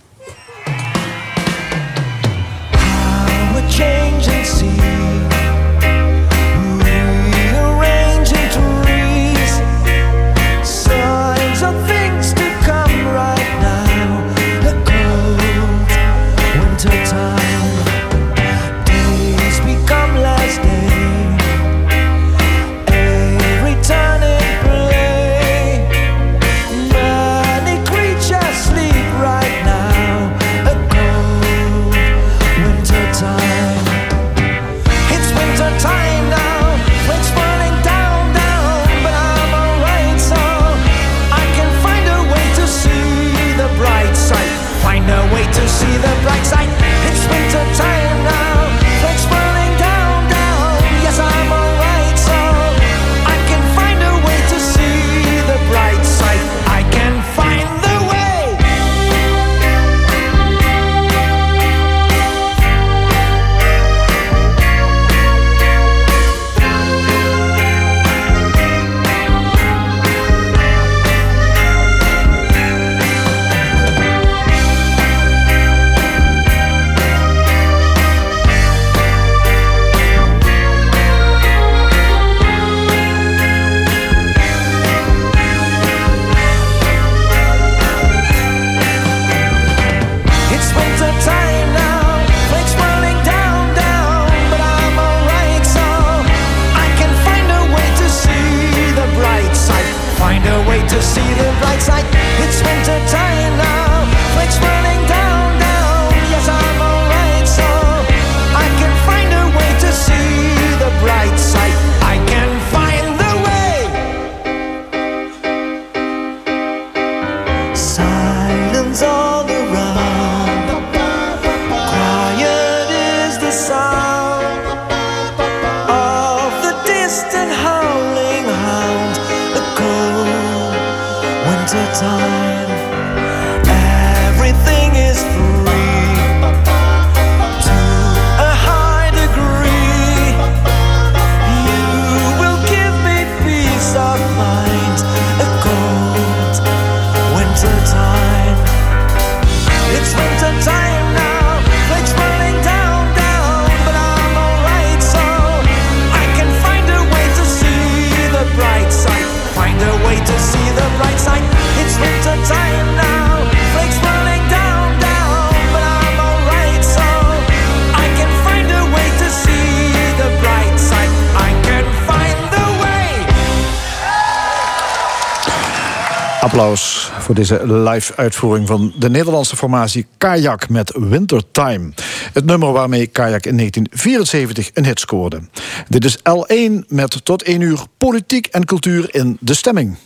Voor 177.28 177.36
deze 177.36 177.72
live 177.72 178.16
uitvoering 178.16 178.66
van 178.66 178.92
de 178.98 179.10
Nederlandse 179.10 179.56
formatie 179.56 180.06
Kajak 180.18 180.68
met 180.68 180.94
Wintertime. 180.96 181.92
Het 182.32 182.44
nummer 182.44 182.72
waarmee 182.72 183.06
Kajak 183.06 183.46
in 183.46 183.56
1974 183.56 184.70
een 184.74 184.84
hit 184.84 185.00
scoorde. 185.00 185.40
Dit 185.88 186.05
is 186.05 186.18
L1 186.18 186.86
met 186.86 187.24
tot 187.24 187.42
1 187.42 187.60
uur 187.60 187.80
politiek 187.98 188.46
en 188.46 188.64
cultuur 188.64 189.14
in 189.14 189.36
de 189.40 189.55
stemming. 189.55 189.96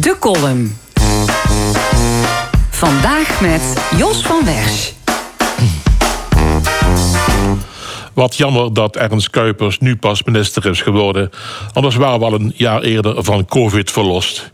De 0.00 0.16
column. 0.18 0.76
Vandaag 2.70 3.40
met 3.40 3.62
Jos 3.96 4.22
van 4.22 4.44
Wersch. 4.44 4.97
Wat 8.18 8.36
jammer 8.36 8.72
dat 8.72 8.96
Ernst 8.96 9.30
Kuipers 9.30 9.78
nu 9.78 9.96
pas 9.96 10.22
minister 10.22 10.66
is 10.66 10.82
geworden. 10.82 11.30
Anders 11.72 11.96
waren 11.96 12.18
we 12.18 12.24
al 12.24 12.32
een 12.32 12.52
jaar 12.56 12.82
eerder 12.82 13.24
van 13.24 13.46
COVID 13.46 13.90
verlost. 13.90 14.50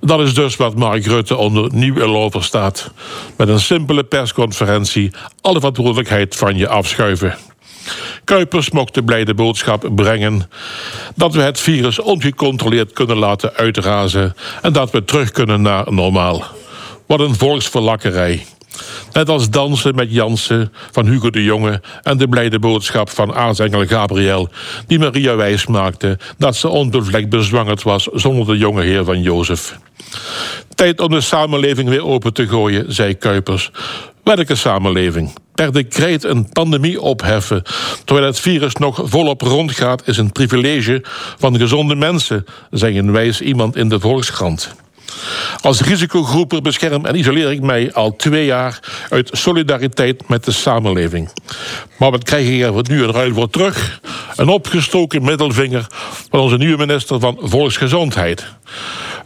Dat 0.00 0.20
is 0.20 0.34
dus 0.34 0.56
wat 0.56 0.76
Mark 0.76 1.06
Rutte 1.06 1.36
onder 1.36 1.74
nieuw 1.74 2.30
verstaat. 2.30 2.90
Met 3.36 3.48
een 3.48 3.60
simpele 3.60 4.04
persconferentie 4.04 5.10
alle 5.40 5.58
verantwoordelijkheid 5.58 6.36
van 6.36 6.56
je 6.56 6.68
afschuiven. 6.68 7.34
Kuipers 8.24 8.70
mocht 8.70 8.94
de 8.94 9.02
blijde 9.02 9.34
boodschap 9.34 9.90
brengen 9.94 10.50
dat 11.14 11.34
we 11.34 11.42
het 11.42 11.60
virus 11.60 11.98
ongecontroleerd 11.98 12.92
kunnen 12.92 13.16
laten 13.16 13.54
uitrazen 13.54 14.34
en 14.62 14.72
dat 14.72 14.90
we 14.90 15.04
terug 15.04 15.30
kunnen 15.30 15.62
naar 15.62 15.92
normaal. 15.92 16.44
Wat 17.06 17.20
een 17.20 17.34
volksverlakkerij. 17.34 18.44
Net 19.12 19.28
als 19.28 19.50
dansen 19.50 19.94
met 19.94 20.12
Jansen 20.12 20.72
van 20.90 21.06
Hugo 21.06 21.30
de 21.30 21.44
Jonge 21.44 21.80
en 22.02 22.16
de 22.16 22.28
blijde 22.28 22.58
boodschap 22.58 23.10
van 23.10 23.34
aartsengel 23.34 23.86
Gabriel, 23.86 24.48
die 24.86 24.98
Maria 24.98 25.36
wijs 25.36 25.66
maakte 25.66 26.18
dat 26.38 26.56
ze 26.56 26.68
onbevlekt 26.68 27.28
bezwangerd 27.28 27.82
was 27.82 28.08
zonder 28.12 28.46
de 28.46 28.56
jonge 28.56 28.82
heer 28.82 29.04
van 29.04 29.22
Jozef. 29.22 29.78
Tijd 30.74 31.00
om 31.00 31.08
de 31.08 31.20
samenleving 31.20 31.88
weer 31.88 32.04
open 32.04 32.32
te 32.32 32.48
gooien, 32.48 32.92
zei 32.92 33.14
Kuipers. 33.14 33.70
Welke 34.22 34.54
samenleving? 34.54 35.32
Per 35.54 35.72
decreet 35.72 36.24
een 36.24 36.48
pandemie 36.48 37.00
opheffen, 37.00 37.62
terwijl 38.04 38.26
het 38.26 38.40
virus 38.40 38.74
nog 38.74 39.00
volop 39.04 39.40
rondgaat, 39.40 40.08
is 40.08 40.16
een 40.16 40.32
privilege 40.32 41.04
van 41.38 41.58
gezonde 41.58 41.94
mensen, 41.94 42.44
zei 42.70 42.98
een 42.98 43.12
wijs 43.12 43.40
iemand 43.40 43.76
in 43.76 43.88
de 43.88 44.00
Volkskrant. 44.00 44.74
Als 45.60 45.80
risicogroeper 45.80 46.62
bescherm 46.62 47.06
en 47.06 47.16
isoleer 47.16 47.50
ik 47.50 47.60
mij 47.60 47.92
al 47.92 48.16
twee 48.16 48.44
jaar 48.44 48.80
uit 49.08 49.30
solidariteit 49.32 50.28
met 50.28 50.44
de 50.44 50.52
samenleving. 50.52 51.28
Maar 51.98 52.10
wat 52.10 52.24
krijg 52.24 52.48
ik 52.48 52.62
er 52.62 52.90
nu 52.90 53.02
in 53.02 53.10
ruil 53.10 53.34
voor 53.34 53.50
terug? 53.50 54.00
Een 54.36 54.48
opgestoken 54.48 55.24
middelvinger 55.24 55.86
van 56.30 56.40
onze 56.40 56.56
nieuwe 56.56 56.76
minister 56.76 57.20
van 57.20 57.38
Volksgezondheid. 57.40 58.44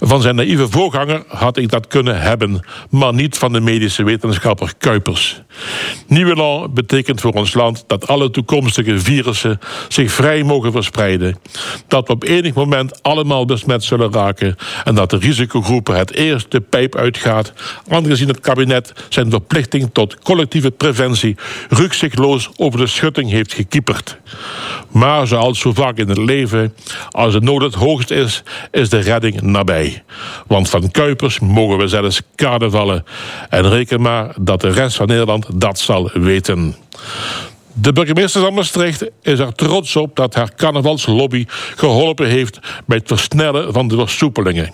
Van 0.01 0.23
zijn 0.23 0.35
naïeve 0.35 0.69
voorganger 0.69 1.25
had 1.29 1.57
ik 1.57 1.69
dat 1.69 1.87
kunnen 1.87 2.21
hebben, 2.21 2.61
maar 2.91 3.15
niet 3.15 3.39
van 3.39 3.53
de 3.53 3.61
medische 3.61 4.03
wetenschapper 4.03 4.73
Kuipers. 4.79 5.43
Nieuwe 6.07 6.35
law 6.35 6.73
betekent 6.73 7.21
voor 7.21 7.33
ons 7.33 7.55
land 7.55 7.85
dat 7.87 8.07
alle 8.07 8.31
toekomstige 8.31 8.99
virussen 8.99 9.59
zich 9.89 10.13
vrij 10.13 10.43
mogen 10.43 10.73
verspreiden. 10.73 11.39
Dat 11.89 12.07
we 12.07 12.13
op 12.13 12.25
enig 12.25 12.55
moment 12.55 13.03
allemaal 13.03 13.45
besmet 13.45 13.85
zullen 13.85 14.13
raken 14.13 14.57
en 14.85 14.95
dat 14.95 15.11
de 15.11 15.19
risicogroepen 15.19 15.97
het 15.97 16.15
eerst 16.15 16.51
de 16.51 16.61
pijp 16.61 16.97
uitgaat, 16.97 17.53
aangezien 17.89 18.29
het 18.29 18.41
kabinet 18.41 18.93
zijn 19.09 19.31
verplichting 19.31 19.91
tot 19.93 20.19
collectieve 20.19 20.71
preventie 20.71 21.37
rukzichtloos 21.69 22.51
over 22.57 22.79
de 22.79 22.87
schutting 22.87 23.31
heeft 23.31 23.53
gekieperd. 23.55 24.19
Maar 24.91 25.27
zoals 25.27 25.59
zo 25.59 25.73
vaak 25.73 25.97
in 25.97 26.09
het 26.09 26.19
leven, 26.19 26.75
als 27.11 27.33
de 27.33 27.41
nood 27.41 27.63
het 27.63 27.75
hoogst 27.75 28.11
is, 28.11 28.43
is 28.71 28.89
de 28.89 28.99
redding 28.99 29.41
nabij. 29.41 29.88
Want 30.47 30.69
van 30.69 30.91
Kuipers 30.91 31.39
mogen 31.39 31.79
we 31.79 31.89
zelfs 31.89 32.23
kade 32.35 32.71
vallen. 32.71 33.05
En 33.49 33.69
reken 33.69 34.01
maar 34.01 34.35
dat 34.41 34.61
de 34.61 34.71
rest 34.71 34.97
van 34.97 35.07
Nederland 35.07 35.61
dat 35.61 35.79
zal 35.79 36.11
weten. 36.15 36.77
De 37.73 37.93
burgemeester 37.93 38.41
van 38.41 38.55
Maastricht 38.55 39.11
is 39.23 39.39
er 39.39 39.53
trots 39.53 39.97
op 39.97 40.17
dat 40.17 40.35
haar 40.35 40.55
carnavalslobby 40.57 41.47
geholpen 41.77 42.27
heeft 42.27 42.59
bij 42.87 42.97
het 42.97 43.09
versnellen 43.09 43.73
van 43.73 43.89
de 43.89 43.97
versoepelingen. 43.97 44.73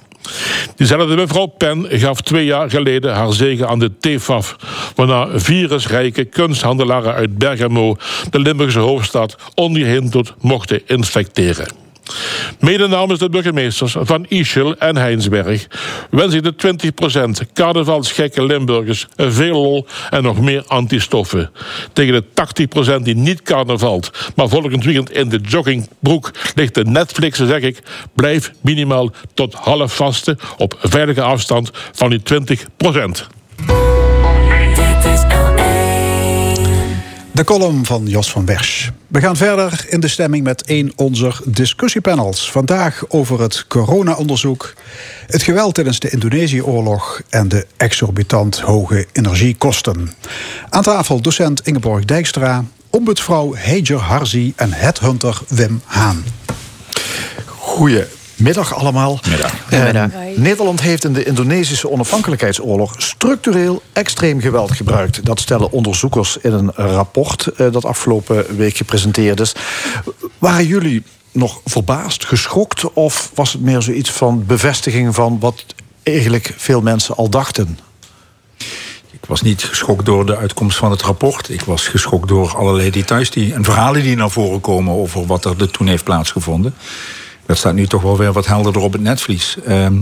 Diezelfde 0.76 1.16
mevrouw 1.16 1.46
Pen 1.46 1.86
gaf 1.90 2.20
twee 2.20 2.44
jaar 2.44 2.70
geleden 2.70 3.14
haar 3.14 3.32
zegen 3.32 3.68
aan 3.68 3.78
de 3.78 3.90
TFAF, 4.00 4.56
waarna 4.94 5.28
virusrijke 5.38 6.24
kunsthandelaren 6.24 7.14
uit 7.14 7.38
Bergamo 7.38 7.96
de 8.30 8.38
Limburgse 8.38 8.78
hoofdstad 8.78 9.36
ongehinderd 9.54 10.34
mochten 10.40 10.82
infecteren. 10.86 11.83
Mede 12.60 12.86
namens 12.88 13.18
de 13.18 13.28
burgemeesters 13.28 13.96
van 13.98 14.26
Ischel 14.28 14.76
en 14.76 14.96
Heinsberg 14.96 15.66
wens 16.10 16.34
ik 16.34 16.42
de 16.42 16.78
20% 17.46 17.52
carnavalsgekke 17.52 18.44
Limburgers 18.44 19.06
veel 19.16 19.62
lol 19.62 19.86
en 20.10 20.22
nog 20.22 20.40
meer 20.40 20.64
antistoffen. 20.66 21.50
Tegen 21.92 22.12
de 22.12 22.24
80% 22.98 23.02
die 23.02 23.16
niet 23.16 23.42
carnavalt, 23.42 24.10
maar 24.36 24.48
volgend 24.48 24.84
weekend 24.84 25.10
in 25.10 25.28
de 25.28 25.40
joggingbroek 25.40 26.30
ligt 26.54 26.74
de 26.74 26.84
Netflix, 26.84 27.38
zeg 27.38 27.60
ik, 27.60 27.82
blijf 28.14 28.52
minimaal 28.60 29.10
tot 29.34 29.54
half 29.54 29.96
vasten 29.96 30.38
op 30.56 30.78
veilige 30.80 31.22
afstand 31.22 31.70
van 31.92 32.10
die 32.10 32.20
20%. 32.20 34.03
De 37.34 37.44
column 37.44 37.84
van 37.84 38.06
Jos 38.06 38.30
van 38.30 38.46
Wersch. 38.46 38.90
We 39.06 39.20
gaan 39.20 39.36
verder 39.36 39.84
in 39.88 40.00
de 40.00 40.08
stemming 40.08 40.44
met 40.44 40.62
een 40.70 40.92
onze 40.96 41.32
discussiepanels. 41.44 42.50
Vandaag 42.50 43.04
over 43.08 43.40
het 43.40 43.66
corona-onderzoek, 43.66 44.72
het 45.26 45.42
geweld 45.42 45.74
tijdens 45.74 45.98
de 45.98 46.10
Indonesië-oorlog 46.10 47.22
en 47.28 47.48
de 47.48 47.66
exorbitant 47.76 48.60
hoge 48.60 49.06
energiekosten. 49.12 50.10
Aan 50.68 50.82
tafel 50.82 51.20
docent 51.20 51.66
Ingeborg 51.66 52.04
Dijkstra, 52.04 52.64
ombudsvrouw 52.90 53.54
Heijer 53.54 53.98
Harzi 53.98 54.52
en 54.56 54.72
headhunter 54.72 55.40
Wim 55.48 55.80
Haan. 55.84 56.24
Goedemiddag 58.36 58.74
allemaal. 58.74 59.20
Eh, 59.70 60.04
Nederland 60.36 60.80
heeft 60.80 61.04
in 61.04 61.12
de 61.12 61.24
Indonesische 61.24 61.90
onafhankelijkheidsoorlog 61.90 62.94
structureel 62.96 63.82
extreem 63.92 64.40
geweld 64.40 64.72
gebruikt. 64.72 65.24
Dat 65.24 65.40
stellen 65.40 65.70
onderzoekers 65.70 66.36
in 66.36 66.52
een 66.52 66.70
rapport 66.70 67.46
eh, 67.46 67.72
dat 67.72 67.84
afgelopen 67.84 68.56
week 68.56 68.76
gepresenteerd 68.76 69.40
is. 69.40 69.52
Waren 70.38 70.66
jullie 70.66 71.02
nog 71.32 71.60
verbaasd, 71.64 72.24
geschokt 72.24 72.92
of 72.92 73.30
was 73.34 73.52
het 73.52 73.62
meer 73.62 73.82
zoiets 73.82 74.10
van 74.10 74.46
bevestiging 74.46 75.14
van 75.14 75.38
wat 75.40 75.64
eigenlijk 76.02 76.54
veel 76.56 76.80
mensen 76.80 77.16
al 77.16 77.28
dachten? 77.28 77.78
Ik 79.10 79.26
was 79.30 79.42
niet 79.42 79.64
geschokt 79.64 80.04
door 80.04 80.26
de 80.26 80.36
uitkomst 80.36 80.76
van 80.76 80.90
het 80.90 81.02
rapport. 81.02 81.48
Ik 81.48 81.62
was 81.62 81.88
geschokt 81.88 82.28
door 82.28 82.56
allerlei 82.56 82.90
details 82.90 83.30
die, 83.30 83.54
en 83.54 83.64
verhalen 83.64 84.02
die 84.02 84.16
naar 84.16 84.30
voren 84.30 84.60
komen 84.60 84.94
over 84.94 85.26
wat 85.26 85.44
er 85.44 85.70
toen 85.70 85.86
heeft 85.86 86.04
plaatsgevonden. 86.04 86.74
Dat 87.46 87.56
staat 87.56 87.74
nu 87.74 87.86
toch 87.86 88.02
wel 88.02 88.18
weer 88.18 88.32
wat 88.32 88.46
helderder 88.46 88.82
op 88.82 88.92
het 88.92 89.02
netvlies. 89.02 89.56
Ehm, 89.66 90.00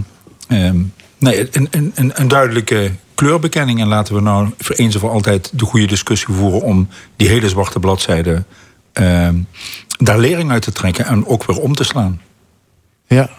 ehm, 0.49 0.81
nee, 1.19 1.49
een, 1.53 1.69
een, 1.71 2.13
een, 2.15 2.29
duidelijke 2.29 2.91
kleurbekenning. 3.15 3.81
En 3.81 3.87
laten 3.87 4.15
we 4.15 4.21
nou 4.21 4.51
voor 4.59 4.77
eens 4.77 4.95
en 4.95 5.01
voor 5.01 5.11
altijd 5.11 5.51
de 5.53 5.65
goede 5.65 5.87
discussie 5.87 6.35
voeren 6.35 6.63
om 6.63 6.89
die 7.17 7.29
hele 7.29 7.49
zwarte 7.49 7.81
bladzijde 7.81 8.45
ehm, 8.93 9.37
daar 9.99 10.19
lering 10.19 10.51
uit 10.51 10.63
te 10.63 10.73
trekken 10.73 11.07
en 11.07 11.27
ook 11.27 11.45
weer 11.45 11.59
om 11.59 11.75
te 11.75 11.85
slaan. 11.85 12.21
Ja. 13.07 13.31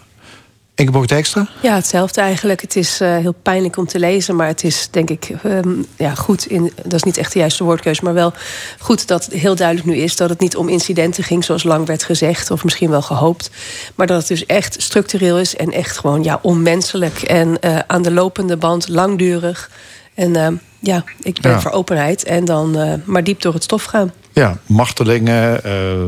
Ingeborg 0.76 1.06
Dijkstra? 1.06 1.48
Ja, 1.62 1.76
hetzelfde 1.76 2.22
eigenlijk. 2.22 2.62
Het 2.62 2.76
is 2.76 3.00
eh, 3.02 3.18
heel 3.18 3.36
pijnlijk 3.42 3.78
om 3.78 3.88
te 3.88 4.00
lezen, 4.00 4.36
maar 4.36 4.48
het 4.48 4.64
is 4.64 4.88
denk 4.92 5.10
ik 5.10 5.30
ehm, 5.44 5.70
ja, 5.98 6.16
goed. 6.16 6.46
In, 6.46 6.72
dat 6.84 6.94
is 6.94 7.04
niet 7.04 7.18
echt 7.18 7.34
de 7.34 7.40
juiste 7.40 7.64
woordkeuze, 7.64 8.04
maar 8.04 8.14
wel 8.14 8.34
goed 8.80 9.08
dat 9.08 9.26
het 9.26 9.34
heel 9.34 9.56
duidelijk 9.56 9.88
nu 9.88 9.96
is 9.96 10.16
dat 10.16 10.30
het 10.30 10.40
niet 10.40 10.56
om 10.56 10.70
incidenten 10.70 11.24
ging, 11.24 11.44
zoals 11.44 11.64
lang 11.64 11.88
werd 11.88 12.04
gezegd, 12.04 12.52
of 12.52 12.64
misschien 12.64 12.90
wel 12.90 13.02
gehoopt. 13.02 13.50
Maar 13.96 14.08
dat 14.08 14.18
het 14.18 14.28
dus 14.28 14.46
echt 14.46 14.82
structureel 14.82 15.40
is 15.40 15.56
en 15.56 15.72
echt 15.72 15.98
gewoon 15.98 16.24
ja, 16.24 16.40
onmenselijk 16.42 17.22
en 17.22 17.60
eh, 17.60 17.80
aan 17.88 18.02
de 18.02 18.12
lopende 18.12 18.58
band, 18.58 18.88
langdurig. 18.88 19.70
En 20.14 20.36
ehm, 20.36 20.56
ja, 20.80 21.04
ik 21.22 21.42
ben 21.42 21.52
Ja. 21.52 21.60
voor 21.62 21.72
openheid 21.72 22.24
en 22.24 22.46
dan 22.46 22.78
eh, 22.78 22.94
maar 23.06 23.24
diep 23.24 23.42
door 23.42 23.54
het 23.54 23.64
stof 23.64 23.84
gaan. 23.84 24.12
Ja, 24.34 24.58
martelingen, 24.66 25.64
eh, 25.64 26.06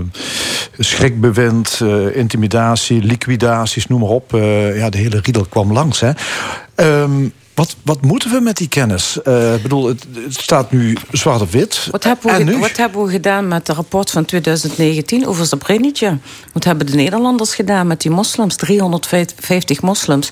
schrikbewind, 0.77 1.79
eh, 1.83 2.15
intimidatie, 2.15 3.01
liquidaties, 3.03 3.87
noem 3.87 3.99
maar 3.99 4.09
op. 4.09 4.33
Eh, 4.33 4.77
ja, 4.77 4.89
de 4.89 4.97
hele 4.97 5.19
riedel 5.23 5.45
kwam 5.45 5.73
langs. 5.73 5.99
Hè. 5.99 6.11
Ehm, 6.75 7.27
wat, 7.55 7.75
wat 7.83 8.01
moeten 8.01 8.31
we 8.31 8.39
met 8.39 8.57
die 8.57 8.67
kennis? 8.67 9.21
Eh, 9.21 9.53
ik 9.53 9.61
bedoel, 9.61 9.87
het, 9.87 10.05
het 10.13 10.33
staat 10.33 10.71
nu 10.71 10.97
zwart 11.11 11.41
op 11.41 11.51
wit. 11.51 11.87
Wat 11.91 12.03
hebben, 12.03 12.45
we, 12.45 12.57
wat 12.57 12.77
hebben 12.77 13.03
we 13.03 13.11
gedaan 13.11 13.47
met 13.47 13.67
het 13.67 13.75
rapport 13.75 14.11
van 14.11 14.25
2019 14.25 15.27
over 15.27 15.45
Srebrenica? 15.45 16.17
Wat 16.53 16.63
hebben 16.63 16.85
de 16.85 16.95
Nederlanders 16.95 17.55
gedaan 17.55 17.87
met 17.87 18.01
die 18.01 18.11
moslims? 18.11 18.55
350 18.55 19.81
moslims. 19.81 20.29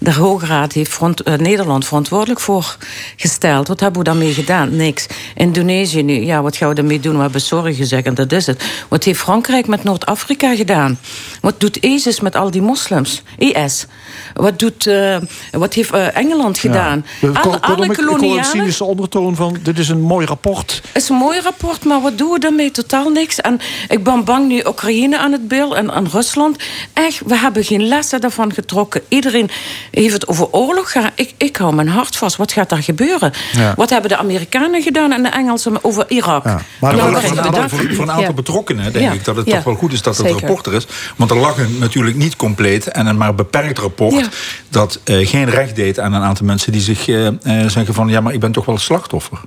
De 0.00 0.12
Hoge 0.12 0.46
Raad 0.46 0.72
heeft 0.72 0.90
front, 0.90 1.22
eh, 1.22 1.34
Nederland 1.34 1.86
verantwoordelijk 1.86 2.40
voor 2.40 2.76
gesteld. 3.16 3.68
Wat 3.68 3.80
hebben 3.80 3.98
we 3.98 4.08
daarmee 4.08 4.34
gedaan? 4.34 4.76
Niks. 4.76 5.06
Indonesië 5.34 6.02
nu, 6.02 6.24
ja, 6.24 6.42
wat 6.42 6.56
gaan 6.56 6.68
we 6.68 6.74
daarmee 6.74 7.00
doen? 7.00 7.16
We 7.16 7.22
hebben 7.22 7.40
sorry 7.40 7.74
gezegd 7.74 8.06
en 8.06 8.14
dat 8.14 8.32
is 8.32 8.46
het. 8.46 8.64
Wat 8.88 9.04
heeft 9.04 9.20
Frankrijk 9.20 9.66
met 9.66 9.84
Noord-Afrika 9.84 10.54
gedaan? 10.56 10.98
Wat 11.40 11.60
doet 11.60 11.76
ISIS 11.76 12.20
met 12.20 12.36
al 12.36 12.50
die 12.50 12.62
moslims? 12.62 13.22
IS. 13.38 13.86
Wat, 14.34 14.58
doet, 14.58 14.86
eh, 14.86 15.16
wat 15.50 15.74
heeft 15.74 15.90
Engeland 15.90 16.60
gedaan? 16.62 17.04
Ja. 17.20 17.28
Alle, 17.28 17.38
hoor- 17.38 17.50
kortom, 17.50 17.74
alle 17.74 17.84
ik- 17.84 17.90
ik 17.98 18.04
hoor 18.06 18.38
een 18.38 18.44
cynische 18.44 18.84
ondertoon 18.84 19.36
van... 19.36 19.56
dit 19.62 19.78
is 19.78 19.88
een 19.88 20.00
mooi 20.00 20.26
rapport. 20.26 20.80
Het 20.92 21.02
is 21.02 21.08
een 21.08 21.16
mooi 21.16 21.40
rapport, 21.40 21.84
maar 21.84 22.00
wat 22.00 22.18
doen 22.18 22.30
we 22.30 22.38
daarmee? 22.38 22.70
Totaal 22.70 23.08
niks. 23.10 23.40
En 23.40 23.60
ik 23.88 24.04
ben 24.04 24.24
bang 24.24 24.48
nu 24.48 24.62
Oekraïne 24.66 25.18
aan 25.18 25.32
het 25.32 25.48
beeld 25.48 25.74
en 25.74 25.92
aan 25.92 26.06
Rusland. 26.12 26.56
Echt, 26.92 27.20
we 27.26 27.36
hebben 27.36 27.64
geen 27.64 27.88
lessen 27.88 28.20
daarvan 28.20 28.52
getrokken. 28.52 29.02
Iedereen 29.08 29.50
heeft 29.90 30.12
het 30.12 30.28
over 30.28 30.48
oorlog. 30.50 30.92
Ja, 30.94 31.10
Ik, 31.14 31.34
ik 31.36 31.56
hou 31.56 31.74
mijn 31.74 31.88
hart 31.88 32.16
vast. 32.16 32.36
Wat 32.36 32.52
gaat 32.52 32.68
daar 32.68 32.82
gebeuren? 32.82 33.32
Ja. 33.52 33.72
Wat 33.76 33.90
hebben 33.90 34.10
de 34.10 34.16
Amerikanen 34.16 34.82
gedaan 34.82 35.12
en 35.12 35.22
de 35.22 35.28
Engelsen 35.28 35.84
over 35.84 36.04
Irak? 36.08 36.44
Maar 36.44 36.64
Nou, 36.80 36.96
voor, 36.96 37.08
een 37.08 37.16
aantal, 37.40 37.50
daar- 37.52 37.68
voor, 37.70 37.78
voor 37.78 38.02
een 38.02 38.10
aantal 38.10 38.22
Ja. 38.22 38.32
betrokkenen 38.32 38.92
denk 38.92 39.04
Ja. 39.04 39.12
ik 39.12 39.24
dat 39.24 39.36
het 39.36 39.46
Ja. 39.46 39.54
toch 39.54 39.64
wel 39.64 39.74
goed 39.74 39.92
is 39.92 40.02
dat 40.02 40.16
het 40.16 40.30
rapport 40.30 40.66
er 40.66 40.74
is. 40.74 40.86
Want 41.16 41.30
er 41.30 41.36
lag 41.36 41.58
een 41.58 41.76
natuurlijk 41.78 42.16
niet 42.16 42.36
compleet 42.36 42.86
en 42.86 43.06
een 43.06 43.16
maar 43.16 43.34
beperkt 43.34 43.78
rapport... 43.78 44.12
Ja. 44.14 44.26
dat 44.68 45.00
eh, 45.04 45.28
geen 45.28 45.50
recht 45.50 45.76
deed 45.76 45.98
aan 45.98 46.12
een 46.12 46.22
aantal 46.22 46.46
mensen 46.46 46.51
die 46.58 46.80
zich 46.80 47.08
eh, 47.08 47.26
eh, 47.26 47.34
zeggen 47.68 47.94
van... 47.94 48.08
ja, 48.08 48.20
maar 48.20 48.32
ik 48.32 48.40
ben 48.40 48.52
toch 48.52 48.64
wel 48.64 48.74
het 48.74 48.84
slachtoffer. 48.84 49.38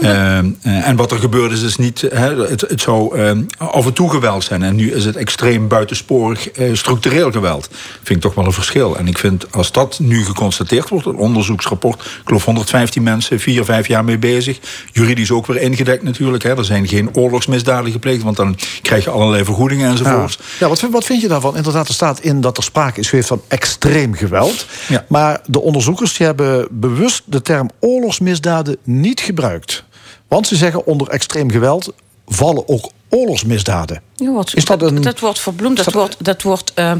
Eh, 0.00 0.38
eh, 0.38 0.44
en 0.62 0.96
wat 0.96 1.10
er 1.10 1.18
gebeurde 1.18 1.54
is 1.54 1.60
dus 1.60 1.76
niet... 1.76 2.00
Hè, 2.12 2.46
het, 2.46 2.60
het 2.60 2.80
zou 2.80 3.20
af 3.58 3.86
en 3.86 3.92
toe 3.92 4.10
geweld 4.10 4.44
zijn. 4.44 4.62
En 4.62 4.74
nu 4.74 4.92
is 4.92 5.04
het 5.04 5.16
extreem 5.16 5.68
buitensporig 5.68 6.50
eh, 6.50 6.74
structureel 6.74 7.30
geweld. 7.32 7.68
Vind 8.02 8.08
ik 8.08 8.20
toch 8.20 8.34
wel 8.34 8.44
een 8.44 8.52
verschil. 8.52 8.96
En 8.96 9.06
ik 9.06 9.18
vind 9.18 9.46
als 9.52 9.72
dat 9.72 9.98
nu 9.98 10.24
geconstateerd 10.24 10.88
wordt... 10.88 11.06
een 11.06 11.16
onderzoeksrapport, 11.16 12.00
ik 12.00 12.08
geloof 12.24 12.44
115 12.44 13.02
mensen... 13.02 13.40
vier, 13.40 13.64
vijf 13.64 13.88
jaar 13.88 14.04
mee 14.04 14.18
bezig. 14.18 14.58
Juridisch 14.92 15.30
ook 15.30 15.46
weer 15.46 15.60
ingedekt 15.62 16.02
natuurlijk. 16.02 16.42
Hè. 16.42 16.56
Er 16.56 16.64
zijn 16.64 16.88
geen 16.88 17.14
oorlogsmisdaden 17.14 17.92
gepleegd... 17.92 18.22
want 18.22 18.36
dan 18.36 18.56
krijg 18.82 19.04
je 19.04 19.10
allerlei 19.10 19.44
vergoedingen 19.44 19.90
enzovoorts. 19.90 20.36
Ja, 20.38 20.44
ja 20.60 20.68
wat, 20.68 20.78
vind- 20.78 20.92
wat 20.92 21.04
vind 21.04 21.20
je 21.20 21.28
daarvan? 21.28 21.56
Inderdaad, 21.56 21.88
er 21.88 21.94
staat 21.94 22.20
in 22.20 22.40
dat 22.40 22.56
er 22.56 22.62
sprake 22.62 23.00
is 23.00 23.08
geweest 23.08 23.28
van 23.28 23.42
extreem 23.48 24.14
geweld. 24.14 24.66
Maar 25.08 25.40
de 25.46 25.60
onderzoekers 25.60 26.12
die 26.22 26.30
hebben 26.30 26.66
bewust 26.70 27.22
de 27.24 27.42
term 27.42 27.70
oorlogsmisdaden 27.80 28.76
niet 28.82 29.20
gebruikt. 29.20 29.84
Want 30.28 30.46
ze 30.46 30.56
zeggen 30.56 30.86
onder 30.86 31.08
extreem 31.08 31.50
geweld 31.50 31.92
vallen 32.26 32.68
ook 32.68 32.90
oorlogsmisdaden. 33.08 34.02
Ja, 34.14 34.32
wat, 34.32 34.54
Is 34.54 34.64
dat 34.64 34.82
een- 34.82 35.00
dat 35.02 35.18
wordt 35.20 35.38
verbloemd, 35.40 35.76
dat 35.84 35.92
wordt, 35.92 36.16
dat 36.24 36.42
wordt 36.42 36.72
eh, 36.74 36.90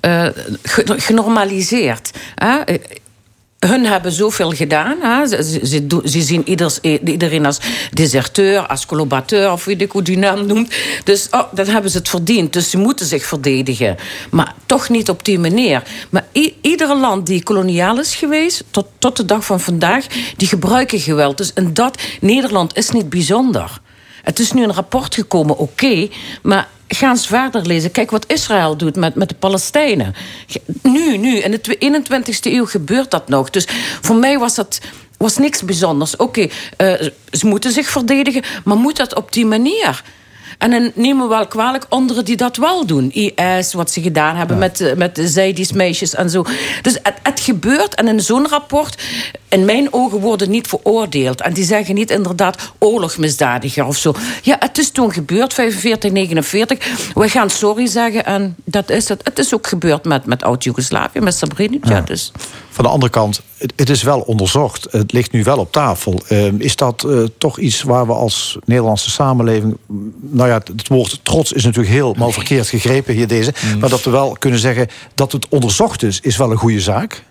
eh, 0.00 0.34
ge- 0.62 0.94
genormaliseerd. 1.00 2.10
hè. 2.34 2.60
Hun 3.66 3.86
hebben 3.86 4.12
zoveel 4.12 4.50
gedaan. 4.50 4.96
Hè. 5.00 5.26
Ze, 5.26 5.60
ze, 6.04 6.22
zien 6.22 6.48
ieders, 6.48 6.80
iedereen 6.80 7.46
als 7.46 7.58
deserteur, 7.92 8.66
als 8.66 8.86
collaborateur, 8.86 9.52
of 9.52 9.64
weet 9.64 9.82
ik 9.82 9.92
hoe 9.92 10.02
die 10.02 10.18
naam 10.18 10.46
noemt. 10.46 10.74
Dus 11.04 11.26
oh, 11.30 11.42
dan 11.54 11.66
hebben 11.66 11.90
ze 11.90 11.98
het 11.98 12.08
verdiend. 12.08 12.52
Dus 12.52 12.70
ze 12.70 12.78
moeten 12.78 13.06
zich 13.06 13.24
verdedigen. 13.24 13.96
Maar 14.30 14.54
toch 14.66 14.88
niet 14.88 15.08
op 15.08 15.24
die 15.24 15.38
manier. 15.38 15.82
Maar 16.10 16.26
i- 16.34 16.54
iedere 16.62 16.96
land 16.98 17.26
die 17.26 17.42
koloniaal 17.42 17.98
is 17.98 18.14
geweest, 18.14 18.64
tot, 18.70 18.86
tot 18.98 19.16
de 19.16 19.24
dag 19.24 19.44
van 19.44 19.60
vandaag, 19.60 20.06
die 20.36 20.48
gebruiken 20.48 21.00
geweld. 21.00 21.36
Dus 21.36 21.52
en 21.52 21.74
dat, 21.74 22.02
Nederland 22.20 22.76
is 22.76 22.90
niet 22.90 23.10
bijzonder. 23.10 23.80
Het 24.22 24.38
is 24.38 24.52
nu 24.52 24.62
een 24.62 24.72
rapport 24.74 25.14
gekomen, 25.14 25.58
oké, 25.58 26.08
maar 26.42 26.68
ga 26.94 27.10
eens 27.10 27.26
verder 27.26 27.66
lezen. 27.66 27.90
Kijk 27.90 28.10
wat 28.10 28.24
Israël 28.32 28.76
doet 28.76 28.96
met, 28.96 29.14
met 29.14 29.28
de 29.28 29.34
Palestijnen. 29.34 30.14
Nu, 30.82 31.16
nu, 31.16 31.36
in 31.38 31.50
de 31.50 31.60
twe- 31.60 32.02
21ste 32.02 32.52
eeuw 32.52 32.66
gebeurt 32.66 33.10
dat 33.10 33.28
nog. 33.28 33.50
Dus 33.50 33.66
voor 34.00 34.16
mij 34.16 34.38
was 34.38 34.54
dat 34.54 34.80
was 35.16 35.38
niks 35.38 35.62
bijzonders. 35.62 36.16
Oké, 36.16 36.48
eh, 36.76 36.92
ze 37.30 37.46
moeten 37.46 37.72
zich 37.72 37.88
verdedigen, 37.88 38.42
maar 38.64 38.76
moet 38.76 38.96
dat 38.96 39.14
op 39.14 39.32
die 39.32 39.46
manier? 39.46 40.02
En 40.60 40.70
dan 40.70 40.90
nemen 40.94 41.28
we 41.28 41.34
wel 41.34 41.46
kwalijk 41.46 41.86
anderen 41.88 42.24
die 42.24 42.36
dat 42.36 42.56
wel 42.56 42.86
doen. 42.86 43.12
IS, 43.12 43.72
wat 43.72 43.90
ze 43.90 44.02
gedaan 44.02 44.36
hebben 44.36 44.58
met, 44.58 44.80
eh, 44.80 44.96
met 44.96 45.14
de 45.14 45.28
Zaidis 45.28 45.72
meisjes 45.72 46.14
en 46.14 46.30
zo. 46.30 46.44
Dus 46.82 46.98
het, 47.02 47.14
het 47.22 47.40
gebeurt 47.40 47.94
en 47.94 48.08
in 48.08 48.20
zo'n 48.20 48.48
rapport, 48.48 49.02
in 49.48 49.64
mijn 49.64 49.92
ogen, 49.92 50.18
worden 50.18 50.50
niet 50.50 50.68
veroordeeld. 50.68 51.40
En 51.40 51.52
die 51.52 51.64
zeggen 51.64 51.94
niet 51.94 52.10
inderdaad 52.10 52.72
oorlogsmisdadiger 52.78 53.86
of 53.86 53.96
zo. 53.96 54.14
Ja, 54.42 54.56
het 54.58 54.78
is 54.78 54.90
toen 54.90 55.12
gebeurd, 55.12 55.54
45, 55.54 56.12
49. 56.12 57.12
We 57.14 57.28
gaan 57.28 57.50
sorry 57.50 57.86
zeggen 57.86 58.24
en 58.24 58.56
dat 58.64 58.90
is 58.90 59.08
het. 59.08 59.20
Het 59.24 59.38
is 59.38 59.54
ook 59.54 59.66
gebeurd 59.66 60.04
met, 60.04 60.26
met 60.26 60.42
oud-Jugoslavië, 60.42 61.20
met 61.20 61.34
Srebrenica. 61.34 61.90
Ja. 61.94 62.00
Dus. 62.00 62.32
Van 62.70 62.84
de 62.84 62.90
andere 62.90 63.12
kant, 63.12 63.42
het, 63.76 63.90
is 63.90 64.02
wel 64.02 64.20
onderzocht. 64.20 64.86
Het 64.90 65.12
ligt 65.12 65.32
nu 65.32 65.42
wel 65.42 65.58
op 65.58 65.72
tafel. 65.72 66.22
Eh, 66.28 66.46
is 66.46 66.76
dat 66.76 67.04
eh, 67.04 67.22
toch 67.38 67.58
iets 67.58 67.82
waar 67.82 68.06
we 68.06 68.12
als 68.12 68.58
Nederlandse 68.64 69.10
samenleving... 69.10 69.76
mm, 69.86 70.14
Nou 70.20 70.48
ja, 70.48 70.54
het, 70.54 70.88
woord 70.88 71.20
trots 71.22 71.52
is 71.52 71.64
natuurlijk 71.64 71.94
heel 71.94 72.14
verkeerd 72.18 72.68
gegrepen 72.68 73.14
hier 73.14 73.28
deze. 73.28 73.52
Maar 73.78 73.88
dat 73.88 74.02
we 74.02 74.10
wel 74.10 74.36
kunnen 74.38 74.58
zeggen 74.58 74.88
dat 75.14 75.32
het 75.32 75.48
onderzocht 75.48 76.02
is, 76.02 76.20
is 76.20 76.36
wel 76.36 76.50
een 76.50 76.56
goede 76.56 76.80
zaak. 76.80 77.24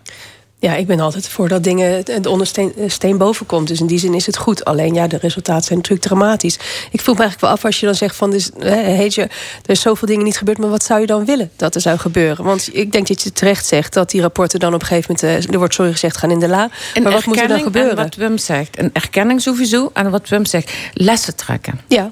Ja, 0.62 0.76
ik 0.76 0.88
ben 0.88 1.00
altijd 1.00 1.28
voor 1.28 1.48
dat 1.48 1.64
dingen 1.64 2.06
de 2.06 2.30
ondersteen 2.30 2.74
eh, 2.78 2.90
steen 2.90 3.18
boven 3.18 3.46
komt. 3.46 3.68
Dus 3.68 3.80
in 3.80 3.88
die 3.88 4.00
zin 4.00 4.14
is 4.14 4.26
het 4.26 4.38
goed. 4.38 4.66
Alleen 4.66 4.94
ja, 4.94 5.08
de 5.08 5.18
resultaten 5.18 5.64
zijn 5.64 5.78
natuurlijk 5.78 6.08
dramatisch. 6.08 6.56
Ik 6.92 7.02
vroeg 7.02 7.16
me 7.16 7.22
eigenlijk 7.22 7.42
wel 7.42 7.50
af 7.50 7.66
als 7.66 7.80
je 7.80 7.86
dan 7.86 7.96
zegt 7.96 8.16
van... 8.16 8.32
Dus, 8.32 8.50
heet 8.60 9.16
je, 9.16 9.22
er 9.22 9.30
is 9.66 9.82
zoveel 9.82 10.08
dingen 10.08 10.24
niet 10.24 10.38
gebeurd... 10.38 10.58
maar 10.58 10.70
wat 10.70 10.84
zou 10.84 11.00
je 11.00 11.06
dan 11.06 11.26
willen 11.26 11.52
dat 11.56 11.76
er 11.76 11.82
zou 11.82 11.98
gebeuren? 11.98 12.46
Want 12.46 12.70
ik 12.72 12.92
denk 12.92 13.08
dat 13.08 13.22
je 13.22 13.32
terecht 13.32 13.66
zegt 13.66 13.94
dat 13.94 14.10
die 14.10 14.22
rapporten 14.22 14.60
dan 14.60 14.74
op 14.74 14.82
een 14.82 14.88
gegeven 14.88 15.16
moment... 15.20 15.46
eh, 15.46 15.54
er 15.54 15.58
wordt 15.58 15.74
sorry 15.74 15.92
gezegd, 15.92 16.18
gaan 16.18 16.32
in 16.32 16.40
de 16.40 16.48
la. 16.48 16.70
Een 16.94 17.04
maar 17.04 17.12
wat 17.12 17.26
moet 17.26 17.42
er 17.42 17.48
dan 17.48 17.62
gebeuren? 17.62 17.92
En 17.92 18.04
wat 18.04 18.16
Wim 18.16 18.38
zegt. 18.38 18.80
Een 18.80 18.90
erkenning 18.94 19.42
sowieso. 19.42 19.90
En 19.94 20.12
wat 20.12 20.30
Wim 20.30 20.46
zegt, 20.46 20.72
lessen 20.94 21.36
trekken. 21.36 21.80
Ja. 21.88 22.12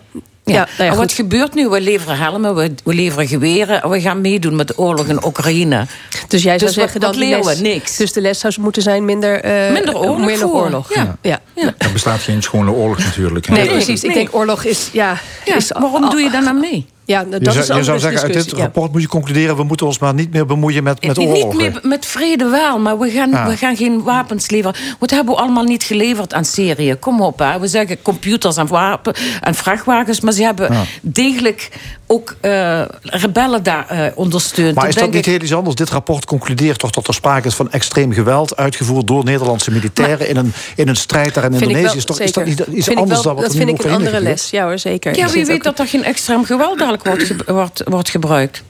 Ja. 0.53 0.68
Ja, 0.78 0.84
nou 0.84 0.98
wat 0.98 1.11
gebeurt 1.14 1.53
nu? 1.53 1.68
We 1.69 1.82
leveren 1.82 2.18
helmen, 2.18 2.56
we, 2.56 2.72
we 2.84 2.94
leveren 2.94 3.28
geweren... 3.28 3.82
en 3.84 3.90
we 3.90 4.02
gaan 4.02 4.22
meedoen 4.22 4.56
met 4.56 4.68
de 4.68 4.78
oorlog 4.78 5.07
in 5.07 5.26
Oekraïne. 5.26 5.86
Dus 6.28 6.44
jij 6.44 6.60
zou 6.60 6.60
Dus 6.60 6.60
wat- 6.60 6.74
zeggen 6.74 6.99
dat 6.99 7.15
les- 7.15 7.60
Niks. 7.60 7.98
Dus 7.98 8.14
de 8.14 8.22
les 8.22 8.40
zou 8.40 8.53
moeten 8.60 8.82
zijn 8.82 9.06
minder, 9.06 9.41
eh, 9.41 9.72
Minder 9.72 9.95
oorlog 9.98 10.26
minder 10.26 10.48
oorlog. 10.49 10.94
Ja. 10.95 11.18
Ja. 11.22 11.40
Er 11.78 11.92
bestaat 11.94 12.20
geen 12.20 12.42
schone 12.44 12.72
oorlog 12.72 12.98
natuurlijk. 12.98 13.46
hè. 13.48 13.54
Nee, 13.54 13.68
precies. 13.68 14.04
Ik 14.04 14.14
denk 14.14 14.30
oorlog 14.36 14.64
is... 14.64 14.90
Ja, 14.92 15.18
Ja, 15.46 15.56
is 15.56 15.72
waarom 15.72 16.10
doe 16.10 16.22
je 16.22 16.30
daar 16.30 16.44
nou 16.44 16.60
mee? 16.60 16.86
Ja, 17.06 17.24
dat 17.24 17.54
je 17.54 17.60
is 17.60 17.66
zou, 17.66 17.80
je 17.80 17.86
zou 17.86 18.00
zeggen, 18.00 18.22
uit 18.22 18.34
dit 18.34 18.50
ja. 18.52 18.58
rapport 18.58 18.92
moet 18.92 19.02
je 19.02 19.08
concluderen... 19.08 19.56
we 19.56 19.64
moeten 19.64 19.86
ons 19.86 20.00
maar 20.00 20.14
niet 20.14 20.32
meer 20.34 20.46
bemoeien 20.46 20.84
met, 20.84 21.06
met 21.08 21.18
Niet 21.18 21.28
oorlogen. 21.28 21.58
meer 21.58 21.80
met 21.84 22.06
vrede 22.06 22.46
wel, 22.50 22.80
maar 22.80 23.00
we 23.00 23.10
gaan, 23.10 23.30
Ja. 23.30 23.48
we 23.48 23.58
gaan 23.58 23.76
geen 23.78 24.04
wapens 24.04 24.50
leveren. 24.50 24.76
Wat 25.00 25.10
hebben 25.10 25.34
we 25.36 25.40
allemaal 25.42 25.64
niet 25.64 25.84
geleverd 25.84 26.34
aan 26.34 26.46
Syrië? 26.46 26.96
Kom 27.00 27.22
op, 27.22 27.40
hè. 27.40 27.60
we 27.60 27.68
zeggen 27.68 28.02
computers 28.02 28.58
en, 28.58 28.68
wapen, 28.68 29.14
en 29.42 29.56
vrachtwagens... 29.56 30.20
maar 30.22 30.34
ze 30.34 30.44
hebben 30.44 30.74
Ja. 30.74 30.84
degelijk 31.02 31.70
ook 32.08 32.36
eh, 32.42 32.82
rebellen 33.02 33.64
daar 33.64 33.88
eh, 33.90 34.06
ondersteund. 34.16 34.76
Maar 34.76 34.84
Dan 34.84 34.94
is 34.94 35.00
dat 35.00 35.06
niet 35.12 35.16
ik- 35.16 35.26
heel 35.26 35.42
iets 35.42 35.54
anders? 35.54 35.76
Dit 35.76 35.90
rapport 35.90 36.26
concludeert 36.26 36.80
toch 36.80 36.92
dat 36.92 37.08
er 37.08 37.14
sprake 37.14 37.48
is 37.48 37.56
van 37.56 37.72
extreem 37.72 38.12
geweld... 38.14 38.56
uitgevoerd 38.58 39.08
door 39.08 39.24
Nederlandse 39.24 39.72
militairen 39.72 40.30
in, 40.30 40.38
een, 40.38 40.54
in 40.76 40.88
een 40.88 40.96
strijd 40.96 41.34
daar 41.34 41.44
in 41.52 41.57
Vind 41.57 41.72
ik 41.72 41.78
Indonesië. 41.78 41.88
wel, 41.88 41.95
Is, 41.98 42.06
toch, 42.06 42.19
is 42.19 42.32
dat 42.32 42.45
zeker. 42.48 42.65
niet 42.68 42.78
iets 42.78 42.86
Vind 42.86 42.98
ik 42.98 43.03
anders 43.03 43.14
wel- 43.24 43.24
dan 43.24 43.36
wat 43.36 43.44
Dat 43.44 43.56
vind 43.56 43.69
ik 43.80 43.84
een 43.86 43.91
andere 43.91 44.22
les. 44.22 44.49
Ja 44.49 44.64
hoor, 44.64 44.80
zeker. 44.80 45.15
Ja, 45.18 45.30
wie 45.30 45.45
weet 45.45 45.56
ook- 45.56 45.64
dat 45.64 45.80
er 45.80 45.88
geen 45.88 46.03
extreem 46.03 46.44
geweld 46.45 46.78
dadelijk 46.78 47.03
wordt, 47.03 47.24
ge- 47.24 47.53
wordt, 47.53 47.82
wordt 47.86 48.10
gebruikt. 48.10 48.64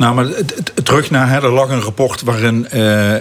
Nou, 0.00 0.14
maar 0.14 0.26
terug 0.82 1.10
naar, 1.10 1.28
hè, 1.30 1.36
er 1.42 1.52
lag 1.52 1.68
een 1.68 1.80
rapport 1.80 2.22
waarin, 2.22 2.68
eh, 2.68 3.12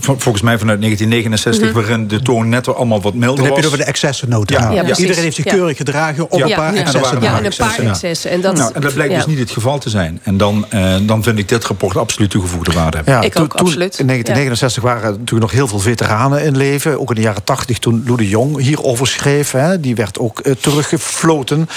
volgens 0.00 0.42
mij 0.42 0.58
vanuit 0.58 0.78
1969, 0.80 1.64
Mhm. 1.72 1.74
waarin 1.80 2.08
de 2.08 2.22
toon 2.22 2.48
net 2.48 2.74
allemaal 2.74 3.00
wat 3.00 3.14
milder 3.14 3.36
Dan 3.36 3.44
heb 3.44 3.46
je 3.46 3.50
was. 3.54 3.64
het 3.64 3.66
over 3.72 3.78
de 3.78 3.84
excessennota. 3.84 4.60
Ja, 4.60 4.70
Ja. 4.70 4.96
Iedereen 4.96 5.22
heeft 5.22 5.36
zich 5.36 5.44
Ja. 5.44 5.52
keurig 5.52 5.76
gedragen 5.76 6.30
op 6.30 6.38
Ja. 6.38 6.44
een 6.46 6.54
paar 6.54 6.74
Ja, 6.74 6.80
excessen. 6.80 7.00
er 7.00 7.20
waren 7.20 7.22
Ja, 7.22 7.38
en 7.38 7.44
een 7.44 7.52
paar 7.56 7.78
excessen. 7.78 8.30
En 8.30 8.40
dat, 8.40 8.56
nou, 8.56 8.70
en 8.74 8.80
dat 8.80 8.94
blijkt 8.94 9.12
ja. 9.12 9.18
dus 9.18 9.26
niet 9.26 9.38
het 9.38 9.50
geval 9.50 9.78
te 9.78 9.90
zijn. 9.90 10.20
En 10.22 10.36
dan, 10.36 10.66
eh, 10.68 10.94
dan 11.02 11.22
vind 11.22 11.38
ik 11.38 11.48
dit 11.48 11.64
rapport 11.64 11.96
absoluut 11.96 12.30
toegevoegde 12.30 12.72
waarde 12.72 12.96
hebben. 12.96 13.14
Ja, 13.14 13.20
Ik 13.22 13.32
toen- 13.34 13.42
ook, 13.44 13.56
toen, 13.56 13.66
absoluut. 13.66 13.98
In 13.98 14.06
1969 14.06 14.82
waren 14.82 15.02
er 15.02 15.10
natuurlijk 15.10 15.40
nog 15.40 15.50
heel 15.50 15.68
veel 15.68 15.78
veteranen 15.80 16.44
in 16.44 16.56
leven. 16.56 17.00
Ook 17.00 17.08
in 17.08 17.14
de 17.14 17.20
jaren 17.22 17.44
80 17.44 17.78
toen 17.78 18.02
Lou 18.06 18.16
de 18.16 18.28
Jong 18.28 18.60
hierover 18.60 19.06
schreef. 19.06 19.50
Hè, 19.50 19.80
die 19.80 19.94
werd 19.94 20.18
ook 20.18 20.40
eh, 20.40 20.52
teruggefloten. 20.60 21.68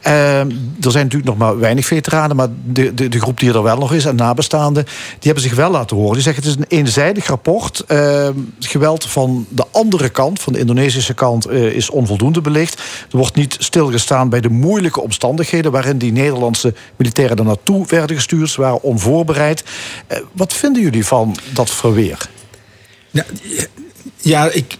Eh, 0.00 0.38
er 0.40 0.46
zijn 0.80 1.04
natuurlijk 1.04 1.24
nog 1.24 1.36
maar 1.36 1.58
weinig 1.58 1.86
veteranen. 1.86 2.36
Maar 2.36 2.48
de, 2.64 2.94
de, 2.94 3.08
de 3.08 3.20
groep 3.20 3.40
die 3.40 3.52
er 3.52 3.62
wel 3.62 3.78
nog 3.78 3.92
is 3.92 4.02
en 4.04 4.16
nabestaanden... 4.16 4.84
die 4.84 4.92
hebben 5.20 5.42
zich 5.42 5.54
wel 5.54 5.70
laten 5.70 5.96
horen. 5.96 6.12
Die 6.12 6.22
zeggen 6.22 6.42
het 6.42 6.52
is 6.52 6.58
een 6.58 6.78
eenzijdig 6.78 7.26
rapport. 7.26 7.84
Het 7.86 8.34
geweld 8.58 9.04
van 9.04 9.46
de 9.48 9.64
andere 9.70 10.08
kant, 10.08 10.40
van 10.40 10.52
de 10.52 10.58
Indonesische 10.58 11.14
kant... 11.14 11.46
eh, 11.46 11.64
is 11.64 11.90
onvoldoende 11.90 12.40
belicht. 12.40 12.78
Er 13.10 13.16
wordt 13.16 13.34
niet 13.34 13.56
stilgestaan 13.58 14.28
bij 14.28 14.40
de 14.40 14.48
moeilijke 14.48 15.00
omstandigheden... 15.00 15.72
waarin 15.72 15.98
die 15.98 16.12
Nederlandse 16.12 16.74
militairen 16.96 17.36
er 17.36 17.44
naartoe 17.44 17.86
werden 17.86 18.16
gestuurd. 18.16 18.50
Ze 18.50 18.60
waren 18.60 18.82
onvoorbereid. 18.82 19.64
Eh, 20.06 20.18
wat 20.32 20.52
vinden 20.52 20.82
jullie 20.82 21.06
van 21.06 21.36
dat 21.52 21.70
verweer? 21.70 22.28
Ja, 24.20 24.50
ik, 24.50 24.76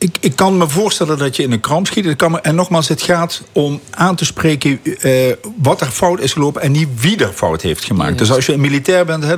ik, 0.00 0.16
ik 0.20 0.36
kan 0.36 0.56
me 0.56 0.68
voorstellen 0.68 1.18
dat 1.18 1.36
je 1.36 1.42
in 1.42 1.52
een 1.52 1.60
kramp 1.60 1.86
schiet. 1.86 2.16
Kan 2.16 2.30
me- 2.30 2.40
en 2.40 2.54
nogmaals, 2.54 2.88
het 2.88 3.02
gaat 3.02 3.42
om 3.52 3.80
aan 3.90 4.16
te 4.16 4.24
spreken 4.24 4.80
eh, 5.00 5.12
wat 5.56 5.80
er 5.80 5.86
fout 5.86 6.20
is 6.20 6.32
gelopen 6.32 6.62
en 6.62 6.72
niet 6.72 6.88
wie 7.00 7.16
er 7.16 7.32
fout 7.32 7.62
heeft 7.62 7.84
gemaakt. 7.84 8.18
Dus 8.18 8.32
als 8.32 8.46
je 8.46 8.52
een 8.52 8.60
militair 8.60 9.04
bent, 9.04 9.24
hè, 9.24 9.36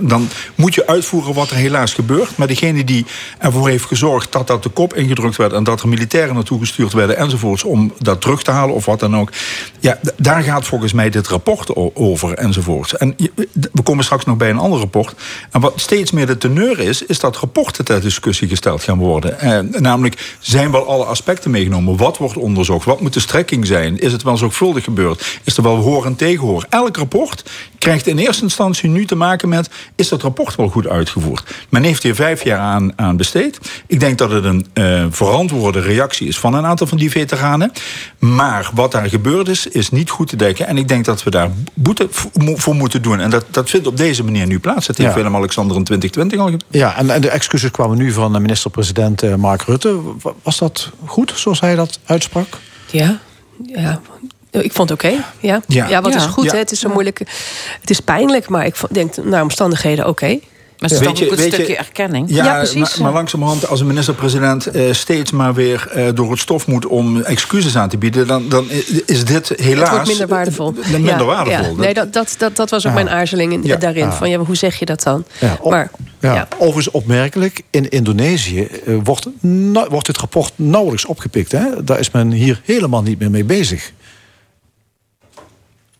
dan 0.00 0.28
moet 0.54 0.74
je 0.74 0.86
uitvoeren 0.86 1.34
wat 1.34 1.50
er 1.50 1.56
helaas 1.56 1.94
gebeurt. 1.94 2.36
Maar 2.36 2.46
degene 2.46 2.84
die 2.84 3.06
ervoor 3.38 3.68
heeft 3.68 3.84
gezorgd 3.84 4.32
dat 4.32 4.46
dat 4.46 4.62
de 4.62 4.68
kop 4.68 4.94
ingedrukt 4.94 5.36
werd 5.36 5.52
en 5.52 5.64
dat 5.64 5.82
er 5.82 5.88
militairen 5.88 6.34
naartoe 6.34 6.58
gestuurd 6.58 6.92
werden 6.92 7.16
enzovoorts 7.16 7.64
om 7.64 7.92
dat 7.98 8.20
terug 8.20 8.42
te 8.42 8.50
halen 8.50 8.74
of 8.74 8.84
wat 8.84 9.00
dan 9.00 9.16
ook. 9.16 9.30
Ja, 9.80 9.98
daar 10.16 10.42
gaat 10.42 10.64
volgens 10.66 10.92
mij 10.92 11.10
dit 11.10 11.28
rapport 11.28 11.76
over 11.94 12.34
enzovoorts. 12.34 12.96
En 12.96 13.14
we 13.72 13.82
komen 13.82 14.04
straks 14.04 14.24
nog 14.24 14.36
bij 14.36 14.50
een 14.50 14.58
ander 14.58 14.78
rapport. 14.78 15.14
En 15.50 15.60
wat 15.60 15.72
steeds 15.76 16.10
meer 16.10 16.26
de 16.26 16.38
teneur 16.38 16.78
is, 16.78 17.02
is 17.02 17.20
dat 17.20 17.36
rapporten 17.36 17.84
ter 17.84 18.00
discussie 18.00 18.48
gesteld 18.48 18.82
gaan 18.82 18.98
worden. 18.98 19.40
Eh, 19.40 19.80
namelijk, 19.82 20.36
zijn 20.40 20.70
wel 20.70 20.86
alle 20.86 21.04
aspecten 21.04 21.50
meegenomen? 21.50 21.96
Wat 21.96 22.18
wordt 22.18 22.36
onderzocht? 22.36 22.84
Wat 22.84 23.00
moet 23.00 23.12
de 23.12 23.20
strekking 23.20 23.66
zijn? 23.66 23.98
Is 23.98 24.12
het 24.12 24.22
wel 24.22 24.36
zorgvuldig 24.36 24.84
gebeurd? 24.84 25.40
Is 25.44 25.56
er 25.56 25.62
wel 25.62 25.76
hoor 25.76 26.06
en 26.06 26.16
tegenhoor? 26.16 26.66
Elk 26.68 26.96
rapport 26.96 27.50
krijgt 27.82 28.06
in 28.06 28.18
eerste 28.18 28.42
instantie 28.42 28.88
nu 28.88 29.04
te 29.06 29.14
maken 29.14 29.48
met... 29.48 29.70
is 29.96 30.08
dat 30.08 30.22
rapport 30.22 30.54
wel 30.56 30.68
goed 30.68 30.86
uitgevoerd? 30.86 31.54
Men 31.68 31.82
heeft 31.82 32.02
hier 32.02 32.14
vijf 32.14 32.44
jaar 32.44 32.58
aan, 32.58 32.92
aan 32.96 33.16
besteed. 33.16 33.58
Ik 33.86 34.00
denk 34.00 34.18
dat 34.18 34.30
het 34.30 34.44
een 34.44 34.66
eh, 34.72 35.06
verantwoorde 35.10 35.80
reactie 35.80 36.28
is 36.28 36.38
van 36.38 36.54
een 36.54 36.64
aantal 36.66 36.86
van 36.86 36.98
die 36.98 37.10
veteranen. 37.10 37.72
Maar 38.18 38.70
wat 38.74 38.92
daar 38.92 39.08
gebeurd 39.08 39.48
is, 39.48 39.66
is 39.66 39.90
niet 39.90 40.10
goed 40.10 40.28
te 40.28 40.36
dekken. 40.36 40.66
En 40.66 40.76
ik 40.78 40.88
denk 40.88 41.04
dat 41.04 41.22
we 41.22 41.30
daar 41.30 41.50
boete 41.74 42.06
voor 42.56 42.74
moeten 42.74 43.02
doen. 43.02 43.20
En 43.20 43.30
dat, 43.30 43.44
dat 43.50 43.70
vindt 43.70 43.86
op 43.86 43.96
deze 43.96 44.24
manier 44.24 44.46
nu 44.46 44.58
plaats. 44.58 44.86
Dat 44.86 44.96
heeft 44.96 45.08
Ja. 45.10 45.16
Willem-Alexander 45.16 45.76
in 45.76 45.84
2020 45.84 46.38
al 46.38 46.44
gedaan. 46.44 46.68
Ja, 46.90 46.96
en, 46.98 47.10
en 47.10 47.20
de 47.20 47.30
excuses 47.30 47.70
kwamen 47.70 47.96
nu 47.98 48.12
van 48.12 48.32
de 48.32 48.38
minister-president 48.40 49.22
eh, 49.22 49.34
Mark 49.34 49.62
Rutte. 49.62 50.00
Wa- 50.22 50.32
Was 50.42 50.58
dat 50.58 50.90
goed, 51.04 51.32
zoals 51.36 51.60
hij 51.60 51.74
dat 51.74 51.98
uitsprak? 52.04 52.46
Ja, 52.90 53.18
ja. 53.66 54.00
Ik 54.60 54.72
vond 54.72 54.88
het 54.88 55.04
oké. 55.04 55.24
Ja. 55.40 55.62
Ja. 55.66 55.88
Ja. 55.88 56.00
wat 56.00 56.12
Ja. 56.12 56.18
is 56.18 56.24
goed. 56.24 56.44
Ja. 56.44 56.52
Hè? 56.52 56.58
Het 56.58 56.72
is 56.72 56.80
zo 56.80 56.88
moeilijk. 56.88 57.18
Het 57.80 57.90
is 57.90 58.00
pijnlijk, 58.00 58.48
maar 58.48 58.66
ik 58.66 58.74
denk 58.90 59.16
naar 59.24 59.42
omstandigheden 59.42 60.08
oké. 60.08 60.26
Maar 60.26 60.90
het 60.90 61.00
is 61.00 61.06
toch 61.06 61.22
ook 61.32 61.38
een 61.38 61.52
stukje 61.52 61.76
erkenning? 61.76 62.26
Ja, 62.30 62.44
Maar, 62.74 62.92
maar 63.02 63.12
langzamerhand, 63.12 63.68
als 63.68 63.80
een 63.80 63.86
minister-president 63.86 64.66
eh, 64.66 64.92
steeds 64.92 65.30
maar 65.30 65.54
weer 65.54 65.88
eh, 65.94 66.06
door 66.14 66.30
het 66.30 66.40
stof 66.40 66.66
moet 66.66 66.86
om 66.86 67.20
excuses 67.22 67.76
aan 67.76 67.88
te 67.88 67.98
bieden, 67.98 68.26
dan, 68.26 68.48
dan 68.48 68.66
is 69.06 69.24
dit 69.24 69.52
helaas 69.56 69.80
het 69.80 69.90
wordt 69.90 70.08
minder 70.08 70.26
waardevol. 70.28 70.74
eh, 70.82 70.90
minder 70.90 71.10
Ja, 71.18 71.24
waardevol. 71.24 71.74
ja. 71.74 71.80
Nee, 71.80 71.94
dat, 71.94 72.12
dat, 72.12 72.34
dat, 72.38 72.56
dat 72.56 72.70
was 72.70 72.86
ook 72.86 72.94
mijn 72.94 73.10
aarzeling 73.10 73.52
in, 73.52 73.60
Ja. 73.62 73.76
daarin. 73.76 74.12
Van, 74.12 74.30
ja, 74.30 74.36
maar 74.36 74.46
hoe 74.46 74.56
zeg 74.56 74.78
je 74.78 74.84
dat 74.84 75.02
dan? 75.02 75.24
Ja, 75.40 75.56
op- 75.60 75.70
maar 75.70 75.90
Ja. 76.20 76.48
Overigens 76.58 76.90
opmerkelijk, 76.90 77.60
in 77.70 77.88
Indonesië 77.88 78.68
wordt, 79.04 79.26
nou- 79.40 79.88
wordt 79.90 80.06
dit 80.06 80.18
rapport 80.18 80.52
nauwelijks 80.56 81.04
opgepikt. 81.04 81.52
Hè? 81.52 81.84
Daar 81.84 81.98
is 81.98 82.10
men 82.10 82.30
hier 82.30 82.60
helemaal 82.64 83.02
niet 83.02 83.18
meer 83.18 83.30
mee 83.30 83.44
bezig. 83.44 83.92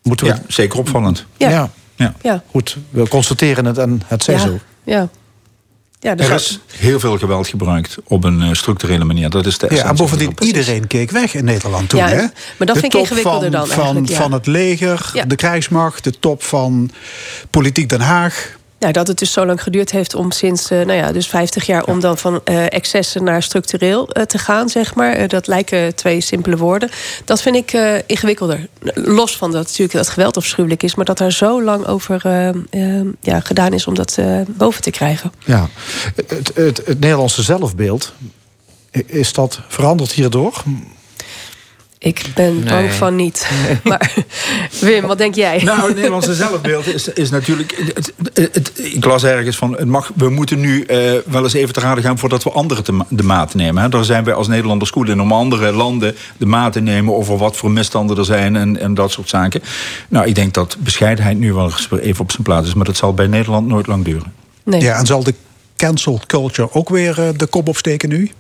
Moeten 0.03 0.27
we 0.27 0.33
Ja, 0.33 0.43
zeker 0.49 0.79
opvallend. 0.79 1.27
Ja. 1.37 1.51
Ja. 1.51 1.71
Ja. 1.97 2.15
Ja. 2.23 2.43
Goed, 2.51 2.77
we 2.91 3.09
constateren 3.09 3.65
het 3.65 3.79
en 3.79 4.03
het 4.07 4.23
zij 4.25 4.35
ja, 4.35 4.41
zo. 4.41 4.59
ja. 4.85 5.09
Ja, 6.01 6.15
dus 6.15 6.27
Er 6.27 6.33
dat- 6.33 6.41
is 6.41 6.61
heel 6.77 7.01
veel 7.01 7.19
geweld 7.19 7.49
gebruikt 7.49 7.97
op 8.05 8.25
een 8.25 8.43
eh, 8.43 8.49
structurele 8.53 9.05
manier. 9.05 9.31
Dat 9.31 9.47
is 9.47 9.59
de 9.59 9.67
Ja, 9.75 9.85
en 9.85 9.97
bovendien, 9.97 10.33
iedereen 10.39 10.87
keek 10.87 11.11
weg 11.11 11.35
in 11.35 11.45
Nederland 11.45 11.89
toen. 11.89 12.01
Ja, 12.01 12.09
hè? 12.09 12.17
maar 12.17 12.31
dat 12.59 12.75
de 12.75 12.81
vind 12.81 12.95
ik 12.95 13.01
ingewikkelder 13.01 13.41
van, 13.43 13.51
dan 13.51 13.67
van, 13.69 13.79
eigenlijk, 13.79 14.09
ja. 14.09 14.17
van 14.21 14.33
het 14.33 14.47
leger, 14.47 15.11
Ja. 15.13 15.25
de 15.25 15.35
krijgsmacht, 15.37 16.05
de 16.05 16.19
top 16.19 16.43
van 16.43 16.91
politiek 17.51 17.89
Den 17.89 18.01
Haag. 18.01 18.57
Nou, 18.83 18.95
dat 18.95 19.09
het 19.09 19.19
dus 19.19 19.33
zo 19.33 19.47
lang 19.47 19.63
geduurd 19.63 19.91
heeft 19.91 20.15
om 20.15 20.31
sinds 20.31 20.71
eh, 20.71 20.79
nou 20.79 20.93
ja, 20.93 21.13
dus 21.13 21.27
50 21.27 21.67
jaar 21.67 21.85
om 21.85 22.01
dan 22.01 22.19
van 22.19 22.41
eh, 22.45 22.65
excessen 22.73 23.25
naar 23.25 23.43
structureel 23.43 24.09
eh, 24.09 24.23
te 24.23 24.39
gaan, 24.39 24.69
zeg 24.69 24.95
maar. 24.95 25.29
Dat 25.29 25.47
lijken 25.47 25.95
twee 25.95 26.21
simpele 26.21 26.57
woorden. 26.57 26.91
Dat 27.25 27.43
vind 27.43 27.57
ik 27.57 27.73
ingewikkelder. 28.07 28.69
Los 28.95 29.37
van 29.37 29.53
dat 29.53 29.63
natuurlijk 29.63 29.93
dat 29.93 30.09
geweld 30.09 30.37
afschuwelijk 30.37 30.83
is, 30.83 30.95
maar 30.95 31.05
dat 31.05 31.21
er 31.21 31.33
zo 31.33 31.63
lang 31.63 31.87
over 31.87 32.23
ja, 33.21 33.41
gedaan 33.41 33.73
is 33.73 33.87
om 33.87 33.95
dat 33.95 34.19
boven 34.47 34.83
te 34.83 34.91
krijgen. 34.91 35.33
Ja. 35.45 35.69
Het, 36.15 36.53
het, 36.55 36.83
het 36.85 37.01
Nederlandse 37.01 37.43
zelfbeeld, 37.43 38.13
is 39.07 39.33
dat 39.33 39.61
veranderd 39.69 40.13
hierdoor? 40.13 40.63
Ik 42.05 42.23
ben 42.35 42.55
Nee. 42.55 42.65
bang 42.65 42.93
van 42.93 43.17
niet. 43.17 43.51
Maar 43.85 44.15
Wim, 44.81 45.07
wat 45.07 45.19
denk 45.19 45.35
jij? 45.35 45.63
Nou, 45.63 45.87
het 45.87 45.95
Nederlandse 45.95 46.35
zelfbeeld 46.35 46.87
is, 46.87 47.09
is 47.09 47.31
natuurlijk. 47.31 47.83
Het, 47.95 48.13
het, 48.33 48.55
het- 48.55 48.73
ik 48.95 49.05
las 49.05 49.25
ergens 49.25 49.57
van. 49.57 49.73
Het 49.77 49.87
mag, 49.87 50.11
we 50.15 50.29
moeten 50.31 50.61
nu 50.61 50.83
eh, 50.85 51.13
wel 51.27 51.43
eens 51.43 51.53
even 51.53 51.75
te 51.75 51.81
raden 51.81 52.05
gaan 52.05 52.19
voordat 52.19 52.43
we 52.43 52.51
anderen 52.51 52.85
te 52.85 52.99
de 53.09 53.23
maat 53.23 53.55
nemen. 53.55 53.83
Hè. 53.83 53.89
Daar 53.89 54.05
zijn 54.05 54.25
wij 54.25 54.35
als 54.35 54.49
Nederlanders 54.49 54.91
goed 54.91 55.09
in 55.09 55.21
om 55.21 55.33
andere 55.33 55.73
landen 55.73 56.17
de 56.37 56.47
maat 56.47 56.73
te 56.73 56.81
nemen 56.81 57.15
over 57.15 57.37
wat 57.37 57.57
voor 57.57 57.71
misstanden 57.71 58.17
er 58.19 58.25
zijn 58.25 58.57
en, 58.57 58.81
en 58.81 58.95
dat 58.95 59.11
soort 59.13 59.29
zaken. 59.29 59.63
Nou, 60.09 60.27
ik 60.27 60.35
denk 60.35 60.55
dat 60.55 60.77
bescheidenheid 60.81 61.39
nu 61.39 61.53
wel 61.53 61.65
eens 61.65 61.89
even 62.01 62.21
op 62.23 62.31
zijn 62.31 62.43
plaats 62.43 62.67
is, 62.67 62.75
maar 62.75 62.85
dat 62.85 62.97
zal 62.97 63.15
bij 63.15 63.27
Nederland 63.27 63.67
nooit 63.67 63.87
lang 63.87 64.05
duren. 64.05 64.33
Nee. 64.65 64.81
Ja, 64.81 64.99
en 64.99 65.07
zal 65.07 65.23
de 65.25 65.35
cancel 65.77 66.21
culture 66.27 66.69
ook 66.73 66.89
weer 66.89 67.21
eh, 67.21 67.29
de 67.37 67.47
kop 67.47 67.69
opsteken 67.69 68.09
nu? 68.09 68.31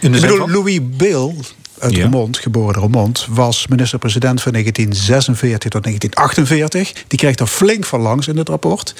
In 0.00 0.10
de 0.12 0.16
Ik 0.18 0.22
bedoel, 0.22 0.38
van? 0.38 0.50
Louis 0.50 0.78
Bill 0.82 1.34
uit 1.82 1.94
Ja. 1.94 2.02
Remond, 2.02 2.38
geboren 2.38 2.82
Remond, 2.82 3.26
was 3.30 3.66
minister-president 3.66 4.42
van 4.42 4.52
1946 4.52 5.70
tot 5.70 5.82
1948. 5.82 7.04
Die 7.08 7.18
kreeg 7.18 7.36
er 7.38 7.46
flink 7.46 7.84
van 7.84 8.00
langs 8.00 8.28
in 8.28 8.36
het 8.36 8.48
rapport. 8.48 8.94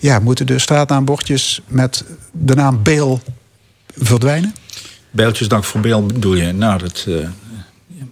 Ja, 0.00 0.18
moeten 0.18 0.46
de 0.46 0.58
straatnaambordjes 0.58 1.60
met 1.66 2.04
de 2.32 2.54
naam 2.54 2.82
Bill 2.82 3.18
verdwijnen? 3.96 4.54
Bijltjesdag 5.10 5.66
voor 5.66 5.80
Beel 5.80 6.06
bedoel 6.06 6.34
je? 6.34 6.52
Nou, 6.52 6.78
dat. 6.78 7.04
eh, 7.08 7.14
ja. 7.86 8.04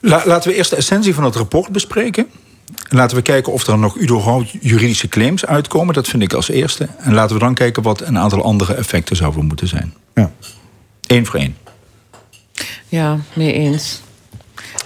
La- 0.00 0.22
laten 0.26 0.50
we 0.50 0.56
eerst 0.56 0.70
de 0.70 0.76
essentie 0.76 1.14
van 1.14 1.24
het 1.24 1.34
rapport 1.36 1.68
bespreken. 1.72 2.26
En 2.88 2.96
laten 2.96 3.16
we 3.16 3.22
kijken 3.22 3.52
of 3.52 3.66
er 3.66 3.78
nog 3.78 3.96
juridische 4.60 5.08
claims 5.08 5.46
uitkomen. 5.46 5.94
Dat 5.94 6.08
vind 6.08 6.22
ik 6.22 6.32
als 6.32 6.48
eerste. 6.48 6.88
En 6.98 7.14
laten 7.14 7.34
we 7.36 7.42
dan 7.42 7.54
kijken 7.54 7.82
wat 7.82 8.00
een 8.00 8.18
aantal 8.18 8.42
andere 8.44 8.74
effecten 8.74 9.16
zouden 9.16 9.44
moeten 9.46 9.68
zijn. 9.68 9.94
Ja. 10.14 10.30
Eén 11.06 11.26
voor 11.26 11.38
één. 11.38 11.56
Ja, 12.88 13.18
mee 13.32 13.52
eens. 13.52 14.00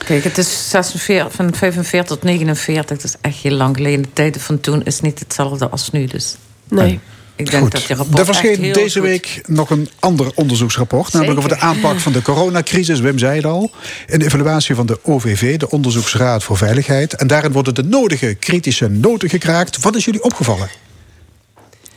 Kijk, 0.05 0.25
het 0.25 0.39
is 0.39 0.71
46, 0.71 1.33
van 1.33 1.55
45 1.55 2.05
tot 2.17 2.23
49. 2.23 2.97
Dat 2.97 3.05
is 3.05 3.15
echt 3.21 3.37
heel 3.37 3.53
lang 3.53 3.77
geleden. 3.77 4.03
De 4.03 4.13
tijden 4.13 4.41
van 4.41 4.61
toen 4.61 4.83
is 4.85 5.01
niet 5.01 5.19
hetzelfde 5.19 5.69
als 5.69 5.91
nu. 5.91 6.07
Dus 6.07 6.37
Nee. 6.69 7.01
ik 7.37 7.51
denk 7.51 7.71
dat 7.73 7.83
je 7.83 7.95
rapport 7.95 8.19
er 8.19 8.25
verscheen 8.25 8.73
deze 8.73 8.99
goed- 9.01 9.09
week 9.09 9.41
nog 9.47 9.71
een 9.71 9.89
ander 9.99 10.31
onderzoeksrapport. 10.35 11.13
Namelijk 11.13 11.39
over 11.39 11.51
de 11.51 11.59
aanpak 11.59 11.99
van 11.99 12.13
de 12.13 12.23
coronacrisis. 12.23 13.01
Wim 13.01 13.19
zei 13.19 13.37
het 13.37 13.45
al. 13.45 13.71
Een 14.07 14.23
evaluatie 14.23 14.75
van 14.75 14.87
de 14.87 14.99
OVV, 15.03 15.57
de 15.59 15.71
Onderzoeksraad 15.71 16.43
voor 16.43 16.57
Veiligheid. 16.57 17.15
En 17.15 17.27
daarin 17.27 17.53
worden 17.53 17.75
de 17.75 17.83
nodige 17.85 18.35
kritische 18.35 18.89
noten 18.89 19.29
gekraakt. 19.29 19.81
Wat 19.83 19.97
is 19.97 20.05
jullie 20.05 20.23
opgevallen? 20.23 20.69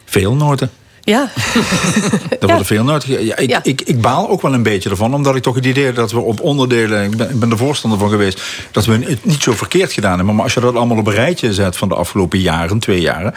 Veel 0.05 0.35
noten. 0.35 0.69
Ja. 1.05 1.29
Er 2.39 2.47
worden 2.47 2.65
veel 2.65 2.99
ge- 2.99 3.25
Ja, 3.25 3.37
ik, 3.37 3.59
Ik, 3.63 3.81
ik 3.81 4.01
baal 4.01 4.29
ook 4.29 4.41
wel 4.41 4.53
een 4.53 4.63
beetje 4.63 4.89
ervan. 4.89 5.13
Omdat 5.13 5.35
ik 5.35 5.43
toch 5.43 5.55
het 5.55 5.65
idee 5.65 5.91
dat 5.93 6.11
we 6.11 6.19
op 6.19 6.41
onderdelen. 6.41 7.03
Ik 7.03 7.17
ben, 7.17 7.29
ik 7.29 7.39
ben 7.39 7.51
er 7.51 7.57
voorstander 7.57 7.99
van 7.99 8.09
geweest. 8.09 8.41
Dat 8.71 8.85
we 8.85 8.93
het 9.05 9.25
niet 9.25 9.43
zo 9.43 9.51
verkeerd 9.53 9.93
gedaan 9.93 10.15
hebben. 10.17 10.35
Maar 10.35 10.43
als 10.43 10.53
je 10.53 10.59
dat 10.59 10.75
allemaal 10.75 10.97
op 10.97 11.07
een 11.07 11.13
rijtje 11.13 11.53
zet 11.53 11.77
van 11.77 11.89
de 11.89 11.95
afgelopen 11.95 12.39
jaren, 12.39 12.79
twee 12.79 13.01
jaren. 13.01 13.33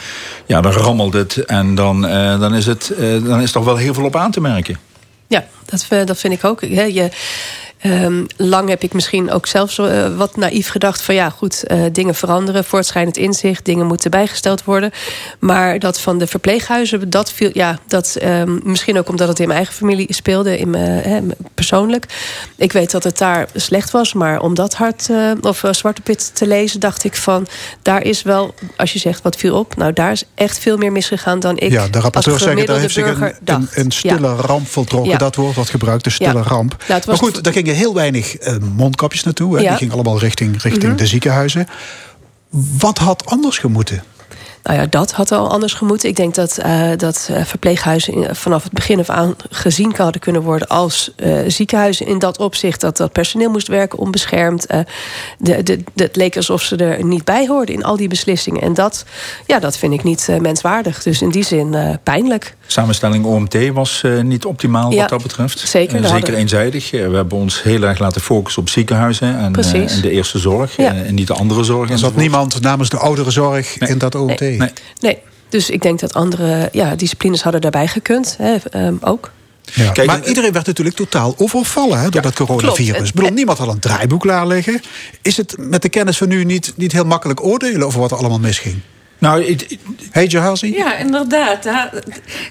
Ja, 0.47 0.61
dan 0.61 0.73
rammelt 0.73 1.12
het. 1.12 1.36
En 1.36 1.74
dan, 1.74 2.07
eh, 2.07 2.40
dan, 2.40 2.55
is, 2.55 2.66
het, 2.66 2.90
eh, 2.90 3.24
dan 3.24 3.40
is 3.40 3.55
er 3.55 3.65
wel 3.65 3.77
heel 3.77 3.95
veel 3.95 4.05
op 4.05 4.16
aan 4.16 4.31
te 4.31 4.40
merken. 4.40 4.78
Ja, 5.27 5.45
dat, 5.65 5.86
eh, 5.89 6.05
dat 6.07 6.19
vind 6.19 6.32
ik 6.35 6.45
ook. 6.45 6.61
Hè, 6.61 6.82
Je, 6.82 7.09
Ehm, 7.79 8.25
lang 8.37 8.69
heb 8.69 8.83
ik 8.83 8.93
misschien 8.93 9.31
ook 9.31 9.47
zelfs 9.47 9.79
eh, 9.79 10.17
wat 10.17 10.37
naïef 10.37 10.69
gedacht 10.69 11.03
van 11.03 11.15
ja, 11.15 11.31
goed, 11.31 11.63
eh, 11.63 11.81
dingen 11.93 12.15
veranderen, 12.15 12.65
voortschrijdend 12.65 13.17
inzicht, 13.17 13.65
dingen 13.65 13.87
moeten 13.87 14.11
bijgesteld 14.11 14.65
worden. 14.65 14.91
Maar 15.39 15.79
dat 15.79 16.01
van 16.01 16.19
de 16.19 16.27
verpleeghuizen, 16.27 17.11
dat 17.11 17.33
viel, 17.33 17.51
ja, 17.53 17.79
dat 17.87 18.17
ehm, 18.21 18.59
misschien 18.63 18.99
ook 18.99 19.09
omdat 19.09 19.29
het 19.29 19.39
in 19.39 19.47
mijn 19.47 19.59
eigen 19.59 19.77
familie 19.77 20.15
speelde, 20.15 20.59
in 20.59 20.71
mijn, 20.71 21.03
hè, 21.03 21.21
persoonlijk. 21.55 22.05
Ik 22.57 22.73
weet 22.73 22.91
dat 22.91 23.05
het 23.05 23.19
daar 23.19 23.49
slecht 23.55 23.91
was, 23.91 24.13
maar 24.13 24.41
om 24.41 24.55
dat 24.55 24.75
hard 24.75 25.09
eh, 25.11 25.31
of 25.41 25.63
Zwarte 25.71 26.01
Pit 26.01 26.31
te 26.35 26.47
lezen, 26.47 26.81
dacht 26.81 27.05
ik 27.05 27.17
van 27.17 27.47
daar 27.83 28.03
is 28.03 28.23
wel, 28.23 28.55
als 28.77 28.93
je 28.93 28.99
zegt 28.99 29.23
wat 29.23 29.37
viel 29.37 29.59
op, 29.59 29.77
nou 29.77 29.93
daar 29.93 30.13
is 30.13 30.25
echt 30.35 30.59
veel 30.59 30.77
meer 30.77 30.93
misgegaan 30.93 31.41
dan 31.41 31.59
ik. 31.59 31.71
Ja, 31.71 31.89
de 31.89 32.01
rapporteurs 32.01 32.43
zeggen 32.43 32.67
daar 32.67 32.79
heeft 32.79 32.95
zich 32.95 33.21
een, 33.21 33.69
een, 33.75 33.91
stille 33.91 34.29
Ja. 34.29 34.35
ramp 34.35 34.69
voltrokken. 34.69 35.11
Ja. 35.11 35.19
Dat 35.19 35.35
woord 35.35 35.55
wordt 35.55 35.71
gebruikt, 35.71 36.05
de 36.05 36.11
stille 36.11 36.33
Ja. 36.33 36.43
ramp. 36.43 36.77
Het 36.87 37.07
maar 37.07 37.17
goed, 37.17 37.45
daar 37.45 37.53
gingen 37.69 37.85
heel 37.86 37.95
weinig 37.95 38.36
eh, 38.36 38.57
mondkapjes 38.77 39.23
naartoe. 39.24 39.57
Hè. 39.57 39.62
Ja. 39.62 39.69
Die 39.69 39.78
gingen 39.78 39.95
allemaal 39.95 40.19
richting, 40.19 40.62
richting 40.62 40.85
Mhm. 40.85 40.97
de 40.97 41.07
ziekenhuizen. 41.07 41.66
Wat 42.78 42.99
had 42.99 43.27
anders 43.27 43.59
gemoeten? 43.59 44.03
Nou 44.69 44.81
ja, 44.81 44.86
dat 44.90 45.12
had 45.12 45.32
al 45.32 45.51
anders 45.51 45.73
gemoeten. 45.74 46.09
Ik 46.09 46.16
denk 46.16 46.35
dat, 46.35 46.59
eh, 46.59 46.89
dat 46.97 47.28
eh, 47.32 47.45
verpleeghuizen 47.45 48.36
vanaf 48.36 48.62
het 48.62 48.73
begin 48.73 48.99
af 48.99 49.09
aan 49.11 49.35
gezien 49.51 49.95
hadden 49.97 50.20
kunnen 50.20 50.43
worden 50.43 50.69
als 50.69 51.12
eh, 51.16 51.39
ziekenhuizen. 51.47 52.07
In 52.07 52.19
dat 52.19 52.39
opzicht 52.39 52.81
dat 52.81 52.97
dat 52.97 53.12
personeel 53.12 53.51
moest 53.51 53.69
werken 53.69 53.99
onbeschermd. 53.99 54.66
Eh, 54.66 54.81
de, 55.39 55.62
de, 55.62 55.77
de- 55.95 56.03
het 56.03 56.16
leek 56.16 56.36
alsof 56.36 56.62
ze 56.62 56.77
er 56.77 57.05
niet 57.05 57.24
bij 57.24 57.47
hoorden 57.47 57.74
in 57.74 57.85
al 57.85 57.97
die 57.97 58.09
beslissingen. 58.09 58.62
En 58.62 58.74
dat, 58.74 59.05
ja, 59.47 59.59
dat 59.59 59.77
vind 59.78 59.93
ik 59.93 60.03
niet 60.05 60.27
eh, 60.28 60.39
menswaardig. 60.39 61.03
Dus 61.03 61.23
in 61.23 61.31
die 61.31 61.45
zin 61.45 61.74
eh, 61.74 61.95
pijnlijk. 62.03 62.57
Samenstelling 62.66 63.24
OMT 63.24 63.57
was 63.73 64.03
eh, 64.05 64.20
niet 64.20 64.45
optimaal 64.45 64.90
Ja, 64.93 65.01
wat 65.01 65.09
dat 65.09 65.23
betreft. 65.23 65.59
zeker, 65.59 65.90
zeker 65.99 66.11
hadden- 66.11 66.35
eenzijdig. 66.35 66.90
We 66.90 66.97
hebben 66.99 67.39
ons 67.39 67.62
heel 67.62 67.82
erg 67.82 67.99
laten 67.99 68.20
focussen 68.20 68.62
op 68.62 68.69
ziekenhuizen 68.69 69.39
en, 69.39 69.53
Precies. 69.53 69.90
eh, 69.90 69.97
en 69.97 70.03
de 70.03 70.11
eerste 70.11 70.39
zorg. 70.39 70.77
Ja. 70.77 70.93
eh, 70.93 71.07
en 71.09 71.15
niet 71.15 71.27
de 71.27 71.35
andere 71.35 71.65
zorg. 71.65 71.90
Er 71.90 71.99
zat 71.99 72.16
niemand 72.16 72.61
namens 72.61 72.89
de 72.89 72.97
ouderenzorg 72.99 73.78
in 73.78 73.99
dat 73.99 74.15
OMT. 74.15 74.40
Nee. 74.40 74.57
Dus 75.49 75.71
ik 75.71 75.83
denk 75.83 76.01
dat 76.01 76.15
andere 76.15 76.69
ja, 76.73 76.97
disciplines 76.97 77.43
hadden 77.43 77.61
daarbij 77.61 77.87
gekund. 77.87 78.35
Hè, 78.39 78.57
ehm, 78.71 78.95
ook. 79.01 79.31
Ja. 79.75 80.05
maar 80.05 80.27
iedereen 80.27 80.53
werd 80.53 80.67
natuurlijk 80.67 80.97
totaal 80.97 81.35
overvallen 81.37 82.01
hè, 82.01 82.09
door 82.09 82.23
dat 82.23 82.35
coronavirus. 82.35 82.93
klopt. 82.93 83.09
Ik 83.09 83.15
bedoel, 83.15 83.31
niemand 83.31 83.59
had 83.59 83.69
een 83.69 83.79
draaiboek 83.79 84.21
klaar 84.21 84.47
liggen. 84.47 84.81
Is 85.23 85.37
het 85.37 85.55
met 85.59 85.83
de 85.83 85.89
kennis 85.89 86.17
van 86.17 86.29
nu 86.29 86.45
niet, 86.45 86.73
niet 86.77 86.93
heel 86.93 87.05
makkelijk 87.05 87.45
oordelen 87.45 87.87
over 87.87 88.01
wat 88.01 88.11
er 88.11 88.17
allemaal 88.17 88.39
misging? 88.39 88.81
Nou, 89.19 89.57
hey 90.11 90.27
Jahazi? 90.27 90.74
Ja, 90.77 90.97
inderdaad. 90.97 91.65
hè. 91.65 91.99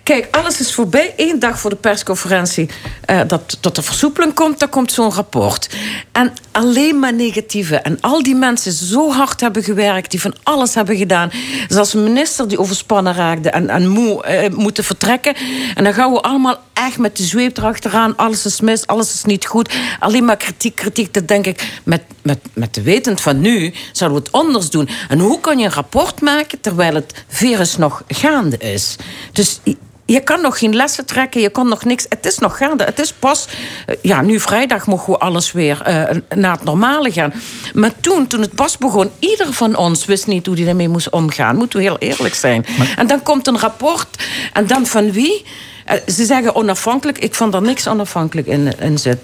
Kijk, 0.03 0.27
alles 0.31 0.59
is 0.59 0.73
voorbij. 0.73 1.13
Eén 1.17 1.39
dag 1.39 1.59
voor 1.59 1.69
de 1.69 1.75
persconferentie 1.75 2.69
eh, 3.05 3.19
dat 3.27 3.57
tot 3.59 3.75
de 3.75 3.81
versoepeling 3.81 4.33
komt, 4.33 4.59
dan 4.59 4.69
komt 4.69 4.91
zo'n 4.91 5.11
rapport. 5.11 5.69
En 6.11 6.33
alleen 6.51 6.99
maar 6.99 7.13
negatieve. 7.13 7.75
En 7.75 7.97
al 8.01 8.23
die 8.23 8.35
mensen 8.35 8.71
zo 8.71 9.11
hard 9.11 9.41
hebben 9.41 9.63
gewerkt, 9.63 10.11
die 10.11 10.21
van 10.21 10.35
alles 10.43 10.73
hebben 10.75 10.97
gedaan. 10.97 11.31
Zelfs 11.67 11.93
een 11.93 12.03
minister 12.03 12.47
die 12.47 12.59
overspannen 12.59 13.13
raakte 13.13 13.49
en, 13.49 13.69
en 13.69 13.87
moe 13.87 14.23
eh, 14.23 14.49
moeten 14.53 14.83
vertrekken. 14.83 15.35
En 15.75 15.83
dan 15.83 15.93
gaan 15.93 16.11
we 16.11 16.21
allemaal 16.21 16.57
echt 16.73 16.97
met 16.97 17.17
de 17.17 17.23
zweep 17.23 17.57
erachteraan. 17.57 18.15
Alles 18.15 18.45
is 18.45 18.61
mis, 18.61 18.87
alles 18.87 19.13
is 19.13 19.23
niet 19.23 19.45
goed. 19.45 19.73
Alleen 19.99 20.25
maar 20.25 20.37
kritiek, 20.37 20.75
kritiek. 20.75 21.13
Dat 21.13 21.27
denk 21.27 21.45
ik, 21.45 21.79
met, 21.83 22.01
met, 22.21 22.39
met 22.53 22.73
de 22.73 22.81
wetend 22.81 23.21
van 23.21 23.39
nu, 23.39 23.73
zouden 23.91 24.19
we 24.19 24.25
het 24.25 24.35
anders 24.35 24.69
doen. 24.69 24.89
En 25.09 25.19
hoe 25.19 25.39
kan 25.39 25.57
je 25.59 25.65
een 25.65 25.71
rapport 25.71 26.21
maken 26.21 26.56
terwijl 26.61 26.95
het 26.95 27.23
virus 27.27 27.77
nog 27.77 28.03
gaande 28.07 28.57
is? 28.57 28.95
Dus 29.31 29.59
je- 30.05 30.19
kan 30.23 30.41
nog 30.41 30.59
geen 30.59 30.75
lessen 30.75 31.05
trekken, 31.05 31.41
je 31.41 31.49
kan 31.49 31.67
nog 31.67 31.83
niks. 31.85 32.05
Het 32.09 32.25
is 32.25 32.37
nog 32.37 32.57
gaande. 32.57 32.83
Het 32.83 32.99
is 32.99 33.13
pas. 33.13 33.47
eh, 33.85 33.95
Ja, 34.01 34.21
nu 34.21 34.39
vrijdag 34.39 34.87
mogen 34.87 35.13
we 35.13 35.19
alles 35.19 35.51
weer 35.51 35.81
eh, 35.81 36.17
naar 36.35 36.51
het 36.51 36.63
normale 36.63 37.11
gaan. 37.11 37.33
Maar 37.73 37.91
toen, 38.01 38.27
toen 38.27 38.41
het 38.41 38.55
pas 38.55 38.77
begon, 38.77 39.11
ieder 39.19 39.53
van 39.53 39.75
ons 39.75 40.05
wist 40.05 40.27
niet 40.27 40.45
hoe 40.45 40.55
hij 40.55 40.65
daarmee 40.65 40.89
moest 40.89 41.09
omgaan. 41.09 41.55
Moeten 41.55 41.79
we 41.79 41.85
heel 41.85 41.97
eerlijk 41.97 42.35
zijn. 42.35 42.65
En 42.97 43.07
dan 43.07 43.23
komt 43.23 43.47
een 43.47 43.59
rapport. 43.59 44.07
En 44.53 44.67
dan 44.67 44.85
van 44.85 45.11
wie? 45.11 45.45
Eh, 45.87 45.97
Ze 46.07 46.25
zeggen 46.25 46.55
onafhankelijk. 46.55 47.17
Ik 47.17 47.35
vond 47.35 47.53
er 47.53 47.61
niks 47.61 47.87
onafhankelijk 47.87 48.47
in, 48.47 48.79
in 48.79 48.97
zit. 48.97 49.17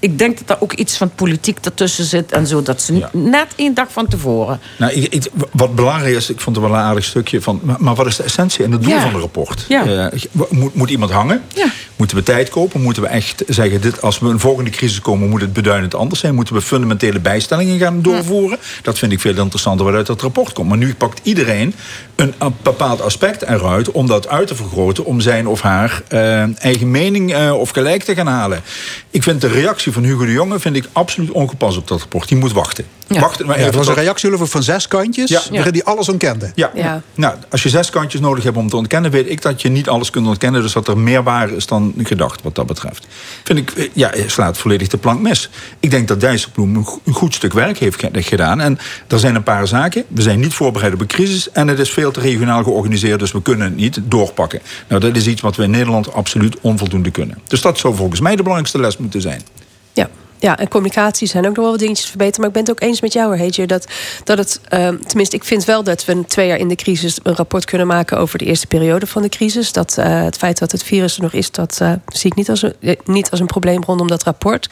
Ik 0.00 0.18
denk 0.18 0.38
dat 0.38 0.56
er 0.56 0.62
ook 0.62 0.72
iets 0.72 0.96
van 0.96 1.10
politiek 1.14 1.58
ertussen 1.62 2.04
zit 2.04 2.32
en 2.32 2.46
zo. 2.46 2.62
Dat 2.62 2.82
ze 2.82 3.06
net 3.12 3.46
één 3.56 3.74
dag 3.74 3.86
van 3.92 4.06
tevoren. 4.08 4.60
Nou, 4.78 4.92
ik, 4.92 5.12
ik- 5.14 5.30
wat 5.52 5.74
belangrijk 5.74 6.14
is, 6.16 6.30
ik 6.30 6.40
vond 6.40 6.56
het 6.56 6.64
wel 6.64 6.74
een 6.74 6.80
aardig 6.80 7.04
stukje 7.04 7.40
van. 7.42 7.60
Maar, 7.62 7.76
maar 7.78 7.94
wat 7.94 8.06
is 8.06 8.16
de 8.16 8.22
essentie 8.22 8.64
en 8.64 8.72
het 8.72 8.82
doel 8.82 8.92
Ja. 8.92 9.00
van 9.00 9.12
het 9.12 9.20
rapport? 9.20 9.64
Ja. 9.68 9.84
Eh, 10.10 10.20
moet, 10.48 10.74
moet 10.74 10.90
iemand 10.90 11.10
hangen? 11.10 11.42
Moeten 11.96 12.16
we 12.16 12.22
tijd 12.22 12.48
kopen? 12.48 12.80
Moeten 12.82 13.02
we 13.02 13.08
echt 13.08 13.42
zeggen: 13.46 13.80
dit, 13.80 14.02
als 14.02 14.18
we 14.18 14.28
een 14.28 14.40
volgende 14.40 14.70
crisis 14.70 15.00
komen, 15.00 15.28
moet 15.28 15.40
het 15.40 15.52
beduidend 15.52 15.94
anders 15.94 16.20
zijn? 16.20 16.34
Moeten 16.34 16.54
we 16.54 16.60
fundamentele 16.62 17.20
bijstellingen 17.20 17.78
gaan 17.78 18.02
doorvoeren? 18.02 18.58
Dat 18.82 18.98
vind 18.98 19.12
ik 19.12 19.20
veel 19.20 19.36
interessanter 19.36 19.84
wat 19.86 19.94
uit 19.94 20.06
dat 20.06 20.22
rapport 20.22 20.52
komt. 20.52 20.68
Maar 20.68 20.78
nu 20.78 20.94
pakt 20.94 21.20
iedereen 21.22 21.74
een, 22.16 22.34
een 22.38 22.54
bepaald 22.62 23.00
aspect 23.02 23.42
eruit 23.42 23.90
om 23.90 24.06
dat 24.06 24.28
uit 24.28 24.46
te 24.46 24.54
vergroten, 24.54 25.04
om 25.04 25.20
zijn 25.20 25.46
of 25.46 25.60
haar 25.60 26.02
eh, 26.08 26.62
eigen 26.64 26.90
mening 26.90 27.32
eh, 27.34 27.52
of 27.58 27.70
gelijk 27.70 28.02
te 28.02 28.14
gaan 28.14 28.26
halen. 28.26 28.60
Ik 29.10 29.22
vind 29.22 29.40
de 29.40 29.48
reactie 29.48 29.92
van 29.92 30.02
Hugo 30.04 30.24
de 30.24 30.32
Jonge 30.32 30.58
vind 30.60 30.76
ik 30.76 30.84
absoluut 30.92 31.30
ongepast 31.30 31.76
op 31.76 31.88
dat 31.88 31.98
rapport. 32.00 32.28
Die 32.28 32.38
moet 32.38 32.52
wachten. 32.52 32.84
Wachten 33.08 33.46
maar 33.46 33.58
Ja, 33.58 33.64
het 33.64 33.74
was 33.74 33.88
een 33.88 33.94
reactie 33.94 34.30
van 34.36 34.62
zes 34.62 34.88
kantjes, 34.88 35.28
Ja. 35.30 35.40
waarin 35.50 35.72
die 35.72 35.84
alles 35.84 36.08
ontkende. 36.08 36.50
ja. 36.54 36.70
Ja. 36.74 37.02
Nou, 37.14 37.34
als 37.50 37.62
je 37.62 37.68
zes 37.68 37.90
kantjes 37.90 38.20
nodig 38.20 38.44
hebt 38.44 38.56
om 38.56 38.68
te 38.68 38.76
ontkennen, 38.76 39.10
weet 39.10 39.30
ik 39.30 39.42
dat 39.42 39.62
je 39.62 39.68
niet 39.68 39.88
alles 39.88 40.10
kunt 40.10 40.26
ontkennen. 40.26 40.62
Dus 40.62 40.72
dat 40.72 40.88
er 40.88 40.98
meer 40.98 41.22
waar 41.22 41.50
is 41.50 41.66
dan 41.66 41.94
gedacht 42.02 42.42
wat 42.42 42.54
dat 42.54 42.66
betreft. 42.66 43.06
Vind 43.44 43.58
ik, 43.58 43.70
eh, 43.70 43.88
ja, 43.92 44.10
slaat 44.26 44.58
volledig 44.58 44.88
de 44.88 44.96
plank 44.96 45.20
mis. 45.20 45.50
Ik 45.80 45.90
denk 45.90 46.08
dat 46.08 46.20
Dijsselbloem 46.20 46.76
een 46.76 46.84
go- 46.84 47.00
een 47.04 47.12
goed 47.12 47.34
stuk 47.34 47.52
werk 47.52 47.78
heeft 47.78 48.00
ge- 48.00 48.10
gedaan. 48.12 48.60
En 48.60 48.78
er 49.06 49.18
zijn 49.18 49.34
een 49.34 49.42
paar 49.42 49.66
zaken. 49.66 50.04
We 50.08 50.22
zijn 50.22 50.40
niet 50.40 50.54
voorbereid 50.54 50.92
op 50.94 51.00
een 51.00 51.06
crisis. 51.06 51.50
En 51.50 51.68
het 51.68 51.78
is 51.78 51.90
veel 51.90 52.10
te 52.10 52.20
regionaal 52.20 52.62
georganiseerd, 52.62 53.18
dus 53.18 53.32
we 53.32 53.42
kunnen 53.42 53.66
het 53.66 53.76
niet 53.76 54.00
doorpakken. 54.04 54.60
Nou, 54.88 55.00
dat 55.00 55.16
is 55.16 55.26
iets 55.26 55.40
wat 55.40 55.56
we 55.56 55.62
in 55.62 55.70
Nederland 55.70 55.97
absoluut 56.06 56.60
onvoldoende 56.60 57.10
kunnen. 57.10 57.38
Dus 57.46 57.60
dat 57.60 57.78
zou 57.78 57.94
volgens 57.94 58.20
mij 58.20 58.30
de 58.30 58.42
belangrijkste 58.42 58.80
les 58.80 58.96
moeten 58.96 59.20
zijn. 59.20 59.42
Ja. 59.92 60.08
Ja, 60.38 60.58
en 60.58 60.68
communicatie 60.68 61.28
zijn 61.28 61.46
ook 61.46 61.54
nog 61.54 61.62
wel 61.62 61.70
wat 61.70 61.80
dingetjes 61.80 62.08
verbeterd. 62.08 62.38
Maar 62.38 62.46
ik 62.46 62.52
ben 62.52 62.62
het 62.62 62.70
ook 62.70 62.80
eens 62.80 63.00
met 63.00 63.12
jou, 63.12 63.36
Heetje. 63.36 63.66
Dat, 63.66 63.86
dat 64.24 64.38
het, 64.38 64.60
ehm, 64.68 64.96
tenminste, 65.06 65.36
ik 65.36 65.44
vind 65.44 65.64
wel 65.64 65.82
dat 65.82 66.04
we 66.04 66.24
twee 66.26 66.46
jaar 66.46 66.58
in 66.58 66.68
de 66.68 66.74
crisis 66.74 67.18
een 67.22 67.34
rapport 67.34 67.64
kunnen 67.64 67.86
maken 67.86 68.18
over 68.18 68.38
de 68.38 68.44
eerste 68.44 68.66
periode 68.66 69.06
van 69.06 69.22
de 69.22 69.28
crisis. 69.28 69.72
Dat 69.72 69.98
eh, 69.98 70.22
het 70.22 70.36
feit 70.36 70.58
dat 70.58 70.72
het 70.72 70.82
virus 70.82 71.16
er 71.16 71.22
nog 71.22 71.32
is, 71.32 71.50
dat 71.50 71.78
eh, 71.80 71.92
zie 72.06 72.30
ik 72.30 72.36
niet 72.36 72.50
als, 72.50 72.62
een, 72.62 72.74
eh, 72.80 72.96
niet 73.04 73.30
als 73.30 73.40
een 73.40 73.46
probleem 73.46 73.82
rondom 73.84 74.08
dat 74.08 74.22
rapport. 74.22 74.68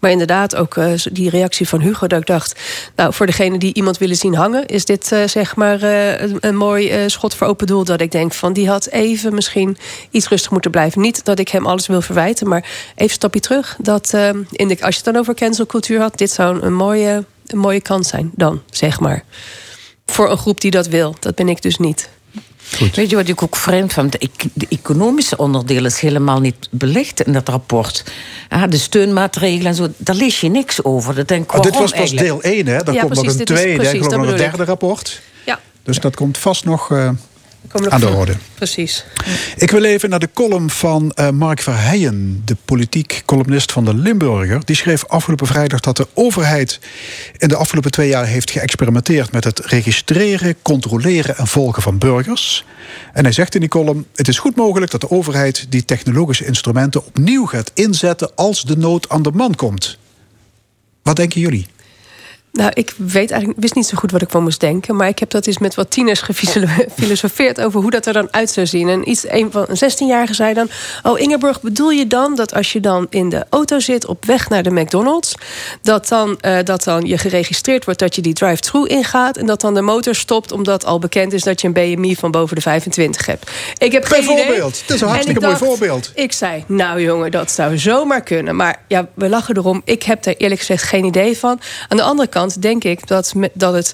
Maar 0.00 0.10
inderdaad, 0.10 0.56
ook 0.56 0.78
die 1.12 1.30
reactie 1.30 1.68
van 1.68 1.80
Hugo, 1.80 2.06
dat 2.06 2.20
ik 2.20 2.26
dacht, 2.26 2.60
nou, 2.96 3.12
voor 3.12 3.26
degene 3.26 3.58
die 3.58 3.74
iemand 3.74 3.98
willen 3.98 4.16
zien 4.16 4.34
hangen, 4.34 4.66
is 4.66 4.84
dit 4.84 5.06
zeg 5.26 5.56
maar 5.56 5.82
een, 5.82 6.36
een 6.40 6.56
mooi 6.56 7.08
schot 7.10 7.34
voor 7.34 7.46
open 7.46 7.66
doel. 7.66 7.84
Dat 7.84 8.00
ik 8.00 8.10
denk 8.10 8.32
van 8.32 8.52
die 8.52 8.68
had 8.68 8.86
even 8.86 9.34
misschien 9.34 9.76
iets 10.10 10.28
rustig 10.28 10.50
moeten 10.50 10.70
blijven. 10.70 11.00
Niet 11.00 11.24
dat 11.24 11.38
ik 11.38 11.48
hem 11.48 11.66
alles 11.66 11.86
wil 11.86 12.00
verwijten, 12.00 12.48
maar 12.48 12.64
even 12.94 13.14
stapje 13.14 13.40
terug. 13.40 13.76
Dat 13.78 14.12
eh, 14.12 14.28
in 14.50 14.68
de, 14.68 14.76
als 14.80 14.95
je 14.96 15.02
het 15.04 15.12
dan 15.12 15.16
over 15.22 15.34
cancelcultuur 15.34 16.00
had, 16.00 16.18
dit 16.18 16.30
zou 16.30 16.60
een 16.62 16.74
mooie, 16.74 17.24
een 17.46 17.58
mooie 17.58 17.80
kans 17.80 18.08
zijn 18.08 18.30
dan, 18.34 18.62
zeg 18.70 19.00
maar. 19.00 19.22
Voor 20.06 20.30
een 20.30 20.38
groep 20.38 20.60
die 20.60 20.70
dat 20.70 20.86
wil. 20.86 21.14
Dat 21.20 21.34
ben 21.34 21.48
ik 21.48 21.62
dus 21.62 21.76
niet. 21.78 22.08
Weet 22.94 23.10
je 23.10 23.16
wat 23.16 23.28
ik 23.28 23.42
ook 23.42 23.56
vreemd 23.56 23.92
vind? 23.92 24.12
De, 24.12 24.18
ec- 24.18 24.44
de 24.52 24.66
economische 24.68 25.36
onderdeel 25.36 25.84
is 25.84 26.00
helemaal 26.00 26.40
niet 26.40 26.68
belicht 26.70 27.20
in 27.20 27.32
dat 27.32 27.48
rapport. 27.48 28.04
Ja, 28.50 28.66
de 28.66 28.78
steunmaatregelen 28.78 29.66
en 29.66 29.74
zo, 29.74 29.88
daar 29.96 30.14
lees 30.14 30.40
je 30.40 30.48
niks 30.48 30.84
over. 30.84 31.14
Dat 31.14 31.28
denk 31.28 31.44
ik, 31.44 31.54
Oh, 31.56 31.62
dit 31.62 31.72
was 31.72 31.80
pas 31.82 31.92
eigenlijk? 31.92 32.26
deel 32.26 32.42
1, 32.42 32.66
hè? 32.66 32.82
Dan 32.82 32.94
Ja, 32.94 33.00
komt 33.00 33.14
nog 33.14 33.22
precies, 33.22 33.32
een 33.40 33.44
dit 33.46 33.50
is 33.56 33.62
tweede, 33.62 33.98
dat 34.08 34.10
nog 34.10 34.26
een 34.26 34.32
ik. 34.32 34.36
derde 34.38 34.64
rapport. 34.64 35.20
Ja. 35.46 35.60
Dus 35.82 36.00
dat 36.00 36.16
komt 36.16 36.38
vast 36.38 36.64
nog 36.64 36.90
eh, 36.92 37.10
aan 37.88 38.00
de 38.00 38.08
orde. 38.08 38.36
Precies. 38.54 39.04
Ik 39.56 39.70
wil 39.70 39.84
even 39.84 40.10
naar 40.10 40.18
de 40.18 40.28
column 40.34 40.70
van 40.70 41.12
eh, 41.12 41.30
Mark 41.30 41.60
Verheijen, 41.60 42.42
de 42.44 42.56
politiek 42.64 43.22
columnist 43.24 43.72
van 43.72 43.84
de 43.84 43.94
Limburger. 43.94 44.64
Die 44.64 44.76
schreef 44.76 45.04
afgelopen 45.04 45.46
vrijdag 45.46 45.80
dat 45.80 45.96
de 45.96 46.08
overheid 46.14 46.80
in 47.36 47.48
de 47.48 47.56
afgelopen 47.56 47.90
twee 47.90 48.08
jaar 48.08 48.26
heeft 48.26 48.50
geëxperimenteerd 48.50 49.32
met 49.32 49.44
het 49.44 49.58
registreren, 49.58 50.56
controleren 50.62 51.36
en 51.36 51.46
volgen 51.46 51.82
van 51.82 51.98
burgers. 51.98 52.64
En 53.12 53.22
hij 53.24 53.32
zegt 53.32 53.54
in 53.54 53.60
die 53.60 53.68
column: 53.68 54.06
Het 54.14 54.28
is 54.28 54.38
goed 54.38 54.56
mogelijk 54.56 54.90
dat 54.90 55.00
de 55.00 55.10
overheid 55.10 55.66
die 55.68 55.84
technologische 55.84 56.46
instrumenten 56.46 57.06
opnieuw 57.06 57.46
gaat 57.46 57.70
inzetten 57.74 58.30
als 58.34 58.62
de 58.62 58.76
nood 58.76 59.08
aan 59.08 59.22
de 59.22 59.32
man 59.32 59.54
komt. 59.54 59.98
Wat 61.02 61.16
denken 61.16 61.40
jullie? 61.40 61.66
Nou, 62.56 62.70
ik 62.74 62.92
weet 62.96 63.30
eigenlijk, 63.30 63.60
wist 63.60 63.74
niet 63.74 63.86
zo 63.86 63.96
goed 63.96 64.10
wat 64.10 64.22
ik 64.22 64.30
van 64.30 64.42
moest 64.42 64.60
denken. 64.60 64.96
Maar 64.96 65.08
ik 65.08 65.18
heb 65.18 65.30
dat 65.30 65.46
eens 65.46 65.58
met 65.58 65.74
wat 65.74 65.90
tieners 65.90 66.20
gefilosofeerd 66.20 67.60
over 67.64 67.80
hoe 67.80 67.90
dat 67.90 68.06
er 68.06 68.12
dan 68.12 68.28
uit 68.30 68.50
zou 68.50 68.66
zien. 68.66 68.88
En 68.88 69.08
iets, 69.10 69.24
een 69.28 69.52
van 69.52 69.64
een 69.68 69.92
16-jarige 69.92 70.34
zei 70.34 70.54
dan: 70.54 70.68
Oh, 71.02 71.18
Ingeborg, 71.20 71.60
bedoel 71.60 71.90
je 71.90 72.06
dan 72.06 72.34
dat 72.34 72.54
als 72.54 72.72
je 72.72 72.80
dan 72.80 73.06
in 73.10 73.28
de 73.28 73.44
auto 73.50 73.78
zit 73.78 74.06
op 74.06 74.24
weg 74.24 74.48
naar 74.48 74.62
de 74.62 74.70
McDonald's, 74.70 75.34
dat 75.82 76.08
dan, 76.08 76.40
eh, 76.40 76.58
dat 76.64 76.84
dan 76.84 77.02
je 77.04 77.18
geregistreerd 77.18 77.84
wordt 77.84 78.00
dat 78.00 78.14
je 78.14 78.22
die 78.22 78.32
drive-thru 78.34 78.86
ingaat 78.86 79.36
en 79.36 79.46
dat 79.46 79.60
dan 79.60 79.74
de 79.74 79.80
motor 79.82 80.14
stopt 80.14 80.52
omdat 80.52 80.84
al 80.84 80.98
bekend 80.98 81.32
is 81.32 81.42
dat 81.42 81.60
je 81.60 81.66
een 81.66 81.72
BMI 81.94 82.16
van 82.16 82.30
boven 82.30 82.56
de 82.56 82.62
25 82.62 83.26
hebt? 83.26 83.50
Ik 83.78 83.92
heb 83.92 84.04
geen 84.04 84.22
idee. 84.22 84.34
Bijvoorbeeld. 84.36 84.82
Dat 84.86 84.96
is 84.96 85.00
een 85.00 85.06
En 85.06 85.12
hartstikke 85.12 85.40
ik 85.40 85.46
mooi 85.46 85.58
dacht- 85.58 85.70
voorbeeld. 85.70 86.10
Ik 86.14 86.32
zei, 86.32 86.64
nou 86.66 87.00
jongen, 87.02 87.30
dat 87.30 87.50
zou 87.50 87.78
zomaar 87.78 88.22
kunnen. 88.22 88.56
Maar 88.56 88.82
ja, 88.88 89.08
we 89.14 89.28
lachen 89.28 89.56
erom. 89.56 89.82
Ik 89.84 90.02
heb 90.02 90.24
er 90.26 90.36
eerlijk 90.36 90.60
gezegd 90.60 90.82
geen 90.82 91.04
idee 91.04 91.38
van. 91.38 91.60
Aan 91.88 91.96
de 91.96 92.02
andere 92.02 92.28
kant 92.28 92.45
denk 92.54 92.84
ik 92.84 93.06
dat, 93.06 93.32
dat 93.52 93.74
het 93.74 93.92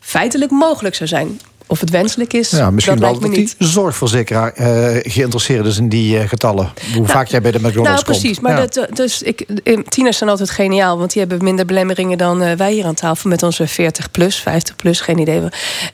feitelijk 0.00 0.50
mogelijk 0.50 0.94
zou 0.94 1.08
zijn. 1.08 1.40
Of 1.66 1.80
het 1.80 1.90
wenselijk 1.90 2.32
is, 2.32 2.50
Ja, 2.50 2.70
misschien 2.70 2.98
dat 2.98 3.10
wel 3.10 3.20
dat 3.20 3.30
niet. 3.30 3.54
die 3.58 3.68
zorgverzekeraar 3.68 4.52
eh, 4.52 5.12
geïnteresseerd 5.12 5.66
is 5.66 5.78
in 5.78 5.88
die 5.88 6.18
eh, 6.18 6.28
getallen. 6.28 6.72
Hoe 6.94 7.06
vaak 7.06 7.26
jij 7.28 7.40
bij 7.40 7.50
de 7.50 7.58
McDonald's 7.58 7.88
Nou, 7.90 8.04
komt. 8.04 8.18
precies. 8.18 8.40
Maar 8.40 8.52
Ja. 8.52 8.60
dat, 8.60 8.76
eh, 8.76 8.94
dus 8.96 9.22
ik, 9.22 9.46
tieners 9.88 10.18
zijn 10.18 10.30
altijd 10.30 10.50
geniaal. 10.50 10.98
Want 10.98 11.12
die 11.12 11.20
hebben 11.20 11.44
minder 11.44 11.64
belemmeringen 11.66 12.18
dan 12.18 12.56
wij 12.56 12.72
hier 12.72 12.84
aan 12.84 12.94
tafel. 12.94 13.30
Met 13.30 13.42
onze 13.42 13.66
40 13.66 14.10
plus, 14.10 14.36
50 14.36 14.76
plus, 14.76 15.00
geen 15.00 15.18
idee. 15.18 15.40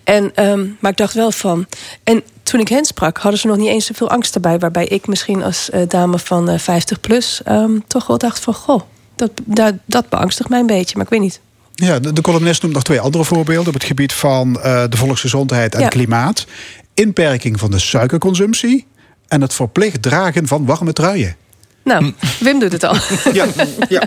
En, 0.04 0.30
ehm, 0.34 0.66
maar 0.80 0.90
ik 0.90 0.96
dacht 0.96 1.14
wel 1.14 1.30
van... 1.32 1.66
En 2.04 2.22
toen 2.42 2.60
ik 2.60 2.68
hen 2.68 2.84
sprak, 2.84 3.18
hadden 3.18 3.40
ze 3.40 3.46
nog 3.46 3.56
niet 3.56 3.68
eens 3.68 3.86
zoveel 3.86 4.10
angst 4.10 4.34
erbij. 4.34 4.58
Waarbij 4.58 4.86
ik 4.86 5.06
misschien 5.06 5.42
als 5.42 5.70
dame 5.88 6.18
van 6.18 6.48
eh, 6.48 6.58
50 6.58 7.00
plus... 7.00 7.40
ehm, 7.44 7.78
toch 7.86 8.06
wel 8.06 8.18
dacht 8.18 8.38
van, 8.40 8.54
goh, 8.54 8.80
dat, 9.16 9.30
dat, 9.44 9.74
dat 9.84 10.08
beangstigt 10.08 10.48
mij 10.48 10.60
een 10.60 10.66
beetje. 10.66 10.94
Maar 10.96 11.04
ik 11.04 11.10
weet 11.10 11.20
niet. 11.20 11.40
Ja, 11.84 11.98
de, 11.98 12.12
de 12.12 12.20
columnist 12.20 12.62
noemt 12.62 12.74
nog 12.74 12.82
twee 12.82 13.00
andere 13.00 13.24
voorbeelden 13.24 13.66
op 13.68 13.74
het 13.74 13.84
gebied 13.84 14.12
van 14.12 14.60
eh, 14.62 14.84
de 14.88 14.96
volksgezondheid 14.96 15.74
en 15.74 15.80
Ja. 15.80 15.88
klimaat. 15.88 16.46
Inperking 16.94 17.58
van 17.58 17.70
de 17.70 17.78
suikerconsumptie 17.78 18.86
en 19.28 19.40
het 19.40 19.54
verplicht 19.54 20.02
dragen 20.02 20.46
van 20.46 20.66
warme 20.66 20.92
truien. 20.92 21.36
Nou, 21.84 22.12
Wim 22.40 22.58
doet 22.58 22.72
het 22.72 22.84
al. 22.84 22.94
Ja, 23.32 23.46
ja. 23.88 24.02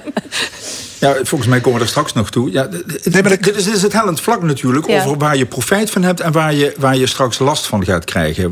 Ja, 0.99 1.14
volgens 1.23 1.49
mij 1.49 1.60
komen 1.61 1.77
we 1.80 1.84
er 1.85 1.89
straks 1.91 2.14
nog 2.14 2.30
toe. 2.31 2.52
Ja, 2.52 2.68
d- 2.68 2.72
d- 2.72 3.14
dit, 3.14 3.26
is, 3.56 3.64
dit 3.64 3.76
is 3.76 3.81
het 3.81 3.93
hellend 3.93 4.22
vlak 4.22 4.41
natuurlijk 4.43 4.88
Ja. 4.88 5.03
over 5.03 5.18
waar 5.18 5.38
je 5.38 5.45
profijt 5.45 5.89
van 5.89 6.03
hebt 6.03 6.19
en 6.19 6.31
waar 6.31 6.53
je, 6.53 6.73
waar 6.77 6.98
je 6.98 7.07
straks 7.07 7.39
last 7.39 7.65
van 7.65 7.85
gaat 7.85 8.06
krijgen. 8.06 8.52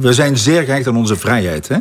We, 0.00 0.12
zijn 0.12 0.36
zeer 0.38 0.62
gehecht 0.62 0.86
aan 0.86 0.96
onze 0.96 1.16
vrijheid. 1.16 1.68
Hè? 1.68 1.76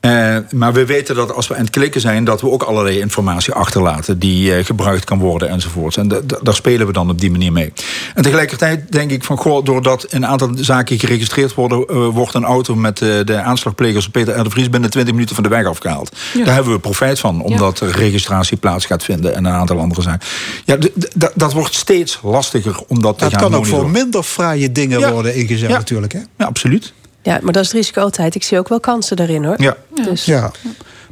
Eh, 0.00 0.36
maar 0.52 0.72
we 0.72 0.86
weten 0.86 1.14
dat 1.14 1.34
als 1.34 1.48
we 1.48 1.54
aan 1.54 1.60
het 1.60 1.70
klikken 1.70 2.00
zijn, 2.00 2.24
dat 2.24 2.40
we 2.40 2.50
ook 2.50 2.62
allerlei 2.62 2.98
informatie 3.00 3.52
achterlaten 3.52 4.18
die 4.18 4.54
eh, 4.54 4.64
gebruikt 4.64 5.04
kan 5.04 5.18
worden 5.18 5.48
enzovoorts. 5.48 5.96
En 5.96 6.08
da- 6.08 6.20
da- 6.24 6.38
daar 6.42 6.54
spelen 6.54 6.86
we 6.86 6.92
dan 6.92 7.10
op 7.10 7.20
die 7.20 7.30
manier 7.30 7.52
mee. 7.52 7.72
En 8.14 8.22
tegelijkertijd 8.22 8.92
denk 8.92 9.10
ik 9.10 9.24
van, 9.24 9.36
goh, 9.36 9.64
doordat 9.64 10.06
een 10.08 10.26
aantal 10.26 10.50
zaken 10.54 10.98
geregistreerd 10.98 11.54
worden, 11.54 11.86
eh, 11.88 12.06
wordt 12.08 12.34
een 12.34 12.44
auto 12.44 12.74
met 12.74 13.02
eh, 13.02 13.08
de 13.24 13.40
aanslagplegers 13.40 14.08
Peter 14.08 14.38
R. 14.38 14.44
de 14.44 14.50
Vries 14.50 14.70
binnen 14.70 14.90
20 14.90 15.12
minuten 15.12 15.34
van 15.34 15.44
de 15.44 15.50
weg 15.50 15.66
afgehaald. 15.66 16.16
Ja. 16.34 16.44
Daar 16.44 16.54
hebben 16.54 16.72
we 16.72 16.78
profijt 16.78 17.20
van, 17.20 17.42
omdat 17.42 17.80
er 17.80 17.90
registratie 17.90 18.56
plaats 18.56 18.86
gaat 18.86 19.04
vinden 19.04 19.34
en 19.34 19.44
een 19.44 19.52
aantal 19.52 19.78
andere 19.78 20.02
zaken. 20.02 20.28
Ja, 20.64 20.76
dat- 21.14 21.32
dat 21.34 21.52
wordt 21.52 21.74
steeds 21.74 22.18
lastiger 22.22 22.80
om 22.88 23.02
dat 23.02 23.18
te 23.18 23.24
Het 23.24 23.32
gaan 23.32 23.42
kan 23.42 23.54
ook 23.54 23.66
voor 23.66 23.90
minder 23.90 24.22
fraaie 24.22 24.72
dingen 24.72 24.98
Ja. 24.98 25.12
worden 25.12 25.34
ingezet 25.34 25.70
Ja. 25.70 25.76
natuurlijk. 25.76 26.12
Hè? 26.12 26.20
Ja, 26.38 26.44
absoluut. 26.46 26.92
Ja, 27.22 27.38
maar 27.42 27.52
dat 27.52 27.62
is 27.62 27.68
het 27.68 27.76
risico 27.76 28.00
altijd. 28.00 28.34
Ik 28.34 28.42
zie 28.42 28.58
ook 28.58 28.68
wel 28.68 28.80
kansen 28.80 29.16
daarin 29.16 29.44
hoor. 29.44 29.62
Ja. 29.62 29.76
Dus, 30.04 30.24
Ja. 30.24 30.50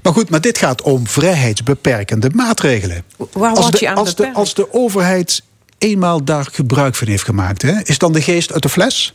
Maar 0.03 0.13
goed, 0.13 0.31
maar 0.31 0.41
dit 0.41 0.59
gaat 0.59 0.83
om 0.83 1.07
vrijheidsbeperkende 1.07 2.31
maatregelen. 2.35 3.03
Waar 3.33 3.55
als, 3.55 3.71
de, 3.71 3.77
je 3.81 3.89
aan 3.89 3.97
als, 3.97 4.15
de, 4.15 4.33
als 4.33 4.55
de 4.55 4.73
overheid 4.73 5.43
eenmaal 5.79 6.25
daar 6.25 6.49
gebruik 6.53 6.95
van 6.95 7.09
heeft 7.09 7.25
gemaakt, 7.25 7.63
hè, 7.63 7.81
is 7.83 7.99
dan 7.99 8.13
de 8.13 8.23
geest 8.23 8.53
uit 8.53 8.63
de 8.63 8.69
fles? 8.69 9.15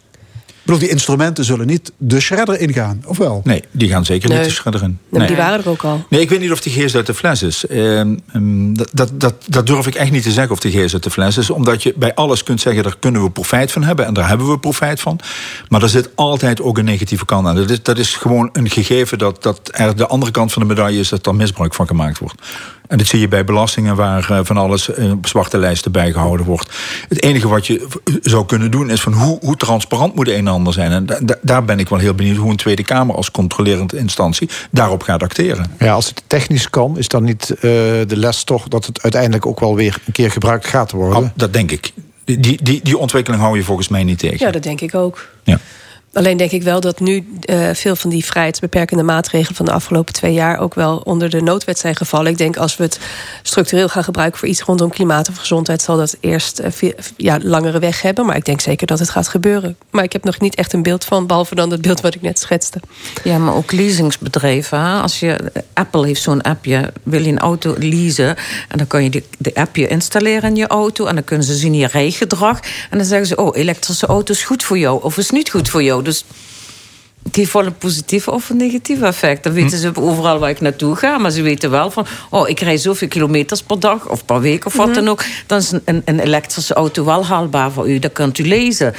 Ik 0.63 0.69
bedoel, 0.69 0.81
die 0.81 0.91
instrumenten 0.91 1.45
zullen 1.45 1.67
niet 1.67 1.91
de 1.97 2.19
shredder 2.19 2.59
ingaan, 2.59 3.03
of 3.05 3.17
wel? 3.17 3.41
Nee, 3.43 3.63
die 3.71 3.89
gaan 3.89 4.05
zeker 4.05 4.29
Nee. 4.29 4.37
niet 4.37 4.47
de 4.47 4.53
shredder 4.53 4.83
in. 4.83 4.99
Nee, 5.09 5.27
die 5.27 5.35
waren 5.35 5.63
er 5.63 5.69
ook 5.69 5.83
al. 5.83 6.05
Nee, 6.09 6.21
ik 6.21 6.29
weet 6.29 6.39
niet 6.39 6.51
of 6.51 6.61
de 6.61 6.69
geest 6.69 6.95
uit 6.95 7.05
de 7.05 7.13
fles 7.13 7.43
is. 7.43 7.65
Ehm, 7.65 8.15
ehm, 8.33 8.73
dat, 8.73 8.89
dat, 8.93 9.19
dat, 9.19 9.33
dat 9.47 9.67
durf 9.67 9.87
ik 9.87 9.95
echt 9.95 10.11
niet 10.11 10.23
te 10.23 10.31
zeggen 10.31 10.51
of 10.53 10.59
de 10.59 10.71
geest 10.71 10.93
uit 10.93 11.03
de 11.03 11.09
fles 11.09 11.37
is. 11.37 11.49
Omdat 11.49 11.83
je 11.83 11.93
bij 11.95 12.15
alles 12.15 12.43
kunt 12.43 12.61
zeggen, 12.61 12.83
daar 12.83 12.95
kunnen 12.99 13.23
we 13.23 13.29
profijt 13.29 13.71
van 13.71 13.83
hebben. 13.83 14.05
En 14.05 14.13
daar 14.13 14.27
hebben 14.27 14.49
we 14.49 14.59
profijt 14.59 14.99
van. 15.01 15.19
Maar 15.69 15.81
er 15.81 15.89
zit 15.89 16.09
altijd 16.15 16.61
ook 16.61 16.77
een 16.77 16.85
negatieve 16.85 17.25
kant 17.25 17.47
aan. 17.47 17.55
Dat 17.55 17.69
is, 17.69 17.83
dat 17.83 17.97
is 17.97 18.15
gewoon 18.15 18.49
een 18.53 18.69
gegeven 18.69 19.17
dat, 19.17 19.43
dat 19.43 19.59
er 19.71 19.95
de 19.95 20.07
andere 20.07 20.31
kant 20.31 20.53
van 20.53 20.61
de 20.61 20.67
medaille 20.67 20.99
is... 20.99 21.09
dat 21.09 21.25
er 21.25 21.35
misbruik 21.35 21.73
van 21.73 21.87
gemaakt 21.87 22.19
wordt. 22.19 22.41
En 22.87 22.97
dat 22.97 23.07
zie 23.07 23.19
je 23.19 23.27
bij 23.27 23.43
belastingen 23.43 23.95
waar 23.95 24.31
eh, 24.31 24.39
van 24.43 24.57
alles 24.57 24.93
eh, 24.93 25.11
op 25.11 25.27
zwarte 25.27 25.57
lijsten 25.57 25.91
bijgehouden 25.91 26.45
wordt. 26.45 26.69
Het 27.09 27.23
enige 27.23 27.47
wat 27.47 27.67
je 27.67 27.85
v- 27.89 27.95
zou 28.21 28.45
kunnen 28.45 28.71
doen 28.71 28.89
is 28.89 29.01
van 29.01 29.13
hoe, 29.13 29.37
hoe 29.41 29.55
transparant 29.57 30.15
moet 30.15 30.27
een 30.27 30.33
en 30.33 30.47
ander 30.47 30.73
zijn. 30.73 30.91
En 30.91 31.05
da- 31.05 31.19
da- 31.23 31.39
daar 31.41 31.65
ben 31.65 31.79
ik 31.79 31.89
wel 31.89 31.99
heel 31.99 32.13
benieuwd 32.13 32.37
hoe 32.37 32.49
een 32.51 32.55
Tweede 32.57 32.83
Kamer 32.83 33.15
als 33.15 33.31
controlerende 33.31 33.97
instantie 33.97 34.49
daarop 34.71 35.03
gaat 35.03 35.23
acteren. 35.23 35.71
Ja, 35.79 35.93
als 35.93 36.05
het 36.07 36.23
technisch 36.27 36.69
kan, 36.69 36.97
is 36.97 37.07
dan 37.07 37.23
niet 37.23 37.49
eh, 37.49 37.59
de 37.61 38.05
les 38.17 38.43
toch 38.43 38.67
dat 38.67 38.85
het 38.85 39.01
uiteindelijk 39.01 39.45
ook 39.45 39.59
wel 39.59 39.75
weer 39.75 39.97
een 40.05 40.13
keer 40.13 40.31
gebruikt 40.31 40.67
gaat 40.67 40.91
worden? 40.91 41.17
Oh, 41.23 41.29
dat 41.35 41.53
denk 41.53 41.71
ik. 41.71 41.91
Die, 42.25 42.63
die, 42.63 42.79
die 42.83 42.97
ontwikkeling 42.97 43.41
hou 43.43 43.57
je 43.57 43.63
volgens 43.63 43.87
mij 43.87 44.03
niet 44.03 44.19
tegen. 44.19 44.45
Ja, 44.45 44.51
dat 44.51 44.63
denk 44.63 44.81
ik 44.81 44.95
ook. 44.95 45.27
Ja. 45.43 45.59
Alleen 46.13 46.37
denk 46.37 46.51
ik 46.51 46.63
wel 46.63 46.79
dat 46.79 46.99
nu 46.99 47.27
eh, 47.41 47.69
veel 47.73 47.95
van 47.95 48.09
die 48.09 48.25
vrijheidsbeperkende 48.25 49.03
maatregelen 49.03 49.55
van 49.55 49.65
de 49.65 49.71
afgelopen 49.71 50.13
twee 50.13 50.33
jaar 50.33 50.59
ook 50.59 50.73
wel 50.73 50.97
onder 50.97 51.29
de 51.29 51.41
noodwet 51.41 51.79
zijn 51.79 51.95
gevallen. 51.95 52.31
Ik 52.31 52.37
denk 52.37 52.57
als 52.57 52.77
we 52.77 52.83
het 52.83 52.99
structureel 53.41 53.89
gaan 53.89 54.03
gebruiken 54.03 54.39
voor 54.39 54.47
iets 54.47 54.61
rondom 54.61 54.89
klimaat 54.89 55.29
of 55.29 55.37
gezondheid, 55.37 55.81
zal 55.81 55.97
dat 55.97 56.17
eerst 56.19 56.59
eh, 56.59 56.71
vi- 56.71 56.93
ja, 57.17 57.39
langere 57.41 57.79
weg 57.79 58.01
hebben. 58.01 58.25
Maar 58.25 58.35
ik 58.35 58.45
denk 58.45 58.61
zeker 58.61 58.87
dat 58.87 58.99
het 58.99 59.09
gaat 59.09 59.27
gebeuren. 59.27 59.77
Maar 59.89 60.03
ik 60.03 60.13
heb 60.13 60.23
nog 60.23 60.39
niet 60.39 60.55
echt 60.55 60.73
een 60.73 60.83
beeld 60.83 61.05
van, 61.05 61.27
behalve 61.27 61.55
dan 61.55 61.71
het 61.71 61.81
beeld 61.81 62.01
wat 62.01 62.15
ik 62.15 62.21
net 62.21 62.39
schetste. 62.39 62.79
Ja, 63.23 63.37
maar 63.37 63.55
ook 63.55 63.71
leasingsbedrijven. 63.71 65.01
Als 65.01 65.19
je, 65.19 65.51
Apple 65.73 66.05
heeft 66.05 66.21
zo'n 66.21 66.41
appje, 66.41 66.93
wil 67.03 67.21
je 67.21 67.31
een 67.31 67.39
auto 67.39 67.75
leasen... 67.79 68.35
en 68.67 68.77
dan 68.77 68.87
kan 68.87 69.03
je 69.03 69.09
de, 69.09 69.23
de 69.37 69.55
appje 69.55 69.87
installeren 69.87 70.49
in 70.49 70.55
je 70.55 70.67
auto... 70.67 71.05
en 71.05 71.15
dan 71.15 71.23
kunnen 71.23 71.45
ze 71.45 71.55
zien 71.55 71.73
je 71.73 71.87
rijgedrag. 71.87 72.59
En 72.89 72.97
dan 72.97 73.07
zeggen 73.07 73.27
ze, 73.27 73.35
oh, 73.35 73.57
elektrische 73.57 74.05
auto 74.05 74.33
is 74.33 74.43
goed 74.43 74.63
voor 74.63 74.77
jou... 74.77 75.03
of 75.03 75.17
is 75.17 75.29
niet 75.29 75.49
goed 75.49 75.69
voor 75.69 75.83
jou. 75.83 76.02
Dus 76.03 76.23
het 77.23 77.35
heeft 77.35 77.53
wel 77.53 77.65
een 77.65 77.77
positief 77.77 78.27
of 78.27 78.49
een 78.49 78.57
negatief 78.57 79.01
effect. 79.01 79.43
Dan 79.43 79.53
weten 79.53 79.77
ze 79.77 79.91
overal 79.95 80.39
waar 80.39 80.49
ik 80.49 80.61
naartoe 80.61 80.95
ga. 80.95 81.17
Maar 81.17 81.31
ze 81.31 81.41
weten 81.41 81.69
wel 81.71 81.91
van, 81.91 82.05
oh, 82.29 82.49
ik 82.49 82.59
rij 82.59 82.77
zoveel 82.77 83.07
kilometers 83.07 83.61
per 83.61 83.79
dag... 83.79 84.09
of 84.09 84.25
per 84.25 84.39
week 84.41 84.65
of 84.65 84.75
wat 84.75 84.85
Mhm. 84.85 84.95
dan 84.95 85.07
ook. 85.09 85.23
Dan 85.47 85.57
is 85.57 85.71
een, 85.85 86.01
een 86.05 86.19
elektrische 86.19 86.73
auto 86.73 87.05
wel 87.05 87.25
haalbaar 87.25 87.71
voor 87.71 87.89
u. 87.89 87.99
Dat 87.99 88.11
kunt 88.13 88.37
u 88.37 88.47
lezen. 88.47 88.93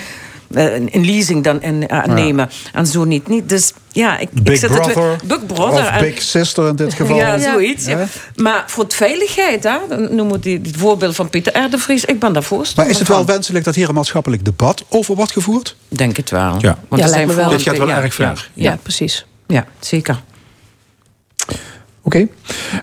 Eh, 0.54 0.74
een 0.74 1.04
leasing 1.06 1.44
dan 1.44 1.62
in, 1.62 1.88
eh, 1.88 2.04
nemen. 2.04 2.50
En 2.72 2.86
zo 2.86 3.04
niet. 3.04 3.28
niet. 3.28 3.48
Dus 3.48 3.72
ja, 3.92 4.18
ik, 4.18 4.28
ik 4.34 4.42
Big 4.42 4.58
zit 4.58 4.70
het 4.70 4.78
Brother, 4.82 5.02
weer- 5.02 5.16
Big 5.24 5.46
Brother. 5.46 5.80
of 5.80 5.88
en- 5.90 6.00
Big 6.00 6.22
Sister 6.22 6.68
in 6.68 6.76
dit 6.76 6.94
geval. 6.98 7.16
Ja, 7.16 7.38
zoiets. 7.38 7.86
Ja. 7.86 8.06
Maar 8.36 8.64
voor 8.66 8.84
het 8.84 8.94
veiligheid, 8.94 9.64
hè, 9.64 9.76
dan 9.88 10.00
noemen 10.14 10.32
we 10.32 10.38
die, 10.40 10.60
die 10.60 10.78
voorbeeld 10.78 11.14
van 11.14 11.28
Pieter 11.30 11.58
R. 11.64 11.70
de 11.70 11.78
Vries. 11.78 12.04
Ik 12.04 12.18
ben 12.20 12.32
daar 12.32 12.42
voorstander 12.42 12.84
Maar 12.84 12.92
is 12.92 12.98
het 12.98 13.08
wel 13.08 13.16
van. 13.24 13.26
wenselijk 13.34 13.64
dat 13.64 13.74
hier 13.74 13.88
een 13.88 13.94
maatschappelijk 13.94 14.44
debat 14.44 14.84
over 14.88 15.14
wordt 15.14 15.32
gevoerd? 15.32 15.76
Denk 15.88 16.16
het 16.16 16.30
wel. 16.30 16.54
Ja. 16.58 16.78
Want 16.88 17.02
Ja, 17.02 17.08
er 17.08 17.14
zijn 17.14 17.34
wel. 17.34 17.48
Dit 17.48 17.62
gaat 17.62 17.78
wel 17.78 17.88
ja, 17.88 18.02
erg 18.02 18.14
ver. 18.14 18.48
Ja, 18.54 18.70
Ja, 18.70 18.78
precies. 18.82 19.26
ja, 19.46 19.64
zeker. 19.80 20.22
Oké. 22.04 22.28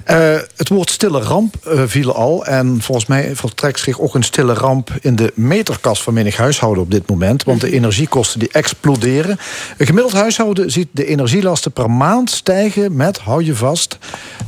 Eh, 0.03 0.35
het 0.55 0.69
woord 0.69 0.89
stille 0.89 1.19
ramp 1.19 1.55
eh, 1.55 1.81
viel 1.85 2.15
al. 2.15 2.45
En 2.45 2.81
volgens 2.81 3.07
mij 3.07 3.35
vertrekt 3.35 3.79
zich 3.79 3.99
ook 3.99 4.15
een 4.15 4.23
stille 4.23 4.53
ramp 4.53 4.91
in 5.01 5.15
de 5.15 5.31
meterkast 5.35 6.01
van 6.01 6.13
menig 6.13 6.37
huishouden 6.37 6.83
op 6.83 6.91
dit 6.91 7.09
moment. 7.09 7.43
Want 7.43 7.61
de 7.61 7.71
energiekosten 7.71 8.39
die 8.39 8.49
exploderen. 8.51 9.39
Een 9.77 9.85
gemiddeld 9.85 10.13
huishouden 10.13 10.71
ziet 10.71 10.87
de 10.91 11.05
energielasten 11.05 11.71
per 11.71 11.91
maand 11.91 12.29
stijgen 12.29 12.95
met, 12.95 13.19
hou 13.19 13.43
je 13.43 13.55
vast, 13.55 13.97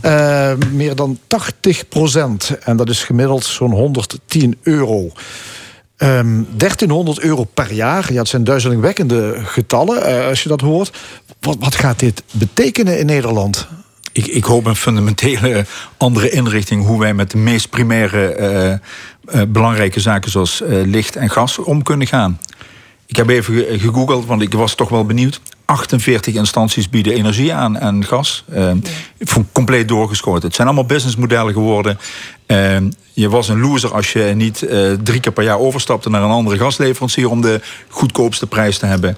eh, 0.02 0.54
meer 0.72 0.96
dan 0.96 1.20
80 1.28 1.88
procent. 1.88 2.58
En 2.64 2.78
dat 2.78 2.90
is 2.90 3.04
gemiddeld 3.04 3.44
zo'n 3.44 3.72
110 3.72 4.58
euro. 4.64 5.12
Ehm 5.98 6.44
1300 6.58 7.20
euro 7.20 7.44
per 7.44 7.74
jaar. 7.74 8.14
Ja, 8.14 8.20
het 8.20 8.28
zijn 8.28 8.44
duizelingwekkende 8.44 9.36
getallen 9.44 10.28
als 10.28 10.44
je 10.44 10.50
dat 10.50 10.62
hoort. 10.62 10.98
Wat, 11.40 11.58
wat 11.60 11.76
gaat 11.76 12.00
dit 12.00 12.24
betekenen 12.32 13.00
in 13.00 13.06
Nederland? 13.06 13.68
Ik, 14.14 14.28
ik 14.28 14.44
hoop 14.44 14.66
een 14.66 14.76
fundamentele 14.76 15.66
andere 15.98 16.30
inrichting 16.30 16.86
hoe 16.86 17.00
wij 17.00 17.14
met 17.14 17.32
de 17.32 17.38
meest 17.38 17.70
primaire 17.70 18.28
eh, 18.28 18.72
eh, 18.72 18.80
belangrijke 19.48 20.00
zaken 20.00 20.32
zoals 20.32 20.62
eh, 20.62 20.70
licht 20.86 21.16
en 21.16 21.30
gas 21.30 21.58
om 21.58 21.84
kunnen 21.84 22.08
gaan. 22.08 22.40
Ik 23.06 23.16
heb 23.16 23.30
even 23.30 23.54
ge- 23.54 23.80
gegoogeld, 23.80 24.26
want 24.26 24.42
ik 24.42 24.54
was 24.54 24.76
toch 24.76 24.90
wel 24.90 25.06
benieuwd. 25.06 25.42
48 25.66 26.34
instanties 26.36 26.90
bieden 26.90 27.14
energie 27.14 27.54
aan 27.54 27.78
en 27.78 28.06
gas. 28.06 28.44
Eh, 28.52 28.72
voor- 29.20 29.46
Compleet 29.52 29.88
doorgeschoten. 29.88 30.44
Het 30.48 30.56
zijn 30.56 30.68
allemaal 30.68 30.86
businessmodellen 30.86 31.54
geworden. 31.54 31.98
Eh, 32.46 32.78
je 33.14 33.30
was 33.30 33.50
een 33.50 33.60
loser 33.60 33.94
als 33.94 34.12
je 34.14 34.32
niet 34.36 34.58
drie 35.04 35.20
keer 35.20 35.32
per 35.32 35.44
jaar 35.44 35.60
overstapte 35.60 36.10
naar 36.10 36.22
een 36.24 36.30
andere 36.30 36.58
gasleverancier 36.58 37.30
om 37.30 37.42
de 37.42 37.62
goedkoopste 37.90 38.48
prijs 38.48 38.78
te 38.78 38.86
hebben. 38.86 39.18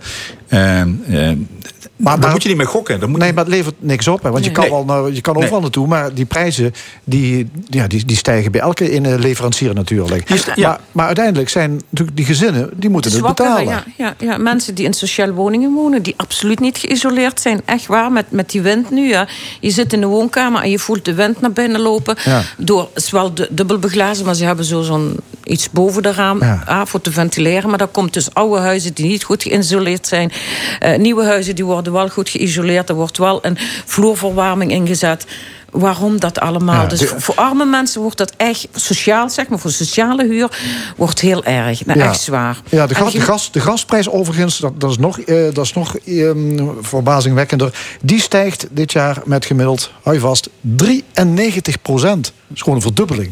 Eh, 1.97 2.05
eh, 2.05 2.05
Maar, 2.05 2.19
daar 2.19 2.31
moet 2.31 2.41
je 2.43 2.47
niet 2.47 2.57
mee 2.57 2.65
gokken. 2.67 2.99
Dan 2.99 3.09
moet 3.09 3.19
Nee, 3.19 3.33
maar 3.33 3.43
het 3.43 3.53
levert 3.53 3.75
niks 3.79 4.07
op. 4.07 4.23
Hè, 4.23 4.29
want 4.31 4.45
je 4.45 4.51
kan, 4.51 4.63
Nee. 4.63 4.71
wel, 4.73 4.85
nou, 4.85 5.13
je 5.13 5.21
kan 5.21 5.33
Nee. 5.33 5.43
overal 5.43 5.61
naartoe, 5.61 5.87
maar 5.87 6.13
die 6.13 6.25
prijzen 6.25 6.73
die, 7.03 7.49
ja, 7.69 7.87
die, 7.87 8.05
die 8.05 8.17
stijgen 8.17 8.51
bij 8.51 8.61
elke 8.61 8.91
in 8.91 9.05
een 9.05 9.19
leverancier 9.19 9.73
natuurlijk. 9.73 10.29
ja. 10.55 10.67
Maar, 10.69 10.79
maar 10.91 11.05
uiteindelijk 11.05 11.49
zijn 11.49 11.81
natuurlijk 11.89 12.17
die 12.17 12.25
gezinnen, 12.25 12.69
die 12.75 12.89
moeten 12.89 13.11
het 13.11 13.21
betalen. 13.21 13.65
Ja, 13.65 13.83
ja, 13.97 14.15
ja, 14.19 14.37
mensen 14.37 14.75
die 14.75 14.85
in 14.85 14.93
sociale 14.93 15.33
woningen 15.33 15.73
wonen, 15.73 16.01
die 16.03 16.13
absoluut 16.17 16.59
niet 16.59 16.77
geïsoleerd 16.77 17.39
zijn. 17.41 17.61
Echt 17.65 17.85
waar, 17.85 18.11
met, 18.11 18.31
met 18.31 18.49
die 18.49 18.61
wind 18.61 18.89
nu. 18.89 19.07
Ja. 19.09 19.27
Je 19.59 19.69
zit 19.71 19.93
in 19.93 19.99
de 20.01 20.07
woonkamer 20.07 20.61
en 20.61 20.69
je 20.69 20.79
voelt 20.79 21.05
de 21.05 21.13
wind 21.13 21.41
naar 21.41 21.51
binnen 21.51 21.81
lopen. 21.81 22.15
Ja. 22.23 22.41
Door, 22.57 22.89
het 22.93 23.03
is 23.03 23.11
wel 23.11 23.33
du- 23.33 23.47
dubbel 23.49 23.79
beglazen, 23.79 24.25
maar 24.25 24.35
ze 24.35 24.45
hebben 24.45 24.65
zo 24.65 24.81
zo'n 24.81 25.15
iets 25.43 25.69
boven 25.69 26.03
de 26.03 26.11
raam 26.11 26.39
Ja. 26.41 26.63
ah, 26.65 26.85
voor 26.85 27.01
te 27.01 27.11
ventileren. 27.11 27.69
Maar 27.69 27.77
dat 27.77 27.91
komt 27.91 28.13
dus 28.13 28.33
oude 28.33 28.59
huizen 28.61 28.93
die 28.93 29.05
niet 29.07 29.23
goed 29.23 29.43
geïsoleerd 29.43 30.07
zijn. 30.07 30.31
Eh, 30.79 30.97
nieuwe 30.97 31.23
huizen 31.25 31.55
die 31.55 31.65
worden 31.65 31.84
wel 31.91 32.09
goed 32.09 32.29
geïsoleerd. 32.29 32.89
Er 32.89 32.95
wordt 32.95 33.17
wel 33.17 33.45
een 33.45 33.57
vloerverwarming 33.85 34.71
ingezet. 34.71 35.25
Waarom 35.71 36.19
dat 36.19 36.39
allemaal? 36.39 36.81
Ja, 36.81 36.87
dus 36.87 36.99
de- 36.99 37.13
voor, 37.19 37.35
arme 37.35 37.65
mensen 37.65 38.01
wordt 38.01 38.17
dat 38.17 38.33
echt 38.37 38.67
sociaal, 38.75 39.29
zeg 39.29 39.47
maar, 39.47 39.59
voor 39.59 39.71
sociale 39.71 40.25
huur, 40.27 40.57
wordt 40.97 41.19
heel 41.19 41.43
erg. 41.43 41.85
Nou, 41.85 41.99
Ja. 41.99 42.05
Echt 42.09 42.21
zwaar. 42.21 42.61
Ja, 42.69 42.87
de, 42.87 42.95
gas, 42.95 43.11
de, 43.11 43.17
je- 43.17 43.23
gas, 43.23 43.51
de 43.51 43.59
gasprijs 43.59 44.09
overigens, 44.09 44.57
dat, 44.59 44.79
dat 44.79 44.89
is 44.89 44.97
nog, 44.97 45.19
eh, 45.19 45.43
dat 45.53 45.65
is 45.65 45.73
nog 45.73 45.97
ehm, 45.97 46.63
verbazingwekkender. 46.81 47.73
Die 48.01 48.19
stijgt 48.21 48.67
dit 48.71 48.91
jaar 48.91 49.21
met 49.25 49.45
gemiddeld, 49.45 49.91
hou 50.03 50.15
je 50.15 50.21
vast, 50.21 50.49
93 50.61 51.81
procent. 51.81 52.23
Dat 52.23 52.55
is 52.57 52.61
gewoon 52.61 52.75
een 52.75 52.81
verdubbeling. 52.83 53.31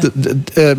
De, 0.00 0.10
de- 0.14 0.36
ehm, 0.54 0.78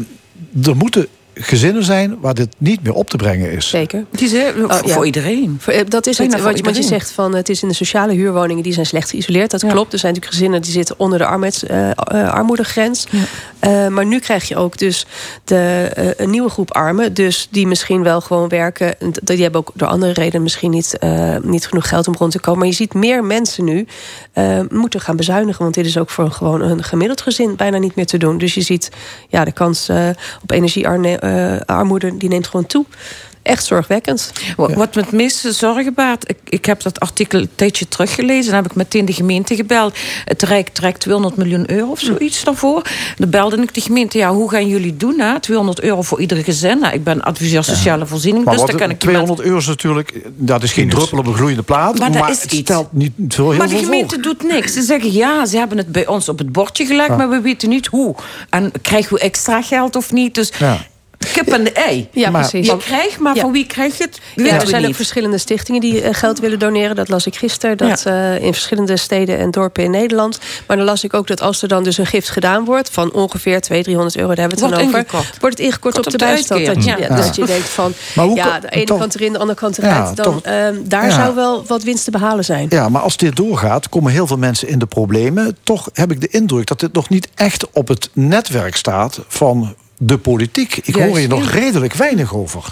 er 0.67 0.75
moeten 0.75 1.07
gezinnen 1.39 1.83
zijn 1.83 2.17
waar 2.19 2.33
dit 2.33 2.55
niet 2.57 2.83
meer 2.83 2.93
op 2.93 3.09
te 3.09 3.17
brengen 3.17 3.51
is. 3.51 3.69
Zeker. 3.69 4.05
Het 4.11 4.21
is 4.21 4.33
Oh, 4.33 4.53
voor, 4.53 4.87
ja. 4.87 4.93
voor 4.93 5.05
iedereen. 5.05 5.59
Eh, 5.65 5.81
Dat 5.87 6.07
is 6.07 6.17
het, 6.17 6.41
wat, 6.41 6.75
je 6.75 6.83
zegt 6.83 7.11
van 7.11 7.35
het 7.35 7.49
is 7.49 7.61
in 7.61 7.67
de 7.67 7.73
sociale 7.73 8.13
huurwoningen 8.13 8.63
die 8.63 8.73
zijn 8.73 8.85
slecht 8.85 9.09
geïsoleerd. 9.09 9.51
Dat 9.51 9.65
klopt. 9.67 9.93
Er 9.93 9.99
zijn 9.99 10.13
natuurlijk 10.13 10.39
gezinnen 10.41 10.61
die 10.61 10.71
zitten 10.71 10.95
onder 10.99 11.19
de 11.19 11.25
eh, 11.67 11.89
eh, 11.89 12.33
armoedegrens. 12.33 13.07
Eh, 13.59 13.87
maar 13.87 14.05
nu 14.05 14.19
krijg 14.19 14.47
je 14.47 14.55
ook 14.55 14.77
dus 14.77 15.05
de, 15.43 15.89
eh, 15.95 16.09
een 16.17 16.29
nieuwe 16.29 16.49
groep 16.49 16.73
armen. 16.73 17.13
Dus 17.13 17.47
die 17.51 17.67
misschien 17.67 18.03
wel 18.03 18.21
gewoon 18.21 18.49
werken. 18.49 18.95
Die 19.23 19.41
hebben 19.41 19.59
ook 19.61 19.71
door 19.73 19.87
andere 19.87 20.13
redenen 20.13 20.41
misschien 20.43 20.71
niet, 20.71 20.97
eh, 20.97 21.35
niet 21.41 21.67
genoeg 21.67 21.87
geld 21.87 22.07
om 22.07 22.15
rond 22.17 22.31
te 22.31 22.39
komen. 22.39 22.59
Maar 22.59 22.67
je 22.67 22.73
ziet 22.73 22.93
meer 22.93 23.23
mensen 23.23 23.63
nu 23.63 23.87
eh, 24.33 24.59
moeten 24.69 25.01
gaan 25.01 25.15
bezuinigen. 25.15 25.61
Want 25.63 25.75
dit 25.75 25.85
is 25.85 25.97
ook 25.97 26.09
voor 26.09 26.25
een, 26.25 26.31
gewoon 26.31 26.61
een 26.61 26.83
gemiddeld 26.83 27.21
gezin 27.21 27.55
bijna 27.55 27.77
niet 27.77 27.95
meer 27.95 28.05
te 28.05 28.17
doen. 28.17 28.37
Dus 28.37 28.53
je 28.53 28.61
ziet 28.61 28.91
ja, 29.27 29.43
de 29.45 29.51
kans 29.51 29.89
eh, 29.89 30.09
op 30.41 30.51
energiearmoede 30.51 31.19
die 32.17 32.29
neemt 32.29 32.47
gewoon 32.47 32.65
toe. 32.65 32.85
Echt 33.41 33.65
zorgwekkend. 33.65 34.31
Wat, 34.57 34.73
wat 34.73 34.95
me 34.95 35.01
het 35.01 35.11
meeste 35.11 35.51
zorgen 35.51 35.93
baart, 35.93 36.29
ik, 36.29 36.37
ik 36.43 36.65
heb 36.65 36.81
dat 36.81 36.99
artikel 36.99 37.39
een 37.39 37.49
tijdje 37.55 37.87
teruggelezen. 37.87 38.51
Dan 38.51 38.61
heb 38.61 38.71
ik 38.71 38.75
meteen 38.77 39.05
de 39.05 39.13
gemeente 39.13 39.55
gebeld. 39.55 39.95
Het 40.25 40.41
Rijk 40.41 40.69
trekt 40.69 40.99
200 40.99 41.35
miljoen 41.37 41.71
euro 41.71 41.91
of 41.91 41.99
zoiets 41.99 42.43
daarvoor. 42.43 42.81
Dan 43.17 43.29
belde 43.29 43.61
ik 43.61 43.73
de 43.73 43.81
gemeente, 43.81 44.17
ja, 44.17 44.33
hoe 44.33 44.49
gaan 44.49 44.67
jullie 44.67 44.97
doen? 44.97 45.19
Hè? 45.19 45.39
200 45.39 45.81
euro 45.81 46.01
voor 46.01 46.19
iedere 46.19 46.43
gezin. 46.43 46.79
Nou, 46.79 46.93
ik 46.93 47.03
ben 47.03 47.21
adviseur 47.21 47.63
sociale 47.63 48.05
voorziening, 48.05 48.45
Maar 48.45 48.55
dus 48.57 48.65
kan 48.75 48.79
ik 48.81 48.87
die 48.89 48.97
200 49.09 49.39
euro 49.41 49.57
is 49.57 49.67
natuurlijk, 49.67 50.21
dat 50.35 50.63
is 50.63 50.73
geen 50.73 50.89
druppel 50.89 51.17
op 51.17 51.27
een 51.27 51.33
gloeiende 51.35 51.63
plaat. 51.63 51.99
Maar 51.99 52.09
Maar, 52.11 52.19
dat 52.21 52.29
is 52.29 52.41
het 52.41 52.51
iets. 52.51 52.61
stelt 52.61 52.91
niet 52.93 53.11
veel 53.27 53.49
heel 53.49 53.57
Maar 53.59 53.67
de 53.69 53.77
gemeente 53.77 54.13
voor. 54.13 54.23
doet 54.23 54.43
niks. 54.43 54.73
Ze 54.73 54.81
zeggen 54.81 55.11
ja, 55.13 55.45
ze 55.45 55.57
hebben 55.57 55.77
het 55.77 55.91
bij 55.91 56.07
ons 56.07 56.29
op 56.29 56.37
het 56.37 56.51
bordje 56.51 56.85
gelegd, 56.85 57.09
Ja. 57.09 57.15
maar 57.15 57.29
we 57.29 57.41
weten 57.41 57.69
niet 57.69 57.85
hoe. 57.87 58.15
En 58.49 58.71
krijgen 58.81 59.13
we 59.13 59.19
extra 59.19 59.61
geld 59.61 59.95
of 59.95 60.11
niet? 60.11 60.35
Dus 60.35 60.51
Ja. 60.59 60.85
Kip 61.33 61.47
en 61.47 61.63
de 61.63 61.71
ei. 61.71 62.07
Ja, 62.11 62.29
Maar- 62.29 62.47
precies. 62.49 62.67
Je 62.69 62.77
krijgt, 62.77 63.19
maar 63.19 63.35
Ja. 63.35 63.41
van 63.41 63.51
wie 63.51 63.65
krijg 63.65 63.97
je 63.97 64.03
het? 64.03 64.19
Ja, 64.35 64.59
er 64.61 64.67
zijn 64.67 64.87
ook 64.87 64.95
verschillende 64.95 65.37
stichtingen 65.37 65.81
die 65.81 66.01
eh, 66.01 66.13
geld 66.13 66.39
willen 66.39 66.59
doneren. 66.59 66.95
Dat 66.95 67.09
las 67.09 67.25
ik 67.27 67.35
gisteren. 67.35 67.77
Dat 67.77 68.05
eh, 68.05 68.43
in 68.43 68.53
verschillende 68.53 68.97
steden 68.97 69.37
en 69.37 69.51
dorpen 69.51 69.83
in 69.83 69.91
Nederland. 69.91 70.39
Maar 70.67 70.77
dan 70.77 70.85
las 70.85 71.03
ik 71.03 71.13
ook 71.13 71.27
dat 71.27 71.41
als 71.41 71.61
er 71.61 71.67
dan 71.67 71.83
dus 71.83 71.97
een 71.97 72.05
gift 72.05 72.29
gedaan 72.29 72.65
wordt... 72.65 72.89
van 72.89 73.13
ongeveer 73.13 73.61
200, 73.61 73.83
300 73.83 74.15
euro, 74.17 74.27
daar 74.27 74.37
hebben 74.37 74.57
we 74.57 74.65
het 74.65 74.73
Wordt 74.73 74.93
dan 74.93 75.01
over... 75.03 75.17
ingekort. 75.17 75.41
wordt 75.41 75.57
het 75.57 75.65
ingekort 75.67 75.93
Kort 75.93 76.05
op 76.05 76.11
de 76.11 76.17
de 76.17 76.25
bijstand. 76.25 76.65
Dat 76.65 76.83
je, 76.83 76.95
ja, 76.99 77.15
dat 77.15 77.35
je 77.35 77.45
denkt 77.45 77.69
van... 77.69 77.93
Maar 78.15 78.25
hoe 78.25 78.35
ja, 78.35 78.59
de 78.59 78.69
ene 78.69 78.85
toch- 78.85 78.99
kant 78.99 79.15
erin, 79.15 79.33
de 79.33 79.39
andere 79.39 79.59
kant 79.59 79.75
Ja, 79.75 79.83
eruit. 79.83 80.15
dan, 80.15 80.25
toch- 80.33 80.41
ehm, 80.41 80.75
daar 80.83 81.05
Ja. 81.07 81.11
zou 81.11 81.35
wel 81.35 81.65
wat 81.67 81.83
winst 81.83 82.03
te 82.03 82.11
behalen 82.11 82.45
zijn. 82.45 82.65
Ja, 82.69 82.89
maar 82.89 83.01
als 83.01 83.17
dit 83.17 83.35
doorgaat, 83.35 83.89
komen 83.89 84.11
heel 84.11 84.27
veel 84.27 84.37
mensen 84.37 84.67
in 84.67 84.79
de 84.79 84.85
problemen. 84.85 85.57
Toch 85.63 85.89
heb 85.93 86.11
ik 86.11 86.21
de 86.21 86.27
indruk 86.27 86.67
dat 86.67 86.79
dit 86.79 86.93
nog 86.93 87.09
niet 87.09 87.27
echt 87.35 87.71
op 87.71 87.87
het 87.87 88.09
netwerk 88.13 88.75
staat 88.75 89.19
van 89.27 89.75
de 89.97 90.17
politiek. 90.17 90.79
Ik 90.83 90.95
hoor 90.95 91.17
hier 91.17 91.27
nog 91.27 91.49
redelijk 91.49 91.93
weinig 91.93 92.35
over. 92.35 92.63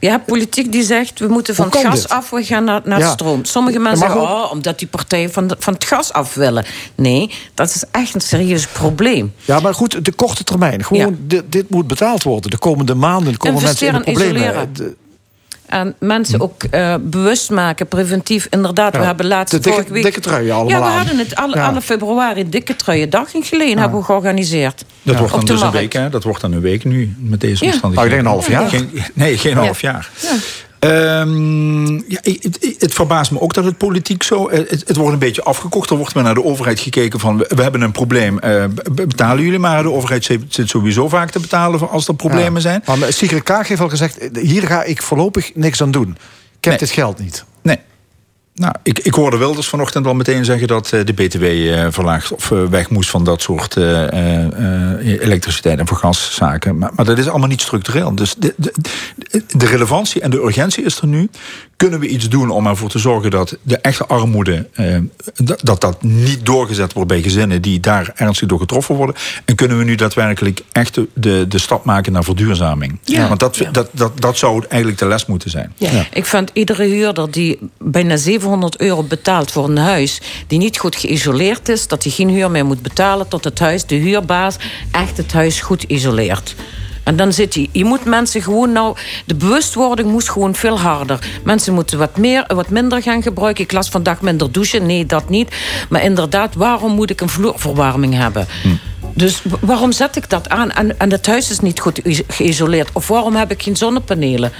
Ja, 0.00 0.18
politiek 0.18 0.72
die 0.72 0.82
zegt, 0.82 1.18
we 1.18 1.28
moeten 1.28 1.54
van 1.54 1.64
het 1.70 1.76
gas 1.76 2.00
dit? 2.00 2.08
af, 2.08 2.30
we 2.30 2.44
gaan 2.44 2.64
naar, 2.64 2.80
naar 2.84 2.98
Ja. 2.98 3.10
stroom. 3.10 3.44
Sommige 3.44 3.78
mensen 3.78 3.98
zeggen, 4.06 4.20
oh, 4.20 4.50
omdat 4.52 4.78
die 4.78 4.88
partijen 4.88 5.32
van, 5.32 5.46
de- 5.46 5.56
van 5.58 5.72
het 5.74 5.84
gas 5.84 6.12
af 6.12 6.34
willen. 6.34 6.64
Nee, 6.94 7.30
dat 7.54 7.68
is 7.74 7.84
echt 7.90 8.14
een 8.14 8.20
serieus 8.20 8.66
probleem. 8.66 9.32
Ja, 9.44 9.60
maar 9.60 9.74
goed, 9.74 10.04
de 10.04 10.12
korte 10.12 10.44
termijn. 10.44 10.84
Gewoon, 10.84 11.18
dit, 11.20 11.42
dit 11.48 11.70
moet 11.70 11.86
betaald 11.86 12.22
worden. 12.22 12.50
De 12.50 12.58
komende 12.58 12.94
maanden 12.94 13.36
komen 13.36 13.62
mensen 13.62 13.86
in 13.94 14.02
problemen. 14.02 14.72
En 15.68 15.94
mensen 15.98 16.40
ook 16.40 16.62
eh, 16.62 16.94
bewust 17.00 17.50
maken, 17.50 17.86
preventief. 17.86 18.46
Inderdaad, 18.50 18.92
Ja, 18.94 18.98
we 19.00 19.06
hebben 19.06 19.26
laatst 19.26 19.54
de 19.54 19.60
dikke- 19.70 19.92
week... 19.92 20.02
dikke 20.02 20.20
truien 20.20 20.54
allemaal 20.54 20.70
Ja, 20.72 20.78
we 20.78 20.84
aan. 20.90 20.96
hadden 20.96 21.18
het 21.18 21.34
alle, 21.36 21.56
Ja. 21.56 21.66
alle 21.68 21.80
februari 21.80 22.48
dikke 22.48 22.76
truiendag 22.76 23.34
in 23.34 23.42
Geleen 23.42 23.78
hebben 23.78 23.98
we 23.98 24.04
georganiseerd. 24.04 24.84
Dat 25.02 25.14
Ja. 25.14 25.18
wordt 25.20 25.34
dan 25.34 25.44
dus 25.44 25.60
een 25.60 25.70
week, 25.70 25.92
hè? 25.92 26.10
Dat 26.10 26.22
wordt 26.24 26.40
dan 26.40 26.52
een 26.52 26.60
week 26.60 26.84
nu 26.84 27.14
met 27.18 27.40
deze 27.40 27.64
Ja. 27.64 27.70
omstandigheden. 27.70 28.24
Nou, 28.24 28.38
ik 28.38 28.46
denk 28.46 28.56
een 28.56 28.62
half 28.64 28.72
jaar. 28.72 28.90
Geen, 28.92 29.12
nee, 29.14 29.38
geen 29.38 29.56
half 29.56 29.80
jaar. 29.80 30.08
Ehm, 30.78 31.92
ja, 31.92 32.18
het, 32.22 32.74
het 32.78 32.94
verbaast 32.94 33.30
me 33.30 33.40
ook 33.40 33.54
dat 33.54 33.64
het 33.64 33.78
politiek 33.78 34.22
zo... 34.22 34.48
eh, 34.48 34.58
Het, 34.58 34.84
het 34.86 34.96
wordt 34.96 35.12
een 35.12 35.18
beetje 35.18 35.42
afgekocht. 35.42 35.90
Er 35.90 35.96
wordt 35.96 36.14
maar 36.14 36.24
naar 36.24 36.34
de 36.34 36.44
overheid 36.44 36.80
gekeken 36.80 37.20
van... 37.20 37.38
we, 37.38 37.62
hebben 37.62 37.80
een 37.80 37.92
probleem, 37.92 38.38
eh, 38.38 38.64
be- 38.92 39.06
betalen 39.06 39.44
jullie 39.44 39.58
maar. 39.58 39.82
De 39.82 39.90
overheid 39.92 40.24
zit, 40.24 40.42
sowieso 40.68 41.08
vaak 41.08 41.30
te 41.30 41.40
betalen 41.40 41.90
als 41.90 42.08
er 42.08 42.14
problemen 42.14 42.52
Ja. 42.54 42.60
zijn. 42.60 42.82
Maar 42.98 43.12
Sigrid 43.12 43.42
Kaag 43.42 43.68
heeft 43.68 43.80
al 43.80 43.88
gezegd, 43.88 44.18
hier 44.40 44.62
ga 44.66 44.82
ik 44.82 45.02
voorlopig 45.02 45.50
niks 45.54 45.82
aan 45.82 45.90
doen. 45.90 46.16
Ik 46.58 46.64
heb 46.64 46.78
dit 46.78 46.90
geld 46.90 47.18
niet. 47.18 47.44
Nou, 48.58 48.74
ik, 48.82 48.98
ik 48.98 49.14
hoorde 49.14 49.36
Wilders 49.36 49.68
vanochtend 49.68 50.06
al 50.06 50.14
meteen 50.14 50.44
zeggen 50.44 50.68
dat 50.68 50.92
eh, 50.92 51.04
de 51.04 51.12
BTW 51.12 51.44
eh, 51.44 51.86
verlaagd 51.90 52.32
of 52.32 52.50
eh, 52.50 52.64
weg 52.64 52.90
moest 52.90 53.10
van 53.10 53.24
dat 53.24 53.42
soort 53.42 53.76
elektriciteit 55.20 55.78
en 55.78 55.86
voor 55.86 55.96
gaszaken. 55.96 56.78
Maar, 56.78 56.90
maar 56.94 57.04
dat 57.04 57.18
is 57.18 57.28
allemaal 57.28 57.48
niet 57.48 57.60
structureel. 57.60 58.14
Dus 58.14 58.34
de, 58.34 58.54
de, 58.56 58.72
de 59.56 59.66
relevantie 59.66 60.20
en 60.20 60.30
de 60.30 60.42
urgentie 60.44 60.84
is 60.84 61.00
er 61.00 61.06
nu. 61.06 61.30
Kunnen 61.76 62.00
we 62.00 62.08
iets 62.08 62.28
doen 62.28 62.50
om 62.50 62.66
ervoor 62.66 62.88
te 62.88 62.98
zorgen 62.98 63.30
dat 63.30 63.56
de 63.62 63.78
echte 63.78 64.06
armoede, 64.06 64.68
dat, 65.34 65.60
dat 65.62 65.80
dat 65.80 66.02
niet 66.02 66.46
doorgezet 66.46 66.92
wordt 66.92 67.08
bij 67.08 67.22
gezinnen 67.22 67.62
die 67.62 67.80
daar 67.80 68.12
ernstig 68.14 68.48
door 68.48 68.58
getroffen 68.58 68.94
worden? 68.94 69.14
En 69.44 69.54
kunnen 69.54 69.78
we 69.78 69.84
nu 69.84 69.94
daadwerkelijk 69.94 70.62
echt 70.72 70.94
de, 70.94 71.08
de, 71.14 71.44
de 71.48 71.58
stap 71.58 71.84
maken 71.84 72.12
naar 72.12 72.24
verduurzaming? 72.24 72.98
Ja. 73.04 73.28
Want 73.28 73.40
dat, 73.40 73.58
dat, 73.72 73.88
dat, 73.92 74.20
dat 74.20 74.38
zou 74.38 74.64
eigenlijk 74.68 75.00
de 75.00 75.06
les 75.06 75.26
moeten 75.26 75.50
zijn. 75.50 75.72
Ik 76.12 76.24
vind 76.24 76.50
iedere 76.52 76.84
huurder 76.84 77.30
die 77.30 77.58
bijna 77.78 78.16
700 78.16 78.47
euro 78.76 79.02
betaalt 79.02 79.50
voor 79.50 79.64
een 79.64 79.78
huis... 79.78 80.20
die 80.46 80.58
niet 80.58 80.78
goed 80.78 80.96
geïsoleerd 80.96 81.68
is, 81.68 81.86
dat 81.86 82.02
hij 82.02 82.12
geen 82.12 82.28
huur 82.28 82.50
meer 82.50 82.66
moet 82.66 82.82
betalen... 82.82 83.28
tot 83.28 83.44
het 83.44 83.58
huis, 83.58 83.86
de 83.86 83.94
huurbaas, 83.94 84.56
echt 84.90 85.16
het 85.16 85.32
huis 85.32 85.60
goed 85.60 85.82
isoleert. 85.82 86.54
En 87.08 87.16
dan 87.16 87.32
zit 87.32 87.54
hij. 87.54 87.68
Je 87.72 87.84
moet 87.84 88.04
mensen 88.04 88.42
gewoon 88.42 88.72
nou. 88.72 88.96
De 89.24 89.34
bewustwording 89.34 90.10
moest 90.10 90.30
gewoon 90.30 90.54
veel 90.54 90.78
harder. 90.78 91.18
Mensen 91.44 91.74
moeten 91.74 91.98
wat 91.98 92.16
meer, 92.16 92.44
wat 92.54 92.68
minder 92.68 93.02
gaan 93.02 93.22
gebruiken. 93.22 93.64
Ik 93.64 93.72
las 93.72 93.88
vandaag 93.88 94.20
minder 94.20 94.52
douchen. 94.52 94.86
Nee, 94.86 95.06
dat 95.06 95.28
niet. 95.28 95.50
Maar 95.88 96.02
inderdaad, 96.02 96.54
waarom 96.54 96.92
moet 96.92 97.10
ik 97.10 97.20
een 97.20 97.28
vloerverwarming 97.28 98.14
hebben? 98.14 98.46
Dus 99.18 99.42
waarom 99.60 99.92
zet 99.92 100.16
ik 100.16 100.30
dat 100.30 100.48
aan? 100.48 100.70
En, 100.70 100.98
en 100.98 101.10
het 101.12 101.26
huis 101.26 101.50
is 101.50 101.60
niet 101.60 101.80
goed 101.80 102.00
geïsoleerd. 102.28 102.88
Of 102.92 103.08
waarom 103.08 103.36
heb 103.36 103.50
ik 103.50 103.62
geen 103.62 103.76
zonnepanelen? 103.76 104.52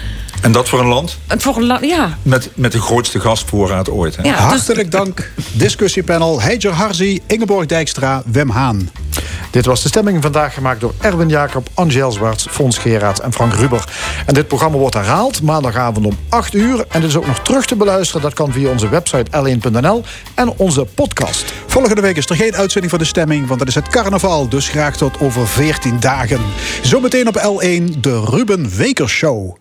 En 0.43 0.53
dat 0.53 0.69
voor 0.69 0.81
een 0.81 0.87
land 0.87 1.19
En 1.27 1.41
voor 1.41 1.57
een 1.57 1.67
la- 1.67 1.79
ja, 1.83 2.19
met, 2.23 2.51
met 2.55 2.73
de 2.73 2.81
grootste 2.81 3.21
gasvoorraad 3.21 3.91
ooit. 3.91 4.17
Hè? 4.17 4.23
Ja, 4.23 4.33
dus- 4.33 4.41
Hartelijk 4.41 4.91
dank. 4.91 5.31
Discussiepanel 5.53 6.41
Heijer 6.41 6.73
Harzi, 6.73 7.21
Ingeborg 7.27 7.67
Dijkstra, 7.67 8.23
Wim 8.27 8.51
Haan. 8.51 8.91
Dit 9.51 9.67
was 9.67 9.83
de 9.83 9.89
stemming 9.89 10.23
vandaag 10.23 10.55
gemaakt 10.55 10.81
door 10.81 10.95
Erwin 11.01 11.29
Jacob, 11.29 11.69
Angel 11.75 12.13
Zwarts, 12.13 12.47
Fons 12.51 12.79
Geraert 12.79 13.21
en 13.21 13.33
Frank 13.33 13.55
Ruber. 13.55 13.85
En 14.27 14.35
dit 14.35 14.49
programma 14.49 14.77
wordt 14.77 14.95
herhaald 14.95 15.43
maandagavond 15.43 16.07
om 16.07 16.19
8 16.29 16.55
uur. 16.55 16.85
En 16.89 17.01
dit 17.01 17.11
is 17.11 17.17
ook 17.17 17.27
nog 17.27 17.39
terug 17.39 17.67
te 17.67 17.77
beluisteren. 17.77 18.23
Dat 18.23 18.35
kan 18.35 18.53
via 18.53 18.71
onze 18.71 18.89
website 18.89 19.31
l1.nl 19.31 20.05
en 20.35 20.53
onze 20.57 20.85
podcast. 20.95 21.45
Volgende 21.67 22.01
week 22.01 22.17
is 22.17 22.27
er 22.27 22.37
geen 22.37 22.55
uitzending 22.57 22.91
van 22.91 22.99
de 23.03 23.09
stemming, 23.09 23.47
want 23.47 23.59
dat 23.59 23.69
is 23.69 23.75
het 23.75 23.89
carnaval. 23.89 24.48
Dus 24.49 24.69
graag 24.69 24.97
tot 24.97 25.21
over 25.21 25.49
14 25.49 26.01
dagen. 26.01 26.41
Zometeen 26.83 27.29
op 27.29 27.37
L1 27.37 28.01
de 28.01 28.25
Ruben 28.25 28.77
Wekers 28.77 29.13
Show. 29.13 29.57